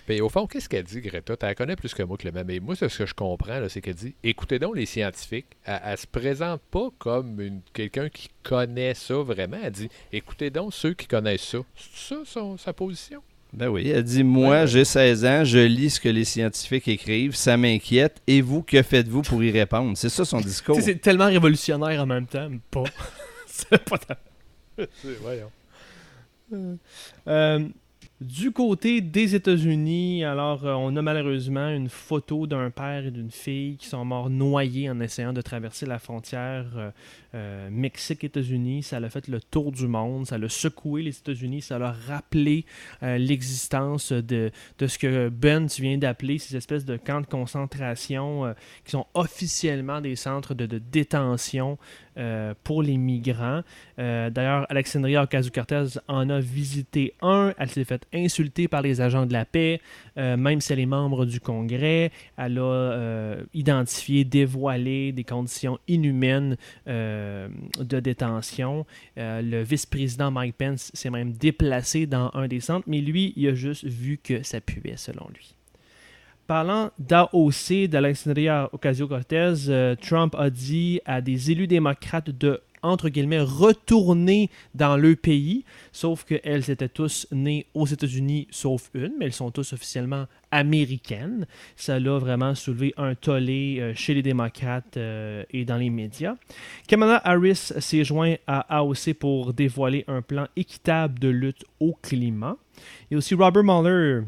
Mais 0.08 0.20
au 0.20 0.30
fond, 0.30 0.48
qu'est-ce 0.48 0.68
qu'elle 0.68 0.84
dit, 0.84 1.00
Greta? 1.00 1.38
Tu 1.38 1.46
la 1.46 1.56
connais 1.56 1.76
plus 1.76 1.94
que 1.94 2.04
moi, 2.04 2.18
Clément. 2.18 2.42
Mais 2.46 2.60
moi, 2.60 2.76
ce 2.76 2.86
que 2.86 3.06
je 3.06 3.14
comprends, 3.14 3.70
c'est 3.70 3.82
qu'elle 3.82 3.94
dit 3.94 4.16
écoutez 4.24 4.58
donc 4.58 4.76
les 4.76 4.88
scientifiques. 4.88 5.46
Elle, 5.64 5.92
ne 5.92 5.96
se 5.96 6.08
présente 6.08 6.62
pas 6.72 6.90
comme 6.98 7.62
quelqu'un 7.72 8.10
qui 8.10 8.30
connaît 8.44 8.96
ça 8.96 9.16
vraiment. 9.16 9.58
Elle 9.64 9.72
dit 9.72 9.90
écoutez 10.12 10.50
donc 10.50 10.74
ceux 10.74 10.94
qui 10.94 11.08
connaissent 11.08 11.44
ça. 11.44 11.60
C'est 11.76 12.26
ça 12.26 12.42
sa 12.58 12.74
position? 12.74 13.22
Ben 13.54 13.68
oui, 13.68 13.90
elle 13.90 14.04
dit 14.04 14.24
Moi, 14.24 14.66
j'ai 14.66 14.86
16 14.86 15.26
ans, 15.26 15.44
je 15.44 15.60
lis 15.60 15.92
ce 15.92 16.00
que 16.00 16.08
les 16.08 16.24
scientifiques 16.24 16.88
écrivent, 16.88 17.36
ça 17.36 17.58
m'inquiète. 17.58 18.22
Et 18.26 18.42
vous, 18.42 18.64
que 18.64 18.82
faites-vous 18.82 19.24
pour 19.24 19.44
y 19.44 19.52
répondre? 19.52 19.98
C'est 19.98 20.10
ça 20.10 20.24
son 20.24 20.40
discours. 20.42 20.80
c'est 20.82 20.96
tellement 20.96 21.26
révolutionnaire 21.26 22.02
en 22.02 22.06
même 22.06 22.28
temps, 22.28 22.48
mais 22.50 22.60
pas. 22.70 22.84
c'est 23.48 23.84
pas. 23.84 23.98
Voyons. 25.22 25.52
Euh, 27.28 27.60
du 28.22 28.52
côté 28.52 29.02
des 29.02 29.34
États-Unis, 29.34 30.24
alors 30.24 30.64
euh, 30.64 30.74
on 30.74 30.96
a 30.96 31.02
malheureusement 31.02 31.70
une 31.70 31.90
photo 31.90 32.46
d'un 32.46 32.70
père 32.70 33.08
et 33.08 33.10
d'une 33.10 33.32
fille 33.32 33.78
qui 33.78 33.88
sont 33.88 34.06
morts 34.06 34.30
noyés 34.30 34.92
en 34.92 35.00
essayant 35.00 35.34
de 35.34 35.42
traverser 35.42 35.88
la 35.88 35.98
frontière 35.98 36.68
euh, 36.78 36.92
euh, 37.34 37.70
Mexique-États-Unis. 37.72 38.84
Ça 38.84 38.98
a 38.98 39.10
fait 39.10 39.28
le 39.28 39.42
tour 39.42 39.72
du 39.72 39.88
monde, 39.88 40.28
ça 40.28 40.36
a 40.36 40.50
secoué 40.50 41.02
les 41.02 41.18
États-Unis, 41.18 41.64
ça 41.64 41.78
a 41.78 41.92
rappelé 41.92 42.66
l'existence 43.02 44.12
de, 44.12 44.52
de, 44.78 44.88
ce 44.88 45.00
que 45.00 45.30
Ben, 45.30 45.66
tu 45.66 45.82
viens 45.82 45.98
d'appeler 45.98 46.38
ces 46.38 46.56
espèces 46.56 46.86
de 46.86 46.98
camps 46.98 47.22
de 47.22 47.26
concentration 47.26 48.54
qui 48.86 48.92
sont 48.92 49.08
officiellement 49.16 50.00
des 50.00 50.16
centres 50.16 50.54
de, 50.54 50.68
de 50.68 50.78
détention 50.78 51.80
pour 52.64 52.84
les 52.84 52.98
migrants. 52.98 53.62
D'ailleurs, 53.98 54.66
Alexandria 54.70 55.24
Ocasio-Cortez 55.24 56.00
en 56.08 56.30
a 56.30 56.40
visité 56.40 57.14
un. 57.22 57.54
Elle 57.58 57.70
s'est 57.70 57.86
fait 57.86 58.06
insultée 58.14 58.68
par 58.68 58.82
les 58.82 59.02
agents 59.02 59.26
de 59.26 59.34
la 59.34 59.46
paix, 59.46 59.82
euh, 60.18 60.38
même 60.38 60.62
si 60.62 60.74
elle 60.74 60.80
est 60.80 60.86
membre 60.86 61.26
du 61.26 61.40
Congrès. 61.40 62.12
Elle 62.38 62.58
a 62.58 62.62
euh, 62.62 63.44
identifié, 63.54 64.24
dévoilé 64.24 65.12
des 65.12 65.24
conditions 65.24 65.80
inhumaines 65.88 66.58
euh, 66.88 67.48
de 67.80 68.00
détention. 68.00 68.86
le 69.18 69.64
vice-président 69.64 70.32
Mike 70.32 70.56
Pence 70.58 70.92
s'est 70.94 71.10
même 71.10 71.34
déplacé 71.34 72.06
dans 72.06 72.32
un 72.34 72.48
des 72.48 72.60
centres, 72.60 72.86
mais 72.88 73.02
lui, 73.02 73.34
il 73.36 73.48
a 73.48 73.54
juste 73.54 73.86
vu 73.86 74.18
que 74.18 74.44
ça 74.44 74.62
puait, 74.62 74.98
selon 74.98 75.28
lui. 75.34 75.56
Parlant 76.48 76.92
d'AOC, 77.00 77.88
d'Alexandria 77.88 78.70
Ocasio-Cortez, 78.74 79.96
Trump 80.02 80.36
a 80.38 80.50
dit 80.50 81.00
à 81.06 81.22
des 81.22 81.52
élus 81.52 81.68
démocrates 81.68 82.30
de 82.30 82.62
entre 82.84 83.10
guillemets, 83.10 83.42
retourner 83.42 84.50
dans 84.76 84.98
le 84.98 85.16
pays, 85.16 85.66
sauf 85.92 86.24
qu'elles 86.24 86.70
étaient 86.70 86.90
tous 86.90 87.28
nées 87.32 87.66
aux 87.74 87.86
États-Unis, 87.86 88.48
sauf 88.52 88.90
une, 88.94 89.14
mais 89.18 89.26
elles 89.26 89.34
sont 89.34 89.52
tous 89.52 89.74
officiellement 89.74 90.26
américaines. 90.52 91.46
Ça 91.76 91.96
a 91.96 92.00
vraiment 92.00 92.56
soulevé 92.56 92.94
un 92.98 93.16
tollé 93.16 93.78
euh, 93.80 93.94
chez 93.96 94.14
les 94.14 94.22
démocrates 94.22 94.98
euh, 94.98 95.44
et 95.52 95.66
dans 95.66 95.78
les 95.78 95.90
médias. 95.90 96.36
Kamala 96.88 97.22
Harris 97.24 97.72
s'est 97.80 98.04
joint 98.04 98.36
à 98.48 98.78
AOC 98.78 99.14
pour 99.20 99.54
dévoiler 99.54 100.04
un 100.08 100.22
plan 100.22 100.48
équitable 100.56 101.20
de 101.20 101.30
lutte 101.30 101.64
au 101.80 101.98
climat. 102.02 102.58
Et 103.10 103.16
aussi 103.16 103.36
Robert 103.36 103.64
Mueller 103.64 104.24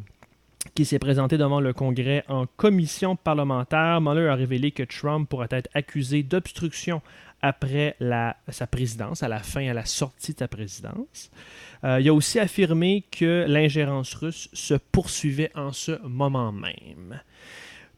qui 0.76 0.86
s'est 0.86 1.00
présenté 1.00 1.38
devant 1.38 1.60
le 1.60 1.74
Congrès 1.74 2.24
en 2.28 2.46
commission 2.58 3.16
parlementaire. 3.16 4.02
Mueller 4.02 4.28
a 4.28 4.36
révélé 4.36 4.72
que 4.72 4.84
Trump 4.84 5.30
pourrait 5.30 5.50
être 5.52 5.70
accusé 5.74 6.24
d'obstruction 6.24 7.02
après 7.44 7.96
sa 8.48 8.66
présidence, 8.66 9.22
à 9.22 9.28
la 9.28 9.40
fin, 9.40 9.68
à 9.68 9.74
la 9.74 9.86
sortie 9.86 10.34
de 10.34 10.40
sa 10.40 10.48
présidence. 10.48 11.30
Euh, 11.84 12.00
il 12.00 12.08
a 12.08 12.14
aussi 12.14 12.40
affirmé 12.40 13.04
que 13.12 13.46
l'ingérence 13.48 14.14
russe 14.16 14.50
se 14.54 14.74
poursuivait 14.74 15.52
en 15.54 15.74
ce 15.74 16.02
moment 16.08 16.54
même. 16.54 17.20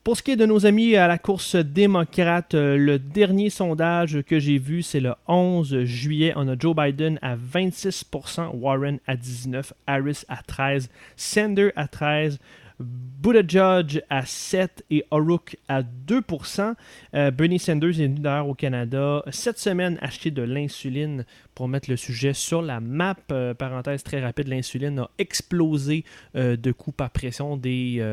Pour 0.04 0.18
ce 0.18 0.24
qui 0.24 0.32
est 0.32 0.36
de 0.36 0.46
nos 0.46 0.66
amis 0.66 0.96
à 0.96 1.08
la 1.08 1.18
course 1.18 1.56
démocrate, 1.56 2.54
le 2.54 2.98
dernier 2.98 3.50
sondage 3.50 4.22
que 4.24 4.40
j'ai 4.40 4.58
vu, 4.58 4.82
c'est 4.82 5.00
le 5.00 5.14
11 5.28 5.84
juillet. 5.84 6.34
On 6.36 6.48
a 6.48 6.58
Joe 6.58 6.76
Biden 6.76 7.20
à 7.22 7.36
26%, 7.36 8.56
Warren 8.56 9.00
à 9.08 9.16
19%, 9.16 9.72
Harris 9.88 10.24
à 10.28 10.42
13%, 10.42 10.90
Sanders 11.16 11.72
à 11.76 11.86
13%, 11.86 12.38
Buddha 12.80 13.42
Judge 13.48 14.02
à 14.10 14.26
7 14.26 14.86
et 14.90 15.04
O'Rourke 15.10 15.58
à 15.68 15.82
2%. 15.82 16.76
Euh, 17.14 17.32
Bernie 17.32 17.60
Sanders 17.60 18.00
est 18.00 18.08
venu 18.08 18.20
d'ailleurs 18.20 18.50
au 18.50 18.54
Canada 18.54 19.24
cette 19.32 19.58
semaine 19.58 19.98
acheter 20.02 20.32
de 20.32 20.42
l'insuline 20.42 21.26
pour 21.56 21.68
mettre 21.68 21.90
le 21.90 21.96
sujet 21.96 22.34
sur 22.34 22.62
la 22.62 22.80
map. 22.80 23.16
Euh, 23.32 23.54
parenthèse 23.54 24.04
très 24.04 24.22
rapide, 24.22 24.48
l'insuline 24.48 25.00
a 25.00 25.10
explosé 25.18 26.04
euh, 26.36 26.56
de 26.56 26.72
coûts 26.72 26.92
par 26.92 27.10
pression 27.10 27.58
des, 27.58 28.04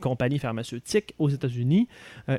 compagnies 0.00 0.38
pharmaceutiques 0.38 1.14
aux 1.18 1.28
États-Unis. 1.28 1.88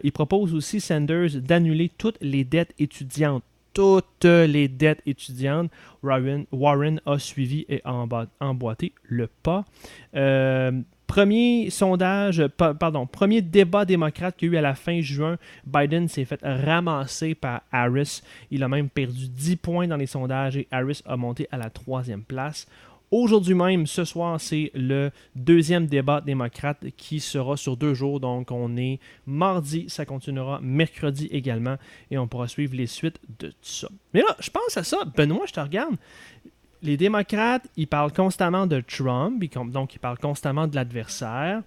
il 0.04 0.12
propose 0.12 0.54
aussi 0.54 0.80
Sanders 0.82 1.42
d'annuler 1.42 1.92
toutes 1.98 2.18
les 2.22 2.44
dettes 2.44 2.74
étudiantes 2.80 3.44
toutes 3.74 4.26
les 4.26 4.68
dettes 4.68 5.04
étudiantes. 5.06 5.70
Warren, 6.02 6.48
Warren 6.52 7.00
a 7.06 7.20
suivi 7.20 7.64
et 7.70 7.84
emboîté 7.86 8.92
le 9.04 9.28
pas. 9.28 9.66
Premier 11.08 11.70
sondage, 11.70 12.44
premier 13.12 13.42
débat 13.42 13.86
démocrate 13.86 14.36
qu'il 14.36 14.50
y 14.50 14.52
a 14.52 14.54
eu 14.56 14.58
à 14.58 14.62
la 14.62 14.76
fin 14.76 15.02
juin, 15.02 15.38
Biden 15.66 16.08
s'est 16.08 16.26
fait 16.26 16.40
ramasser 16.44 17.34
par 17.34 17.64
Harris. 17.72 18.22
Il 18.52 18.62
a 18.62 18.68
même 18.68 18.90
perdu 18.90 19.28
10 19.30 19.56
points 19.56 19.88
dans 19.88 19.98
les 19.98 20.06
sondages 20.06 20.58
et 20.58 20.68
Harris 20.70 21.02
a 21.06 21.18
monté 21.18 21.48
à 21.52 21.58
la 21.58 21.70
troisième 21.70 22.24
place. 22.24 22.68
Aujourd'hui 23.10 23.54
même, 23.54 23.88
ce 23.88 24.04
soir, 24.04 24.40
c'est 24.42 24.70
le 24.74 25.12
deuxième 25.34 25.88
débat 25.88 26.20
démocrate 26.20 26.88
qui 26.98 27.22
sera 27.22 27.56
sur 27.56 27.78
deux 27.78 27.94
jours. 27.94 28.20
Donc, 28.20 28.52
on 28.52 28.76
est 28.76 29.00
mardi, 29.26 29.86
ça 29.88 30.06
continuera 30.06 30.60
mercredi 30.62 31.28
également 31.32 31.78
et 32.12 32.18
on 32.18 32.28
pourra 32.28 32.50
suivre 32.50 32.76
les 32.76 32.88
suites 32.88 33.20
de 33.40 33.48
tout 33.48 33.56
ça. 33.62 33.88
Mais 34.14 34.20
là, 34.20 34.36
je 34.40 34.50
pense 34.50 34.76
à 34.76 34.84
ça. 34.84 35.06
Benoît, 35.16 35.46
je 35.48 35.54
te 35.54 35.60
regarde 35.62 35.96
les 36.82 36.98
démocrates, 36.98 37.68
ils 37.76 37.88
parlent 37.88 38.12
constamment 38.12 38.68
de 38.68 38.82
Trump, 38.82 39.44
donc 39.72 39.96
ils 39.96 40.00
parlent 40.00 40.18
constamment 40.18 40.68
de 40.68 40.76
l'adversaire. 40.76 41.62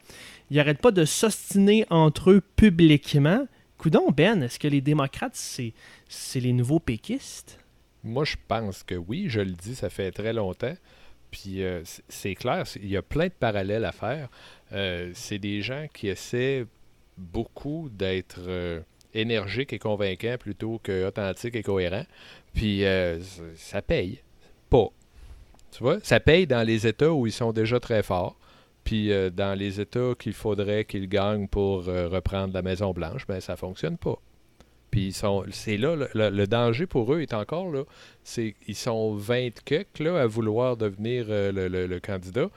Ils 0.50 0.56
n'arrêtent 0.56 0.80
pas 0.80 0.92
de 0.92 1.04
s'ostiner 1.04 1.86
entre 1.90 2.30
eux 2.30 2.42
publiquement. 2.56 3.46
Coudon, 3.78 4.10
Ben, 4.10 4.42
est-ce 4.42 4.58
que 4.58 4.68
les 4.68 4.80
démocrates, 4.80 5.34
c'est, 5.36 5.72
les 6.34 6.52
nouveaux 6.52 6.80
péquistes? 6.80 7.58
Moi, 8.04 8.24
je 8.24 8.36
pense 8.48 8.82
que 8.82 8.94
oui, 8.94 9.26
je 9.28 9.40
le 9.40 9.52
dis, 9.52 9.74
ça 9.74 9.90
fait 9.90 10.10
très 10.10 10.32
longtemps. 10.32 10.74
Puis 11.30 11.62
euh, 11.62 11.82
c'est 12.08 12.34
clair, 12.34 12.64
il 12.76 12.88
y 12.88 12.96
a 12.96 13.02
plein 13.02 13.26
de 13.26 13.32
parallèles 13.32 13.84
à 13.84 13.92
faire. 13.92 14.28
Euh, 14.72 15.12
c'est 15.14 15.38
des 15.38 15.62
gens 15.62 15.86
qui 15.92 16.08
essaient 16.08 16.66
beaucoup 17.16 17.88
d'être 17.92 18.40
euh, 18.48 18.80
énergiques 19.14 19.72
et 19.72 19.78
convaincants 19.78 20.36
plutôt 20.38 20.80
qu'authentiques 20.82 21.54
et 21.54 21.62
cohérents. 21.62 22.06
Puis 22.52 22.82
ça 23.54 23.80
paye. 23.80 24.20
Pas. 24.68 24.88
Tu 25.72 25.82
vois, 25.82 25.98
ça 26.02 26.20
paye 26.20 26.46
dans 26.46 26.66
les 26.66 26.86
États 26.86 27.12
où 27.12 27.26
ils 27.26 27.32
sont 27.32 27.52
déjà 27.52 27.80
très 27.80 28.02
forts. 28.02 28.36
Puis 28.84 29.12
euh, 29.12 29.30
dans 29.30 29.58
les 29.58 29.80
États 29.80 30.14
qu'il 30.18 30.32
faudrait 30.32 30.84
qu'ils 30.84 31.08
gagnent 31.08 31.48
pour 31.48 31.88
euh, 31.88 32.08
reprendre 32.08 32.54
la 32.54 32.62
Maison-Blanche, 32.62 33.26
ben 33.26 33.40
ça 33.40 33.56
fonctionne 33.56 33.96
pas. 33.96 34.18
Puis 34.90 35.16
c'est 35.52 35.76
là, 35.76 35.94
le, 36.14 36.46
danger 36.46 36.86
pour 36.86 37.14
eux 37.14 37.20
est 37.20 37.32
encore 37.32 37.70
là. 37.70 37.84
C'est 38.24 38.56
ils 38.66 38.74
sont 38.74 39.14
20 39.14 39.50
là, 40.00 40.22
à 40.22 40.26
vouloir 40.26 40.76
devenir 40.76 41.26
euh, 41.28 41.52
le, 41.52 42.00
candidat. 42.00 42.48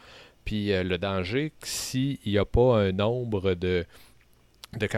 Puis 0.43 0.69
le 0.69 0.97
danger, 0.97 1.53
s'il 1.61 2.17
n'y 2.25 2.39
a 2.39 2.45
pas 2.45 2.79
un 2.79 2.91
nombre 2.91 3.53
de. 3.53 3.85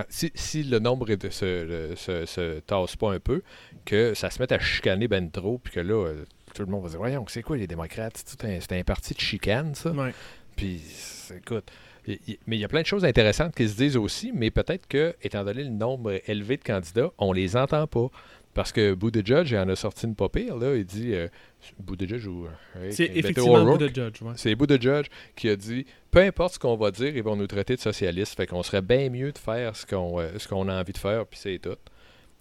si, 0.07 0.63
le 0.63 0.79
nombre 0.79 1.07
se, 1.29 1.93
se, 1.97 2.59
tasse 2.61 2.95
pas 2.95 3.11
un 3.11 3.19
peu, 3.19 3.41
que 3.83 4.13
ça 4.13 4.29
se 4.29 4.41
mette 4.41 4.53
à 4.53 4.59
chicaner 4.59 5.09
ben 5.09 5.29
trop, 5.29 5.57
puis 5.57 5.73
que 5.73 5.81
là, 5.81 6.13
tout 6.55 6.63
le 6.63 6.71
monde 6.71 6.83
va 6.83 6.89
dire 6.89 6.97
Voyons, 6.97 7.25
c'est 7.27 7.43
quoi 7.43 7.57
les 7.57 7.67
démocrates? 7.67 8.23
C'est 8.25 8.71
un, 8.71 8.83
parti 8.83 9.13
de 9.13 9.19
chicane, 9.19 9.75
ça. 9.75 9.93
Puis, 10.55 10.81
écoute. 11.35 11.69
mais 12.07 12.55
il 12.55 12.59
y 12.59 12.63
a 12.63 12.67
plein 12.67 12.81
de 12.81 12.85
choses 12.85 13.03
intéressantes 13.03 13.53
qui 13.53 13.67
se 13.67 13.75
disent 13.75 13.97
aussi, 13.97 14.31
mais 14.33 14.51
peut-être 14.51 14.87
que, 14.87 15.15
étant 15.21 15.43
donné 15.43 15.63
le 15.63 15.69
nombre 15.69 16.19
élevé 16.27 16.57
de 16.57 16.63
candidats, 16.63 17.11
on 17.17 17.33
les 17.33 17.57
entend 17.57 17.87
pas. 17.87 18.07
Parce 18.53 18.71
que 18.71 18.93
Buttigieg, 18.93 19.49
il 19.49 19.57
en 19.57 19.67
a 19.67 19.75
sorti 19.75 20.05
une 20.05 20.15
pas 20.15 20.29
pire, 20.29 20.55
là. 20.55 20.75
Il 20.75 20.85
dit. 20.85 21.13
Euh, 21.13 21.27
Buttigieg 21.77 22.25
ou. 22.25 22.45
Euh, 22.45 22.89
c'est 22.89 23.11
effectivement 23.13 23.75
Buttigieg, 23.75 24.13
ouais. 24.21 24.33
C'est 24.37 24.55
Buttigieg 24.55 25.07
qui 25.35 25.49
a 25.49 25.57
dit 25.57 25.85
peu 26.09 26.19
importe 26.19 26.53
ce 26.53 26.59
qu'on 26.59 26.77
va 26.77 26.89
dire, 26.91 27.13
ils 27.17 27.21
vont 27.21 27.35
nous 27.35 27.47
traiter 27.47 27.75
de 27.75 27.81
socialistes. 27.81 28.37
Fait 28.37 28.47
qu'on 28.47 28.63
serait 28.63 28.81
bien 28.81 29.09
mieux 29.09 29.33
de 29.33 29.37
faire 29.37 29.75
ce 29.75 29.85
qu'on 29.85 30.21
euh, 30.21 30.69
a 30.69 30.79
envie 30.79 30.93
de 30.93 30.97
faire, 30.97 31.25
puis 31.25 31.37
c'est 31.37 31.59
tout. 31.59 31.75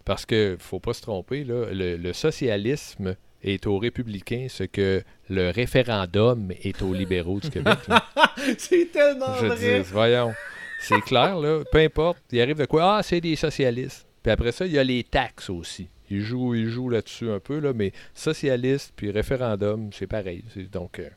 Parce 0.05 0.25
que, 0.25 0.57
faut 0.61 0.79
pas 0.79 0.93
se 0.93 1.03
tromper, 1.03 1.43
là, 1.43 1.67
le 1.73 2.13
socialisme 2.13 3.17
est 3.45 3.67
aux 3.67 3.79
républicains 3.79 4.47
ce 4.49 4.65
que 4.65 5.03
le 5.29 5.51
référendum 5.51 6.51
est 6.63 6.83
aux 6.83 6.93
libéraux 6.93 7.41
du 7.41 7.51
Québec. 7.51 7.79
c'est 8.59 8.91
tellement 8.91 9.35
Je 9.41 9.47
vrai. 9.47 9.79
Dis, 9.83 9.91
voyons, 9.91 10.35
c'est 10.81 11.01
clair, 11.03 11.39
là. 11.39 11.63
Peu 11.71 11.79
importe, 11.79 12.19
il 12.33 12.41
arrive 12.41 12.59
de 12.59 12.65
quoi? 12.65 12.97
Ah, 12.97 13.03
c'est 13.03 13.21
des 13.21 13.37
socialistes. 13.37 14.07
Puis 14.23 14.33
après 14.33 14.53
ça, 14.53 14.67
il 14.67 14.73
y 14.73 14.79
a 14.79 14.85
les 14.85 15.05
taxes 15.05 15.51
aussi. 15.51 15.89
Ils 16.11 16.21
jouent, 16.21 16.55
ils 16.55 16.69
jouent 16.69 16.91
là-dessus 16.91 17.31
un 17.31 17.41
peu, 17.41 17.59
là, 17.59 17.73
mais 17.75 17.93
socialiste 18.15 18.93
puis 18.97 19.11
référendum, 19.11 19.91
c'est 19.93 20.07
pareil. 20.07 20.45
Donc, 20.73 20.99
euh, 20.99 21.09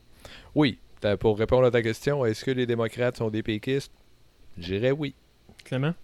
oui, 0.54 0.78
pour 1.20 1.38
répondre 1.38 1.66
à 1.66 1.70
ta 1.70 1.82
question, 1.82 2.24
est-ce 2.24 2.44
que 2.44 2.50
les 2.50 2.66
démocrates 2.66 3.16
sont 3.16 3.30
des 3.30 3.42
péquistes? 3.42 3.92
J'irais 4.56 4.90
oui. 4.90 5.14
Clément? 5.64 5.94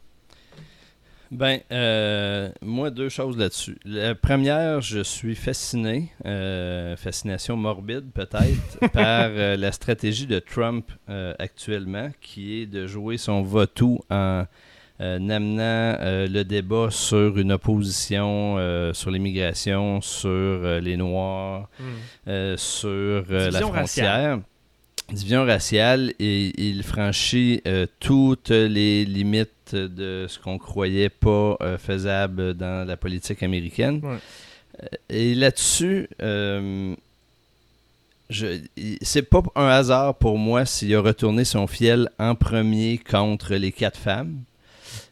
Ben, 1.34 1.58
euh, 1.72 2.48
moi, 2.62 2.90
deux 2.90 3.08
choses 3.08 3.36
là-dessus. 3.36 3.76
La 3.84 4.14
première, 4.14 4.80
je 4.80 5.00
suis 5.00 5.34
fasciné, 5.34 6.12
euh, 6.24 6.96
fascination 6.96 7.56
morbide 7.56 8.12
peut-être, 8.14 8.78
par 8.92 9.30
euh, 9.30 9.56
la 9.56 9.72
stratégie 9.72 10.28
de 10.28 10.38
Trump 10.38 10.92
actuellement, 11.40 12.10
qui 12.20 12.62
est 12.62 12.66
de 12.66 12.86
jouer 12.86 13.16
son 13.16 13.42
votou 13.42 13.98
en 14.10 14.44
amenant 15.00 15.98
le 16.00 16.42
débat 16.44 16.88
sur 16.90 17.36
une 17.36 17.50
opposition 17.50 18.92
sur 18.92 19.10
l'immigration, 19.10 20.00
sur 20.00 20.80
les 20.80 20.96
Noirs, 20.96 21.68
hmm. 21.80 22.56
sur 22.56 23.24
la 23.28 23.60
frontière 23.60 24.38
division 25.12 25.44
raciale 25.44 26.14
et 26.18 26.52
il 26.60 26.82
franchit 26.82 27.62
euh, 27.66 27.86
toutes 28.00 28.50
les 28.50 29.04
limites 29.04 29.74
de 29.74 30.26
ce 30.28 30.38
qu'on 30.38 30.58
croyait 30.58 31.08
pas 31.08 31.56
euh, 31.60 31.78
faisable 31.78 32.54
dans 32.54 32.86
la 32.86 32.96
politique 32.96 33.42
américaine. 33.42 34.00
Euh, 34.04 34.86
et 35.08 35.34
là-dessus, 35.34 36.08
c'est 39.02 39.22
pas 39.22 39.42
un 39.54 39.68
hasard 39.68 40.16
pour 40.16 40.38
moi 40.38 40.64
s'il 40.66 40.94
a 40.94 41.00
retourné 41.00 41.44
son 41.44 41.66
fiel 41.66 42.08
en 42.18 42.34
premier 42.34 42.98
contre 42.98 43.54
les 43.54 43.72
quatre 43.72 43.98
femmes, 43.98 44.40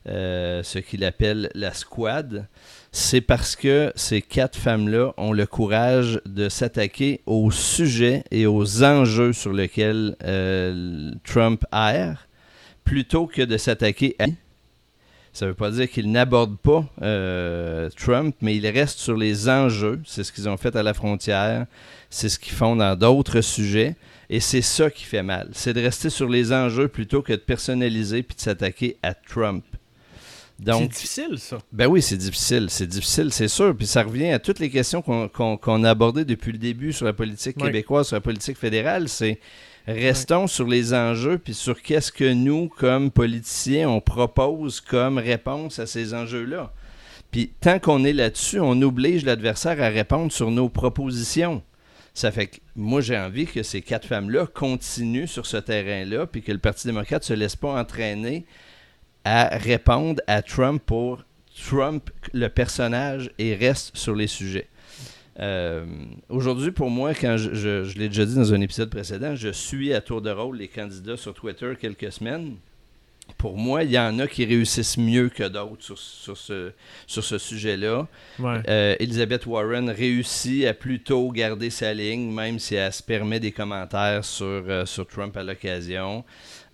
ce 0.07 0.79
qu'il 0.79 1.05
appelle 1.05 1.51
la 1.55 1.73
squad 1.73 2.47
c'est 2.93 3.23
parce 3.23 3.57
que 3.57 3.91
ces 3.97 4.21
quatre 4.21 4.59
femmes-là 4.59 5.15
ont 5.17 5.33
le 5.33 5.47
courage 5.47 6.21
de 6.27 6.51
s'attaquer 6.51 7.23
aux 7.25 7.51
sujets 7.51 8.23
et 8.31 8.47
aux 8.47 8.85
enjeux 8.85 9.33
sur 9.33 9.55
lesquels 9.55 10.15
euh, 10.25 11.11
Trump 11.25 11.65
erre, 11.73 12.29
plutôt 12.85 13.27
que 13.27 13.41
de 13.41 13.57
s'attaquer 13.57 14.15
à 14.19 14.27
ça 15.33 15.47
ne 15.47 15.53
veut 15.53 15.57
pas 15.57 15.71
dire 15.71 15.89
qu'ils 15.89 16.11
n'abordent 16.11 16.59
pas 16.59 16.85
euh, 17.01 17.89
Trump, 17.97 18.37
mais 18.43 18.55
ils 18.55 18.69
restent 18.69 18.99
sur 18.99 19.17
les 19.17 19.49
enjeux. 19.49 19.99
C'est 20.05 20.25
ce 20.25 20.31
qu'ils 20.33 20.47
ont 20.47 20.59
fait 20.59 20.77
à 20.77 20.83
la 20.83 20.93
frontière. 20.93 21.65
C'est 22.11 22.29
ce 22.29 22.39
qu'ils 22.39 22.53
font 22.53 22.77
dans 22.77 22.97
d'autres 22.97 23.41
sujets. 23.41 23.97
Et 24.29 24.41
c'est 24.41 24.61
ça 24.61 24.91
qui 24.91 25.05
fait 25.05 25.23
mal. 25.23 25.49
C'est 25.53 25.73
de 25.73 25.81
rester 25.81 26.11
sur 26.11 26.29
les 26.29 26.53
enjeux 26.53 26.89
plutôt 26.89 27.23
que 27.23 27.33
de 27.33 27.39
personnaliser 27.39 28.23
puis 28.23 28.37
de 28.37 28.43
s'attaquer 28.43 28.99
à 29.03 29.15
Trump 29.15 29.65
c'est 30.65 30.89
difficile, 30.89 31.39
ça. 31.39 31.59
Ben 31.73 31.87
oui, 31.87 32.03
c'est 32.03 32.17
difficile. 32.17 32.67
C'est 32.69 32.87
difficile, 32.87 33.33
c'est 33.33 33.49
sûr. 33.49 33.77
Puis 33.77 33.87
ça 33.87 34.03
revient 34.03 34.31
à 34.31 34.39
toutes 34.39 34.59
les 34.59 34.71
questions 34.71 35.03
qu'on 35.03 35.85
a 35.85 35.91
abordées 35.91 36.25
depuis 36.25 36.53
le 36.53 36.59
début 36.59 36.93
sur 36.93 37.07
la 37.07 37.13
politique 37.13 37.57
québécoise, 37.57 38.09
sur 38.09 38.17
la 38.17 38.21
politique 38.21 38.57
fédérale. 38.57 39.09
C'est 39.09 39.39
restons 39.87 40.47
sur 40.47 40.67
les 40.67 40.95
enjeux, 40.95 41.39
puis 41.39 41.55
sur 41.55 41.83
qu'est-ce 41.83 42.13
que 42.13 42.33
nous, 42.33 42.69
comme 42.69 43.11
politiciens, 43.11 43.89
on 43.89 44.01
propose 44.01 44.81
comme 44.81 45.19
réponse 45.19 45.79
à 45.79 45.87
ces 45.87 46.15
enjeux-là. 46.15 46.73
Puis 47.33 47.53
tant 47.61 47.79
qu'on 47.79 48.05
est 48.05 48.13
là-dessus, 48.13 48.61
on 48.61 48.81
oblige 48.83 49.25
l'adversaire 49.25 49.83
à 49.83 49.89
répondre 49.89 50.31
sur 50.31 50.51
nos 50.51 50.69
propositions. 50.69 51.63
Ça 52.15 52.31
fait 52.31 52.47
que 52.47 52.57
moi, 52.77 53.01
j'ai 53.01 53.17
envie 53.17 53.47
que 53.47 53.63
ces 53.63 53.81
quatre 53.81 54.07
femmes-là 54.07 54.47
continuent 54.47 55.27
sur 55.27 55.47
ce 55.47 55.57
terrain-là, 55.57 56.27
puis 56.27 56.43
que 56.43 56.53
le 56.53 56.59
Parti 56.59 56.87
démocrate 56.87 57.23
ne 57.23 57.27
se 57.27 57.33
laisse 57.33 57.57
pas 57.57 57.81
entraîner 57.81 58.45
à 59.25 59.57
répondre 59.57 60.21
à 60.27 60.43
Trump 60.43 60.83
pour 60.85 61.23
Trump, 61.69 62.11
le 62.33 62.49
personnage, 62.49 63.31
et 63.39 63.55
reste 63.55 63.97
sur 63.97 64.15
les 64.15 64.27
sujets. 64.27 64.69
Euh, 65.41 65.85
aujourd'hui, 66.29 66.73
pour 66.73 66.91
moi, 66.91 67.15
quand 67.15 67.37
je, 67.37 67.55
je, 67.85 67.99
l'ai 67.99 68.09
déjà 68.09 68.27
dit 68.27 68.35
dans 68.35 68.53
un 68.53 68.61
épisode 68.61 68.91
précédent, 68.91 69.35
je 69.35 69.49
suis 69.49 69.95
à 69.95 70.01
tour 70.01 70.21
de 70.21 70.31
rôle 70.31 70.59
les 70.59 70.69
candidats 70.69 71.17
sur 71.17 71.35
Twitter 71.35 71.73
quelques 71.81 72.13
semaines. 72.13 72.57
Pour 73.39 73.57
moi, 73.57 73.83
il 73.85 73.91
y 73.91 73.99
en 73.99 74.19
a 74.19 74.27
qui 74.27 74.45
réussissent 74.45 74.99
mieux 74.99 75.29
que 75.29 75.45
d'autres 75.45 75.83
sur, 75.83 75.99
sur, 75.99 76.37
ce, 76.37 76.73
sur 77.07 77.25
ce 77.25 77.39
sujet-là. 77.39 78.07
Euh, 78.41 78.97
Elizabeth 78.99 79.47
Warren 79.47 79.89
réussit 79.91 80.67
à 80.67 80.75
plutôt 80.75 81.31
garder 81.31 81.71
sa 81.71 81.95
ligne, 81.95 82.31
même 82.31 82.59
si 82.59 82.75
elle 82.75 82.93
se 82.93 83.03
permet 83.03 83.41
des 83.41 83.53
commentaires 83.53 84.25
sur, 84.25 84.47
euh, 84.47 84.85
sur 84.85 85.07
Trump 85.07 85.37
à 85.37 85.43
l'occasion. 85.45 86.25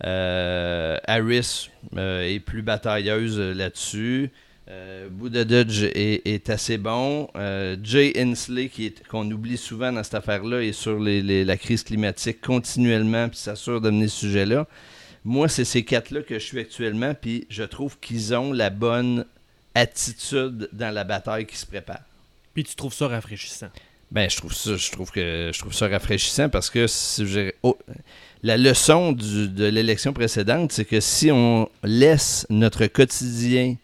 Euh, 0.05 0.97
Harris 1.05 1.69
euh, 1.97 2.23
est 2.23 2.39
plus 2.39 2.61
batailleuse 2.61 3.39
là-dessus. 3.39 4.31
Euh, 4.69 5.09
Dudge 5.09 5.83
est, 5.83 6.49
assez 6.49 6.77
bon. 6.77 7.27
Euh, 7.35 7.75
Jay 7.81 8.13
Inslee, 8.15 8.71
qu'on 9.09 9.29
oublie 9.31 9.57
souvent 9.57 9.91
dans 9.91 10.03
cette 10.03 10.15
affaire-là, 10.15 10.61
est 10.61 10.73
sur 10.73 10.99
la 10.99 11.57
crise 11.57 11.83
climatique 11.83 12.39
continuellement, 12.41 13.29
puis 13.29 13.39
s'assure 13.39 13.81
d'amener 13.81 14.07
ce 14.07 14.19
sujet-là. 14.19 14.67
Moi, 15.25 15.49
c'est 15.49 15.65
ces 15.65 15.83
quatre-là 15.83 16.21
que 16.21 16.35
je 16.35 16.45
suis 16.45 16.59
actuellement, 16.59 17.13
puis 17.13 17.45
je 17.49 17.63
trouve 17.63 17.99
qu'ils 17.99 18.35
ont 18.35 18.53
la 18.53 18.69
bonne 18.69 19.25
attitude 19.75 20.69
dans 20.71 20.93
la 20.93 21.03
bataille 21.03 21.45
qui 21.45 21.57
se 21.57 21.65
prépare. 21.65 22.01
Puis 22.53 22.63
tu 22.63 22.75
trouves 22.75 22.93
ça 22.93 23.07
rafraîchissant? 23.07 23.69
Ben, 24.11 24.29
je 24.29 24.37
trouve 24.37 24.53
ça, 24.53 24.75
je 24.75 24.91
trouve 24.91 25.11
que 25.11 25.51
je 25.53 25.59
trouve 25.59 25.73
ça 25.73 25.87
rafraîchissant 25.87 26.49
parce 26.49 26.69
que 26.69 26.87
si 26.87 27.51
oh, 27.61 27.77
la 28.43 28.57
leçon 28.57 29.11
de 29.11 29.65
l'élection 29.65 30.13
précédente, 30.13 30.71
c'est 30.71 30.85
que 30.85 30.99
si 30.99 31.31
on 31.31 31.69
laisse 31.83 32.45
notre 32.49 32.87
quotidien 32.87 33.75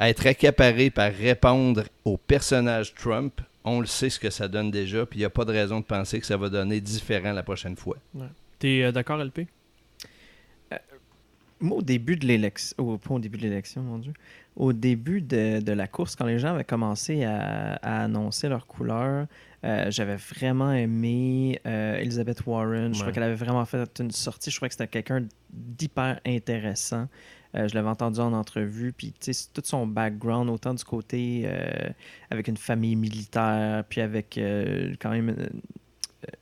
être 0.00 0.26
accaparé 0.26 0.90
par 0.90 1.12
répondre 1.12 1.84
au 2.04 2.16
personnage 2.16 2.94
Trump, 2.94 3.40
on 3.64 3.80
le 3.80 3.86
sait 3.86 4.10
ce 4.10 4.18
que 4.18 4.30
ça 4.30 4.48
donne 4.48 4.70
déjà, 4.70 5.06
puis 5.06 5.18
il 5.18 5.22
n'y 5.22 5.26
a 5.26 5.30
pas 5.30 5.44
de 5.44 5.52
raison 5.52 5.80
de 5.80 5.84
penser 5.84 6.18
que 6.20 6.26
ça 6.26 6.36
va 6.36 6.48
donner 6.48 6.80
différent 6.80 7.32
la 7.32 7.42
prochaine 7.42 7.76
fois. 7.76 7.96
Tu 8.58 8.68
es 8.68 8.84
euh, 8.84 8.92
d'accord, 8.92 9.22
LP? 9.22 9.46
Euh, 10.72 10.78
moi, 11.60 11.78
au 11.78 11.82
début 11.82 12.16
de 12.16 12.26
l'élection, 12.26 12.74
oh, 12.78 12.98
pas 12.98 13.14
au 13.14 13.20
début 13.20 13.38
de 13.38 13.42
l'élection, 13.42 13.82
mon 13.82 13.98
Dieu, 13.98 14.12
au 14.56 14.72
début 14.72 15.20
de, 15.20 15.72
la 15.72 15.86
course, 15.86 16.16
quand 16.16 16.26
les 16.26 16.38
gens 16.38 16.54
avaient 16.54 16.64
commencé 16.64 17.24
à, 17.24 17.74
à 17.76 18.02
annoncer 18.02 18.48
leur 18.48 18.66
couleur, 18.66 19.26
euh, 19.64 19.90
j'avais 19.90 20.16
vraiment 20.16 20.72
aimé 20.72 21.60
euh, 21.66 21.96
Elizabeth 21.96 22.44
Warren. 22.46 22.94
Je 22.94 23.00
crois 23.00 23.12
qu'elle 23.12 23.22
avait 23.22 23.34
vraiment 23.34 23.64
fait 23.64 24.00
une 24.00 24.10
sortie. 24.10 24.50
Je 24.50 24.56
crois 24.56 24.68
que 24.68 24.74
c'était 24.74 24.88
quelqu'un 24.88 25.26
d'hyper 25.50 26.20
intéressant. 26.26 27.08
Euh, 27.54 27.68
je 27.68 27.74
l'avais 27.74 27.88
entendu 27.88 28.18
en 28.18 28.32
entrevue, 28.32 28.92
puis 28.92 29.12
tout 29.12 29.62
son 29.62 29.86
background, 29.86 30.50
autant 30.50 30.74
du 30.74 30.82
côté 30.82 31.48
avec 32.30 32.48
une 32.48 32.56
famille 32.56 32.96
militaire, 32.96 33.84
puis 33.88 34.00
avec 34.00 34.40
quand 35.00 35.10
même 35.10 35.36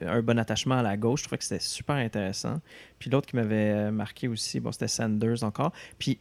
un 0.01 0.23
bon 0.23 0.39
attachement 0.39 0.79
à 0.79 0.83
la 0.83 0.97
gauche. 0.97 1.21
Je 1.21 1.25
trouvais 1.25 1.39
que 1.39 1.45
c'était 1.45 1.63
super 1.63 1.97
intéressant. 1.97 2.61
Puis 2.99 3.11
l'autre 3.11 3.27
qui 3.27 3.37
m'avait 3.37 3.91
marqué 3.91 4.29
aussi, 4.29 4.61
bon, 4.61 4.73
c'était 4.73 4.89
Sanders 4.89 5.43
encore. 5.43 5.73
Puis 5.99 6.19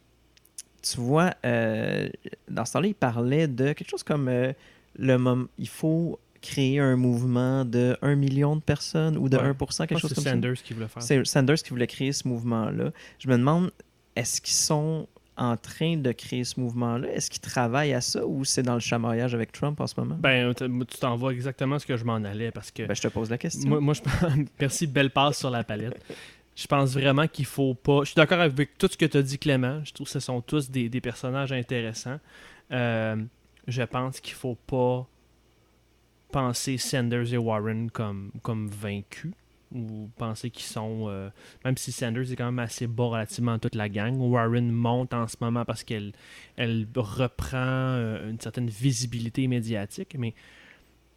tu 0.82 0.98
vois, 0.98 1.34
dans 1.42 2.64
ce 2.64 2.72
temps-là, 2.72 2.88
il 2.88 2.94
parlait 2.94 3.48
de 3.48 3.72
quelque 3.72 3.88
chose 3.88 4.02
comme 4.02 4.28
le 4.28 5.18
moment. 5.18 5.46
Il 5.56 5.68
faut 5.68 6.18
créer 6.40 6.78
un 6.78 6.96
mouvement 6.96 7.64
de 7.64 7.96
1 8.02 8.14
million 8.14 8.56
de 8.56 8.62
personnes 8.62 9.16
ou 9.16 9.28
de 9.28 9.36
1%, 9.36 9.86
quelque 9.86 9.98
chose 9.98 10.14
comme 10.14 10.24
ça. 10.24 10.30
C'est 10.30 10.30
Sanders 10.30 10.62
qui 10.62 10.74
voulait 10.74 10.88
faire. 10.88 11.02
C'est 11.02 11.26
Sanders 11.26 11.56
qui 11.56 11.70
voulait 11.70 11.86
créer 11.86 12.12
ce 12.12 12.26
mouvement-là. 12.28 12.90
Je 13.18 13.28
me 13.28 13.36
demande, 13.36 13.70
est-ce 14.16 14.40
qu'ils 14.40 14.54
sont 14.54 15.06
en 15.36 15.56
train 15.56 15.96
de 15.96 16.12
créer 16.12 16.44
ce 16.44 16.60
mouvement-là? 16.60 17.08
Est-ce 17.12 17.30
qu'ils 17.30 17.40
travaillent 17.40 17.94
à 17.94 18.00
ça 18.00 18.24
ou 18.26 18.44
c'est 18.44 18.62
dans 18.62 18.74
le 18.74 18.80
chamaillage 18.80 19.34
avec 19.34 19.52
Trump 19.52 19.80
en 19.80 19.86
ce 19.86 19.94
moment? 19.98 20.16
Ben, 20.18 20.54
tu 20.54 20.98
t'en 20.98 21.16
vois 21.16 21.32
exactement 21.32 21.78
ce 21.78 21.86
que 21.86 21.96
je 21.96 22.04
m'en 22.04 22.16
allais 22.16 22.50
parce 22.50 22.70
que. 22.70 22.84
Ben, 22.84 22.94
je 22.94 23.02
te 23.02 23.08
pose 23.08 23.30
la 23.30 23.38
question. 23.38 23.68
Moi, 23.68 23.80
moi 23.80 23.94
je... 23.94 24.02
merci, 24.60 24.86
belle 24.86 25.10
passe 25.10 25.38
sur 25.38 25.50
la 25.50 25.64
palette. 25.64 26.00
Je 26.56 26.66
pense 26.66 26.92
vraiment 26.92 27.26
qu'il 27.26 27.46
faut 27.46 27.74
pas. 27.74 28.00
Je 28.00 28.10
suis 28.10 28.16
d'accord 28.16 28.40
avec 28.40 28.76
tout 28.76 28.88
ce 28.90 28.96
que 28.96 29.06
tu 29.06 29.16
as 29.16 29.22
dit, 29.22 29.38
Clément. 29.38 29.82
Je 29.84 29.92
trouve 29.92 30.06
que 30.06 30.12
ce 30.12 30.20
sont 30.20 30.40
tous 30.42 30.70
des, 30.70 30.88
des 30.88 31.00
personnages 31.00 31.52
intéressants. 31.52 32.18
Euh, 32.70 33.16
je 33.66 33.82
pense 33.82 34.20
qu'il 34.20 34.34
faut 34.34 34.58
pas 34.66 35.08
penser 36.30 36.78
Sanders 36.78 37.34
et 37.34 37.38
Warren 37.38 37.90
comme, 37.90 38.30
comme 38.42 38.68
vaincus 38.68 39.32
ou 39.72 40.10
penser 40.16 40.50
qu'ils 40.50 40.64
sont. 40.64 41.06
Euh, 41.08 41.30
même 41.64 41.76
si 41.76 41.92
Sanders 41.92 42.32
est 42.32 42.36
quand 42.36 42.46
même 42.46 42.58
assez 42.58 42.86
bas 42.86 43.04
relativement 43.04 43.52
à 43.52 43.58
toute 43.58 43.74
la 43.74 43.88
gang, 43.88 44.16
Warren 44.18 44.70
monte 44.70 45.14
en 45.14 45.28
ce 45.28 45.36
moment 45.40 45.64
parce 45.64 45.84
qu'elle 45.84 46.12
elle 46.56 46.86
reprend 46.96 47.56
euh, 47.58 48.30
une 48.30 48.40
certaine 48.40 48.68
visibilité 48.68 49.46
médiatique, 49.46 50.16
mais 50.18 50.34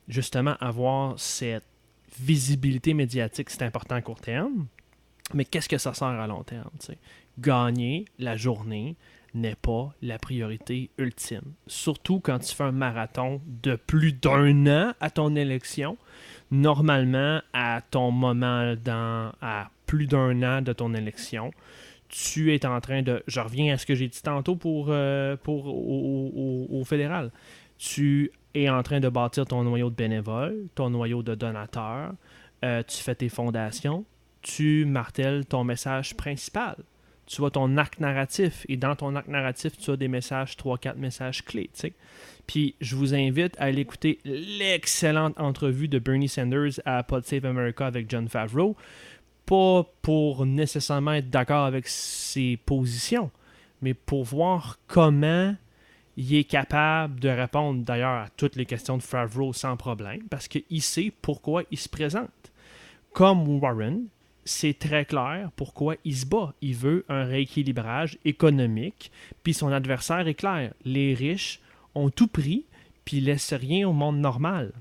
justement, 0.08 0.56
avoir 0.60 1.20
cette 1.20 1.66
visibilité 2.20 2.94
médiatique, 2.94 3.50
c'est 3.50 3.64
important 3.64 3.96
à 3.96 4.02
court 4.02 4.22
terme, 4.22 4.68
mais 5.34 5.46
qu'est-ce 5.46 5.70
que 5.70 5.78
ça 5.78 5.94
sert 5.94 6.08
à 6.08 6.28
long 6.28 6.44
terme? 6.44 6.70
Gagner 7.40 8.06
la 8.20 8.36
journée, 8.36 8.96
n'est 9.34 9.56
pas 9.56 9.94
la 10.02 10.20
priorité 10.20 10.90
ultime. 10.98 11.54
Surtout 11.68 12.20
quand 12.20 12.40
tu 12.40 12.54
fais 12.54 12.64
un 12.64 12.72
marathon 12.72 13.42
de 13.46 13.76
plus 13.76 14.14
d'un 14.14 14.68
an 14.68 14.94
à 15.00 15.10
ton 15.10 15.36
élection. 15.36 15.98
Normalement, 16.52 17.42
à 17.54 17.82
ton 17.82 18.12
moment 18.12 18.76
dans, 18.76 19.32
à 19.42 19.70
plus 19.86 20.08
d'un 20.08 20.42
an 20.44 20.62
de 20.62 20.74
ton 20.74 20.94
élection, 20.94 21.52
tu 22.10 22.54
es 22.54 22.66
en 22.66 22.80
train 22.80 23.02
de. 23.02 23.24
Je 23.28 23.40
reviens 23.40 23.74
à 23.74 23.78
ce 23.78 23.86
que 23.86 23.96
j'ai 23.96 24.08
dit 24.08 24.22
tantôt 24.22 24.56
pour, 24.56 24.88
euh, 24.90 25.36
pour 25.36 25.66
au, 25.68 26.84
fédéral. 26.86 27.32
Tu 27.80 28.32
es 28.54 28.70
en 28.70 28.84
train 28.84 29.00
de 29.00 29.10
bâtir 29.10 29.46
ton 29.46 29.64
noyau 29.64 29.90
de 29.90 29.96
bénévoles, 29.96 30.68
ton 30.76 30.92
noyau 30.92 31.24
de 31.24 31.34
donateurs. 31.34 32.14
Euh, 32.64 32.84
tu 32.84 32.98
fais 32.98 33.16
tes 33.16 33.30
fondations, 33.30 34.06
tu 34.42 34.86
martèles 34.86 35.46
ton 35.46 35.64
message 35.64 36.16
principal. 36.16 36.76
Tu 37.26 37.44
as 37.46 37.50
ton 37.52 37.78
arc 37.78 38.00
narratif. 38.00 38.66
Et 38.70 38.78
dans 38.78 38.96
ton 38.96 39.16
arc 39.16 39.28
narratif, 39.28 39.78
tu 39.78 39.92
as 39.92 39.98
des 39.98 40.08
messages, 40.08 40.56
3-4 40.58 40.96
messages 40.96 41.44
clés. 41.44 41.70
Puis 42.48 42.76
je 42.82 42.96
vous 42.96 43.16
invite 43.16 43.56
à 43.60 43.66
aller 43.66 43.82
écouter 43.82 44.20
l'excellente 44.26 45.40
entrevue 45.40 45.88
de 45.88 46.00
Bernie 46.00 46.28
Sanders 46.28 46.80
à 46.86 47.04
Pod 47.04 47.26
Save 47.26 47.46
America 47.46 47.86
avec 47.86 48.10
John 48.10 48.28
Favreau. 48.28 48.76
Pas 49.46 49.86
pour 50.02 50.46
nécessairement 50.46 51.14
être 51.14 51.30
d'accord 51.30 51.66
avec 51.66 51.88
ses 51.88 52.58
positions, 52.58 53.32
mais 53.82 53.94
pour 53.94 54.24
voir 54.24 54.80
comment 54.88 55.56
il 56.16 56.36
est 56.36 56.44
capable 56.44 57.20
de 57.20 57.30
répondre 57.30 57.84
d'ailleurs 57.84 58.24
à 58.24 58.30
toutes 58.38 58.56
les 58.56 58.66
questions 58.66 58.98
de 58.98 59.04
Favreau 59.04 59.52
sans 59.52 59.76
problème, 59.76 60.24
parce 60.30 60.48
qu'il 60.48 60.82
sait 60.82 61.12
pourquoi 61.22 61.64
il 61.72 61.78
se 61.78 61.90
présente. 61.90 62.30
Comme 63.12 63.48
Warren, 63.48 64.06
c'est 64.46 64.78
très 64.78 65.06
clair 65.06 65.52
pourquoi 65.56 65.96
il 66.04 66.16
se 66.16 66.26
bat. 66.26 66.54
Il 66.62 66.76
veut 66.76 67.06
un 67.10 67.26
rééquilibrage 67.26 68.18
économique, 68.26 69.12
puis 69.44 69.54
son 69.54 69.72
adversaire 69.72 70.28
est 70.28 70.34
clair. 70.34 70.74
Les 70.84 71.14
riches 71.14 71.62
ont 71.96 72.10
tout 72.10 72.28
pris, 72.28 72.66
puis 73.06 73.20
laissent 73.20 73.54
rien 73.54 73.88
au 73.88 73.94
monde 73.94 74.20
normal. 74.20 74.74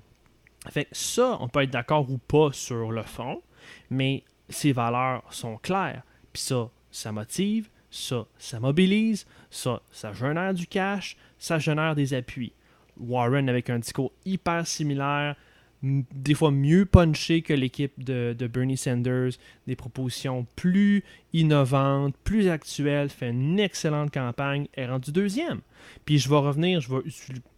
Fait 0.70 0.89
ça, 0.93 1.39
on 1.40 1.48
peut 1.48 1.62
être 1.62 1.70
d'accord 1.70 2.10
ou 2.10 2.18
pas 2.18 2.51
sur 2.52 2.93
le 2.93 3.02
fond, 3.02 3.43
mais 3.90 4.22
ses 4.48 4.72
valeurs 4.72 5.24
sont 5.30 5.56
claires. 5.56 6.02
Puis 6.32 6.43
ça, 6.43 6.70
ça 6.90 7.12
motive, 7.12 7.68
ça, 7.90 8.26
ça 8.39 8.60
mobilise, 8.60 9.26
ça, 9.51 9.82
ça 9.90 10.12
génère 10.12 10.55
du 10.55 10.66
cash, 10.66 11.16
ça 11.39 11.59
génère 11.59 11.94
des 11.94 12.14
appuis. 12.14 12.52
Warren 12.98 13.48
avec 13.48 13.70
un 13.70 13.78
discours 13.78 14.12
hyper 14.24 14.66
similaire, 14.66 15.36
des 15.82 16.34
fois 16.34 16.50
mieux 16.50 16.84
punché 16.84 17.42
que 17.42 17.52
l'équipe 17.52 17.92
de, 18.02 18.34
Bernie 18.46 18.76
Sanders, 18.76 19.32
des 19.66 19.76
propositions 19.76 20.46
plus 20.56 21.02
innovantes, 21.32 22.14
plus 22.24 22.48
actuelles, 22.48 23.09
fait 23.09 23.30
une 23.30 23.59
excellente 23.59 24.12
campagne, 24.12 24.66
est 24.74 24.86
rendu 24.86 25.10
deuxième. 25.10 25.60
Puis 26.04 26.18
je 26.18 26.28
vais 26.28 26.36
revenir, 26.36 26.80
je 26.80 26.94
vais, 26.94 27.02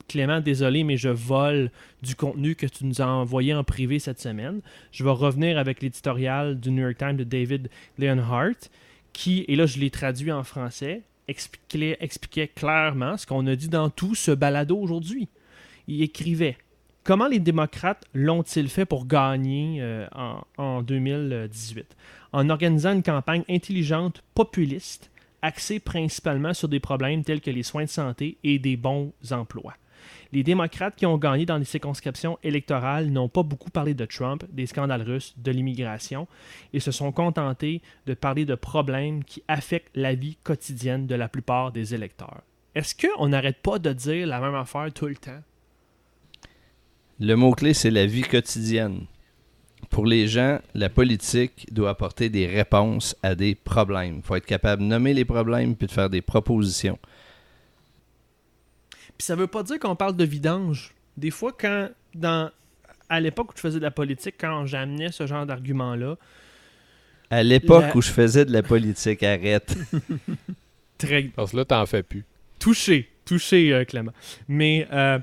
Clément, 0.08 0.40
désolé, 0.40 0.84
mais 0.84 0.96
je 0.96 1.08
vole 1.08 1.70
du 2.02 2.14
contenu 2.14 2.54
que 2.54 2.66
tu 2.66 2.84
nous 2.84 3.00
as 3.00 3.06
envoyé 3.06 3.54
en 3.54 3.64
privé 3.64 3.98
cette 3.98 4.20
semaine. 4.20 4.60
Je 4.92 5.02
vais 5.02 5.10
revenir 5.10 5.58
avec 5.58 5.80
l'éditorial 5.80 6.60
du 6.60 6.70
New 6.70 6.82
York 6.82 6.98
Times 6.98 7.16
de 7.16 7.24
David 7.24 7.70
Leonhardt, 7.98 8.68
qui, 9.12 9.44
et 9.48 9.56
là 9.56 9.66
je 9.66 9.78
l'ai 9.78 9.90
traduit 9.90 10.30
en 10.30 10.42
français, 10.42 11.02
expliquait, 11.26 11.96
expliquait 12.00 12.48
clairement 12.48 13.16
ce 13.16 13.26
qu'on 13.26 13.46
a 13.46 13.56
dit 13.56 13.68
dans 13.68 13.88
tout 13.88 14.14
ce 14.14 14.30
balado 14.30 14.76
aujourd'hui. 14.76 15.28
Il 15.88 16.02
écrivait 16.02 16.56
Comment 17.04 17.28
les 17.28 17.38
démocrates 17.38 18.06
l'ont-ils 18.14 18.70
fait 18.70 18.86
pour 18.86 19.06
gagner 19.06 19.76
euh, 19.82 20.06
en, 20.14 20.40
en 20.56 20.80
2018 20.80 21.94
En 22.32 22.48
organisant 22.48 22.94
une 22.94 23.02
campagne 23.02 23.44
intelligente, 23.46 24.22
populiste, 24.34 25.10
axée 25.42 25.80
principalement 25.80 26.54
sur 26.54 26.66
des 26.68 26.80
problèmes 26.80 27.22
tels 27.22 27.42
que 27.42 27.50
les 27.50 27.62
soins 27.62 27.84
de 27.84 27.90
santé 27.90 28.38
et 28.42 28.58
des 28.58 28.78
bons 28.78 29.12
emplois. 29.30 29.74
Les 30.32 30.42
démocrates 30.42 30.96
qui 30.96 31.04
ont 31.04 31.18
gagné 31.18 31.44
dans 31.44 31.58
les 31.58 31.66
circonscriptions 31.66 32.38
électorales 32.42 33.10
n'ont 33.10 33.28
pas 33.28 33.42
beaucoup 33.42 33.70
parlé 33.70 33.92
de 33.92 34.06
Trump, 34.06 34.42
des 34.50 34.64
scandales 34.64 35.02
russes, 35.02 35.34
de 35.36 35.50
l'immigration, 35.50 36.26
et 36.72 36.80
se 36.80 36.90
sont 36.90 37.12
contentés 37.12 37.82
de 38.06 38.14
parler 38.14 38.46
de 38.46 38.54
problèmes 38.54 39.24
qui 39.24 39.42
affectent 39.46 39.94
la 39.94 40.14
vie 40.14 40.38
quotidienne 40.42 41.06
de 41.06 41.14
la 41.14 41.28
plupart 41.28 41.70
des 41.70 41.94
électeurs. 41.94 42.40
Est-ce 42.74 42.94
qu'on 42.94 43.28
n'arrête 43.28 43.60
pas 43.60 43.78
de 43.78 43.92
dire 43.92 44.26
la 44.26 44.40
même 44.40 44.54
affaire 44.54 44.90
tout 44.90 45.06
le 45.06 45.16
temps? 45.16 45.42
Le 47.20 47.34
mot-clé, 47.34 47.74
c'est 47.74 47.90
la 47.90 48.06
vie 48.06 48.22
quotidienne. 48.22 49.06
Pour 49.90 50.06
les 50.06 50.26
gens, 50.26 50.58
la 50.74 50.88
politique 50.88 51.72
doit 51.72 51.90
apporter 51.90 52.28
des 52.28 52.46
réponses 52.46 53.16
à 53.22 53.34
des 53.34 53.54
problèmes. 53.54 54.16
Il 54.16 54.22
faut 54.22 54.34
être 54.36 54.46
capable 54.46 54.82
de 54.82 54.88
nommer 54.88 55.14
les 55.14 55.24
problèmes 55.24 55.76
puis 55.76 55.86
de 55.86 55.92
faire 55.92 56.10
des 56.10 56.22
propositions. 56.22 56.98
Puis 59.16 59.26
ça 59.26 59.36
veut 59.36 59.46
pas 59.46 59.62
dire 59.62 59.78
qu'on 59.78 59.94
parle 59.94 60.16
de 60.16 60.24
vidange. 60.24 60.92
Des 61.16 61.30
fois, 61.30 61.52
quand 61.56 61.88
dans 62.14 62.50
à 63.08 63.20
l'époque 63.20 63.50
où 63.50 63.56
je 63.56 63.60
faisais 63.60 63.78
de 63.78 63.84
la 63.84 63.90
politique, 63.90 64.34
quand 64.38 64.66
j'amenais 64.66 65.12
ce 65.12 65.26
genre 65.26 65.46
d'argument-là. 65.46 66.16
À 67.30 67.42
l'époque 67.42 67.94
où 67.94 68.02
je 68.02 68.10
faisais 68.10 68.44
de 68.44 68.52
la 68.52 68.62
politique, 68.62 69.22
arrête. 69.22 69.76
Très... 70.98 71.24
Parce 71.34 71.52
que 71.52 71.58
là, 71.58 71.64
t'en 71.64 71.86
fais 71.86 72.02
plus. 72.02 72.24
Touché, 72.58 73.08
touché, 73.24 73.72
euh, 73.72 73.84
Clément. 73.84 74.12
Mais 74.48 74.86
euh, 74.92 75.18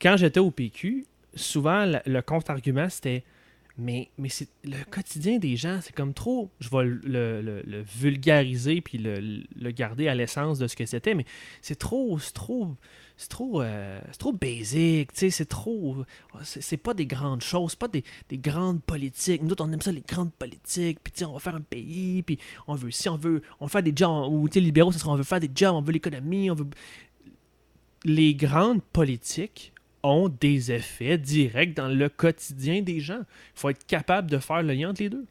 quand 0.00 0.16
j'étais 0.16 0.40
au 0.40 0.50
PQ, 0.50 1.06
souvent, 1.34 1.86
le, 2.06 2.20
contre-argument, 2.20 2.88
c'était 2.88 3.24
mais, 3.78 4.10
mais 4.18 4.28
c'est 4.28 4.48
le 4.64 4.84
quotidien 4.90 5.38
des 5.38 5.56
gens, 5.56 5.78
c'est 5.80 5.94
comme 5.94 6.12
trop. 6.12 6.50
Je 6.60 6.68
vais 6.68 6.84
le, 6.84 7.82
vulgariser 7.82 8.82
puis 8.82 8.98
le, 8.98 9.70
garder 9.70 10.08
à 10.08 10.14
l'essence 10.14 10.58
de 10.58 10.66
ce 10.66 10.76
que 10.76 10.84
c'était, 10.84 11.14
mais 11.14 11.24
c'est 11.62 11.78
trop. 11.78 12.18
C'est 12.18 12.34
trop. 12.34 12.76
C'est 13.16 13.28
trop, 13.28 13.60
euh, 13.60 14.00
trop 14.18 14.32
basic, 14.32 15.10
c'est 15.14 15.48
trop. 15.48 16.04
C'est 16.42 16.78
pas 16.78 16.94
des 16.94 17.04
grandes 17.04 17.42
choses, 17.42 17.74
pas 17.74 17.86
des, 17.88 18.02
grandes 18.32 18.82
politiques. 18.82 19.42
Nous 19.42 19.52
autres, 19.52 19.62
on 19.62 19.72
aime 19.72 19.82
ça, 19.82 19.92
les 19.92 20.00
grandes 20.00 20.32
politiques, 20.32 21.00
puis 21.02 21.24
on 21.26 21.34
va 21.34 21.38
faire 21.38 21.54
un 21.54 21.60
pays, 21.60 22.22
puis 22.22 22.38
on 22.66 22.74
veut, 22.74 22.90
si 22.90 23.10
on 23.10 23.18
veut, 23.18 23.42
on 23.60 23.66
veut 23.66 23.70
faire 23.70 23.82
des 23.82 23.92
jobs, 23.94 24.32
ou 24.32 24.48
les 24.54 24.60
libéraux, 24.62 24.90
ça 24.90 24.98
sera 24.98 25.12
on 25.12 25.16
veut 25.16 25.22
faire 25.22 25.38
des 25.38 25.50
jobs, 25.54 25.74
on 25.74 25.82
veut 25.82 25.92
l'économie, 25.92 26.50
on 26.50 26.54
veut. 26.54 26.66
Les 28.04 28.34
grandes 28.34 28.82
politiques 28.82 29.74
ont 30.02 30.28
des 30.28 30.72
effets 30.72 31.18
directs 31.18 31.74
dans 31.74 31.88
le 31.88 32.08
quotidien 32.08 32.82
des 32.82 33.00
gens. 33.00 33.20
Il 33.20 33.60
faut 33.60 33.70
être 33.70 33.86
capable 33.86 34.30
de 34.30 34.38
faire 34.38 34.62
le 34.62 34.72
lien 34.72 34.90
entre 34.90 35.02
les 35.02 35.10
deux. 35.10 35.26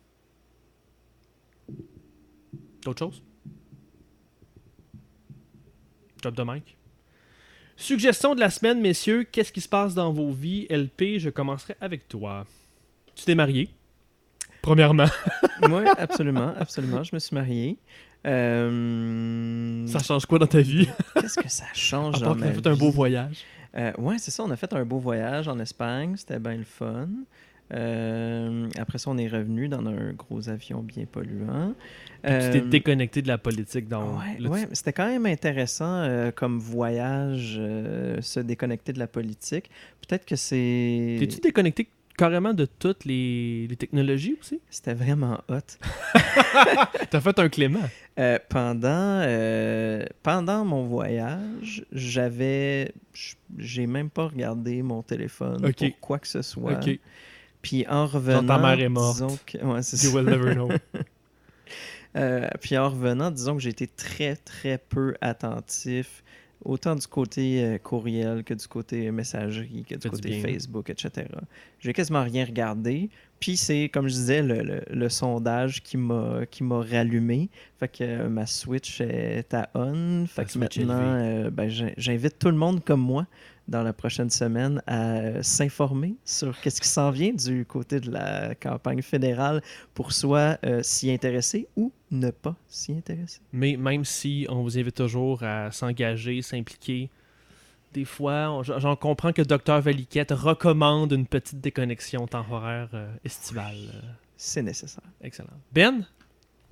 D'autres 2.83 2.99
choses? 2.99 3.23
Job 6.21 6.35
de 6.35 6.43
Mike. 6.43 6.77
Suggestion 7.75 8.35
de 8.35 8.41
la 8.41 8.49
semaine, 8.49 8.81
messieurs. 8.81 9.23
Qu'est-ce 9.23 9.53
qui 9.53 9.61
se 9.61 9.69
passe 9.69 9.95
dans 9.95 10.11
vos 10.11 10.31
vies? 10.31 10.67
LP, 10.69 11.17
je 11.17 11.29
commencerai 11.29 11.75
avec 11.79 12.07
toi. 12.07 12.45
Tu 13.15 13.23
t'es 13.23 13.35
marié, 13.35 13.69
premièrement. 14.61 15.07
oui, 15.63 15.83
absolument, 15.97 16.53
absolument. 16.57 17.03
Je 17.03 17.15
me 17.15 17.19
suis 17.19 17.33
marié. 17.33 17.77
Euh, 18.27 19.87
ça 19.87 19.99
change 19.99 20.25
quoi 20.25 20.39
dans 20.39 20.47
ta 20.47 20.59
vie? 20.59 20.89
Qu'est-ce 21.15 21.39
que 21.39 21.49
ça 21.49 21.65
change 21.73 22.19
dans 22.21 22.35
ma 22.35 22.51
fait 22.51 22.67
un 22.67 22.75
beau 22.75 22.91
voyage. 22.91 23.45
Euh, 23.77 23.91
ouais, 23.97 24.17
c'est 24.17 24.31
ça. 24.31 24.43
On 24.43 24.51
a 24.51 24.55
fait 24.55 24.73
un 24.73 24.85
beau 24.85 24.99
voyage 24.99 25.47
en 25.47 25.59
Espagne. 25.59 26.15
C'était 26.17 26.39
bien 26.39 26.57
le 26.57 26.63
fun. 26.63 27.07
Euh, 27.71 28.67
après 28.79 28.97
ça, 28.97 29.11
on 29.11 29.17
est 29.19 29.27
revenu 29.27 29.67
dans 29.67 29.85
un 29.85 30.13
gros 30.13 30.49
avion 30.49 30.81
bien 30.81 31.05
polluant. 31.05 31.75
tu 32.23 32.29
t'es 32.29 32.61
euh, 32.61 32.67
déconnecté 32.67 33.21
de 33.21 33.27
la 33.27 33.37
politique. 33.37 33.87
Dans 33.87 34.17
ouais, 34.17 34.67
c'était 34.73 34.93
quand 34.93 35.07
même 35.07 35.27
intéressant 35.27 36.31
comme 36.35 36.57
voyage, 36.57 37.61
se 38.21 38.39
déconnecter 38.39 38.91
de 38.91 38.99
la 38.99 39.07
politique. 39.07 39.69
Peut-être 40.07 40.25
que 40.25 40.35
c'est. 40.35 41.17
T'es-tu 41.19 41.39
déconnecté 41.41 41.89
carrément 42.19 42.53
de 42.53 42.65
toutes 42.65 43.05
les, 43.05 43.67
technologies 43.79 44.35
aussi? 44.41 44.59
C'était 44.69 44.93
vraiment 44.93 45.41
hot. 45.47 45.59
T'as 47.09 47.21
fait 47.21 47.39
un 47.39 47.47
Clément. 47.47 47.89
Euh, 48.19 48.37
pendant, 48.49 49.21
euh, 49.23 50.05
pendant 50.21 50.65
mon 50.65 50.85
voyage, 50.85 51.85
j'avais. 51.93 52.91
J'ai 53.57 53.87
même 53.87 54.09
pas 54.09 54.27
regardé 54.27 54.81
mon 54.81 55.01
téléphone 55.01 55.61
pour 55.61 55.99
quoi 56.01 56.19
que 56.19 56.27
ce 56.27 56.41
soit. 56.41 56.79
Puis 57.61 57.87
en 57.87 58.05
revenant. 58.05 58.43
ta 58.43 58.57
mère 58.57 58.79
est 58.79 58.89
morte. 58.89 59.23
you 59.53 60.13
will 60.13 60.25
never 60.25 60.53
know. 60.53 60.69
Euh, 62.15 62.47
puis 62.59 62.75
en 62.75 62.89
revenant, 62.89 63.29
disons 63.29 63.55
que 63.55 63.61
j'ai 63.61 63.69
été 63.69 63.85
très, 63.85 64.35
très 64.35 64.79
peu 64.79 65.13
attentif 65.21 66.23
autant 66.63 66.95
du 66.95 67.07
côté 67.07 67.63
euh, 67.63 67.77
courriel 67.77 68.43
que 68.43 68.53
du 68.53 68.67
côté 68.67 69.11
messagerie, 69.11 69.85
que 69.87 69.95
du 69.95 70.09
côté 70.09 70.41
Facebook, 70.41 70.89
etc. 70.89 71.27
J'ai 71.79 71.93
quasiment 71.93 72.23
rien 72.23 72.45
regardé. 72.45 73.09
Puis 73.39 73.55
c'est, 73.55 73.89
comme 73.93 74.07
je 74.09 74.13
disais, 74.13 74.41
le, 74.41 75.09
sondage 75.09 75.81
qui 75.81 75.97
m'a 75.97 76.45
qui 76.49 76.63
m'a 76.63 76.81
rallumé. 76.81 77.49
Fait 77.79 77.87
que 77.87 78.03
euh, 78.03 78.29
ma 78.29 78.45
Switch 78.45 78.99
est 78.99 79.53
à 79.53 79.69
on. 79.73 80.25
Fait 80.27 80.45
que 80.45 80.57
maintenant, 80.57 80.99
euh, 80.99 81.49
ben, 81.49 81.69
j'invite 81.97 82.37
tout 82.37 82.49
le 82.49 82.57
monde 82.57 82.83
comme 82.83 83.01
moi 83.01 83.25
dans 83.69 83.83
la 83.83 83.93
prochaine 83.93 84.29
semaine 84.29 84.81
à 84.87 85.41
s'informer 85.43 86.15
sur 86.25 86.59
qu'est-ce 86.59 86.81
qui 86.81 86.87
s'en 86.87 87.11
vient 87.11 87.33
du 87.33 87.65
côté 87.65 87.99
de 87.99 88.11
la 88.11 88.55
campagne 88.55 89.01
fédérale 89.01 89.61
pour 89.93 90.11
soit 90.11 90.59
s'y 90.81 91.11
intéresser 91.11 91.67
ou 91.75 91.91
ne 92.11 92.31
pas 92.31 92.55
s'y 92.67 92.91
intéresser. 92.93 93.39
Mais 93.53 93.77
même 93.77 94.03
si 94.03 94.45
on 94.49 94.63
vous 94.63 94.77
invite 94.77 94.95
toujours 94.95 95.43
à 95.43 95.71
s'engager, 95.71 96.41
s'impliquer, 96.41 97.09
des 97.93 98.05
fois, 98.05 98.61
j'en 98.63 98.95
comprends 98.95 99.33
que 99.33 99.41
Dr 99.41 99.79
Valiquette 99.81 100.31
recommande 100.31 101.11
une 101.11 101.25
petite 101.25 101.59
déconnexion 101.59 102.27
temporaire 102.27 102.89
euh, 102.93 103.11
estivale. 103.25 104.03
C'est 104.37 104.61
nécessaire. 104.61 105.03
Excellent. 105.21 105.49
Ben, 105.71 106.05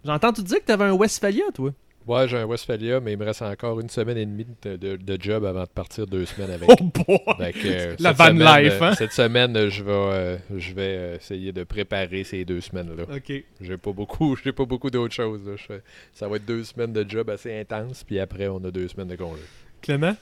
j'entends 0.06 0.32
tu 0.32 0.44
dire 0.44 0.60
que 0.60 0.66
tu 0.66 0.72
avais 0.72 0.86
un 0.86 0.94
Westphalia, 0.94 1.46
toi? 1.54 1.72
Ouais, 2.08 2.28
j'ai 2.28 2.38
un 2.38 2.46
Westphalia, 2.46 3.00
mais 3.02 3.12
il 3.14 3.18
me 3.18 3.26
reste 3.26 3.42
encore 3.42 3.80
une 3.82 3.90
semaine 3.90 4.18
et 4.18 4.26
demie 4.26 4.46
de, 4.64 4.78
de- 4.78 4.96
de 4.96 5.18
job 5.22 5.44
avant 5.44 5.64
de 5.64 5.68
partir 5.70 6.08
deux 6.08 6.26
semaines 6.26 6.52
avec. 6.52 6.70
Oh 6.80 6.84
boy! 7.06 7.18
Euh, 7.66 7.96
La 8.00 8.14
van 8.14 8.28
semaine, 8.28 8.64
life, 8.64 8.82
hein? 8.82 8.96
Cette 8.96 9.12
semaine, 9.12 9.70
je 9.70 9.84
vais, 9.84 9.92
euh, 9.92 10.38
je 10.56 10.74
vais 10.74 10.96
euh, 10.98 11.16
essayer 11.18 11.52
de 11.52 11.64
préparer 11.66 12.24
ces 12.24 12.46
deux 12.46 12.62
semaines-là. 12.62 13.04
Ok. 13.14 13.44
J'ai 13.60 13.78
pas 13.78 13.92
beaucoup, 13.92 14.36
j'ai 14.44 14.54
pas 14.54 14.66
beaucoup 14.66 14.90
d'autres 14.90 15.14
choses. 15.14 15.46
là. 15.46 15.56
Je 15.58 15.64
fais- 15.64 15.84
ça 16.14 16.28
va 16.30 16.38
être 16.38 16.46
deux 16.46 16.64
semaines 16.64 16.94
de 16.94 17.06
job 17.08 17.30
assez 17.30 17.60
intense, 17.60 18.04
puis 18.06 18.20
après, 18.20 18.48
on 18.48 18.64
a 18.64 18.72
deux 18.72 18.88
semaines 18.88 19.10
de 19.10 19.16
congé. 19.18 19.42
Clément? 19.82 20.16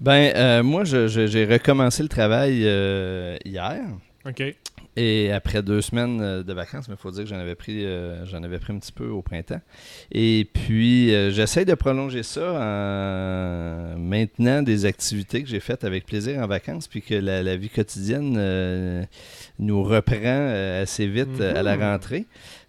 Ben, 0.00 0.32
euh, 0.34 0.62
moi, 0.62 0.84
j'ai 0.84 1.44
recommencé 1.44 2.02
le 2.02 2.08
travail 2.08 2.62
euh, 2.64 3.36
hier. 3.44 3.80
Ok. 4.26 4.42
Et 4.96 5.32
après 5.32 5.60
deux 5.62 5.80
semaines 5.80 6.20
euh, 6.20 6.42
de 6.44 6.52
vacances, 6.52 6.88
mais 6.88 6.94
il 6.94 7.00
faut 7.00 7.10
dire 7.10 7.24
que 7.24 7.28
j'en 7.28 7.38
avais 7.40 7.56
pris 7.56 7.84
euh, 7.84 8.24
j'en 8.26 8.42
avais 8.44 8.58
pris 8.60 8.72
un 8.72 8.78
petit 8.78 8.92
peu 8.92 9.08
au 9.08 9.22
printemps. 9.22 9.60
Et 10.12 10.48
puis 10.52 11.12
euh, 11.12 11.30
j'essaie 11.32 11.64
de 11.64 11.74
prolonger 11.74 12.22
ça 12.22 12.52
en 12.52 13.98
maintenant 13.98 14.62
des 14.62 14.84
activités 14.84 15.42
que 15.42 15.48
j'ai 15.48 15.60
faites 15.60 15.84
avec 15.84 16.06
plaisir 16.06 16.38
en 16.40 16.46
vacances, 16.46 16.86
puis 16.88 17.02
que 17.02 17.14
la, 17.14 17.42
la 17.42 17.56
vie 17.56 17.70
quotidienne 17.70 18.36
euh, 18.38 19.02
nous 19.58 19.82
reprend 19.82 20.48
assez 20.82 21.06
vite 21.06 21.40
à 21.40 21.62
la 21.62 21.76
Mhm. 21.76 21.82
rentrée. 21.82 22.26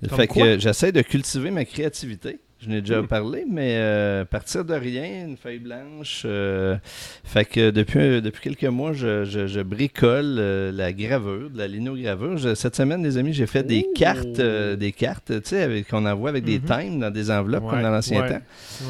Comme 0.10 0.18
fait 0.18 0.28
quoi? 0.28 0.44
que 0.44 0.60
j'essaie 0.60 0.92
de 0.92 1.02
cultiver 1.02 1.52
ma 1.52 1.64
créativité. 1.66 2.40
Je 2.66 2.70
n'ai 2.72 2.82
déjà 2.82 3.04
parlé, 3.04 3.46
mais 3.50 3.76
euh, 3.78 4.26
partir 4.26 4.66
de 4.66 4.74
rien, 4.74 5.28
une 5.28 5.38
feuille 5.38 5.60
blanche. 5.60 6.24
euh, 6.26 6.76
fait 7.24 7.46
que 7.46 7.70
depuis, 7.70 8.22
depuis 8.22 8.42
quelques 8.42 8.64
mois, 8.72 8.92
je, 8.94 9.24
je- 9.24 9.46
je 9.46 9.60
bricole 9.62 10.38
euh, 10.40 10.72
la 10.72 10.92
gravure, 10.92 11.50
de 11.52 11.58
la 11.60 11.68
linogravure. 11.68 12.38
Je- 12.38 12.56
cette 12.56 12.76
semaine, 12.76 13.04
les 13.04 13.18
amis, 13.18 13.34
j'ai 13.34 13.46
fait 13.46 13.62
des 13.64 13.86
cartes, 13.96 14.40
euh, 14.40 14.76
des 14.76 14.92
cartes, 14.92 15.32
tu 15.44 15.50
sais, 15.50 15.86
qu'on 15.90 16.06
envoie 16.08 16.30
avec 16.30 16.44
des 16.44 16.60
times 16.60 17.00
dans 17.00 17.12
des 17.12 17.30
enveloppes 17.30 17.70
comme 17.70 17.82
dans 17.84 17.92
l'ancien 17.92 18.22
ouais. 18.24 18.30
temps. 18.30 18.42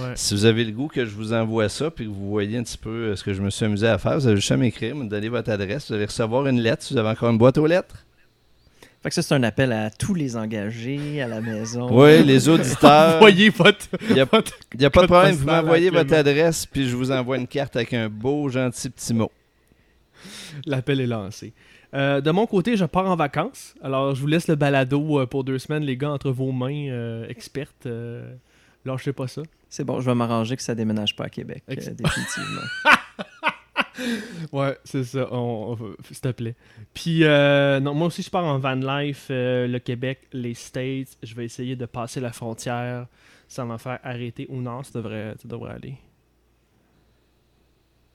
Ouais. 0.02 0.12
Si 0.16 0.34
vous 0.34 0.46
avez 0.46 0.64
le 0.64 0.72
goût 0.72 0.88
que 0.88 1.04
je 1.06 1.14
vous 1.14 1.34
envoie 1.34 1.68
ça, 1.68 1.92
puis 1.92 2.06
que 2.06 2.10
vous 2.12 2.30
voyez 2.30 2.58
un 2.58 2.64
petit 2.64 2.78
peu 2.78 2.90
euh, 2.90 3.16
ce 3.18 3.24
que 3.24 3.34
je 3.34 3.42
me 3.42 3.50
suis 3.50 3.66
amusé 3.66 3.88
à 3.88 3.98
faire, 3.98 4.18
vous 4.18 4.28
avez 4.28 4.38
juste 4.38 4.52
à 4.52 4.58
m'écrire, 4.58 4.96
me 4.96 5.06
donner 5.10 5.28
votre 5.30 5.50
adresse, 5.52 5.90
vous 5.90 5.96
allez 5.96 6.06
recevoir 6.06 6.48
une 6.48 6.62
lettre. 6.62 6.84
Si 6.84 6.94
vous 6.94 7.00
avez 7.00 7.10
encore 7.10 7.30
une 7.30 7.38
boîte 7.38 7.58
aux 7.58 7.68
lettres. 7.68 8.05
Fait 9.06 9.10
que 9.10 9.16
ça, 9.16 9.22
c'est 9.22 9.36
un 9.36 9.44
appel 9.44 9.72
à 9.72 9.92
tous 9.92 10.16
les 10.16 10.36
engagés 10.36 11.22
à 11.22 11.28
la 11.28 11.40
maison. 11.40 11.88
Oui, 11.92 12.24
les 12.24 12.50
auditeurs. 12.50 13.20
Voyez 13.20 13.50
votre. 13.50 13.86
Il 14.10 14.16
n'y 14.16 14.20
a, 14.20 14.26
votre- 14.26 14.58
y 14.80 14.84
a 14.84 14.90
pas 14.90 15.04
de 15.04 15.06
problème, 15.06 15.36
vous 15.36 15.46
m'envoyez 15.46 15.92
votre 15.92 16.06
Clément. 16.08 16.22
adresse, 16.22 16.66
puis 16.66 16.90
je 16.90 16.96
vous 16.96 17.12
envoie 17.12 17.38
une 17.38 17.46
carte 17.46 17.76
avec 17.76 17.94
un 17.94 18.10
beau, 18.10 18.50
gentil 18.50 18.90
petit 18.90 19.14
mot. 19.14 19.32
L'appel 20.66 21.02
est 21.02 21.06
lancé. 21.06 21.54
Euh, 21.94 22.20
de 22.20 22.32
mon 22.32 22.48
côté, 22.48 22.78
je 22.78 22.86
pars 22.86 23.06
en 23.06 23.16
vacances. 23.16 23.76
Alors, 23.84 24.16
je 24.16 24.22
vous 24.22 24.28
laisse 24.28 24.48
le 24.48 24.56
balado 24.56 25.20
euh, 25.20 25.28
pour 25.28 25.44
deux 25.44 25.60
semaines, 25.60 25.84
les 25.84 25.98
gars, 25.98 26.10
entre 26.10 26.32
vos 26.32 26.52
mains 26.52 26.88
euh, 26.90 27.28
expertes. 27.30 27.86
Euh, 27.86 28.34
lâchez 28.86 29.14
pas 29.14 29.28
ça. 29.28 29.44
C'est 29.70 29.84
bon, 29.84 30.02
je 30.02 30.06
vais 30.10 30.16
m'arranger 30.16 30.56
que 30.56 30.64
ça 30.64 30.74
déménage 30.74 31.16
pas 31.16 31.26
à 31.26 31.30
Québec, 31.30 31.62
euh, 31.70 31.76
définitivement. 31.76 32.62
Ouais, 34.52 34.78
c'est 34.84 35.04
ça. 35.04 35.28
On, 35.32 35.78
on- 35.80 35.96
S'il 36.04 36.20
te 36.20 36.32
plaît. 36.32 36.56
Puis, 36.94 37.24
euh, 37.24 37.80
non, 37.80 37.94
moi 37.94 38.08
aussi, 38.08 38.22
je 38.22 38.30
pars 38.30 38.44
en 38.46 38.60
van 38.60 38.76
life, 38.76 39.28
euh, 39.30 39.68
le 39.68 39.80
Québec, 39.80 40.28
les 40.34 40.54
States. 40.54 41.18
Je 41.24 41.34
vais 41.36 41.46
essayer 41.46 41.76
de 41.76 41.86
passer 41.86 42.20
la 42.20 42.32
frontière 42.32 43.08
sans 43.48 43.66
me 43.66 43.78
faire 43.78 44.00
arrêter 44.04 44.48
ou 44.50 44.62
non. 44.62 44.84
Ça 44.84 44.92
devrait, 45.00 45.36
ça 45.42 45.48
devrait 45.48 45.74
aller. 45.74 45.96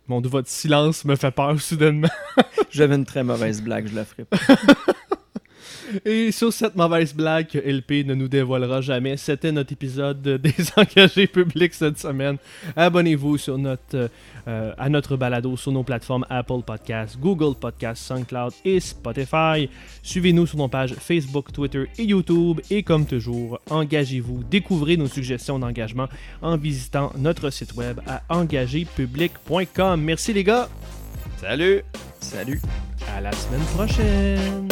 Mon 0.06 0.20
votre 0.20 0.48
silence 0.48 1.04
me 1.04 1.14
fait 1.16 1.30
peur 1.30 1.60
soudainement. 1.60 2.08
J'avais 2.70 2.96
une 2.96 3.04
très 3.04 3.22
mauvaise 3.22 3.62
blague, 3.62 3.86
je 3.86 3.94
la 3.94 4.04
ferai 4.04 4.24
pas. 4.24 4.38
Et 6.04 6.32
sur 6.32 6.52
cette 6.52 6.76
mauvaise 6.76 7.14
blague 7.14 7.48
que 7.48 7.58
LP 7.58 8.06
ne 8.06 8.14
nous 8.14 8.28
dévoilera 8.28 8.80
jamais, 8.80 9.16
c'était 9.16 9.52
notre 9.52 9.72
épisode 9.72 10.22
de 10.22 10.36
des 10.36 10.54
engagés 10.76 11.26
publics 11.26 11.74
cette 11.74 11.98
semaine. 11.98 12.36
Abonnez-vous 12.76 13.38
sur 13.38 13.58
notre, 13.58 14.10
euh, 14.48 14.72
à 14.78 14.88
notre 14.88 15.16
balado 15.16 15.56
sur 15.56 15.72
nos 15.72 15.82
plateformes 15.82 16.24
Apple 16.28 16.62
Podcasts, 16.66 17.18
Google 17.18 17.54
Podcasts, 17.58 18.02
SoundCloud 18.04 18.52
et 18.64 18.80
Spotify. 18.80 19.68
Suivez-nous 20.02 20.46
sur 20.46 20.58
nos 20.58 20.68
pages 20.68 20.94
Facebook, 20.94 21.52
Twitter 21.52 21.84
et 21.98 22.04
YouTube. 22.04 22.60
Et 22.70 22.82
comme 22.82 23.06
toujours, 23.06 23.60
engagez-vous. 23.70 24.42
Découvrez 24.50 24.96
nos 24.96 25.08
suggestions 25.08 25.58
d'engagement 25.58 26.08
en 26.42 26.56
visitant 26.56 27.12
notre 27.18 27.50
site 27.50 27.74
web 27.74 28.00
à 28.06 28.22
engagépublic.com. 28.28 30.00
Merci 30.00 30.32
les 30.32 30.44
gars. 30.44 30.68
Salut! 31.40 31.82
Salut! 32.20 32.60
À 33.16 33.20
la 33.20 33.32
semaine 33.32 33.64
prochaine. 33.74 34.68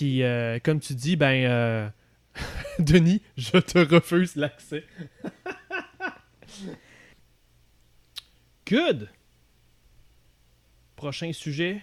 Puis, 0.00 0.22
euh, 0.22 0.58
comme 0.62 0.80
tu 0.80 0.94
dis, 0.94 1.14
ben, 1.14 1.44
euh, 1.44 1.86
Denis, 2.78 3.20
je 3.36 3.58
te 3.58 3.80
refuse 3.80 4.34
l'accès. 4.34 4.82
Good. 8.66 9.10
Prochain 10.96 11.34
sujet. 11.34 11.82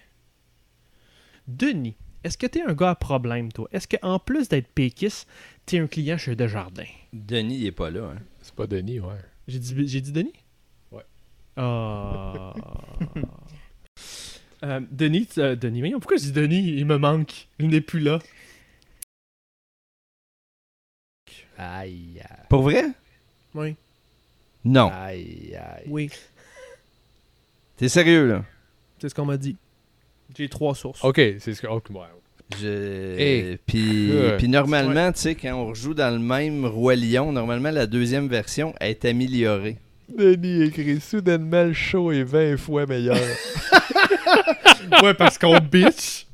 Denis, 1.46 1.94
est-ce 2.24 2.36
que 2.36 2.48
t'es 2.48 2.60
un 2.60 2.74
gars 2.74 2.90
à 2.90 2.94
problème, 2.96 3.52
toi? 3.52 3.68
Est-ce 3.70 3.86
qu'en 3.86 4.18
plus 4.18 4.48
d'être 4.48 4.66
péquiste, 4.66 5.28
t'es 5.64 5.78
un 5.78 5.86
client 5.86 6.18
chez 6.18 6.34
Desjardins? 6.34 6.90
Denis, 7.12 7.58
il 7.58 7.66
est 7.66 7.70
pas 7.70 7.90
là. 7.90 8.14
Hein. 8.16 8.22
C'est 8.42 8.56
pas 8.56 8.66
Denis, 8.66 8.98
ouais. 8.98 9.14
J'ai 9.46 9.60
dit, 9.60 9.86
j'ai 9.86 10.00
dit 10.00 10.10
Denis? 10.10 10.34
Ouais. 10.90 11.04
Ah. 11.56 12.52
Euh, 14.64 14.80
Denis, 14.90 15.28
euh, 15.38 15.54
Denis, 15.54 15.80
voyons, 15.80 16.00
pourquoi 16.00 16.16
je 16.16 16.24
dis 16.24 16.32
Denis? 16.32 16.74
Il 16.76 16.86
me 16.86 16.98
manque. 16.98 17.48
Il 17.58 17.68
n'est 17.68 17.80
plus 17.80 18.00
là. 18.00 18.18
Aïe, 21.56 22.20
aïe, 22.20 22.36
Pour 22.48 22.62
vrai? 22.62 22.84
Oui. 23.54 23.74
Non. 24.64 24.90
aïe, 24.92 25.56
aïe. 25.56 25.84
Oui. 25.88 26.10
T'es 27.76 27.88
sérieux, 27.88 28.26
là? 28.26 28.44
C'est 29.00 29.08
ce 29.08 29.14
qu'on 29.14 29.24
m'a 29.24 29.36
dit. 29.36 29.56
J'ai 30.36 30.48
trois 30.48 30.74
sources. 30.74 31.02
Ok, 31.04 31.16
c'est 31.16 31.54
ce 31.54 31.62
que. 31.62 31.66
ok, 31.66 31.90
ouais. 31.90 32.00
Je... 32.60 33.18
Hey. 33.18 33.58
Puis, 33.66 34.10
Euh, 34.12 34.36
puis 34.38 34.48
normalement, 34.48 35.12
tu 35.12 35.20
sais, 35.20 35.34
quand 35.34 35.52
on 35.54 35.66
rejoue 35.66 35.94
dans 35.94 36.12
le 36.12 36.18
même 36.18 36.64
Roi 36.64 36.96
Lion, 36.96 37.30
normalement, 37.32 37.70
la 37.70 37.86
deuxième 37.86 38.28
version 38.28 38.74
est 38.80 39.04
améliorée. 39.04 39.78
Denis 40.08 40.62
écrit 40.64 41.00
soudainement 41.00 41.64
le 41.64 41.72
show 41.72 42.12
est 42.12 42.22
20 42.22 42.56
fois 42.56 42.86
meilleur. 42.86 43.18
ouais, 45.02 45.14
parce 45.14 45.36
qu'on 45.38 45.58
bitch. 45.58 46.27